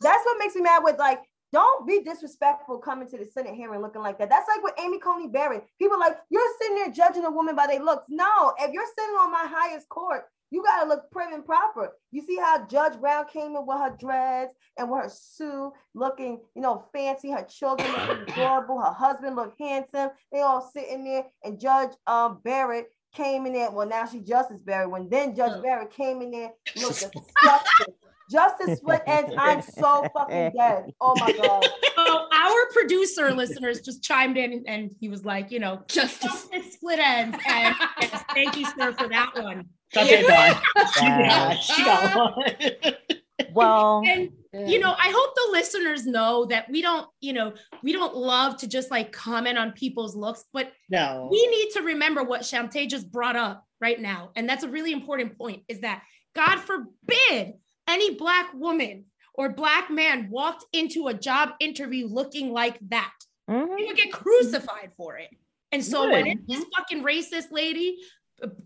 That's 0.00 0.24
what 0.24 0.38
makes 0.38 0.54
me 0.54 0.62
mad 0.62 0.82
with 0.84 0.98
like, 0.98 1.20
don't 1.52 1.86
be 1.86 2.02
disrespectful 2.02 2.78
coming 2.78 3.08
to 3.08 3.16
the 3.16 3.24
Senate 3.24 3.54
hearing 3.54 3.80
looking 3.80 4.02
like 4.02 4.18
that. 4.18 4.28
That's 4.28 4.48
like 4.48 4.62
with 4.62 4.74
Amy 4.78 4.98
Coney 4.98 5.28
Barrett. 5.28 5.64
People 5.80 5.98
like, 5.98 6.16
you're 6.28 6.42
sitting 6.60 6.76
there 6.76 6.90
judging 6.90 7.24
a 7.24 7.30
woman 7.30 7.56
by 7.56 7.66
their 7.66 7.82
looks. 7.82 8.06
No, 8.08 8.52
if 8.58 8.72
you're 8.72 8.84
sitting 8.98 9.14
on 9.14 9.32
my 9.32 9.46
highest 9.46 9.88
court, 9.88 10.24
you 10.50 10.62
gotta 10.62 10.88
look 10.88 11.10
prim 11.10 11.32
and 11.32 11.44
proper. 11.44 11.92
You 12.12 12.22
see 12.22 12.36
how 12.36 12.66
Judge 12.66 12.98
Brown 13.00 13.26
came 13.32 13.56
in 13.56 13.66
with 13.66 13.78
her 13.78 13.96
dreads 13.98 14.52
and 14.78 14.90
with 14.90 15.04
her 15.04 15.10
suit, 15.10 15.72
looking, 15.94 16.40
you 16.54 16.62
know, 16.62 16.84
fancy. 16.92 17.30
Her 17.30 17.44
children 17.44 17.90
looking 17.90 18.22
adorable. 18.32 18.80
Her 18.80 18.92
husband 18.92 19.36
looked 19.36 19.60
handsome. 19.60 20.10
They 20.32 20.40
all 20.40 20.70
sitting 20.72 21.04
there, 21.04 21.24
and 21.44 21.60
Judge 21.60 21.90
um, 22.06 22.40
Barrett 22.44 22.86
came 23.14 23.46
in 23.46 23.54
there. 23.54 23.70
Well, 23.70 23.88
now 23.88 24.06
she's 24.06 24.22
Justice 24.22 24.62
Barrett. 24.62 24.90
When 24.90 25.08
then 25.08 25.34
Judge 25.34 25.62
Barrett 25.62 25.90
came 25.90 26.22
in 26.22 26.30
there, 26.30 26.50
looked 26.76 27.12
disgusting. 27.12 27.94
Justice 28.30 28.78
split 28.78 29.02
ends. 29.06 29.32
I'm 29.38 29.62
so 29.62 30.04
fucking 30.12 30.52
dead. 30.56 30.86
Oh 31.00 31.14
my 31.20 31.32
god. 31.42 31.64
So 31.94 32.28
our 32.32 32.70
producer 32.72 33.32
listeners 33.32 33.80
just 33.80 34.02
chimed 34.02 34.36
in 34.36 34.64
and 34.66 34.90
he 35.00 35.08
was 35.08 35.24
like, 35.24 35.52
you 35.52 35.60
know, 35.60 35.82
justice, 35.88 36.48
justice 36.48 36.72
split 36.74 36.98
ends. 36.98 37.38
And 37.48 37.74
yes, 38.00 38.24
thank 38.34 38.56
you, 38.56 38.66
sir, 38.76 38.92
for 38.94 39.08
that 39.08 39.30
one. 39.36 39.68
Yeah. 39.94 41.54
she 41.54 41.84
got 41.84 42.16
one. 42.16 42.94
well, 43.52 44.02
and 44.06 44.30
you 44.52 44.78
know, 44.78 44.92
I 44.92 45.12
hope 45.14 45.34
the 45.34 45.48
listeners 45.52 46.06
know 46.06 46.46
that 46.46 46.70
we 46.70 46.82
don't, 46.82 47.08
you 47.20 47.32
know, 47.32 47.54
we 47.82 47.92
don't 47.92 48.16
love 48.16 48.56
to 48.58 48.66
just 48.66 48.90
like 48.90 49.12
comment 49.12 49.58
on 49.58 49.72
people's 49.72 50.16
looks, 50.16 50.44
but 50.52 50.72
no, 50.88 51.28
we 51.30 51.46
need 51.48 51.70
to 51.72 51.82
remember 51.82 52.22
what 52.22 52.42
Chantay 52.42 52.88
just 52.88 53.10
brought 53.10 53.36
up 53.36 53.64
right 53.80 54.00
now. 54.00 54.30
And 54.34 54.48
that's 54.48 54.64
a 54.64 54.68
really 54.68 54.92
important 54.92 55.36
point 55.36 55.62
is 55.68 55.80
that 55.80 56.02
God 56.34 56.58
forbid 56.60 57.54
any 57.88 58.14
black 58.14 58.52
woman 58.54 59.04
or 59.34 59.50
black 59.50 59.90
man 59.90 60.28
walked 60.30 60.64
into 60.72 61.08
a 61.08 61.14
job 61.14 61.50
interview 61.60 62.06
looking 62.06 62.52
like 62.52 62.78
that. 62.88 63.12
Mm-hmm. 63.50 63.76
He 63.76 63.84
would 63.84 63.96
get 63.96 64.12
crucified 64.12 64.92
for 64.96 65.18
it. 65.18 65.28
And 65.72 65.84
so 65.84 66.06
Good. 66.06 66.24
when 66.24 66.44
this 66.48 66.64
fucking 66.76 67.04
racist 67.04 67.50
lady 67.50 67.98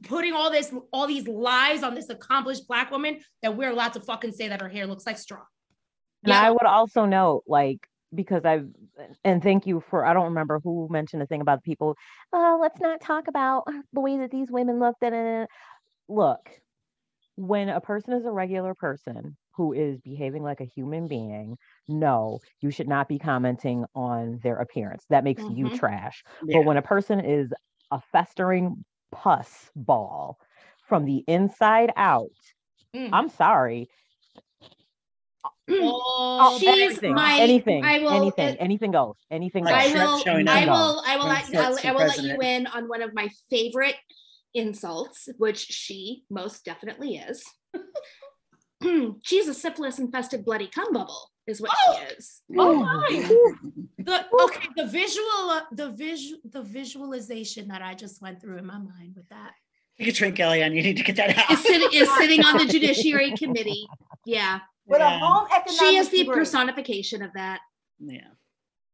putting 0.05 0.33
all 0.33 0.51
this 0.51 0.73
all 0.93 1.07
these 1.07 1.29
lies 1.29 1.83
on 1.83 1.95
this 1.95 2.09
accomplished 2.09 2.67
black 2.67 2.91
woman 2.91 3.21
that 3.43 3.57
we're 3.57 3.71
allowed 3.71 3.93
to 3.93 4.01
fucking 4.01 4.33
say 4.33 4.49
that 4.49 4.61
her 4.61 4.69
hair 4.69 4.87
looks 4.87 5.07
like 5.07 5.19
straw. 5.19 5.43
And 6.25 6.33
yeah. 6.33 6.43
I 6.43 6.51
would 6.51 6.65
also 6.65 7.05
note 7.05 7.45
like 7.47 7.79
because 8.15 8.45
I've 8.45 8.67
and 9.25 9.43
thank 9.43 9.67
you 9.67 9.83
for 9.89 10.05
I 10.05 10.13
don't 10.13 10.27
remember 10.27 10.61
who 10.63 10.89
mentioned 10.91 11.23
a 11.23 11.27
thing 11.27 11.41
about 11.41 11.63
people. 11.63 11.97
Oh, 12.33 12.59
let's 12.61 12.81
not 12.81 13.01
talk 13.01 13.29
about 13.29 13.65
the 13.93 14.01
way 14.01 14.19
that 14.19 14.31
these 14.31 14.51
women 14.51 14.81
look. 14.81 14.97
That 15.01 15.47
look, 16.09 16.51
when 17.37 17.69
a 17.69 17.81
person 17.81 18.13
is 18.15 18.27
a 18.27 18.31
regular 18.31 18.75
person 18.75 19.37
who 19.55 19.73
is 19.73 20.01
behaving 20.01 20.43
like 20.43 20.61
a 20.61 20.65
human 20.65 21.07
being, 21.07 21.57
no, 21.89 22.39
you 22.61 22.71
should 22.71 22.89
not 22.89 23.09
be 23.09 23.19
commenting 23.19 23.85
on 23.95 24.41
their 24.43 24.57
appearance. 24.57 25.05
That 25.11 25.25
makes 25.25 25.43
mm-hmm. 25.43 25.57
you 25.57 25.77
trash. 25.77 26.23
Yeah. 26.45 26.59
But 26.59 26.67
when 26.67 26.77
a 26.77 26.83
person 26.83 27.21
is 27.21 27.53
a 27.91 28.01
festering 28.13 28.85
pus 29.13 29.71
ball 29.75 30.39
from 30.89 31.05
the 31.05 31.25
inside 31.27 31.93
out, 31.97 32.31
mm. 32.95 33.11
I'm 33.13 33.29
sorry. 33.29 33.89
Oh, 35.73 36.59
anything, 36.67 37.15
my, 37.15 37.39
anything, 37.39 37.81
will, 37.81 38.11
anything, 38.11 38.49
uh, 38.49 38.57
anything 38.59 38.91
goes, 38.91 39.15
anything 39.31 39.65
goes. 39.65 39.73
I 39.73 39.95
will, 39.95 40.23
I 40.27 40.43
will, 40.43 40.47
I 40.49 40.67
will, 40.67 41.03
I 41.07 41.17
will, 41.17 41.27
let, 41.27 41.85
I 41.85 41.93
will 41.93 42.07
let 42.07 42.23
you 42.23 42.41
in 42.41 42.67
on 42.67 42.89
one 42.89 43.03
of 43.03 43.15
my 43.15 43.29
favorite 43.49 43.95
insults, 44.53 45.29
which 45.39 45.59
she 45.59 46.25
most 46.29 46.65
definitely 46.65 47.17
is. 47.17 47.45
She's 49.23 49.47
a 49.47 49.55
syphilis 49.55 49.99
infested 49.99 50.45
bloody 50.45 50.67
cum 50.67 50.93
bubble, 50.93 51.31
is 51.51 51.61
what 51.61 51.71
oh, 51.75 51.99
she 51.99 52.15
is. 52.15 52.43
Oh 52.57 52.75
my! 52.75 53.09
the, 53.99 54.27
okay, 54.45 54.69
the 54.77 54.87
visual, 54.87 55.51
uh, 55.51 55.63
the 55.73 55.91
visual, 55.91 56.41
the 56.45 56.63
visualization 56.63 57.69
that 57.69 57.83
I 57.83 57.95
just 57.95 58.23
went 58.23 58.41
through 58.41 58.59
in 58.59 58.67
my 58.67 58.79
mind 58.79 59.15
with 59.17 59.29
that. 59.29 59.53
You 59.99 60.07
can 60.07 60.15
drink, 60.15 60.37
Eliann. 60.37 60.75
You 60.75 60.83
need 60.83 60.97
to 60.97 61.03
get 61.03 61.17
that 61.17 61.37
out. 61.37 61.51
Is, 61.51 61.63
sit, 61.63 61.93
is 61.93 62.11
sitting 62.19 62.43
on 62.43 62.57
the 62.57 62.65
Judiciary 62.65 63.33
Committee. 63.33 63.87
Yeah. 64.25 64.61
With 64.87 65.01
yeah. 65.01 65.17
a 65.17 65.19
home 65.19 65.47
economic 65.55 65.79
She 65.79 65.97
is 65.97 66.09
the 66.09 66.25
personification 66.25 67.23
of 67.23 67.33
that. 67.35 67.61
Yeah. 67.99 68.29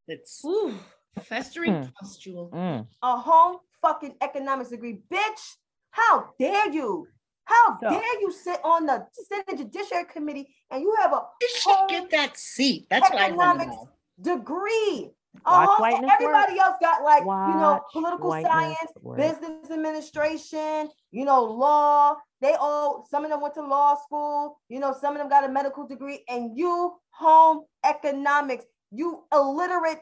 It's 0.07 0.43
Ooh, 0.45 0.77
festering 1.21 1.71
mm. 1.71 1.93
pustule. 1.93 2.51
Mm. 2.53 2.87
A 3.03 3.17
home 3.17 3.57
fucking 3.81 4.15
economics 4.21 4.69
degree. 4.69 4.99
Bitch, 5.11 5.55
how 5.91 6.33
dare 6.37 6.71
you? 6.71 7.07
How 7.47 7.79
so, 7.81 7.89
dare 7.89 8.19
you 8.19 8.31
sit 8.31 8.59
on 8.63 8.85
the 8.85 9.07
Senate 9.29 9.57
Judiciary 9.57 10.03
Committee 10.11 10.53
and 10.69 10.81
you 10.81 10.93
have 10.99 11.13
a 11.13 11.21
you 11.41 11.49
should 11.55 11.87
get 11.87 12.11
that 12.11 12.37
seat. 12.37 12.87
That's 12.89 13.09
what 13.09 13.19
I 13.19 13.31
want 13.31 13.61
to 13.61 13.67
know. 13.67 13.89
Degree. 14.21 15.11
Uh-huh. 15.45 15.85
Everybody 15.85 16.53
work. 16.53 16.61
else 16.61 16.75
got 16.81 17.03
like 17.03 17.23
Watch 17.23 17.53
you 17.53 17.59
know 17.61 17.79
political 17.93 18.31
science, 18.31 18.91
work. 19.01 19.17
business 19.17 19.71
administration, 19.71 20.89
you 21.11 21.23
know 21.23 21.43
law. 21.43 22.15
They 22.41 22.53
all 22.53 23.07
some 23.09 23.23
of 23.23 23.31
them 23.31 23.39
went 23.39 23.53
to 23.53 23.61
law 23.61 23.95
school. 23.95 24.59
You 24.67 24.79
know 24.79 24.93
some 24.99 25.13
of 25.13 25.19
them 25.19 25.29
got 25.29 25.45
a 25.45 25.49
medical 25.49 25.87
degree, 25.87 26.23
and 26.27 26.57
you 26.57 26.95
home 27.11 27.63
economics. 27.85 28.65
You 28.91 29.23
illiterate 29.31 29.99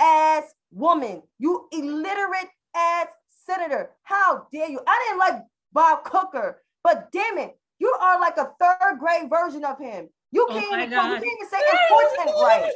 ass 0.00 0.44
woman. 0.70 1.22
You 1.38 1.68
illiterate 1.72 2.48
ass 2.74 3.08
senator. 3.44 3.90
How 4.02 4.46
dare 4.50 4.70
you? 4.70 4.80
I 4.86 5.04
didn't 5.06 5.18
like 5.18 5.42
Bob 5.72 6.04
Corker, 6.04 6.62
but 6.86 7.10
damn 7.10 7.36
it, 7.38 7.58
you 7.80 7.92
are 8.00 8.20
like 8.20 8.36
a 8.36 8.52
third 8.60 9.00
grade 9.00 9.28
version 9.28 9.64
of 9.64 9.76
him. 9.76 10.08
You 10.30 10.46
oh 10.48 10.52
can't, 10.52 10.66
oh 10.70 10.76
even, 10.76 10.90
you 10.92 10.96
can't 10.96 11.24
even 11.24 11.48
say 11.50 11.58
important 11.90 12.36
right. 12.42 12.72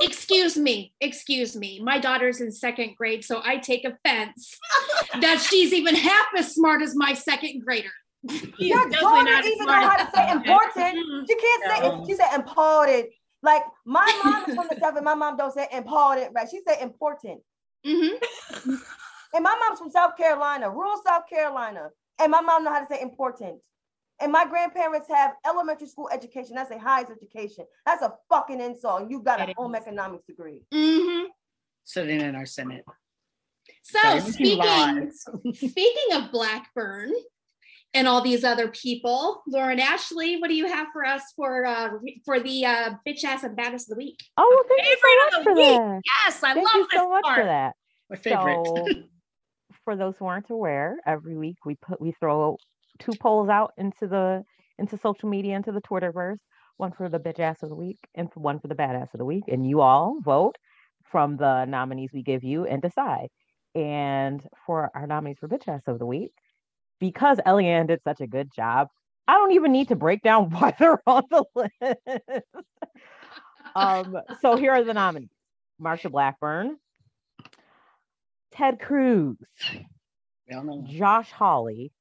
Excuse 0.00 0.56
me, 0.56 0.92
excuse 1.00 1.54
me. 1.54 1.80
My 1.80 2.00
daughter's 2.00 2.40
in 2.40 2.50
second 2.50 2.96
grade, 2.96 3.24
so 3.24 3.40
I 3.44 3.58
take 3.58 3.84
offense 3.84 4.58
that 5.20 5.40
she's 5.40 5.72
even 5.72 5.94
half 5.94 6.26
as 6.36 6.56
smart 6.56 6.82
as 6.82 6.96
my 6.96 7.14
second 7.14 7.62
grader. 7.64 7.92
Your 8.58 8.88
daughter 8.90 9.30
even 9.46 9.66
know 9.66 9.72
how 9.72 9.96
to 9.96 10.10
say 10.12 10.30
important. 10.32 10.96
Mm-hmm. 10.96 11.24
She 11.28 11.36
can't 11.36 11.82
no. 11.84 12.04
say. 12.04 12.12
She 12.12 12.16
said 12.16 12.34
important. 12.34 13.10
Like 13.44 13.62
my 13.84 14.20
mom 14.24 14.44
is 14.48 14.56
from 14.56 14.66
the 14.68 14.76
south, 14.80 14.96
and 14.96 15.04
my 15.04 15.14
mom 15.14 15.36
don't 15.36 15.54
say 15.54 15.68
important, 15.72 16.32
right? 16.34 16.48
She 16.50 16.60
say 16.66 16.80
important. 16.80 17.42
Mm-hmm. 17.86 18.74
And 19.34 19.42
my 19.44 19.56
mom's 19.60 19.78
from 19.78 19.90
South 19.90 20.16
Carolina, 20.16 20.68
rural 20.68 21.00
South 21.06 21.28
Carolina. 21.28 21.90
And 22.20 22.30
my 22.30 22.40
mom 22.40 22.64
know 22.64 22.72
how 22.72 22.80
to 22.80 22.86
say 22.86 23.00
important. 23.00 23.60
And 24.20 24.30
my 24.30 24.46
grandparents 24.46 25.08
have 25.08 25.32
elementary 25.44 25.88
school 25.88 26.08
education. 26.12 26.54
That's 26.54 26.70
a 26.70 26.78
highest 26.78 27.10
education. 27.10 27.64
That's 27.84 28.02
a 28.02 28.14
fucking 28.28 28.60
insult. 28.60 29.02
And 29.02 29.10
you 29.10 29.20
got 29.20 29.40
a 29.40 29.52
home 29.56 29.74
economics 29.74 30.24
degree. 30.26 30.60
Mm-hmm. 30.72 31.26
Sitting 31.82 32.20
in 32.20 32.34
our 32.34 32.46
Senate. 32.46 32.84
So 33.82 34.18
speaking 34.20 35.12
speaking 35.54 36.12
of 36.12 36.30
Blackburn 36.30 37.12
and 37.92 38.08
all 38.08 38.20
these 38.20 38.44
other 38.44 38.68
people, 38.68 39.42
Lauren 39.46 39.78
Ashley, 39.80 40.38
what 40.40 40.48
do 40.48 40.54
you 40.54 40.66
have 40.66 40.88
for 40.92 41.04
us 41.04 41.22
for 41.36 41.64
uh, 41.66 41.90
for 42.24 42.40
the 42.40 42.64
uh, 42.66 42.90
bitch 43.06 43.24
ass 43.24 43.42
and 43.42 43.56
baddest 43.56 43.90
of 43.90 43.96
the 43.96 44.04
week? 44.04 44.22
Oh, 44.36 44.48
well, 44.54 44.76
thank 44.76 44.88
you 44.88 44.96
so 45.02 45.38
much 45.38 45.44
for 45.44 45.54
week. 45.54 45.78
that. 45.78 46.00
Yes, 46.24 46.42
I 46.42 46.54
thank 46.54 46.66
love 46.66 46.76
you 46.76 46.88
so 46.92 47.08
much 47.08 47.24
part. 47.24 47.38
for 47.38 47.44
that. 47.44 47.74
My 48.10 48.16
favorite. 48.16 48.66
So, 48.66 48.86
for 49.84 49.96
those 49.96 50.16
who 50.18 50.26
aren't 50.26 50.50
aware, 50.50 50.96
every 51.06 51.36
week 51.36 51.58
we 51.64 51.76
put 51.76 52.00
we 52.00 52.12
throw 52.12 52.56
two 52.98 53.12
polls 53.20 53.48
out 53.48 53.72
into 53.76 54.06
the 54.06 54.44
into 54.78 54.98
social 54.98 55.28
media, 55.28 55.56
into 55.56 55.72
the 55.72 55.82
Twitterverse, 55.82 56.38
one 56.76 56.92
for 56.92 57.08
the 57.08 57.20
bitch 57.20 57.38
ass 57.38 57.62
of 57.62 57.68
the 57.68 57.74
week 57.74 57.98
and 58.14 58.28
one 58.34 58.58
for 58.58 58.68
the 58.68 58.74
badass 58.74 59.12
of 59.14 59.18
the 59.18 59.24
week. 59.24 59.44
And 59.48 59.68
you 59.68 59.80
all 59.80 60.18
vote 60.20 60.56
from 61.04 61.36
the 61.36 61.64
nominees 61.64 62.10
we 62.12 62.22
give 62.22 62.42
you 62.42 62.64
and 62.66 62.82
decide. 62.82 63.28
And 63.74 64.44
for 64.66 64.90
our 64.94 65.06
nominees 65.06 65.38
for 65.38 65.48
bitch 65.48 65.68
ass 65.68 65.82
of 65.86 65.98
the 65.98 66.06
week, 66.06 66.32
because 67.00 67.38
Eliann 67.46 67.88
did 67.88 68.02
such 68.02 68.20
a 68.20 68.26
good 68.26 68.52
job, 68.52 68.88
I 69.26 69.34
don't 69.34 69.52
even 69.52 69.72
need 69.72 69.88
to 69.88 69.96
break 69.96 70.22
down 70.22 70.50
why 70.50 70.74
they're 70.78 71.02
on 71.06 71.24
the 71.30 71.44
list. 71.54 72.44
um, 73.76 74.16
so 74.40 74.56
here 74.56 74.72
are 74.72 74.84
the 74.84 74.94
nominees: 74.94 75.30
Marsha 75.80 76.10
Blackburn, 76.10 76.76
Ted 78.54 78.80
Cruz, 78.80 79.36
Josh 80.86 81.30
Hawley, 81.32 81.92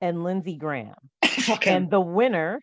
and 0.00 0.24
Lindsey 0.24 0.56
Graham. 0.56 0.94
and 1.66 1.90
the 1.90 2.00
winner, 2.00 2.60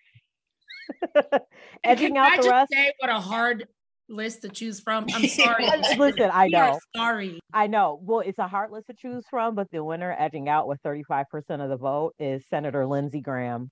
edging 1.83 2.17
out 2.17 2.41
the 2.41 2.49
rest. 2.49 2.71
Say 2.71 2.91
what 2.99 3.09
a 3.09 3.19
hard 3.19 3.67
list 4.09 4.41
to 4.41 4.49
choose 4.49 4.79
from. 4.79 5.05
I'm 5.13 5.27
sorry. 5.27 5.65
Listen, 5.97 6.29
I 6.33 6.47
know. 6.47 6.79
Sorry. 6.95 7.39
I 7.53 7.67
know. 7.67 7.99
Well, 8.01 8.21
it's 8.21 8.39
a 8.39 8.47
hard 8.47 8.71
list 8.71 8.87
to 8.87 8.93
choose 8.93 9.23
from, 9.29 9.55
but 9.55 9.67
the 9.71 9.83
winner 9.83 10.15
edging 10.17 10.49
out 10.49 10.67
with 10.67 10.81
35% 10.83 11.25
of 11.61 11.69
the 11.69 11.77
vote 11.77 12.15
is 12.19 12.43
Senator 12.49 12.85
Lindsey 12.85 13.21
Graham. 13.21 13.69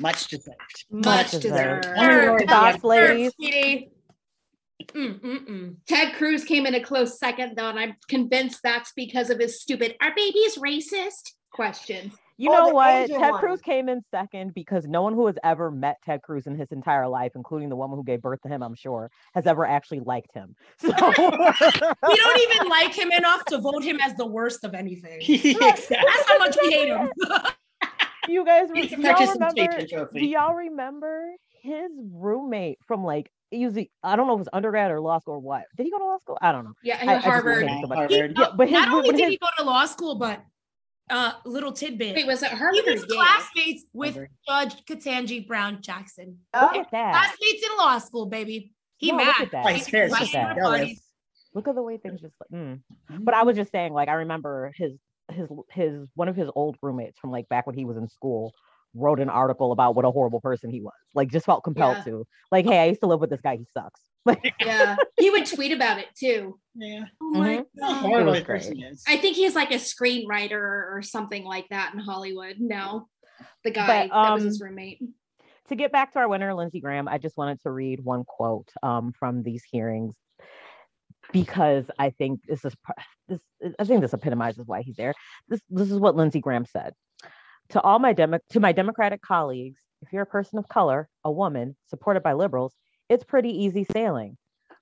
Much 0.00 0.28
deserved. 0.28 0.84
Much, 0.90 1.04
Much 1.04 1.30
deserved. 1.42 1.82
deserved. 1.84 2.48
Thoughts, 2.48 2.82
ladies. 2.82 3.32
Mm-mm-mm. 4.82 5.76
Ted 5.86 6.14
Cruz 6.14 6.44
came 6.44 6.66
in 6.66 6.74
a 6.74 6.80
close 6.80 7.18
second, 7.18 7.56
though, 7.56 7.68
and 7.68 7.78
I'm 7.78 7.96
convinced 8.08 8.60
that's 8.62 8.92
because 8.96 9.30
of 9.30 9.38
his 9.38 9.60
stupid 9.60 9.96
"Are 10.00 10.12
babies 10.14 10.56
racist?" 10.56 11.32
question. 11.52 12.12
You 12.36 12.50
oh, 12.50 12.54
know 12.54 12.68
what? 12.70 13.08
Ted 13.08 13.30
one. 13.30 13.38
Cruz 13.38 13.60
came 13.60 13.88
in 13.88 14.02
second 14.10 14.54
because 14.54 14.86
no 14.86 15.02
one 15.02 15.14
who 15.14 15.26
has 15.26 15.36
ever 15.44 15.70
met 15.70 15.98
Ted 16.04 16.20
Cruz 16.22 16.48
in 16.48 16.58
his 16.58 16.72
entire 16.72 17.06
life, 17.06 17.32
including 17.36 17.68
the 17.68 17.76
woman 17.76 17.96
who 17.96 18.02
gave 18.02 18.22
birth 18.22 18.40
to 18.42 18.48
him, 18.48 18.62
I'm 18.62 18.74
sure, 18.74 19.10
has 19.34 19.46
ever 19.46 19.64
actually 19.64 20.00
liked 20.00 20.34
him. 20.34 20.56
So 20.78 20.88
we 20.88 22.16
don't 22.16 22.40
even 22.40 22.68
like 22.68 22.92
him 22.92 23.12
enough 23.12 23.44
to 23.46 23.58
vote 23.58 23.84
him 23.84 24.00
as 24.00 24.14
the 24.14 24.26
worst 24.26 24.64
of 24.64 24.74
anything. 24.74 25.20
exactly. 25.28 25.96
That's 25.96 26.28
how 26.28 26.38
much 26.38 26.56
we 26.60 26.72
hate 26.72 26.88
him. 26.88 27.10
you 28.28 28.44
guys, 28.44 28.68
do 28.68 28.80
y'all 29.00 29.14
remember? 29.14 30.08
Do 30.12 30.26
y'all 30.26 30.54
remember 30.54 31.30
his 31.62 31.90
roommate 32.12 32.78
from 32.86 33.04
like 33.04 33.30
he 33.50 33.66
was 33.66 33.76
I 34.02 34.16
don't 34.16 34.26
know 34.26 34.34
if 34.34 34.38
it 34.38 34.40
was 34.40 34.48
undergrad 34.52 34.90
or 34.90 35.00
law 35.00 35.18
school 35.18 35.34
or 35.34 35.38
what. 35.38 35.64
Did 35.76 35.84
he 35.84 35.90
go 35.90 35.98
to 35.98 36.04
law 36.04 36.18
school? 36.18 36.38
I 36.40 36.52
don't 36.52 36.64
know. 36.64 36.72
Yeah, 36.82 36.98
I, 37.00 37.16
Harvard. 37.16 37.64
So 37.64 37.88
Harvard. 37.88 38.10
He, 38.10 38.40
yeah, 38.40 38.48
but 38.56 38.68
his, 38.68 38.72
not 38.72 38.88
only 38.88 39.10
did 39.10 39.20
his, 39.20 39.28
he 39.30 39.38
go 39.38 39.46
to 39.58 39.64
law 39.64 39.86
school, 39.86 40.16
but 40.16 40.42
uh 41.10 41.32
little 41.44 41.72
tidbit. 41.72 42.16
Wait, 42.16 42.26
was 42.26 42.42
it 42.42 42.50
Harvard? 42.50 42.82
He 42.84 42.90
was 42.90 43.04
classmates 43.04 43.84
with 43.92 44.18
Judge 44.48 44.84
Ketanji 44.86 45.46
Brown 45.46 45.82
Jackson. 45.82 46.38
Look 46.54 46.76
at 46.76 46.90
that. 46.90 47.12
Classmates 47.12 47.66
in 47.66 47.76
law 47.78 47.98
school, 47.98 48.26
baby. 48.26 48.72
He 48.96 49.10
no, 49.10 49.18
mad. 49.18 49.26
Look 49.26 49.40
at 49.40 49.50
that. 49.52 49.64
Look 49.64 49.74
at, 49.74 50.32
that. 50.32 50.96
look 51.54 51.68
at 51.68 51.74
the 51.74 51.82
way 51.82 51.98
things 51.98 52.20
just. 52.20 52.34
Mm. 52.52 52.80
But 53.20 53.34
I 53.34 53.42
was 53.42 53.56
just 53.56 53.70
saying, 53.70 53.92
like, 53.92 54.08
I 54.08 54.14
remember 54.14 54.72
his 54.76 54.92
his 55.30 55.48
his 55.70 56.08
one 56.14 56.28
of 56.28 56.36
his 56.36 56.48
old 56.54 56.76
roommates 56.82 57.18
from 57.18 57.30
like 57.30 57.48
back 57.48 57.66
when 57.66 57.76
he 57.76 57.84
was 57.84 57.96
in 57.96 58.08
school 58.08 58.52
wrote 58.94 59.20
an 59.20 59.28
article 59.28 59.72
about 59.72 59.94
what 59.94 60.04
a 60.04 60.10
horrible 60.10 60.40
person 60.40 60.70
he 60.70 60.80
was. 60.80 60.92
Like, 61.14 61.30
just 61.30 61.46
felt 61.46 61.64
compelled 61.64 61.98
yeah. 61.98 62.04
to. 62.04 62.26
Like, 62.50 62.66
hey, 62.66 62.82
I 62.82 62.86
used 62.86 63.00
to 63.00 63.06
live 63.06 63.20
with 63.20 63.30
this 63.30 63.40
guy. 63.40 63.56
He 63.56 63.66
sucks. 63.72 64.00
yeah, 64.60 64.96
he 65.18 65.30
would 65.30 65.46
tweet 65.46 65.72
about 65.72 65.98
it 65.98 66.06
too. 66.18 66.58
Yeah. 66.74 67.04
Oh 67.22 67.30
my 67.32 67.64
mm-hmm. 67.80 68.24
god. 68.24 68.44
person 68.44 68.82
is. 68.82 69.02
I 69.06 69.18
think 69.18 69.36
he's 69.36 69.54
like 69.54 69.70
a 69.70 69.74
screenwriter 69.74 70.52
or 70.52 71.02
something 71.02 71.44
like 71.44 71.68
that 71.68 71.92
in 71.92 72.00
Hollywood. 72.00 72.56
No, 72.58 73.08
the 73.64 73.70
guy 73.70 74.08
but, 74.08 74.16
um, 74.16 74.24
that 74.24 74.34
was 74.34 74.44
his 74.44 74.62
um, 74.62 74.68
roommate. 74.68 75.02
To 75.68 75.76
get 75.76 75.92
back 75.92 76.12
to 76.12 76.20
our 76.20 76.28
winner, 76.28 76.54
Lindsey 76.54 76.80
Graham, 76.80 77.06
I 77.08 77.18
just 77.18 77.36
wanted 77.36 77.60
to 77.62 77.70
read 77.70 78.00
one 78.00 78.24
quote 78.24 78.70
um, 78.82 79.12
from 79.12 79.42
these 79.42 79.62
hearings 79.70 80.14
because 81.32 81.84
I 81.98 82.10
think 82.10 82.40
this 82.46 82.64
is 82.64 82.74
this. 83.28 83.40
I 83.78 83.84
think 83.84 84.00
this 84.00 84.14
epitomizes 84.14 84.66
why 84.66 84.82
he's 84.82 84.96
there. 84.96 85.12
This 85.48 85.60
this 85.68 85.90
is 85.90 85.98
what 85.98 86.16
Lindsey 86.16 86.40
Graham 86.40 86.64
said 86.64 86.94
to 87.74 87.80
all 87.82 87.98
my 87.98 88.12
demo- 88.12 88.38
to 88.50 88.60
my 88.60 88.70
Democratic 88.70 89.20
colleagues. 89.20 89.80
If 90.00 90.12
you're 90.12 90.22
a 90.22 90.26
person 90.26 90.60
of 90.60 90.68
color, 90.68 91.08
a 91.24 91.32
woman 91.32 91.76
supported 91.86 92.22
by 92.22 92.32
liberals, 92.34 92.72
it's 93.08 93.24
pretty 93.24 93.50
easy 93.50 93.84
sailing. 93.92 94.38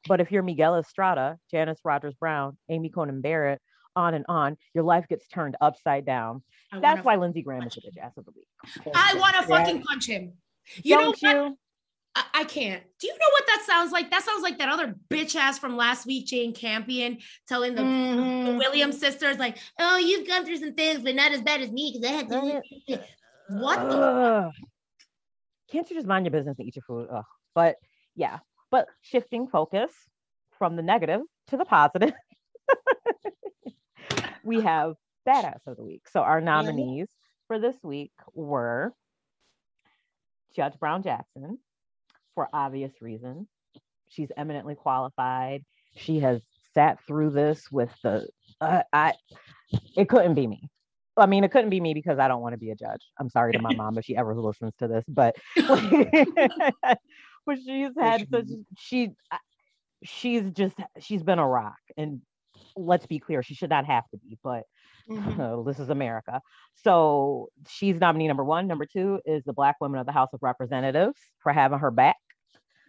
But 0.08 0.20
if 0.20 0.30
you're 0.30 0.42
Miguel 0.42 0.76
Estrada, 0.76 1.38
Janice 1.50 1.80
Rogers 1.84 2.14
Brown, 2.20 2.58
Amy 2.68 2.90
Coney 2.90 3.18
Barrett, 3.20 3.62
on 3.96 4.12
and 4.12 4.26
on, 4.28 4.58
your 4.74 4.84
life 4.84 5.08
gets 5.08 5.26
turned 5.28 5.56
upside 5.62 6.04
down. 6.04 6.42
I 6.70 6.80
That's 6.80 7.02
why 7.02 7.16
Lindsey 7.16 7.40
Graham 7.40 7.62
is 7.62 7.74
the 7.74 7.80
bitch 7.80 8.02
ass 8.02 8.12
of 8.18 8.26
the 8.26 8.32
week. 8.32 8.48
I 8.94 9.14
want 9.14 9.36
to 9.36 9.42
fucking 9.42 9.82
punch 9.82 10.06
him. 10.06 10.34
You 10.82 10.96
Don't 10.96 11.22
know 11.22 11.28
what? 11.32 11.50
You? 11.50 11.58
I, 12.14 12.24
I, 12.34 12.44
can't. 12.44 12.82
Do 13.00 13.06
you 13.06 13.12
know 13.14 13.28
what 13.32 13.44
that 13.46 13.64
sounds 13.66 13.90
like? 13.90 14.10
That 14.10 14.22
sounds 14.22 14.42
like 14.42 14.58
that 14.58 14.68
other 14.68 14.94
bitch 15.08 15.34
ass 15.34 15.58
from 15.58 15.76
last 15.76 16.06
week, 16.06 16.26
Jane 16.26 16.52
Campion, 16.52 17.18
telling 17.48 17.74
the, 17.74 17.82
mm-hmm. 17.82 18.46
the 18.46 18.58
Williams 18.58 18.98
sisters, 18.98 19.38
like, 19.38 19.56
oh, 19.78 19.96
you've 19.96 20.28
gone 20.28 20.44
through 20.44 20.58
some 20.58 20.74
things, 20.74 21.02
but 21.02 21.14
not 21.14 21.32
as 21.32 21.40
bad 21.40 21.62
as 21.62 21.70
me 21.70 21.92
because 21.94 22.10
I 22.10 22.16
had 22.16 22.28
to. 22.28 23.00
what 23.48 23.78
the? 23.88 24.52
Can't 25.70 25.88
you 25.88 25.96
just 25.96 26.06
mind 26.06 26.26
your 26.26 26.32
business 26.32 26.58
and 26.58 26.68
eat 26.68 26.76
your 26.76 26.82
food? 26.82 27.08
Ugh. 27.10 27.24
But 27.54 27.76
yeah, 28.14 28.38
but 28.70 28.88
shifting 29.00 29.46
focus 29.48 29.92
from 30.58 30.76
the 30.76 30.82
negative 30.82 31.22
to 31.48 31.56
the 31.56 31.64
positive, 31.64 32.12
we 34.44 34.60
have 34.60 34.94
badass 35.26 35.60
of 35.66 35.76
the 35.76 35.82
week. 35.82 36.08
So 36.08 36.20
our 36.20 36.40
nominees 36.40 37.08
for 37.46 37.58
this 37.58 37.76
week 37.82 38.12
were 38.34 38.92
Judge 40.54 40.78
Brown 40.78 41.02
Jackson, 41.02 41.58
for 42.34 42.48
obvious 42.52 42.92
reasons. 43.00 43.48
She's 44.08 44.30
eminently 44.36 44.74
qualified. 44.74 45.64
She 45.96 46.20
has 46.20 46.40
sat 46.74 46.98
through 47.06 47.30
this 47.30 47.70
with 47.70 47.90
the 48.02 48.28
uh, 48.60 48.82
I 48.92 49.14
it 49.96 50.08
couldn't 50.08 50.34
be 50.34 50.46
me. 50.46 50.68
I 51.16 51.26
mean, 51.26 51.44
it 51.44 51.50
couldn't 51.50 51.70
be 51.70 51.80
me 51.80 51.92
because 51.92 52.18
I 52.18 52.28
don't 52.28 52.40
want 52.40 52.54
to 52.54 52.58
be 52.58 52.70
a 52.70 52.74
judge. 52.74 53.02
I'm 53.18 53.28
sorry 53.28 53.52
to 53.52 53.58
my 53.58 53.74
mom 53.74 53.98
if 53.98 54.04
she 54.04 54.16
ever 54.16 54.34
listens 54.34 54.72
to 54.78 54.88
this, 54.88 55.04
but 55.08 55.36
but 57.46 57.58
she's 57.64 57.90
had 57.98 58.26
such 58.30 58.46
she 58.78 59.10
she's 60.02 60.50
just 60.52 60.76
she's 61.00 61.22
been 61.22 61.38
a 61.38 61.46
rock 61.46 61.78
and 61.96 62.20
let's 62.76 63.06
be 63.06 63.18
clear 63.18 63.42
she 63.42 63.54
should 63.54 63.70
not 63.70 63.86
have 63.86 64.04
to 64.10 64.18
be 64.18 64.38
but 64.42 64.64
mm-hmm. 65.08 65.64
this 65.68 65.78
is 65.78 65.88
america 65.90 66.40
so 66.74 67.48
she's 67.68 67.96
nominee 67.96 68.28
number 68.28 68.44
one 68.44 68.66
number 68.66 68.86
two 68.86 69.20
is 69.24 69.42
the 69.44 69.52
black 69.52 69.76
women 69.80 70.00
of 70.00 70.06
the 70.06 70.12
house 70.12 70.30
of 70.32 70.40
representatives 70.42 71.18
for 71.42 71.52
having 71.52 71.78
her 71.78 71.90
back 71.90 72.16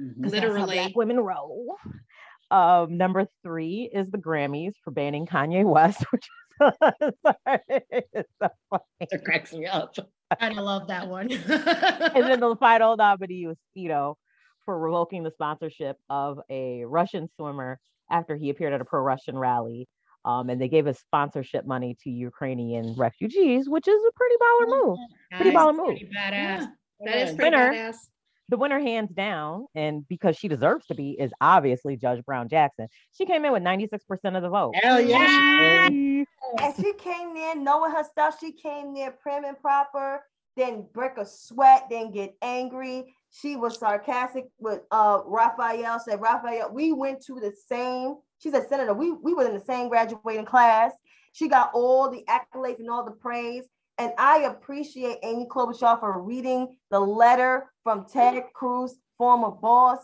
mm-hmm. 0.02 0.28
literally 0.28 0.76
black 0.76 0.96
women 0.96 1.20
roll 1.20 1.76
um, 2.52 2.98
number 2.98 3.26
three 3.42 3.90
is 3.92 4.10
the 4.12 4.18
grammys 4.18 4.74
for 4.84 4.92
banning 4.92 5.26
kanye 5.26 5.64
west 5.64 6.04
which 6.12 6.26
is 6.26 6.30
sorry, 7.26 7.60
it's 8.14 8.30
so 8.42 8.48
funny. 8.70 8.84
it 9.00 9.26
cracks 9.26 9.54
me 9.54 9.66
up 9.66 9.96
I 10.40 10.50
love 10.50 10.88
that 10.88 11.08
one. 11.08 11.32
and 11.32 12.26
then 12.26 12.40
the 12.40 12.56
final 12.60 12.96
nominee 12.96 13.48
was, 13.48 13.58
you 13.74 13.90
know, 13.90 14.18
for 14.66 14.78
revoking 14.78 15.24
the 15.24 15.32
sponsorship 15.32 15.98
of 16.10 16.40
a 16.50 16.86
Russian 16.86 17.30
swimmer 17.36 17.80
after 18.10 18.36
he 18.36 18.50
appeared 18.50 18.74
at 18.74 18.82
a 18.82 18.86
pro 18.86 19.02
Russian 19.02 19.38
rally. 19.38 19.88
Um, 20.26 20.50
and 20.50 20.62
they 20.62 20.70
gave 20.70 20.86
his 20.86 21.00
sponsorship 21.00 21.66
money 21.66 21.98
to 22.04 22.10
Ukrainian 22.10 22.96
refugees, 22.96 23.68
which 23.68 23.88
is 23.88 24.02
a 24.08 24.12
pretty 24.16 24.36
baller 24.36 24.70
move. 24.70 24.98
Nice. 25.32 25.42
Pretty 25.42 25.56
baller 25.56 25.76
move. 25.76 25.88
Pretty 25.88 26.06
badass. 26.06 26.32
Yeah. 26.32 26.68
That 27.02 27.18
is 27.18 27.36
pretty 27.36 27.56
winner, 27.56 27.74
badass. 27.74 27.96
The 28.50 28.58
winner, 28.58 28.80
hands 28.80 29.12
down, 29.12 29.68
and 29.74 30.08
because 30.08 30.38
she 30.38 30.48
deserves 30.48 30.86
to 30.88 30.96
be, 30.96 31.12
is 31.12 31.32
obviously 31.42 31.98
Judge 31.98 32.24
Brown 32.26 32.50
Jackson. 32.50 32.88
She 33.18 33.26
came 33.26 33.46
in 33.46 33.52
with 33.52 33.64
96% 33.64 34.00
of 34.36 34.44
the 34.44 34.50
vote. 34.50 34.76
Hell 34.76 35.02
yeah. 35.02 35.88
And 35.88 36.28
she 36.80 36.94
came 36.94 37.36
in 37.36 37.64
knowing 37.64 37.92
her 37.92 38.04
stuff. 38.04 38.38
She 38.40 38.52
came 38.52 38.94
there 38.94 39.12
prim 39.12 39.46
and 39.46 39.60
proper, 39.60 40.24
didn't 40.56 40.94
break 40.94 41.18
a 41.18 41.26
sweat, 41.26 41.90
didn't 41.90 42.14
get 42.14 42.36
angry 42.42 43.14
she 43.34 43.56
was 43.56 43.80
sarcastic 43.80 44.46
with 44.60 44.82
uh 44.92 45.22
Raphael, 45.26 46.00
said, 46.00 46.22
Raphael, 46.22 46.72
we 46.72 46.92
went 46.92 47.22
to 47.26 47.40
the 47.40 47.52
same, 47.68 48.16
she's 48.44 48.54
a 48.54 48.68
senator. 48.68 48.94
We, 48.94 49.12
we 49.12 49.34
were 49.34 49.48
in 49.48 49.54
the 49.54 49.64
same 49.64 49.88
graduating 49.88 50.46
class. 50.46 50.92
She 51.32 51.48
got 51.48 51.72
all 51.74 52.12
the 52.12 52.24
accolades 52.28 52.80
and 52.80 52.90
all 52.90 53.06
the 53.06 53.12
praise. 53.12 53.64
And 53.98 54.12
I 54.18 54.40
appreciate 54.40 55.20
Amy 55.24 55.48
Klobuchar 55.50 56.00
for 56.00 56.22
reading 56.22 56.76
the 56.92 57.00
letter 57.00 57.72
from 57.84 58.06
Ted 58.12 58.44
Cruz, 58.54 58.96
former 59.18 59.52
boss, 59.52 60.00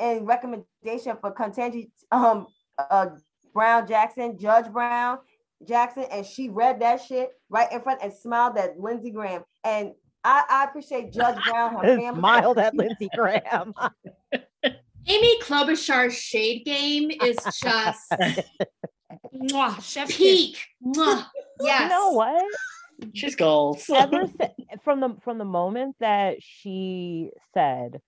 and 0.00 0.26
recommendation 0.26 1.16
for 1.20 1.32
Ketanji 1.32 1.90
um, 2.10 2.46
uh, 2.78 3.08
Brown 3.52 3.86
Jackson, 3.86 4.38
Judge 4.38 4.70
Brown. 4.72 5.18
Jackson, 5.66 6.04
and 6.12 6.24
she 6.24 6.48
read 6.48 6.80
that 6.80 7.02
shit 7.02 7.30
right 7.48 7.70
in 7.72 7.80
front 7.80 8.00
and 8.02 8.12
smiled 8.12 8.56
at 8.56 8.78
Lindsey 8.78 9.10
Graham. 9.10 9.42
And 9.64 9.92
I, 10.22 10.44
I 10.48 10.64
appreciate 10.64 11.12
Judge 11.12 11.42
Brown. 11.44 11.74
Her 11.74 11.80
family. 11.98 12.20
Smiled 12.20 12.58
at 12.58 12.74
Lindsey 12.76 13.08
Graham. 13.14 13.74
Amy 15.08 15.40
Klobuchar's 15.40 16.18
shade 16.18 16.64
game 16.64 17.10
is 17.10 17.36
just 17.62 18.12
mwah, 19.34 19.82
chef 19.82 20.08
peak. 20.16 20.58
Mwah. 20.84 21.26
Yes. 21.60 21.82
You 21.82 21.88
know 21.88 22.10
what? 22.12 22.44
She's 23.14 23.36
gold. 23.36 23.80
Ever 23.94 24.24
from 24.84 25.00
the 25.00 25.16
from 25.22 25.38
the 25.38 25.44
moment 25.44 25.96
that 26.00 26.36
she 26.40 27.30
said 27.54 28.00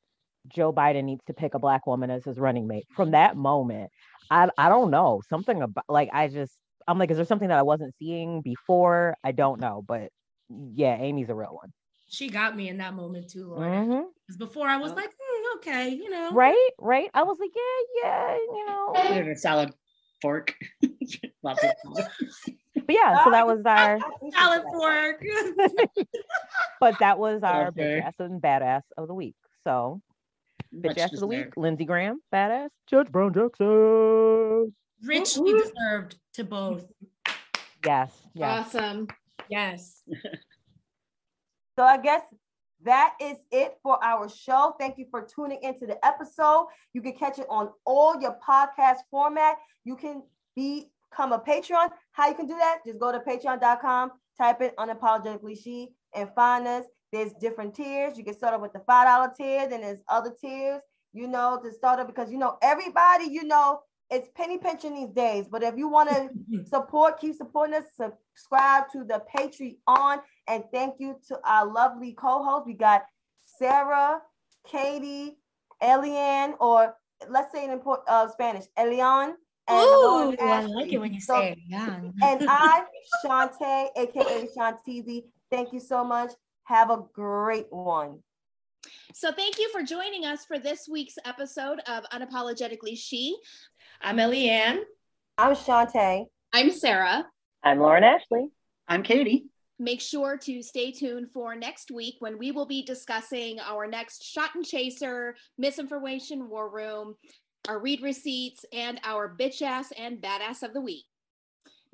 Joe 0.48 0.72
Biden 0.72 1.04
needs 1.04 1.24
to 1.26 1.34
pick 1.34 1.54
a 1.54 1.58
black 1.58 1.86
woman 1.86 2.10
as 2.10 2.24
his 2.24 2.38
running 2.38 2.66
mate, 2.66 2.86
from 2.94 3.12
that 3.12 3.36
moment, 3.36 3.90
I 4.30 4.48
I 4.58 4.68
don't 4.68 4.90
know 4.90 5.22
something 5.28 5.62
about 5.62 5.84
like 5.88 6.10
I 6.12 6.28
just 6.28 6.52
I'm 6.88 6.98
like, 6.98 7.10
is 7.10 7.16
there 7.16 7.26
something 7.26 7.48
that 7.48 7.58
I 7.58 7.62
wasn't 7.62 7.94
seeing 7.98 8.42
before? 8.42 9.16
I 9.22 9.32
don't 9.32 9.60
know, 9.60 9.84
but 9.86 10.10
yeah, 10.74 10.96
Amy's 10.96 11.28
a 11.28 11.34
real 11.34 11.54
one. 11.54 11.72
She 12.08 12.28
got 12.28 12.56
me 12.56 12.68
in 12.68 12.78
that 12.78 12.94
moment 12.94 13.30
too, 13.30 13.46
Lord. 13.46 13.68
Mm-hmm. 13.68 14.02
Because 14.26 14.36
before 14.36 14.66
I 14.66 14.78
was 14.78 14.92
like, 14.92 15.10
mm, 15.10 15.29
okay, 15.56 15.90
you 15.90 16.10
know, 16.10 16.30
right, 16.32 16.70
right. 16.78 17.10
I 17.14 17.22
was 17.22 17.38
like, 17.38 17.50
yeah, 17.54 18.02
yeah, 18.04 18.34
you 18.36 18.66
know, 18.66 19.30
a 19.30 19.36
salad 19.36 19.72
fork. 20.20 20.54
Lots 21.42 21.64
of 21.64 21.70
but 22.74 22.94
yeah, 22.94 23.24
so 23.24 23.30
that 23.30 23.46
was 23.46 23.62
our 23.64 23.98
salad 24.32 24.62
fork. 24.72 25.24
but 26.80 26.98
that 26.98 27.18
was 27.18 27.42
our 27.42 27.68
okay. 27.68 27.82
bitch 27.82 28.04
ass 28.04 28.14
and 28.18 28.40
badass 28.40 28.82
of 28.96 29.08
the 29.08 29.14
week. 29.14 29.36
So 29.64 30.00
bitch 30.74 30.98
ass 30.98 31.12
of 31.12 31.20
the 31.20 31.26
week, 31.26 31.56
Lindsey 31.56 31.84
Graham, 31.84 32.20
badass, 32.32 32.70
Judge 32.88 33.10
Brown 33.10 33.32
Jackson 33.32 34.74
richly 35.04 35.52
deserved 35.52 36.16
to 36.34 36.44
both. 36.44 36.84
Yes. 37.84 38.12
yes. 38.34 38.74
Awesome. 38.74 39.08
Yes. 39.48 40.02
so 41.78 41.84
I 41.84 41.96
guess 41.98 42.22
that 42.84 43.14
is 43.20 43.36
it 43.50 43.76
for 43.82 44.02
our 44.02 44.28
show. 44.28 44.74
Thank 44.78 44.98
you 44.98 45.06
for 45.10 45.22
tuning 45.22 45.58
into 45.62 45.86
the 45.86 46.04
episode. 46.04 46.68
You 46.94 47.02
can 47.02 47.12
catch 47.12 47.38
it 47.38 47.46
on 47.48 47.70
all 47.84 48.20
your 48.20 48.36
podcast 48.46 48.98
format. 49.10 49.56
You 49.84 49.96
can 49.96 50.22
become 50.56 51.32
a 51.32 51.38
Patreon. 51.38 51.90
How 52.12 52.28
you 52.28 52.34
can 52.34 52.46
do 52.46 52.56
that? 52.56 52.78
Just 52.86 52.98
go 52.98 53.12
to 53.12 53.20
patreon.com, 53.20 54.12
type 54.38 54.62
in 54.62 54.70
unapologetically 54.78 55.62
she, 55.62 55.90
and 56.14 56.30
find 56.34 56.66
us. 56.66 56.84
There's 57.12 57.32
different 57.34 57.74
tiers. 57.74 58.16
You 58.16 58.24
can 58.24 58.34
start 58.34 58.54
off 58.54 58.62
with 58.62 58.72
the 58.72 58.80
$5 58.80 59.36
tier, 59.36 59.68
then 59.68 59.82
there's 59.82 60.02
other 60.08 60.32
tiers, 60.40 60.80
you 61.12 61.26
know, 61.26 61.60
to 61.62 61.72
start 61.72 61.98
up 61.98 62.06
because 62.06 62.30
you 62.30 62.38
know 62.38 62.56
everybody, 62.62 63.24
you 63.24 63.44
know, 63.44 63.80
it's 64.10 64.28
penny 64.34 64.58
pinching 64.58 64.94
these 64.94 65.10
days. 65.10 65.46
But 65.50 65.62
if 65.62 65.76
you 65.76 65.88
want 65.88 66.10
to 66.10 66.64
support, 66.64 67.20
keep 67.20 67.34
supporting 67.34 67.76
us, 67.76 67.84
subscribe 67.94 68.84
to 68.92 69.04
the 69.04 69.22
Patreon. 69.36 70.20
And 70.50 70.64
thank 70.72 70.96
you 70.98 71.16
to 71.28 71.38
our 71.44 71.64
lovely 71.64 72.12
co-hosts. 72.12 72.66
We 72.66 72.74
got 72.74 73.04
Sara, 73.44 74.20
Katie, 74.66 75.36
Eliann, 75.80 76.54
or 76.58 76.96
let's 77.28 77.52
say 77.52 77.64
in 77.64 77.70
import, 77.70 78.00
uh, 78.08 78.28
Spanish, 78.28 78.64
Elian. 78.76 79.36
And 79.68 79.86
Ooh, 79.86 80.34
I 80.40 80.66
like 80.66 80.92
it 80.92 80.98
when 80.98 81.14
you 81.14 81.20
so, 81.20 81.34
say 81.34 81.56
Elian. 81.72 82.12
and 82.20 82.46
I, 82.48 82.82
Chantay, 83.24 83.90
aka 83.96 84.48
Shantizi. 84.56 85.22
Thank 85.52 85.72
you 85.72 85.78
so 85.78 86.02
much. 86.02 86.32
Have 86.64 86.90
a 86.90 87.04
great 87.14 87.66
one. 87.70 88.18
So, 89.14 89.30
thank 89.30 89.56
you 89.58 89.70
for 89.70 89.84
joining 89.84 90.24
us 90.24 90.44
for 90.44 90.58
this 90.58 90.88
week's 90.90 91.16
episode 91.24 91.78
of 91.86 92.02
Unapologetically 92.12 92.98
She. 92.98 93.36
I'm 94.00 94.16
Eliann. 94.16 94.80
I'm 95.38 95.54
Chantay. 95.54 96.24
I'm 96.52 96.72
Sara. 96.72 97.24
I'm 97.62 97.78
Lauren 97.78 98.02
Ashley. 98.02 98.48
I'm 98.88 99.04
Katie. 99.04 99.49
Make 99.80 100.02
sure 100.02 100.36
to 100.36 100.62
stay 100.62 100.92
tuned 100.92 101.30
for 101.30 101.56
next 101.56 101.90
week 101.90 102.16
when 102.18 102.36
we 102.36 102.52
will 102.52 102.66
be 102.66 102.82
discussing 102.82 103.58
our 103.60 103.86
next 103.86 104.22
Shot 104.22 104.50
and 104.54 104.62
Chaser, 104.62 105.34
Misinformation 105.56 106.50
War 106.50 106.68
Room, 106.68 107.14
our 107.66 107.80
read 107.80 108.02
receipts, 108.02 108.66
and 108.74 109.00
our 109.04 109.34
bitch 109.34 109.62
ass 109.62 109.90
and 109.92 110.18
badass 110.18 110.62
of 110.62 110.74
the 110.74 110.82
week. 110.82 111.06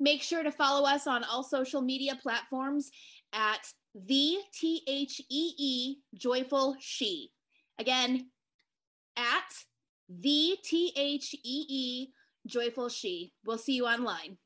Make 0.01 0.21
sure 0.21 0.43
to 0.43 0.51
follow 0.51 0.85
us 0.85 1.07
on 1.07 1.23
all 1.23 1.43
social 1.43 1.79
media 1.81 2.19
platforms 2.21 2.91
at 3.31 3.71
the 3.95 4.35
T 4.53 4.81
H 4.85 5.21
E 5.29 5.53
E 5.57 5.95
Joyful 6.13 6.75
She. 6.81 7.31
Again, 7.79 8.31
at 9.15 9.49
the 10.09 10.57
T 10.61 10.91
H 10.97 11.33
E 11.35 11.65
E 11.69 12.07
Joyful 12.45 12.89
She. 12.89 13.31
We'll 13.45 13.57
see 13.57 13.75
you 13.75 13.85
online. 13.85 14.39